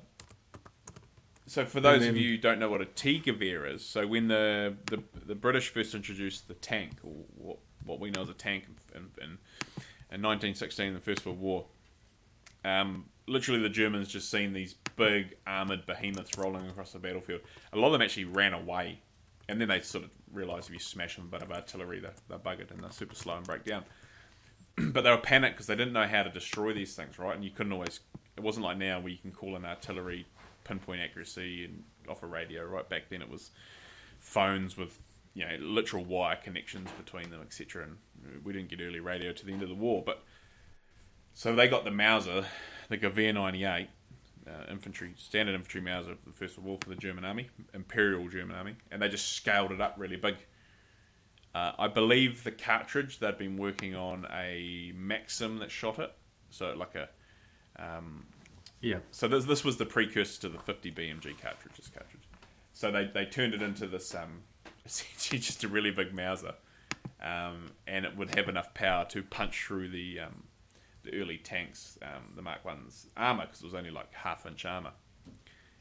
so, 1.45 1.65
for 1.65 1.80
those 1.80 2.02
then- 2.02 2.10
of 2.10 2.18
you 2.18 2.31
who 2.31 2.38
don't 2.38 2.60
know 2.60 2.69
what 2.69 2.81
a 2.81 2.85
T-Gewehr 2.85 3.73
is, 3.73 3.84
so 3.85 4.06
when 4.06 4.27
the, 4.27 4.76
the 4.88 5.02
the 5.26 5.35
British 5.35 5.69
first 5.69 5.95
introduced 5.95 6.48
the 6.48 6.53
tank, 6.56 6.94
or 7.03 7.11
what, 7.38 7.57
what 7.85 7.99
we 7.99 8.11
know 8.11 8.22
as 8.22 8.30
a 8.30 8.34
tank 8.34 8.65
in, 8.94 9.02
in, 9.22 9.38
in 10.11 10.22
1916, 10.22 10.94
the 10.94 10.99
First 10.99 11.26
World 11.26 11.39
War, 11.39 11.65
um, 12.65 13.06
literally 13.27 13.61
the 13.61 13.69
Germans 13.69 14.10
just 14.10 14.30
seen 14.30 14.52
these 14.53 14.76
big 14.98 15.35
armored 15.45 15.85
behemoths 15.85 16.38
rolling 16.38 16.68
across 16.68 16.91
the 16.91 16.99
battlefield. 16.99 17.41
A 17.73 17.77
lot 17.77 17.88
of 17.88 17.94
them 17.94 18.02
actually 18.02 18.26
ran 18.26 18.53
away, 18.53 18.99
and 19.48 19.60
then 19.61 19.69
they 19.69 19.80
sort 19.80 20.03
of 20.03 20.10
realised 20.34 20.68
if 20.68 20.73
you 20.73 20.80
smash 20.80 21.15
them 21.15 21.26
with 21.31 21.41
a 21.41 21.45
bit 21.45 21.49
of 21.49 21.56
artillery, 21.56 21.99
they're, 21.99 22.14
they're 22.27 22.39
buggered 22.39 22.72
and 22.72 22.81
they're 22.81 22.89
super 22.91 23.15
slow 23.15 23.38
and 23.38 23.45
break 23.45 23.64
down. 23.64 23.84
but 24.94 25.04
they 25.04 25.10
were 25.10 25.18
panicked 25.18 25.56
because 25.56 25.68
they 25.68 25.76
didn't 25.76 25.94
know 25.94 26.08
how 26.08 26.24
to 26.24 26.30
destroy 26.30 26.74
these 26.74 26.95
things, 26.95 27.18
right? 27.18 27.36
And 27.36 27.44
you 27.44 27.52
couldn't 27.52 27.74
always. 27.74 27.99
It 28.36 28.44
wasn't 28.44 28.66
like 28.66 28.78
now 28.78 28.99
where 28.99 29.12
you 29.12 29.18
can 29.18 29.32
call 29.32 29.56
an 29.56 29.66
artillery 29.66 30.28
pinpoint 30.64 31.02
accuracy 31.02 31.66
and 31.66 31.84
off 32.08 32.22
a 32.24 32.28
radio. 32.28 32.64
Right 32.64 32.88
back 32.88 33.10
then, 33.10 33.22
it 33.22 33.30
was 33.30 33.52
phones 34.20 34.78
with 34.78 34.99
you 35.34 35.45
know 35.45 35.56
literal 35.60 36.04
wire 36.04 36.36
connections 36.36 36.90
between 36.98 37.30
them, 37.30 37.41
etc. 37.41 37.86
And 37.86 38.44
we 38.44 38.54
didn't 38.54 38.70
get 38.70 38.82
early 38.82 38.99
radio 38.99 39.32
to 39.32 39.45
the 39.45 39.54
end 39.54 39.64
of 39.64 39.70
the 39.70 39.76
war, 39.76 40.04
but 40.06 40.24
so 41.34 41.56
they 41.56 41.68
got 41.68 41.84
the 41.84 41.91
Mauser, 41.91 42.45
the 42.90 42.98
Gewehr 42.98 43.34
98 43.34 43.88
uh, 44.48 44.72
infantry, 44.72 45.14
standard 45.18 45.54
infantry 45.54 45.82
Mauser 45.82 46.14
of 46.14 46.18
the 46.26 46.32
First 46.32 46.58
World 46.58 46.68
War 46.68 46.78
for 46.82 46.90
the 46.90 46.95
German 46.95 47.26
army, 47.26 47.49
Imperial 47.74 48.28
German 48.28 48.56
army, 48.56 48.76
and 48.91 49.02
they 49.02 49.10
just 49.10 49.34
scaled 49.34 49.72
it 49.72 49.82
up 49.82 49.95
really 49.98 50.16
big. 50.16 50.36
Uh, 51.56 51.72
I 51.80 51.88
believe 51.88 52.44
the 52.44 52.52
cartridge 52.52 53.19
they'd 53.19 53.38
been 53.38 53.57
working 53.57 53.95
on 53.95 54.28
a 54.32 54.91
Maxim 54.95 55.57
that 55.60 55.72
shot 55.72 55.99
it, 55.99 56.14
so 56.49 56.74
like 56.74 56.95
a. 56.95 57.10
Um, 57.80 58.26
Yeah. 58.82 58.99
so 59.11 59.28
this 59.28 59.45
this 59.45 59.64
was 59.64 59.78
the 59.78 59.86
precursor 59.86 60.41
to 60.41 60.49
the 60.49 60.60
50 60.60 60.91
BMG 60.91 61.40
cartridges 61.41 61.90
cartridge. 61.94 62.24
So 62.74 62.91
they, 62.91 63.06
they 63.06 63.26
turned 63.26 63.53
it 63.56 63.61
into 63.64 63.88
this 63.88 64.14
um, 64.14 64.44
essentially 64.86 65.40
just 65.40 65.64
a 65.64 65.68
really 65.68 65.90
big 65.91 66.14
Mauser, 66.14 66.53
um, 67.24 67.72
and 67.88 68.06
it 68.06 68.15
would 68.15 68.36
have 68.36 68.49
enough 68.49 68.74
power 68.76 69.06
to 69.10 69.24
punch 69.24 69.64
through 69.65 69.90
the 69.90 70.19
um, 70.22 70.44
the 71.03 71.19
early 71.19 71.38
tanks, 71.38 71.98
um, 72.03 72.34
the 72.36 72.41
Mark 72.41 72.64
One's 72.65 73.07
armor, 73.15 73.45
because 73.45 73.61
it 73.61 73.65
was 73.65 73.74
only 73.74 73.90
like 73.91 74.14
half 74.14 74.45
inch 74.45 74.65
armor, 74.65 74.91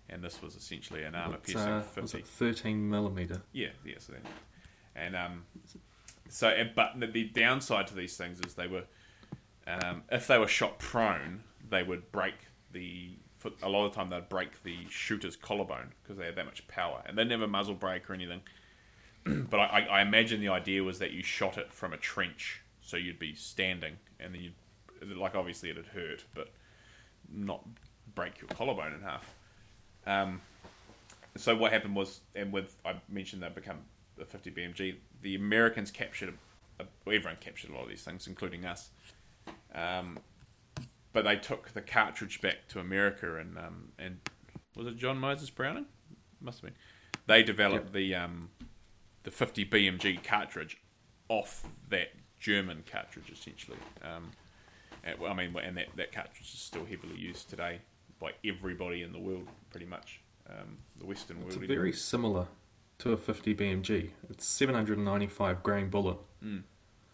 and 0.09 0.23
this 0.23 0.41
was 0.41 0.55
essentially 0.55 1.03
an 1.03 1.15
armor 1.15 1.37
piercing 1.39 1.69
uh, 1.73 1.83
50. 1.83 2.01
was 2.01 2.15
it 2.15 2.27
13 2.27 2.89
millimeter? 2.89 3.43
Yeah, 3.53 3.69
yeah. 3.85 3.97
So 3.99 4.13
then, 4.15 4.23
and 4.97 5.15
um, 5.15 5.45
so 6.29 6.53
but 6.75 6.95
the, 6.99 7.25
downside 7.25 7.87
to 7.89 7.95
these 7.95 8.17
things 8.17 8.41
is 8.41 8.55
they 8.55 8.67
were, 8.67 8.85
um, 9.67 10.03
if 10.11 10.27
they 10.27 10.39
were 10.39 10.49
shot 10.49 10.79
prone, 10.79 11.43
they 11.69 11.83
would 11.83 12.11
break 12.13 12.35
the. 12.73 13.11
A 13.63 13.69
lot 13.69 13.87
of 13.87 13.93
the 13.93 13.97
time, 13.97 14.11
they'd 14.11 14.29
break 14.29 14.65
the 14.65 14.77
shooter's 14.89 15.37
collarbone 15.37 15.93
because 16.03 16.19
they 16.19 16.25
had 16.25 16.35
that 16.35 16.47
much 16.47 16.67
power, 16.67 17.03
and 17.07 17.17
they 17.17 17.23
never 17.23 17.47
muzzle 17.47 17.75
break 17.75 18.11
or 18.11 18.15
anything. 18.15 18.41
but 19.25 19.61
I, 19.61 19.65
I, 19.65 19.81
I 19.99 20.03
imagine 20.03 20.41
the 20.41 20.49
idea 20.49 20.83
was 20.83 20.99
that 20.99 21.13
you 21.13 21.23
shot 21.23 21.57
it 21.57 21.73
from 21.73 21.93
a 21.93 21.97
trench, 21.97 22.63
so 22.81 22.97
you'd 22.97 23.21
be 23.21 23.35
standing, 23.35 23.99
and 24.19 24.35
then 24.35 24.43
you'd, 24.43 25.17
like 25.17 25.37
obviously 25.37 25.71
it'd 25.71 25.87
hurt, 25.87 26.25
but 26.35 26.49
not 27.33 27.65
break 28.15 28.41
your 28.41 28.49
collarbone 28.49 28.95
in 28.95 29.03
half. 29.03 29.35
Um, 30.07 30.41
so 31.37 31.55
what 31.55 31.73
happened 31.73 31.95
was, 31.95 32.21
and 32.35 32.53
with 32.53 32.75
I 32.85 32.95
mentioned 33.09 33.43
they 33.43 33.49
become 33.49 33.79
the 34.27 34.39
50 34.39 34.51
BMG. 34.51 34.97
The 35.23 35.35
Americans 35.35 35.91
captured, 35.91 36.35
a, 36.81 36.85
everyone 37.07 37.37
captured 37.41 37.71
a 37.71 37.75
lot 37.75 37.85
of 37.85 37.89
these 37.89 38.03
things, 38.03 38.27
including 38.27 38.65
us. 38.65 38.91
Um, 39.75 40.19
but 41.13 41.25
they 41.25 41.37
took 41.37 41.71
the 41.73 41.81
cartridge 41.81 42.41
back 42.41 42.69
to 42.69 42.81
America, 42.81 43.37
and 43.39 43.57
um, 43.57 43.89
and 43.99 44.19
was 44.77 44.87
it 44.87 44.97
John 44.97 45.19
Moses 45.19 45.49
Browning? 45.51 45.87
Must 46.41 46.61
have 46.61 46.71
been. 46.71 46.79
They 47.27 47.43
developed 47.43 47.87
Yep. 47.87 47.93
the 47.95 48.15
um, 48.15 48.51
the 49.23 49.31
50 49.31 49.65
BMG 49.67 50.23
cartridge 50.23 50.79
off 51.29 51.67
that 51.89 52.09
German 52.39 52.85
cartridge, 52.91 53.31
essentially. 53.33 53.79
Um, 54.03 54.31
and, 55.03 55.19
well, 55.19 55.33
I 55.33 55.35
mean, 55.35 55.57
and 55.57 55.77
that, 55.77 55.87
that 55.97 56.13
cartridge 56.13 56.53
is 56.55 56.61
still 56.61 56.85
heavily 56.85 57.17
used 57.17 57.49
today 57.51 57.81
by 58.21 58.33
everybody 58.45 59.03
in 59.03 59.13
the 59.13 59.19
world, 59.19 59.49
pretty 59.71 59.87
much. 59.87 60.21
Um, 60.49 60.79
the 60.99 61.07
Western 61.07 61.39
It's 61.47 61.57
world. 61.57 61.67
very 61.69 61.81
anyway. 61.89 61.93
similar 61.97 62.47
to 62.99 63.13
a 63.13 63.17
50 63.17 63.55
BMG. 63.55 64.11
It's 64.31 64.47
795 64.47 65.63
grain 65.63 65.89
bullet, 65.89 66.19
mm. 66.43 66.63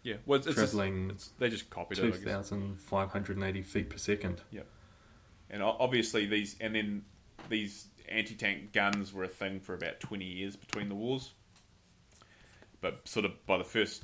Yeah, 0.03 0.15
well, 0.25 0.37
it's, 0.37 0.47
it's 0.47 0.57
just- 0.57 0.73
it's- 0.75 1.31
they 1.39 1.49
just 1.49 1.69
copied 1.69 1.99
it. 1.99 2.05
I 2.05 2.11
2,580 2.11 3.61
feet 3.61 3.89
per 3.89 3.97
second. 3.97 4.41
Yeah, 4.51 4.63
And 5.49 5.63
obviously 5.63 6.25
these, 6.25 6.55
and 6.59 6.75
then 6.75 7.05
these 7.49 7.87
anti-tank 8.09 8.73
guns 8.73 9.13
were 9.13 9.23
a 9.23 9.27
thing 9.29 9.59
for 9.61 9.73
about 9.73 9.99
twenty 10.01 10.25
years 10.25 10.55
between 10.57 10.89
the 10.89 10.95
wars. 10.95 11.31
But 12.81 13.07
sort 13.07 13.25
of 13.25 13.45
by 13.45 13.57
the 13.57 13.63
first 13.63 14.03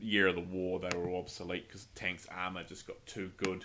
year 0.00 0.26
of 0.26 0.34
the 0.34 0.40
war, 0.40 0.80
they 0.80 0.90
were 0.96 1.08
all 1.08 1.20
obsolete 1.20 1.68
because 1.68 1.86
tanks' 1.94 2.26
armor 2.32 2.64
just 2.64 2.86
got 2.86 3.04
too 3.06 3.30
good 3.36 3.64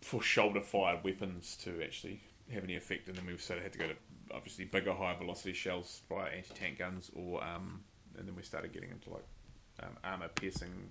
for 0.00 0.22
shoulder-fired 0.22 1.02
weapons 1.04 1.56
to 1.62 1.82
actually 1.82 2.20
have 2.52 2.62
any 2.64 2.76
effect. 2.76 3.08
And 3.08 3.16
then 3.16 3.26
we 3.26 3.36
sort 3.38 3.58
of 3.58 3.64
had 3.64 3.72
to 3.72 3.78
go 3.78 3.88
to 3.88 3.94
obviously 4.34 4.64
bigger, 4.64 4.92
higher 4.92 5.16
velocity 5.16 5.52
shells 5.52 6.02
via 6.08 6.30
anti-tank 6.30 6.78
guns, 6.78 7.10
or 7.14 7.42
um, 7.42 7.82
and 8.18 8.26
then 8.26 8.34
we 8.34 8.42
started 8.42 8.72
getting 8.72 8.90
into 8.90 9.10
like 9.10 9.24
um, 9.82 9.96
armor-piercing 10.04 10.90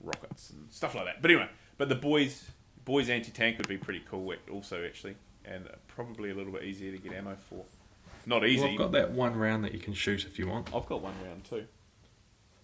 rockets 0.00 0.50
and 0.50 0.70
stuff 0.70 0.94
like 0.94 1.06
that. 1.06 1.22
But 1.22 1.30
anyway, 1.30 1.48
but 1.78 1.88
the 1.88 1.94
boys 1.94 2.50
boys 2.84 3.08
anti 3.08 3.30
tank 3.30 3.58
would 3.58 3.68
be 3.68 3.78
pretty 3.78 4.02
cool 4.08 4.34
also 4.52 4.84
actually, 4.84 5.16
and 5.44 5.68
probably 5.88 6.30
a 6.30 6.34
little 6.34 6.52
bit 6.52 6.64
easier 6.64 6.92
to 6.92 6.98
get 6.98 7.12
ammo 7.12 7.36
for. 7.48 7.64
Not 8.26 8.46
easy. 8.46 8.62
Well, 8.62 8.72
I've 8.72 8.78
got 8.78 8.92
that 8.92 9.10
one 9.10 9.36
round 9.36 9.64
that 9.64 9.72
you 9.72 9.80
can 9.80 9.92
shoot 9.92 10.24
if 10.24 10.38
you 10.38 10.48
want. 10.48 10.74
I've 10.74 10.86
got 10.86 11.02
one 11.02 11.14
round 11.24 11.44
too, 11.44 11.66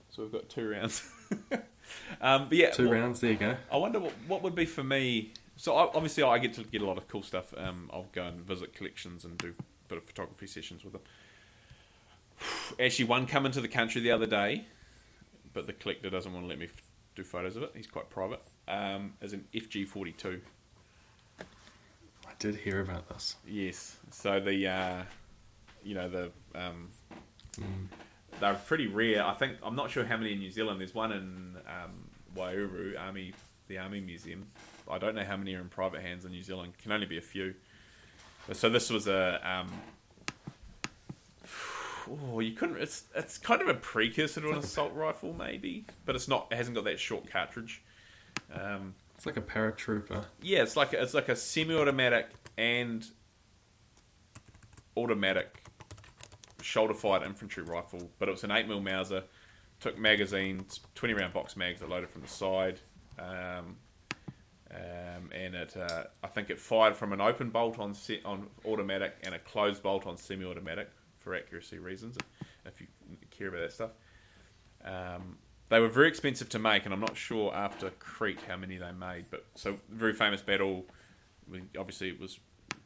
so 0.09 0.23
we've 0.23 0.33
got 0.33 0.49
two 0.49 0.69
rounds. 0.69 1.09
um, 2.21 2.49
but 2.49 2.53
yeah, 2.53 2.71
Two 2.71 2.85
well, 2.85 2.95
rounds, 2.95 3.21
there 3.21 3.33
you 3.33 3.37
go. 3.37 3.57
I 3.71 3.77
wonder 3.77 4.01
what, 4.01 4.13
what 4.27 4.43
would 4.43 4.55
be 4.55 4.65
for 4.65 4.83
me. 4.83 5.33
So 5.57 5.75
obviously 5.75 6.23
I 6.23 6.39
get 6.39 6.55
to 6.55 6.65
get 6.65 6.81
a 6.83 6.87
lot 6.87 6.97
of 6.99 7.07
cool 7.09 7.23
stuff. 7.23 7.53
Um, 7.57 7.91
I'll 7.93 8.07
go 8.13 8.25
and 8.25 8.41
visit 8.41 8.75
collections 8.75 9.25
and 9.25 9.37
do 9.37 9.49
a 9.59 9.89
bit 9.89 9.99
of 9.99 10.05
photography 10.05 10.47
sessions 10.47 10.85
with 10.85 10.95
them. 10.95 11.03
Actually, 12.81 13.05
one 13.07 13.27
come 13.27 13.45
into 13.47 13.61
the 13.61 13.69
country 13.69 14.01
the 14.01 14.11
other 14.11 14.27
day, 14.27 14.65
but 15.53 15.67
the 15.67 15.73
collector 15.75 16.09
doesn't 16.09 16.33
want 16.33 16.45
to 16.45 16.49
let 16.49 16.59
me 16.59 16.67
f- 16.67 16.83
do 17.15 17.23
photos 17.25 17.57
of 17.57 17.63
it. 17.65 17.73
He's 17.75 17.87
quite 17.87 18.09
private. 18.09 18.41
Um, 18.69 19.13
as 19.21 19.33
an 19.33 19.45
FG42. 19.53 20.41
I 21.41 22.33
did 22.39 22.55
hear 22.57 22.81
about 22.81 23.09
this. 23.09 23.37
Yes. 23.47 23.97
So 24.11 24.41
the, 24.41 24.67
uh, 24.69 25.03
you 25.83 25.95
know, 25.95 26.09
the 26.09 26.31
um, 26.55 26.89
Mm. 27.59 27.89
they're 28.39 28.55
pretty 28.55 28.87
rare. 28.87 29.25
I 29.27 29.35
think 29.35 29.57
I'm 29.63 29.75
not 29.75 29.91
sure 29.91 30.05
how 30.05 30.17
many 30.17 30.33
in 30.33 30.39
New 30.39 30.53
Zealand. 30.53 30.81
There's 30.81 30.95
one 30.95 31.11
in 31.11 31.57
um, 31.67 32.09
Waiouru 32.37 32.99
Army, 32.99 33.33
the 33.67 33.77
Army 33.79 34.01
Museum. 34.01 34.47
I 34.91 34.99
don't 34.99 35.15
know 35.15 35.25
how 35.25 35.37
many 35.37 35.55
are 35.55 35.61
in 35.61 35.69
private 35.69 36.03
hands 36.03 36.25
in 36.25 36.33
New 36.33 36.43
Zealand. 36.43 36.73
Can 36.83 36.93
only 36.93 37.07
be 37.07 37.19
a 37.19 37.23
few. 37.23 37.55
So 38.53 38.69
this 38.69 38.91
was 38.91 39.07
a. 39.07 39.41
Um, 39.49 39.71
oh, 42.33 42.41
you 42.41 42.53
couldn't. 42.53 42.77
It's 42.79 43.05
it's 43.15 43.39
kind 43.39 43.63
of 43.63 43.69
a 43.69 43.75
precursor 43.75 44.41
to 44.41 44.51
an 44.51 44.59
assault 44.59 44.93
rifle, 44.95 45.33
maybe, 45.33 45.85
but 46.05 46.15
it's 46.17 46.29
not. 46.29 46.49
It 46.51 46.57
hasn't 46.57 46.75
got 46.75 46.85
that 46.85 46.99
short 46.99 47.31
cartridge. 47.31 47.83
Um, 48.53 48.95
It's 49.17 49.27
like 49.27 49.37
a 49.37 49.43
paratrooper. 49.43 50.25
yeah, 50.43 50.63
it's 50.63 50.77
like 50.77 50.93
it's 50.93 51.15
like 51.15 51.29
a 51.29 51.37
semi-automatic 51.37 52.29
and 52.59 53.07
automatic 54.97 55.63
shoulder-fired 56.63 57.23
infantry 57.23 57.63
rifle, 57.63 58.11
but 58.19 58.29
it 58.29 58.33
was 58.33 58.45
an 58.45 58.51
eight 58.51 58.69
mm 58.69 58.83
Mauser. 58.83 59.25
Took 59.81 59.99
magazines, 59.99 60.81
twenty 60.95 61.15
round 61.15 61.33
box 61.33 61.57
mags, 61.57 61.81
that 61.81 61.89
loaded 61.89 62.11
from 62.11 62.21
the 62.23 62.29
side, 62.29 62.81
um, 63.19 63.77
um, 64.75 65.31
and 65.33 65.55
it 65.55 65.77
uh, 65.77 66.05
I 66.23 66.29
think 66.29 66.51
it 66.51 66.61
fired 66.61 66.97
from 66.97 67.13
an 67.13 67.21
open 67.21 67.51
bolt 67.51 67.79
on 67.79 67.95
set, 67.95 68.25
on 68.25 68.47
automatic 68.65 69.17
and 69.25 69.35
a 69.35 69.39
closed 69.39 69.83
bolt 69.83 70.07
on 70.07 70.17
semi-automatic 70.17 70.91
for 71.19 71.35
accuracy 71.35 71.79
reasons. 71.79 72.17
If 72.65 72.81
you 72.81 72.87
care 73.31 73.49
about 73.49 73.61
that 73.63 73.73
stuff. 73.73 73.91
Um, 74.85 75.39
they 75.71 75.81
were 75.81 75.89
very 75.89 76.09
expensive 76.09 76.49
to 76.51 76.59
make, 76.59 76.85
and 76.85 76.93
I'm 76.93 77.01
not 77.01 77.17
sure 77.17 77.55
after 77.55 77.91
Crete 77.91 78.41
how 78.47 78.57
many 78.57 78.77
they 78.77 78.93
made. 78.93 79.27
But 79.31 79.47
so 79.55 79.79
very 79.89 80.13
famous 80.13 80.43
battle. 80.43 80.85
We, 81.49 81.63
obviously, 81.79 82.09
it 82.09 82.21
was 82.21 82.39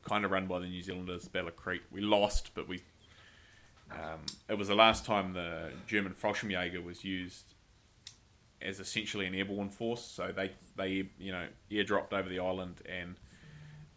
kind 0.07 0.25
of 0.25 0.31
run 0.31 0.47
by 0.47 0.59
the 0.61 0.67
New 0.67 0.83
Zealanders. 0.83 1.27
Battle 1.29 1.49
of 1.49 1.57
Crete. 1.57 1.83
We 1.91 2.01
lost, 2.01 2.51
but 2.55 2.69
we. 2.69 2.83
Um, 3.91 4.21
it 4.49 4.59
was 4.59 4.69
the 4.69 4.75
last 4.75 5.05
time 5.05 5.35
the 5.35 5.73
German 5.87 6.15
Fallschirmjäger 6.15 6.83
was 6.83 7.05
used 7.05 7.54
as 8.65 8.81
essentially 8.81 9.27
an 9.27 9.35
airborne 9.35 9.71
force. 9.71 10.03
So 10.03 10.33
they 10.35 10.53
they 10.77 11.09
you 11.19 11.33
know 11.33 11.47
airdropped 11.71 12.13
over 12.13 12.29
the 12.29 12.41
island, 12.41 12.81
and 12.89 13.17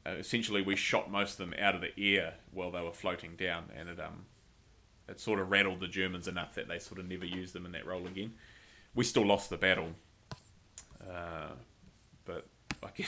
uh, 0.06 0.12
essentially 0.20 0.62
we 0.62 0.76
shot 0.76 1.10
most 1.12 1.40
of 1.40 1.50
them 1.50 1.56
out 1.60 1.76
of 1.76 1.82
the 1.82 2.16
air 2.16 2.36
while 2.52 2.72
they 2.72 2.82
were 2.82 2.94
floating 2.94 3.36
down, 3.36 3.66
and 3.76 3.90
it 3.90 4.00
um 4.00 4.26
it 5.08 5.20
sort 5.20 5.40
of 5.40 5.50
rattled 5.50 5.80
the 5.80 5.88
Germans 5.88 6.28
enough 6.28 6.56
that 6.56 6.68
they 6.68 6.80
sort 6.80 7.00
of 7.00 7.08
never 7.08 7.26
used 7.26 7.54
them 7.54 7.66
in 7.66 7.72
that 7.72 7.86
role 7.86 8.06
again. 8.06 8.34
We 8.94 9.04
still 9.04 9.26
lost 9.26 9.50
the 9.50 9.58
battle, 9.58 9.90
uh, 11.02 11.52
but 12.26 12.46
like 12.84 13.06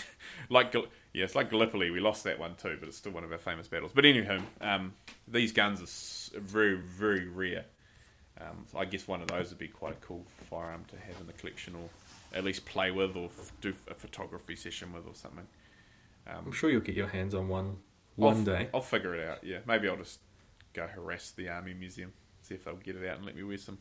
like 0.49 0.73
yeah, 1.13 1.23
it's 1.23 1.35
like 1.35 1.49
Gallipoli. 1.49 1.91
We 1.91 1.99
lost 1.99 2.23
that 2.23 2.39
one 2.39 2.55
too, 2.55 2.77
but 2.79 2.87
it's 2.87 2.97
still 2.97 3.11
one 3.11 3.23
of 3.23 3.31
our 3.31 3.37
famous 3.37 3.67
battles. 3.67 3.91
But 3.93 4.05
anywho, 4.05 4.41
um, 4.61 4.93
these 5.27 5.51
guns 5.51 6.31
are 6.35 6.39
very 6.39 6.75
very 6.75 7.27
rare. 7.27 7.65
Um, 8.41 8.65
so 8.71 8.79
I 8.79 8.85
guess 8.85 9.07
one 9.07 9.21
of 9.21 9.27
those 9.27 9.49
would 9.49 9.57
be 9.59 9.67
quite 9.67 9.93
a 9.93 10.05
cool 10.05 10.25
firearm 10.49 10.85
to 10.89 10.95
have 10.97 11.19
in 11.19 11.27
the 11.27 11.33
collection, 11.33 11.75
or 11.75 11.89
at 12.37 12.43
least 12.43 12.65
play 12.65 12.89
with, 12.91 13.15
or 13.15 13.25
f- 13.25 13.51
do 13.61 13.73
a 13.89 13.93
photography 13.93 14.55
session 14.55 14.93
with, 14.93 15.05
or 15.05 15.13
something. 15.13 15.45
I'm 16.27 16.51
sure 16.51 16.69
you'll 16.69 16.81
get 16.81 16.95
your 16.95 17.07
hands 17.07 17.33
on 17.33 17.47
one 17.47 17.77
I'll 18.17 18.25
one 18.25 18.39
f- 18.39 18.45
day. 18.45 18.69
I'll 18.73 18.81
figure 18.81 19.15
it 19.15 19.27
out. 19.27 19.43
Yeah, 19.43 19.59
maybe 19.65 19.89
I'll 19.89 19.97
just 19.97 20.19
go 20.73 20.85
harass 20.87 21.31
the 21.31 21.49
army 21.49 21.73
museum, 21.73 22.13
see 22.43 22.53
if 22.55 22.63
they'll 22.63 22.75
get 22.75 22.95
it 22.95 23.07
out 23.09 23.17
and 23.17 23.25
let 23.25 23.35
me 23.35 23.43
wear 23.43 23.57
some. 23.57 23.79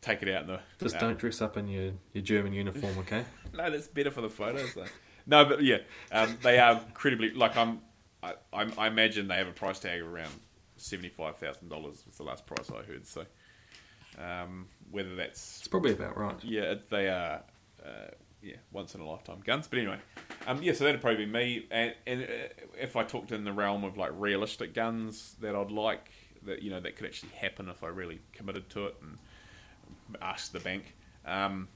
Take 0.00 0.22
it 0.22 0.28
out 0.32 0.42
in 0.42 0.46
the. 0.46 0.60
Just 0.80 0.96
uh, 0.96 1.00
don't 1.00 1.18
dress 1.18 1.42
up 1.42 1.56
in 1.56 1.66
your, 1.68 1.92
your 2.12 2.22
German 2.22 2.52
uniform, 2.52 2.96
okay? 3.00 3.24
No, 3.52 3.68
that's 3.70 3.88
better 3.88 4.12
for 4.12 4.20
the 4.20 4.28
photos 4.30 4.72
though. 4.74 4.84
no, 5.26 5.44
but 5.44 5.62
yeah, 5.62 5.78
um, 6.12 6.38
they 6.42 6.58
are 6.58 6.80
incredibly 6.86 7.32
like 7.32 7.56
I'm. 7.56 7.80
I, 8.22 8.34
I, 8.52 8.66
I 8.78 8.86
imagine 8.86 9.26
they 9.28 9.36
have 9.36 9.48
a 9.48 9.52
price 9.52 9.80
tag 9.80 10.00
of 10.00 10.06
around 10.08 10.30
seventy 10.76 11.08
five 11.08 11.36
thousand 11.38 11.68
dollars 11.68 12.04
was 12.06 12.16
the 12.16 12.22
last 12.22 12.46
price 12.46 12.70
I 12.70 12.82
heard. 12.84 13.06
So, 13.06 13.24
um, 14.18 14.66
whether 14.90 15.14
that's 15.14 15.58
It's 15.60 15.68
probably 15.68 15.92
about 15.92 16.16
right. 16.18 16.36
yeah, 16.44 16.74
they 16.90 17.08
are 17.08 17.42
uh, 17.84 18.10
yeah 18.42 18.56
once 18.72 18.94
in 18.94 19.00
a 19.00 19.08
lifetime 19.08 19.40
guns. 19.44 19.68
But 19.68 19.78
anyway, 19.80 19.98
um, 20.46 20.62
yeah, 20.62 20.72
so 20.72 20.84
that'd 20.84 21.00
probably 21.00 21.24
be 21.26 21.30
me. 21.32 21.66
And, 21.70 21.94
and 22.06 22.22
uh, 22.22 22.26
if 22.80 22.96
I 22.96 23.04
talked 23.04 23.32
in 23.32 23.44
the 23.44 23.52
realm 23.52 23.84
of 23.84 23.96
like 23.96 24.10
realistic 24.14 24.74
guns 24.74 25.36
that 25.40 25.54
I'd 25.54 25.70
like 25.70 26.10
that 26.44 26.62
you 26.62 26.70
know 26.70 26.80
that 26.80 26.96
could 26.96 27.06
actually 27.06 27.32
happen 27.32 27.68
if 27.68 27.82
I 27.82 27.88
really 27.88 28.20
committed 28.32 28.68
to 28.70 28.86
it 28.86 28.96
and 29.02 29.18
asked 30.22 30.52
the 30.52 30.60
bank. 30.60 30.94
Um, 31.26 31.68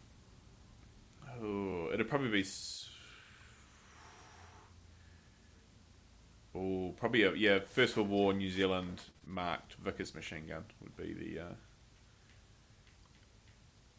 oh, 1.43 1.91
it'd 1.93 2.09
probably 2.09 2.31
be. 2.31 2.41
s- 2.41 2.89
Oh, 6.55 6.93
probably 6.99 7.23
a 7.23 7.33
yeah. 7.35 7.61
First 7.61 7.97
World 7.97 8.11
War 8.11 8.33
New 8.35 8.51
Zealand 8.51 9.01
marked 9.27 9.75
Vickers 9.83 10.15
machine 10.15 10.47
gun 10.47 10.65
would 10.83 10.97
be 10.97 11.15
the. 11.15 11.41
Uh, 11.41 11.55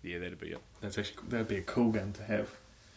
yeah, 0.03 0.19
that'd 0.19 0.39
be 0.39 0.49
it. 0.51 0.61
That's 0.81 0.97
actually 0.97 1.23
that'd 1.29 1.47
be 1.47 1.57
a 1.57 1.61
cool 1.61 1.91
gun 1.91 2.13
to 2.13 2.23
have. 2.23 2.49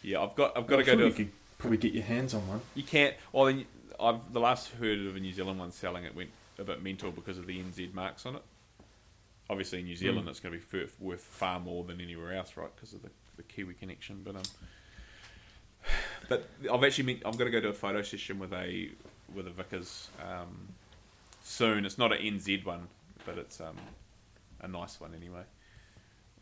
Yeah, 0.03 0.23
I've 0.23 0.35
got 0.37 0.57
I've 0.57 0.67
got 0.67 0.77
to 0.77 0.81
I'm 0.83 0.87
go 0.87 0.93
sure 0.93 0.97
to. 1.03 1.07
you 1.07 1.13
could 1.13 1.33
probably 1.59 1.79
get 1.79 1.93
your 1.95 2.05
hands 2.05 2.35
on 2.35 2.47
one. 2.49 2.61
you 2.75 2.83
can't. 2.83 3.15
Well, 3.33 3.47
then 3.47 3.65
I've 3.99 4.33
the 4.33 4.41
last 4.41 4.71
heard 4.73 4.99
of 5.07 5.17
a 5.17 5.21
New 5.21 5.33
Zealand 5.33 5.59
one 5.59 5.73
selling 5.73 6.05
it 6.05 6.15
went 6.15 6.31
a 6.59 6.65
bit 6.65 6.83
mental 6.83 7.11
because 7.11 7.39
of 7.39 7.47
the 7.47 7.59
NZ 7.59 7.95
marks 7.95 8.27
on 8.27 8.37
it. 8.37 8.43
Obviously, 9.49 9.79
in 9.81 9.85
New 9.85 9.95
Zealand, 9.97 10.27
Mm. 10.27 10.31
it's 10.31 10.41
going 10.41 10.53
to 10.59 10.67
be 10.67 10.79
worth, 10.79 11.01
worth 11.01 11.21
far 11.21 11.61
more 11.61 11.85
than 11.85 12.01
anywhere 12.01 12.33
else, 12.35 12.57
right? 12.57 12.75
Because 12.75 12.93
of 12.95 13.03
the, 13.03 13.11
the 13.37 13.43
Kiwi 13.45 13.75
connection. 13.75 14.23
But 14.25 14.37
um, 14.37 14.43
but 16.29 16.49
I've 16.73 16.83
actually 16.83 17.05
meant, 17.05 17.23
I'm 17.25 17.33
going 17.37 17.51
to 17.51 17.53
go 17.53 17.61
to 17.61 17.69
a 17.69 17.73
photo 17.73 18.03
session 18.03 18.39
with 18.39 18.53
a 18.53 18.91
with 19.35 19.47
a 19.47 19.51
Vickers 19.51 20.09
um, 20.23 20.69
soon. 21.43 21.85
It's 21.87 21.99
not 21.99 22.13
an 22.13 22.19
NZ 22.19 22.65
one, 22.65 22.89
but 23.25 23.39
it's 23.39 23.61
um 23.61 23.77
a 24.61 24.69
nice 24.69 25.01
one 25.01 25.13
anyway. 25.15 25.43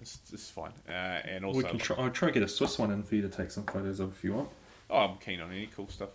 It's, 0.00 0.18
it's 0.32 0.50
fine. 0.50 0.72
Uh, 0.88 0.92
and 0.92 1.44
also, 1.44 1.58
we 1.58 1.64
can 1.64 1.78
try. 1.78 1.96
I'll 1.96 2.10
try 2.10 2.28
to 2.28 2.34
get 2.34 2.42
a 2.42 2.48
Swiss 2.48 2.78
one 2.78 2.90
in 2.90 3.02
for 3.02 3.14
you 3.14 3.22
to 3.22 3.28
take 3.28 3.50
some 3.50 3.64
photos 3.64 4.00
of 4.00 4.12
if 4.12 4.24
you 4.24 4.34
want. 4.34 4.48
Oh, 4.90 4.98
I'm 4.98 5.16
keen 5.18 5.40
on 5.40 5.50
any 5.50 5.66
cool 5.66 5.88
stuff, 5.88 6.10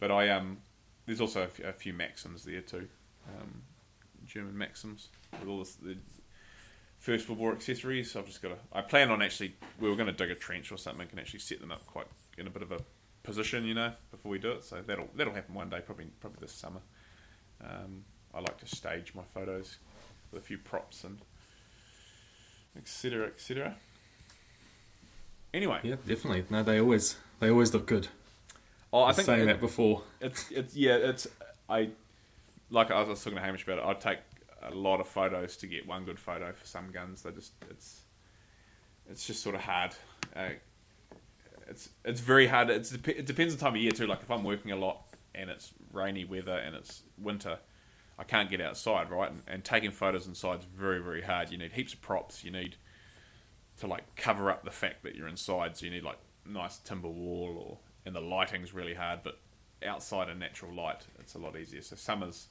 but 0.00 0.10
I 0.10 0.30
um, 0.30 0.58
there's 1.06 1.20
also 1.20 1.42
a 1.42 1.44
f- 1.44 1.60
a 1.60 1.72
few 1.72 1.92
Maxims 1.92 2.44
there 2.44 2.60
too, 2.60 2.88
um, 3.28 3.62
German 4.26 4.56
Maxims 4.56 5.08
with 5.40 5.48
all 5.48 5.58
this, 5.58 5.74
the 5.74 5.96
First 6.98 7.28
World 7.28 7.40
War 7.40 7.52
accessories. 7.52 8.12
So 8.12 8.20
I've 8.20 8.26
just 8.26 8.40
got 8.40 8.50
to. 8.50 8.56
I 8.72 8.82
plan 8.82 9.10
on 9.10 9.20
actually. 9.20 9.56
We 9.80 9.88
were 9.90 9.96
going 9.96 10.06
to 10.06 10.12
dig 10.12 10.30
a 10.30 10.34
trench 10.34 10.72
or 10.72 10.78
something 10.78 11.06
and 11.10 11.20
actually 11.20 11.40
set 11.40 11.60
them 11.60 11.72
up 11.72 11.86
quite 11.86 12.06
in 12.38 12.46
a 12.46 12.50
bit 12.50 12.62
of 12.62 12.72
a 12.72 12.78
position, 13.24 13.64
you 13.66 13.74
know, 13.74 13.92
before 14.10 14.30
we 14.30 14.38
do 14.38 14.52
it. 14.52 14.64
So 14.64 14.80
that'll 14.86 15.08
that'll 15.16 15.34
happen 15.34 15.54
one 15.54 15.68
day, 15.68 15.80
probably 15.84 16.06
probably 16.20 16.38
this 16.40 16.52
summer. 16.52 16.80
Um, 17.62 18.04
I 18.32 18.38
like 18.38 18.58
to 18.58 18.66
stage 18.66 19.12
my 19.14 19.24
photos 19.34 19.78
with 20.30 20.42
a 20.42 20.44
few 20.44 20.58
props 20.58 21.04
and 21.04 21.18
etc. 22.76 23.26
etc. 23.28 23.76
Anyway, 25.54 25.80
Yeah, 25.82 25.96
definitely. 26.06 26.44
No, 26.50 26.62
they 26.62 26.80
always 26.80 27.16
they 27.40 27.50
always 27.50 27.72
look 27.72 27.86
good. 27.86 28.08
oh, 28.92 29.02
I 29.02 29.06
was 29.08 29.16
think 29.16 29.26
saying 29.26 29.42
it- 29.42 29.46
that 29.46 29.60
before. 29.60 30.02
it's 30.20 30.50
it's 30.50 30.76
yeah 30.76 30.96
it's 30.96 31.26
I 31.68 31.90
like 32.70 32.90
I 32.90 33.02
was 33.02 33.22
talking 33.22 33.38
to 33.38 33.42
Hamish 33.44 33.64
about 33.64 33.78
it. 33.78 33.84
I'd 33.84 34.00
take 34.00 34.18
a 34.62 34.74
lot 34.74 35.00
of 35.00 35.08
photos 35.08 35.56
to 35.58 35.66
get 35.66 35.86
one 35.86 36.04
good 36.04 36.18
photo 36.18 36.52
for 36.52 36.66
some 36.66 36.90
guns. 36.90 37.22
They 37.22 37.30
just 37.30 37.52
it's 37.70 38.02
it's 39.10 39.26
just 39.26 39.42
sort 39.42 39.54
of 39.54 39.62
hard. 39.62 39.94
Uh, 40.36 40.50
it's 41.68 41.88
it's 42.04 42.20
very 42.20 42.46
hard. 42.46 42.68
It's 42.70 42.92
it 42.92 43.26
depends 43.26 43.54
on 43.54 43.58
time 43.60 43.74
of 43.74 43.80
year 43.80 43.92
too. 43.92 44.06
Like 44.06 44.20
if 44.22 44.30
I'm 44.30 44.44
working 44.44 44.70
a 44.72 44.76
lot 44.76 45.02
and 45.34 45.48
it's 45.48 45.72
rainy 45.92 46.24
weather 46.26 46.56
and 46.58 46.74
it's 46.74 47.02
winter, 47.16 47.58
I 48.18 48.24
can't 48.24 48.50
get 48.50 48.60
outside, 48.60 49.10
right? 49.10 49.30
And, 49.30 49.42
and 49.46 49.64
taking 49.64 49.92
photos 49.92 50.26
inside 50.26 50.60
is 50.60 50.64
very 50.64 51.00
very 51.00 51.22
hard. 51.22 51.50
You 51.50 51.58
need 51.58 51.72
heaps 51.72 51.94
of 51.94 52.00
props. 52.00 52.44
You 52.44 52.50
need 52.50 52.76
to 53.78 53.86
like 53.86 54.16
cover 54.16 54.50
up 54.50 54.64
the 54.64 54.70
fact 54.70 55.02
that 55.04 55.14
you're 55.14 55.28
inside. 55.28 55.76
So 55.76 55.86
you 55.86 55.92
need 55.92 56.02
like 56.02 56.18
nice 56.44 56.78
timber 56.78 57.08
wall 57.08 57.56
or 57.58 57.78
and 58.04 58.14
the 58.14 58.20
lighting's 58.20 58.72
really 58.72 58.94
hard, 58.94 59.20
but 59.22 59.38
outside 59.86 60.28
in 60.28 60.38
natural 60.38 60.74
light, 60.74 61.02
it's 61.18 61.34
a 61.34 61.38
lot 61.38 61.56
easier. 61.56 61.82
So 61.82 61.96
summer's 61.96 62.48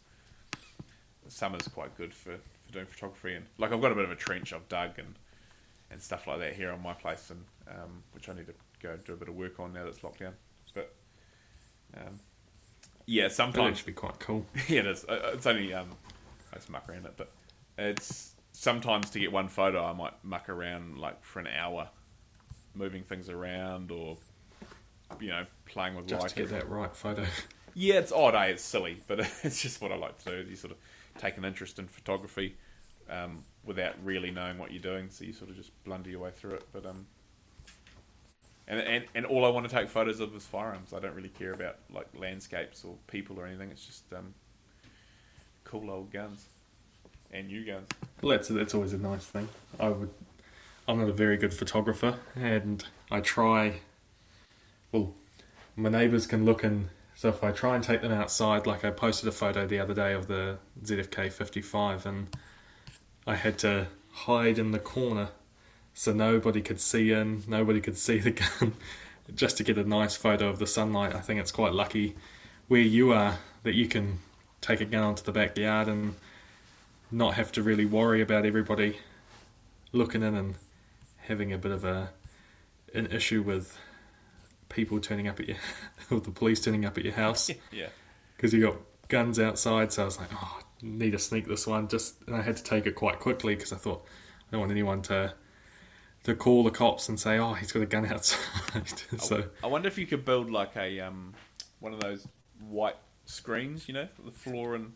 summer's 1.30 1.68
quite 1.68 1.96
good 1.98 2.14
for, 2.14 2.38
for 2.66 2.72
doing 2.72 2.86
photography 2.86 3.34
and 3.34 3.46
like 3.58 3.74
I've 3.74 3.82
got 3.82 3.92
a 3.92 3.96
bit 3.96 4.06
of 4.06 4.12
a 4.12 4.16
trench 4.16 4.54
I've 4.54 4.68
dug 4.70 4.92
and 4.98 5.16
and 5.92 6.02
stuff 6.02 6.26
like 6.28 6.40
that 6.40 6.54
here 6.54 6.72
on 6.72 6.82
my 6.82 6.94
place 6.94 7.30
and 7.30 7.44
um, 7.70 8.04
which 8.14 8.30
I 8.30 8.34
need 8.34 8.48
to 8.48 8.54
go 8.82 8.98
do 9.06 9.14
a 9.14 9.16
bit 9.18 9.28
of 9.28 9.36
work 9.36 9.60
on 9.60 9.74
now 9.74 9.84
that's 9.86 10.04
locked 10.04 10.20
down. 10.20 10.34
But 10.74 10.94
um, 11.96 12.20
yeah, 13.08 13.28
sometimes 13.30 13.80
actually 13.80 13.94
be 13.94 13.96
quite 13.96 14.20
cool. 14.20 14.46
yeah, 14.68 14.82
it 14.82 14.88
is. 14.88 15.06
Uh, 15.06 15.32
It's 15.34 15.48
only 15.48 15.74
um, 15.74 15.90
I 16.54 16.58
just 16.58 16.70
muck 16.70 16.88
around 16.88 17.06
it, 17.08 17.14
but 17.18 17.32
it's 17.78 18.36
sometimes 18.52 19.10
to 19.12 19.20
get 19.20 19.32
one 19.32 19.48
photo, 19.48 19.84
I 19.84 19.94
might 19.94 20.14
muck 20.24 20.50
around 20.50 20.98
like 21.00 21.24
for 21.24 21.40
an 21.40 21.48
hour, 21.48 21.90
moving 22.76 23.04
things 23.04 23.30
around 23.30 23.92
or 23.92 24.18
you 25.20 25.30
know 25.30 25.46
playing 25.66 25.96
with 25.96 26.08
Just 26.08 26.22
to 26.36 26.42
light. 26.44 26.50
get 26.50 26.60
that 26.60 26.70
right 26.70 26.96
photo. 26.96 27.26
Yeah, 27.80 28.00
it's 28.00 28.12
odd, 28.12 28.34
eh? 28.34 28.46
It's 28.46 28.64
silly, 28.64 28.98
but 29.08 29.20
it's 29.44 29.62
just 29.62 29.82
what 29.82 29.92
I 29.92 29.98
like 29.98 30.18
to 30.24 30.44
do. 30.44 30.50
You 30.50 30.56
sort 30.56 30.72
of 30.72 30.78
take 31.22 31.38
an 31.38 31.46
interest 31.46 31.78
in 31.78 31.88
photography 31.88 32.56
um, 33.08 33.44
without 33.64 33.94
really 34.04 34.32
knowing 34.32 34.58
what 34.58 34.72
you're 34.72 34.82
doing, 34.82 35.12
so 35.12 35.26
you 35.26 35.32
sort 35.32 35.52
of 35.52 35.58
just 35.58 35.70
blunder 35.84 36.10
your 36.10 36.22
way 36.22 36.32
through 36.32 36.56
it. 36.56 36.66
But 36.74 36.88
um, 36.88 37.06
and 38.68 38.80
and 38.80 39.06
and 39.16 39.26
all 39.26 39.46
I 39.46 39.50
want 39.50 39.70
to 39.70 39.74
take 39.74 39.90
photos 39.90 40.20
of 40.20 40.36
is 40.36 40.46
firearms. 40.46 40.94
I 40.94 41.00
don't 41.00 41.16
really 41.16 41.30
care 41.30 41.54
about 41.54 41.78
like 41.94 42.08
landscapes 42.18 42.84
or 42.84 42.96
people 43.08 43.40
or 43.40 43.46
anything. 43.46 43.72
It's 43.72 43.86
just 43.86 44.04
um, 44.14 44.34
cool 45.64 45.90
old 45.90 46.12
guns 46.12 46.46
and 47.32 47.48
new 47.48 47.66
guns. 47.66 47.88
Well, 48.22 48.32
that's 48.32 48.50
that's 48.50 48.74
always 48.74 48.94
a 48.94 48.98
nice 48.98 49.26
thing. 49.26 49.48
I 49.80 49.90
would. 49.90 50.10
I'm 50.88 51.00
not 51.00 51.10
a 51.10 51.14
very 51.14 51.38
good 51.38 51.54
photographer, 51.54 52.20
and 52.36 52.84
I 53.12 53.22
try. 53.22 53.82
Well, 54.92 55.14
my 55.76 55.90
neighbours 55.90 56.26
can 56.28 56.46
look 56.46 56.64
and 56.64 56.90
So 57.16 57.30
if 57.30 57.44
I 57.44 57.52
try 57.52 57.76
and 57.76 57.84
take 57.84 58.02
them 58.02 58.12
outside, 58.12 58.68
like 58.68 58.86
I 58.86 58.92
posted 58.92 59.28
a 59.28 59.32
photo 59.32 59.66
the 59.66 59.80
other 59.80 59.94
day 59.94 60.14
of 60.14 60.28
the 60.28 60.60
ZFK 60.84 61.32
55, 61.32 62.06
and 62.06 62.28
I 63.26 63.36
had 63.36 63.58
to 63.60 63.88
hide 64.12 64.60
in 64.60 64.72
the 64.72 64.80
corner 64.80 65.30
so 65.98 66.14
nobody 66.14 66.62
could 66.62 66.80
see 66.80 67.12
in, 67.12 67.42
nobody 67.48 67.82
could 67.82 67.98
see 67.98 68.20
the 68.20 68.30
gun, 68.60 68.76
just 69.34 69.58
to 69.58 69.64
get 69.64 69.80
a 69.80 69.84
nice 69.84 70.16
photo 70.16 70.48
of 70.48 70.60
the 70.60 70.68
sunlight. 70.68 71.16
I 71.16 71.22
think 71.22 71.40
it's 71.40 71.52
quite 71.52 71.74
lucky 71.74 72.16
where 72.68 72.82
you 72.82 73.14
are 73.14 73.40
that 73.64 73.74
you 73.74 73.88
can 73.88 74.20
take 74.62 74.80
a 74.80 74.86
gun 74.86 75.02
onto 75.02 75.24
the 75.24 75.32
backyard 75.32 75.88
and 75.88 76.14
not 77.12 77.34
have 77.34 77.52
to 77.54 77.64
really 77.64 77.86
worry 77.88 78.22
about 78.22 78.46
everybody 78.46 79.00
looking 79.92 80.22
in 80.22 80.36
and 80.36 80.56
having 81.18 81.52
a 81.52 81.58
bit 81.58 81.72
of 81.72 81.84
a 81.84 82.12
an 82.94 83.08
issue 83.08 83.42
with 83.42 83.80
people 84.70 85.00
turning 85.00 85.28
up 85.28 85.40
at 85.40 85.48
your 85.48 85.58
or 86.12 86.20
the 86.20 86.30
police 86.30 86.62
turning 86.62 86.86
up 86.86 86.96
at 86.96 87.04
your 87.04 87.14
house 87.16 87.50
yeah. 87.72 87.88
because 88.36 88.54
you 88.54 88.62
got 88.62 88.76
guns 89.08 89.40
outside. 89.40 89.92
So 89.92 90.04
I 90.04 90.06
was 90.06 90.20
like, 90.20 90.30
oh, 90.32 90.60
I 90.62 90.64
need 90.84 91.14
to 91.14 91.20
sneak 91.20 91.48
this 91.48 91.66
one. 91.66 91.88
Just 91.88 92.22
and 92.28 92.36
I 92.36 92.44
had 92.44 92.56
to 92.58 92.64
take 92.64 92.86
it 92.86 92.94
quite 92.94 93.18
quickly 93.18 93.56
because 93.56 93.74
I 93.74 93.78
thought 93.78 94.06
I 94.06 94.52
don't 94.52 94.60
want 94.60 94.72
anyone 94.72 95.02
to 95.04 95.34
to 96.28 96.36
call 96.36 96.62
the 96.62 96.72
cops 96.72 97.08
and 97.08 97.18
say, 97.18 97.40
oh, 97.40 97.54
he's 97.54 97.72
got 97.72 97.82
a 97.82 97.86
gun 97.86 98.06
outside. 98.06 99.02
so 99.18 99.46
I 99.64 99.68
wonder 99.68 99.88
if 99.88 99.98
you 99.98 100.06
could 100.06 100.26
build 100.26 100.52
like 100.52 100.76
a 100.76 101.00
um, 101.00 101.34
one 101.80 101.94
of 101.94 102.02
those 102.02 102.28
white 102.70 102.98
screens, 103.26 103.88
you 103.88 103.94
know, 103.94 104.08
for 104.14 104.24
the 104.24 104.32
floor 104.32 104.76
and 104.76 104.92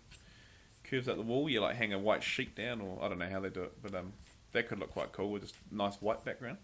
curves 0.83 1.07
up 1.07 1.15
the 1.15 1.21
wall. 1.23 1.49
You 1.49 1.61
like 1.61 1.77
hang 1.77 1.93
a 1.93 1.99
white 1.99 2.21
sheet 2.21 2.53
down, 2.53 2.81
or 2.81 2.99
I 3.01 3.07
don't 3.07 3.17
know 3.17 3.29
how 3.29 3.39
they 3.39 3.49
do 3.49 3.63
it, 3.63 3.71
but 3.81 3.95
um, 3.95 4.11
that 4.51 4.67
could 4.67 4.79
look 4.79 4.91
quite 4.91 5.13
cool 5.13 5.31
with 5.31 5.43
just 5.43 5.55
nice 5.71 5.95
white 6.01 6.23
background, 6.25 6.57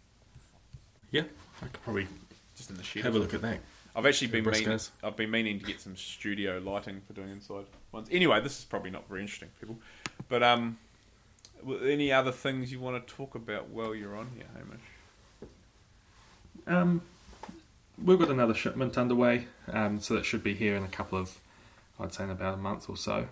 yeah, 1.11 1.23
I 1.61 1.67
could 1.67 1.81
probably 1.83 2.07
just 2.57 2.69
in 2.69 2.75
the 2.75 2.83
shed. 2.83 3.03
have 3.05 3.15
a 3.15 3.19
look 3.19 3.33
at 3.33 3.41
that. 3.41 3.59
I've 3.95 4.05
actually 4.05 4.27
been 4.27 4.45
meaning, 4.45 4.79
I've 5.01 5.15
been 5.15 5.31
meaning 5.31 5.59
to 5.59 5.65
get 5.65 5.79
some 5.79 5.95
studio 5.95 6.59
lighting 6.59 7.01
for 7.07 7.13
doing 7.13 7.29
inside 7.29 7.65
ones. 7.93 8.09
Anyway, 8.11 8.41
this 8.41 8.59
is 8.59 8.65
probably 8.65 8.91
not 8.91 9.07
very 9.07 9.21
interesting, 9.21 9.49
people. 9.59 9.79
But 10.27 10.43
um, 10.43 10.77
any 11.83 12.11
other 12.11 12.31
things 12.31 12.71
you 12.71 12.79
want 12.79 13.05
to 13.05 13.13
talk 13.13 13.35
about 13.35 13.69
while 13.69 13.95
you're 13.95 14.15
on 14.15 14.29
here, 14.35 14.45
Hamish? 14.55 14.81
Um, 16.67 17.01
we've 18.03 18.19
got 18.19 18.29
another 18.29 18.53
shipment 18.53 18.97
underway, 18.97 19.47
um, 19.71 19.99
so 19.99 20.15
that 20.15 20.25
should 20.25 20.43
be 20.43 20.53
here 20.53 20.75
in 20.75 20.83
a 20.83 20.89
couple 20.89 21.17
of, 21.17 21.39
I'd 21.99 22.13
say, 22.13 22.25
in 22.25 22.29
about 22.29 22.55
a 22.55 22.57
month 22.57 22.89
or 22.89 22.97
so. 22.97 23.27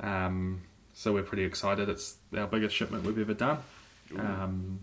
Um, 0.00 0.62
so 0.94 1.12
we're 1.12 1.22
pretty 1.22 1.44
excited. 1.44 1.88
It's 1.88 2.16
our 2.36 2.46
biggest 2.46 2.74
shipment 2.74 3.04
we've 3.04 3.18
ever 3.18 3.34
done, 3.34 3.58
um, 4.18 4.80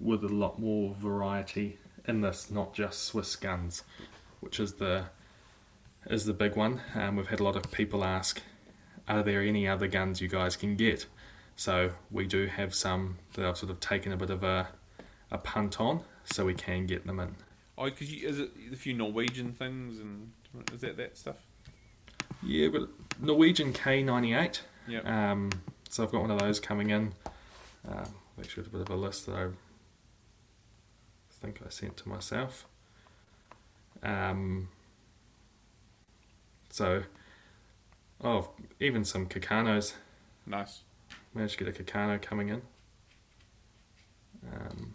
with 0.00 0.24
a 0.24 0.28
lot 0.28 0.58
more 0.58 0.94
variety 0.94 1.78
in 2.06 2.20
this, 2.20 2.50
not 2.50 2.74
just 2.74 3.04
Swiss 3.04 3.36
guns, 3.36 3.82
which 4.40 4.58
is 4.58 4.74
the 4.74 5.04
is 6.06 6.24
the 6.24 6.32
big 6.32 6.56
one. 6.56 6.80
Um, 6.94 7.16
we've 7.16 7.28
had 7.28 7.38
a 7.38 7.44
lot 7.44 7.54
of 7.54 7.70
people 7.70 8.02
ask, 8.02 8.40
"Are 9.06 9.22
there 9.22 9.40
any 9.40 9.68
other 9.68 9.86
guns 9.86 10.20
you 10.20 10.28
guys 10.28 10.56
can 10.56 10.74
get?" 10.74 11.06
So 11.56 11.92
we 12.10 12.26
do 12.26 12.46
have 12.46 12.74
some 12.74 13.18
that 13.34 13.44
I've 13.44 13.56
sort 13.56 13.70
of 13.70 13.80
taken 13.80 14.12
a 14.12 14.16
bit 14.16 14.30
of 14.30 14.42
a 14.42 14.68
a 15.30 15.38
punt 15.38 15.80
on, 15.80 16.00
so 16.24 16.44
we 16.44 16.54
can 16.54 16.86
get 16.86 17.06
them 17.06 17.18
in. 17.20 17.34
Oh, 17.78 17.84
because 17.84 18.12
is 18.12 18.38
it 18.38 18.50
a 18.72 18.76
few 18.76 18.92
Norwegian 18.94 19.52
things 19.52 19.98
and 19.98 20.30
is 20.72 20.82
that 20.82 20.96
that 20.98 21.16
stuff? 21.16 21.36
Yeah, 22.42 22.68
but 22.68 22.88
Norwegian 23.20 23.72
K98. 23.72 24.60
Yeah. 24.86 25.00
Um, 25.32 25.50
so 25.88 26.02
I've 26.02 26.12
got 26.12 26.22
one 26.22 26.30
of 26.30 26.38
those 26.38 26.60
coming 26.60 26.90
in. 26.90 27.12
Um, 27.88 28.14
I've 28.38 28.44
actually 28.44 28.66
a 28.66 28.70
bit 28.70 28.80
of 28.82 28.90
a 28.90 28.96
list 28.96 29.26
that 29.26 29.36
I 29.36 29.48
think 31.40 31.60
I 31.64 31.70
sent 31.70 31.96
to 31.98 32.08
myself. 32.08 32.66
Um, 34.02 34.68
so, 36.70 37.02
oh, 38.22 38.50
even 38.80 39.04
some 39.04 39.26
Carcanos. 39.26 39.94
nice. 40.46 40.82
Managed 41.34 41.58
to 41.58 41.64
get 41.64 41.80
a 41.80 41.82
Carcano 41.82 42.20
coming 42.20 42.48
in. 42.50 42.62
Um, 44.52 44.94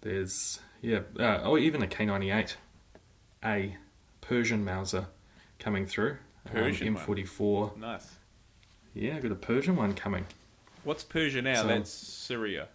there's 0.00 0.60
yeah, 0.82 1.00
uh, 1.18 1.40
oh 1.42 1.58
even 1.58 1.82
a 1.82 1.86
K98, 1.86 2.54
a 3.44 3.76
Persian 4.20 4.64
Mauser 4.64 5.06
coming 5.58 5.86
through. 5.86 6.18
Persian 6.44 6.88
um, 6.88 6.94
one. 6.94 7.04
M44. 7.04 7.76
Nice. 7.76 8.06
Yeah, 8.94 9.18
got 9.20 9.32
a 9.32 9.36
Persian 9.36 9.76
one 9.76 9.94
coming. 9.94 10.26
What's 10.84 11.04
Persia 11.04 11.42
now? 11.42 11.62
So- 11.62 11.68
That's 11.68 11.90
Syria, 11.90 12.68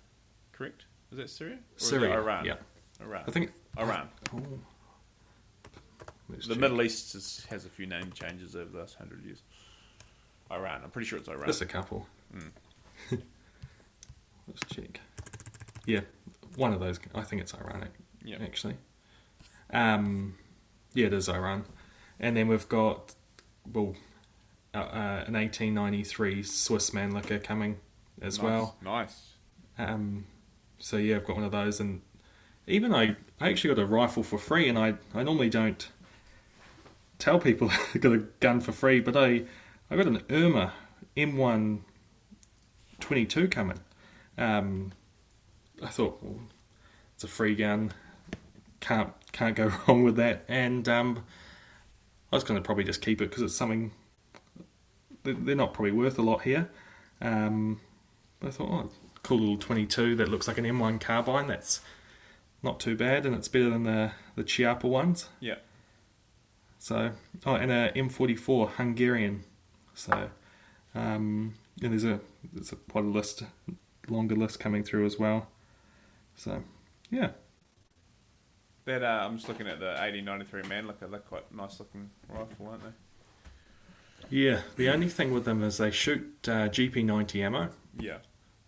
correct? 0.52 0.86
Is 1.12 1.18
that 1.18 1.30
Syria? 1.30 1.56
Or 1.56 1.80
Syria. 1.80 2.14
Iran. 2.14 2.46
Yeah, 2.46 2.56
Iran. 3.02 3.24
I 3.28 3.32
think 3.32 3.52
Iran. 3.78 4.10
Oh. 4.34 4.42
Let's 6.30 6.48
The 6.48 6.54
check. 6.56 6.62
Middle 6.62 6.82
East 6.82 7.16
is, 7.16 7.46
has 7.50 7.66
a 7.66 7.70
few 7.70 7.86
name 7.86 8.12
changes 8.14 8.56
over 8.56 8.70
the 8.72 8.80
last 8.80 8.96
hundred 8.96 9.24
years. 9.24 9.42
Iran. 10.52 10.82
I'm 10.84 10.90
pretty 10.92 11.08
sure 11.08 11.20
it's 11.20 11.28
Iran. 11.28 11.46
Just 11.48 11.62
a 11.62 11.66
couple. 11.66 12.08
Mm. 12.36 12.52
Let's 14.48 14.62
check. 14.74 15.00
Yeah, 15.86 16.02
one 16.56 16.74
of 16.74 16.80
those. 16.80 17.00
I 17.14 17.22
think 17.22 17.42
it's 17.42 17.54
Iranic. 17.54 17.92
Yeah. 18.24 18.38
actually. 18.42 18.76
Um, 19.72 20.36
yeah, 20.94 21.08
it 21.08 21.14
is 21.14 21.30
Iran, 21.30 21.66
and 22.20 22.38
then 22.38 22.48
we've 22.48 22.68
got 22.70 23.14
well, 23.72 23.96
uh, 24.74 24.78
uh, 24.78 25.24
an 25.28 25.34
1893 25.34 26.44
Swiss 26.44 26.92
Mannlicher 26.92 27.44
coming 27.44 27.78
as 28.22 28.38
Nice. 28.38 28.44
well. 28.44 28.76
Nice. 28.84 29.30
Um, 29.78 30.26
so 30.80 30.98
yeah, 30.98 31.18
I've 31.18 31.26
got 31.26 31.36
one 31.36 31.46
of 31.46 31.52
those, 31.52 31.80
and 31.80 32.02
even 32.68 32.94
I, 32.94 33.16
I 33.40 33.50
actually 33.50 33.74
got 33.76 33.82
a 33.82 33.86
rifle 33.86 34.24
for 34.24 34.38
free, 34.38 34.70
and 34.70 34.78
I, 34.78 34.94
I 35.14 35.24
normally 35.24 35.50
don't 35.50 35.88
tell 37.20 37.40
people 37.40 37.72
I 37.94 37.98
got 37.98 38.14
a 38.14 38.20
gun 38.40 38.62
for 38.62 38.72
free, 38.72 39.00
but 39.00 39.16
I, 39.16 39.44
I 39.90 39.96
got 39.96 40.08
an 40.08 40.22
Erma 40.30 40.74
M1 41.16 41.80
22 43.00 43.48
coming. 43.48 43.80
Um, 44.38 44.94
I 45.84 45.88
thought 45.88 46.20
well, 46.22 46.40
it's 47.14 47.24
a 47.24 47.28
free 47.28 47.56
gun, 47.56 47.92
can't 48.80 49.14
can't 49.32 49.56
go 49.56 49.72
wrong 49.88 50.04
with 50.04 50.16
that, 50.18 50.46
and 50.48 50.88
um, 50.88 51.24
I 52.32 52.36
was 52.36 52.44
going 52.44 52.60
to 52.60 52.66
probably 52.66 52.84
just 52.84 53.02
keep 53.02 53.22
it 53.22 53.30
because 53.30 53.44
it's 53.44 53.56
something. 53.56 53.92
They're 55.24 55.56
not 55.56 55.74
probably 55.74 55.92
worth 55.92 56.20
a 56.20 56.22
lot 56.22 56.44
here. 56.44 56.70
Um, 57.20 57.82
I 58.44 58.52
thought, 58.52 58.70
oh, 58.70 58.90
cool 59.24 59.40
little 59.40 59.58
22 59.58 60.16
that 60.18 60.28
looks 60.28 60.48
like 60.48 60.60
an 60.60 60.66
M1 60.66 61.02
carbine. 61.02 61.48
That's 61.48 61.82
not 62.62 62.80
too 62.80 62.96
bad, 62.96 63.26
and 63.26 63.36
it's 63.36 63.48
better 63.48 63.70
than 63.70 63.84
the 63.84 64.12
the 64.36 64.44
Chiapa 64.44 64.84
ones. 64.84 65.30
Yeah. 65.40 65.56
So, 66.86 67.10
oh, 67.48 67.56
and 67.56 67.72
a 67.72 67.92
M44 67.94 68.74
Hungarian. 68.74 69.44
So, 69.96 70.30
um, 70.94 71.56
and 71.82 71.92
there's 71.92 72.04
a 72.04 72.20
there's 72.54 72.74
a, 72.74 72.76
quite 72.76 73.06
a 73.06 73.08
list, 73.08 73.42
longer 74.08 74.36
list 74.36 74.60
coming 74.60 74.84
through 74.84 75.08
as 75.08 75.18
well. 75.18 75.48
So, 76.36 76.62
yeah, 77.10 77.30
That 78.86 79.02
uh, 79.02 79.26
I'm 79.26 79.38
just 79.38 79.48
looking 79.50 79.66
at 79.68 79.80
the 79.80 79.96
1893 79.98 80.62
Mannlicher. 80.70 81.10
They're 81.10 81.20
quite 81.22 81.52
nice 81.52 81.80
looking 81.80 82.12
rifle, 82.30 82.68
aren't 82.68 82.84
they? 82.84 82.90
yeah. 84.30 84.62
The 84.76 84.90
only 84.90 85.10
thing 85.10 85.34
with 85.34 85.46
them 85.46 85.64
is 85.64 85.78
they 85.78 85.90
shoot 85.90 86.22
uh, 86.48 86.70
GP90 86.70 87.42
ammo, 87.42 87.70
Yeah. 87.98 88.18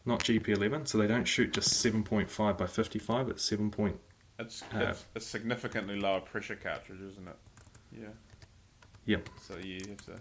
not 0.08 0.22
GP11. 0.22 0.88
So 0.88 0.98
they 0.98 1.06
don't 1.06 1.26
shoot 1.26 1.54
just 1.54 1.86
7.5 1.86 2.58
by 2.58 2.66
55. 2.66 3.30
It's 3.30 3.44
7. 3.44 3.70
Point, 3.70 4.00
It's, 4.40 4.64
Uh, 4.74 4.80
it's 4.90 5.06
a 5.14 5.20
significantly 5.20 6.00
lower 6.00 6.22
pressure 6.22 6.56
cartridge, 6.56 7.02
isn't 7.02 7.28
it? 7.28 7.36
Yeah. 8.00 8.08
yep. 9.06 9.30
So 9.42 9.58
you 9.58 9.80
have 9.90 10.06
to. 10.06 10.20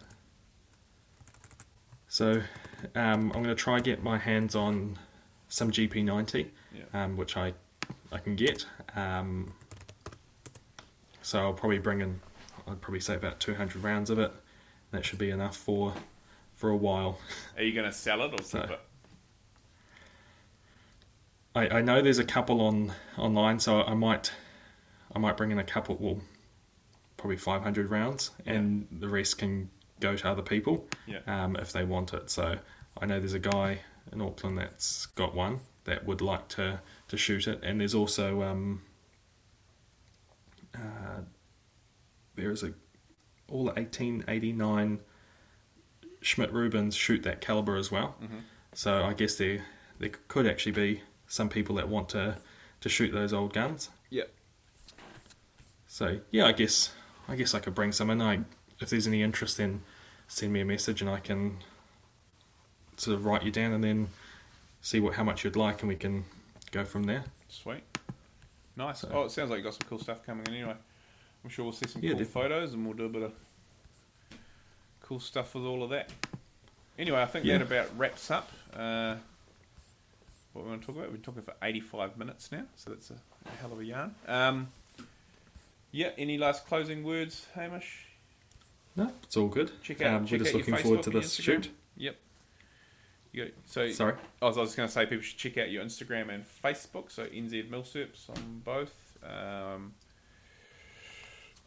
So 2.09 2.33
um, 2.95 3.31
I'm 3.35 3.43
going 3.43 3.45
to 3.45 3.55
try 3.55 3.81
get 3.81 4.03
my 4.03 4.17
hands 4.19 4.55
on 4.55 4.99
some 5.49 5.71
GP90, 5.71 6.49
Yeah. 6.75 6.83
um, 7.05 7.17
which 7.17 7.37
I 7.37 7.53
I 8.13 8.19
can 8.19 8.37
get. 8.37 8.65
Um, 8.95 9.53
so 11.23 11.41
I'll 11.41 11.53
probably 11.53 11.79
bring 11.79 12.01
in, 12.01 12.21
I'd 12.69 12.81
probably 12.81 13.01
say 13.01 13.15
about 13.17 13.41
200 13.41 13.83
rounds 13.83 14.11
of 14.11 14.19
it. 14.19 14.33
That 14.93 15.05
should 15.05 15.19
be 15.19 15.31
enough 15.31 15.57
for 15.57 15.93
for 16.55 16.71
a 16.71 16.77
while. 16.77 17.19
Are 17.57 17.63
you 17.63 17.73
going 17.75 17.85
to 17.87 17.93
sell 17.93 18.23
it 18.23 18.33
or 18.41 18.43
So- 18.43 18.61
keep 18.63 18.71
it? 18.71 18.81
I, 21.55 21.69
I 21.79 21.81
know 21.83 22.03
there's 22.03 22.19
a 22.19 22.25
couple 22.25 22.61
on 22.61 22.93
online, 23.19 23.59
so 23.59 23.83
I 23.83 23.95
might 23.95 24.31
I 25.15 25.19
might 25.19 25.37
bring 25.37 25.51
in 25.51 25.59
a 25.59 25.65
couple, 25.65 25.97
well, 25.99 26.21
probably 27.27 27.37
500 27.37 27.91
rounds, 27.91 28.31
and 28.47 28.87
the 28.93 29.09
rest 29.09 29.39
can 29.39 29.69
go 29.99 30.15
to 30.15 30.29
other 30.29 30.43
people. 30.43 30.87
Yeah. 31.07 31.19
um, 31.27 31.57
if 31.57 31.73
they 31.73 31.85
want 31.85 32.15
it. 32.15 32.31
So 32.31 32.59
I 33.01 33.07
know 33.07 33.19
there's 33.19 33.33
a 33.35 33.41
guy 33.41 33.81
in 34.13 34.21
Auckland 34.21 34.59
that's 34.59 35.07
got 35.07 35.35
one 35.35 35.59
that 35.85 36.07
would 36.07 36.21
like 36.21 36.47
to, 36.49 36.81
to 37.09 37.17
shoot 37.17 37.49
it, 37.49 37.61
and 37.65 37.81
there's 37.81 37.95
also 37.97 38.43
um, 38.43 38.83
uh, 40.75 41.23
there 42.37 42.51
is 42.53 42.63
a 42.63 42.73
all 43.49 43.65
1889 43.67 45.01
Schmidt 46.21 46.53
Rubins 46.53 46.95
shoot 46.97 47.23
that 47.25 47.41
caliber 47.41 47.77
as 47.77 47.91
well. 47.91 48.17
Mhm. 48.23 48.43
So 48.73 49.05
I 49.05 49.15
guess 49.15 49.37
there 49.37 49.65
there 49.99 50.11
could 50.29 50.47
actually 50.47 50.73
be 50.73 51.03
some 51.27 51.49
people 51.49 51.75
that 51.77 51.89
want 51.89 52.09
to 52.11 52.37
to 52.83 52.89
shoot 52.89 53.13
those 53.13 53.33
old 53.33 53.53
guns. 53.53 53.91
Yeah. 54.11 54.25
So 55.87 56.21
yeah, 56.31 56.47
I 56.47 56.53
guess 56.53 56.93
I 57.29 57.37
guess 57.37 57.55
I 57.55 57.59
could 57.61 57.75
bring 57.75 57.93
some 57.93 58.11
in. 58.11 58.21
I 58.23 58.41
if 58.81 58.91
there's 58.91 59.07
any 59.07 59.23
interest, 59.23 59.57
then 59.57 59.83
send 60.29 60.53
me 60.53 60.61
a 60.61 60.65
message 60.65 61.01
and 61.01 61.11
I 61.11 61.19
can 61.21 61.59
sort 62.97 63.17
of 63.17 63.25
write 63.25 63.43
you 63.43 63.51
down 63.51 63.73
and 63.73 63.83
then 63.83 64.09
see 64.83 65.01
what 65.01 65.15
how 65.15 65.25
much 65.25 65.45
you'd 65.45 65.57
like 65.57 65.81
and 65.83 65.89
we 65.89 65.97
can 65.97 66.25
go 66.73 66.85
from 66.85 67.05
there. 67.05 67.25
Sweet. 67.49 67.83
Nice. 68.77 69.01
So- 69.01 69.11
oh, 69.13 69.25
it 69.25 69.31
sounds 69.31 69.51
like 69.51 69.59
you 69.59 69.65
got 69.65 69.75
some 69.75 69.89
cool 69.89 69.99
stuff 69.99 70.25
coming 70.25 70.47
in 70.49 70.55
anyway. 70.55 70.75
I'm 71.45 71.51
sure 71.51 71.65
we'll 71.65 71.73
see 71.73 71.87
some 71.89 72.03
Yeah, 72.03 72.11
cool 72.11 72.19
definitely. 72.21 72.43
photos 72.51 72.75
and 72.75 72.85
we'll 72.85 72.97
do 72.97 73.05
a 73.05 73.09
bit 73.09 73.23
of 73.23 73.33
cool 75.03 75.21
stuff 75.21 75.55
with 75.55 75.65
all 75.65 75.83
of 75.83 75.91
that. 75.91 76.11
Anyway, 76.99 77.21
I 77.21 77.27
think 77.27 77.45
Yeah. 77.45 77.59
that 77.59 77.67
about 77.67 77.97
wraps 77.99 78.31
up 78.31 78.51
uh, 78.75 79.17
what 80.53 80.65
we 80.65 80.71
want 80.71 80.83
to 80.83 80.87
talk 80.87 80.97
about. 80.97 81.11
We've 81.13 81.23
been 81.23 81.35
talking 81.35 81.43
for 81.43 81.55
85 81.63 82.17
minutes 82.19 82.51
now, 82.51 82.65
so 82.77 82.91
that's 82.91 83.11
a, 83.11 83.15
a 83.47 83.51
hell 83.61 83.73
of 83.73 83.81
a 83.81 83.85
yarn. 83.85 84.15
Um, 84.27 84.69
yeah, 85.93 86.11
any 86.19 86.39
last 86.39 86.67
closing 86.67 87.05
words, 87.05 87.47
Hamish? 87.55 88.07
No, 88.97 89.13
it's 89.23 89.37
all 89.37 89.49
good. 89.49 89.71
Check 89.83 90.03
out, 90.03 90.15
Um, 90.15 90.27
check 90.27 90.39
we're 90.39 90.45
just 90.45 90.55
out 90.55 90.59
looking 90.59 90.77
forward 90.77 91.03
to 91.03 91.11
this 91.11 91.35
shoot. 91.35 91.71
Yep. 91.97 92.17
You 93.33 93.53
so 93.67 93.91
Sorry. 93.91 94.15
I 94.41 94.47
was, 94.47 94.57
I 94.57 94.63
was 94.63 94.75
going 94.75 94.89
to 94.89 94.93
say 94.93 95.05
people 95.05 95.23
should 95.23 95.37
check 95.39 95.59
out 95.59 95.71
your 95.71 95.85
Instagram 95.85 96.33
and 96.33 96.45
Facebook. 96.65 97.11
So 97.11 97.27
NZ 97.27 97.69
Milsurps 97.71 98.31
on 98.31 98.63
both. 98.65 98.95
Um, 99.23 99.93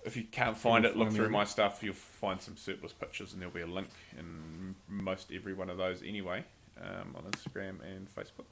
if 0.04 0.18
you 0.18 0.24
can't 0.24 0.58
find 0.58 0.86
it, 0.86 0.98
look 0.98 1.12
through 1.12 1.30
my 1.30 1.44
stuff. 1.44 1.84
You'll 1.84 1.94
find 1.94 2.41
some 2.41 2.58
surplus 2.58 2.94
pictures, 2.94 3.34
and 3.34 3.41
there'll 3.41 3.54
be 3.54 3.62
a 3.62 3.68
link 3.68 3.90
in 4.18 4.74
most 4.88 5.32
every 5.34 5.54
one 5.54 5.70
of 5.70 5.78
those 5.78 6.02
anyway 6.02 6.44
um, 6.82 7.16
on 7.16 7.24
Instagram 7.24 7.76
and 7.84 8.08
Facebook. 8.16 8.46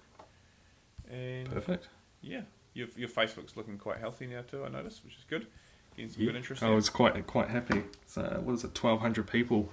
And 1.09 1.49
Perfect. 1.49 1.87
yeah, 2.21 2.41
your 2.77 2.87
your 2.95 3.09
Facebook's 3.09 3.57
looking 3.57 3.77
quite 3.77 3.97
healthy 3.97 4.27
now 4.27 4.41
too. 4.41 4.63
I 4.63 4.69
noticed, 4.69 5.03
which 5.03 5.15
is 5.15 5.25
good. 5.29 5.47
Getting 5.95 6.11
some 6.11 6.21
Yeah, 6.21 6.27
good 6.27 6.35
interest. 6.37 6.63
I 6.63 6.69
was 6.69 6.89
quite 6.89 7.25
quite 7.27 7.49
happy. 7.49 7.83
So 8.05 8.21
what 8.43 8.53
is 8.53 8.63
it, 8.63 8.75
twelve 8.75 9.01
hundred 9.01 9.27
people 9.27 9.69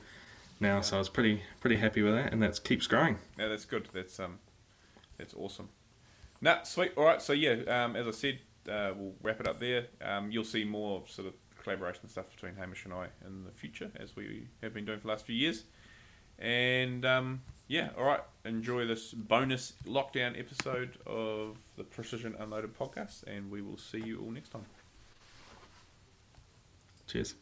now? 0.59 0.81
So 0.81 0.97
I 0.97 0.99
was 0.99 1.09
pretty 1.09 1.43
pretty 1.61 1.77
happy 1.77 2.03
with 2.03 2.15
that, 2.15 2.33
and 2.33 2.43
that 2.43 2.63
keeps 2.65 2.87
growing. 2.87 3.19
Yeah, 3.39 3.49
that's 3.49 3.65
good. 3.67 3.89
That's 3.93 4.19
um, 4.19 4.39
that's 5.19 5.35
awesome. 5.35 5.69
Nah, 6.41 6.63
sweet. 6.63 6.93
All 6.97 7.05
right. 7.05 7.21
So 7.23 7.33
yeah, 7.33 7.57
um, 7.69 7.97
as 7.97 8.07
I 8.07 8.11
said, 8.11 8.39
uh, 8.69 8.93
we'll 8.97 9.15
wrap 9.23 9.41
it 9.41 9.47
up 9.47 9.61
there. 9.61 9.87
Um, 10.03 10.31
you'll 10.31 10.45
see 10.45 10.65
more 10.65 11.05
sort 11.07 11.29
of 11.29 11.35
collaboration 11.63 12.09
stuff 12.09 12.31
between 12.31 12.57
Hamish 12.57 12.85
and 12.85 12.95
I 12.95 13.09
in 13.27 13.45
the 13.45 13.51
future, 13.53 13.91
as 13.97 14.17
we 14.17 14.49
have 14.63 14.75
been 14.75 14.85
doing 14.85 14.99
for 14.99 15.05
the 15.07 15.13
last 15.13 15.27
few 15.27 15.37
years. 15.37 15.65
And 16.39 17.05
um, 17.05 17.43
yeah, 17.69 17.91
all 17.97 18.05
right. 18.05 18.21
Enjoy 18.45 18.87
this 18.87 19.13
bonus 19.13 19.73
lockdown 19.87 20.39
episode 20.39 20.99
of 21.07 21.57
the 21.77 21.85
Precision 21.85 22.35
Unloaded 22.39 22.77
podcast, 22.79 23.23
and 23.27 23.51
we 23.51 23.63
will 23.63 23.79
see 23.79 24.03
you 24.05 24.21
all 24.21 24.31
next 24.31 24.51
time. 24.51 24.67
Cheers. 27.07 27.35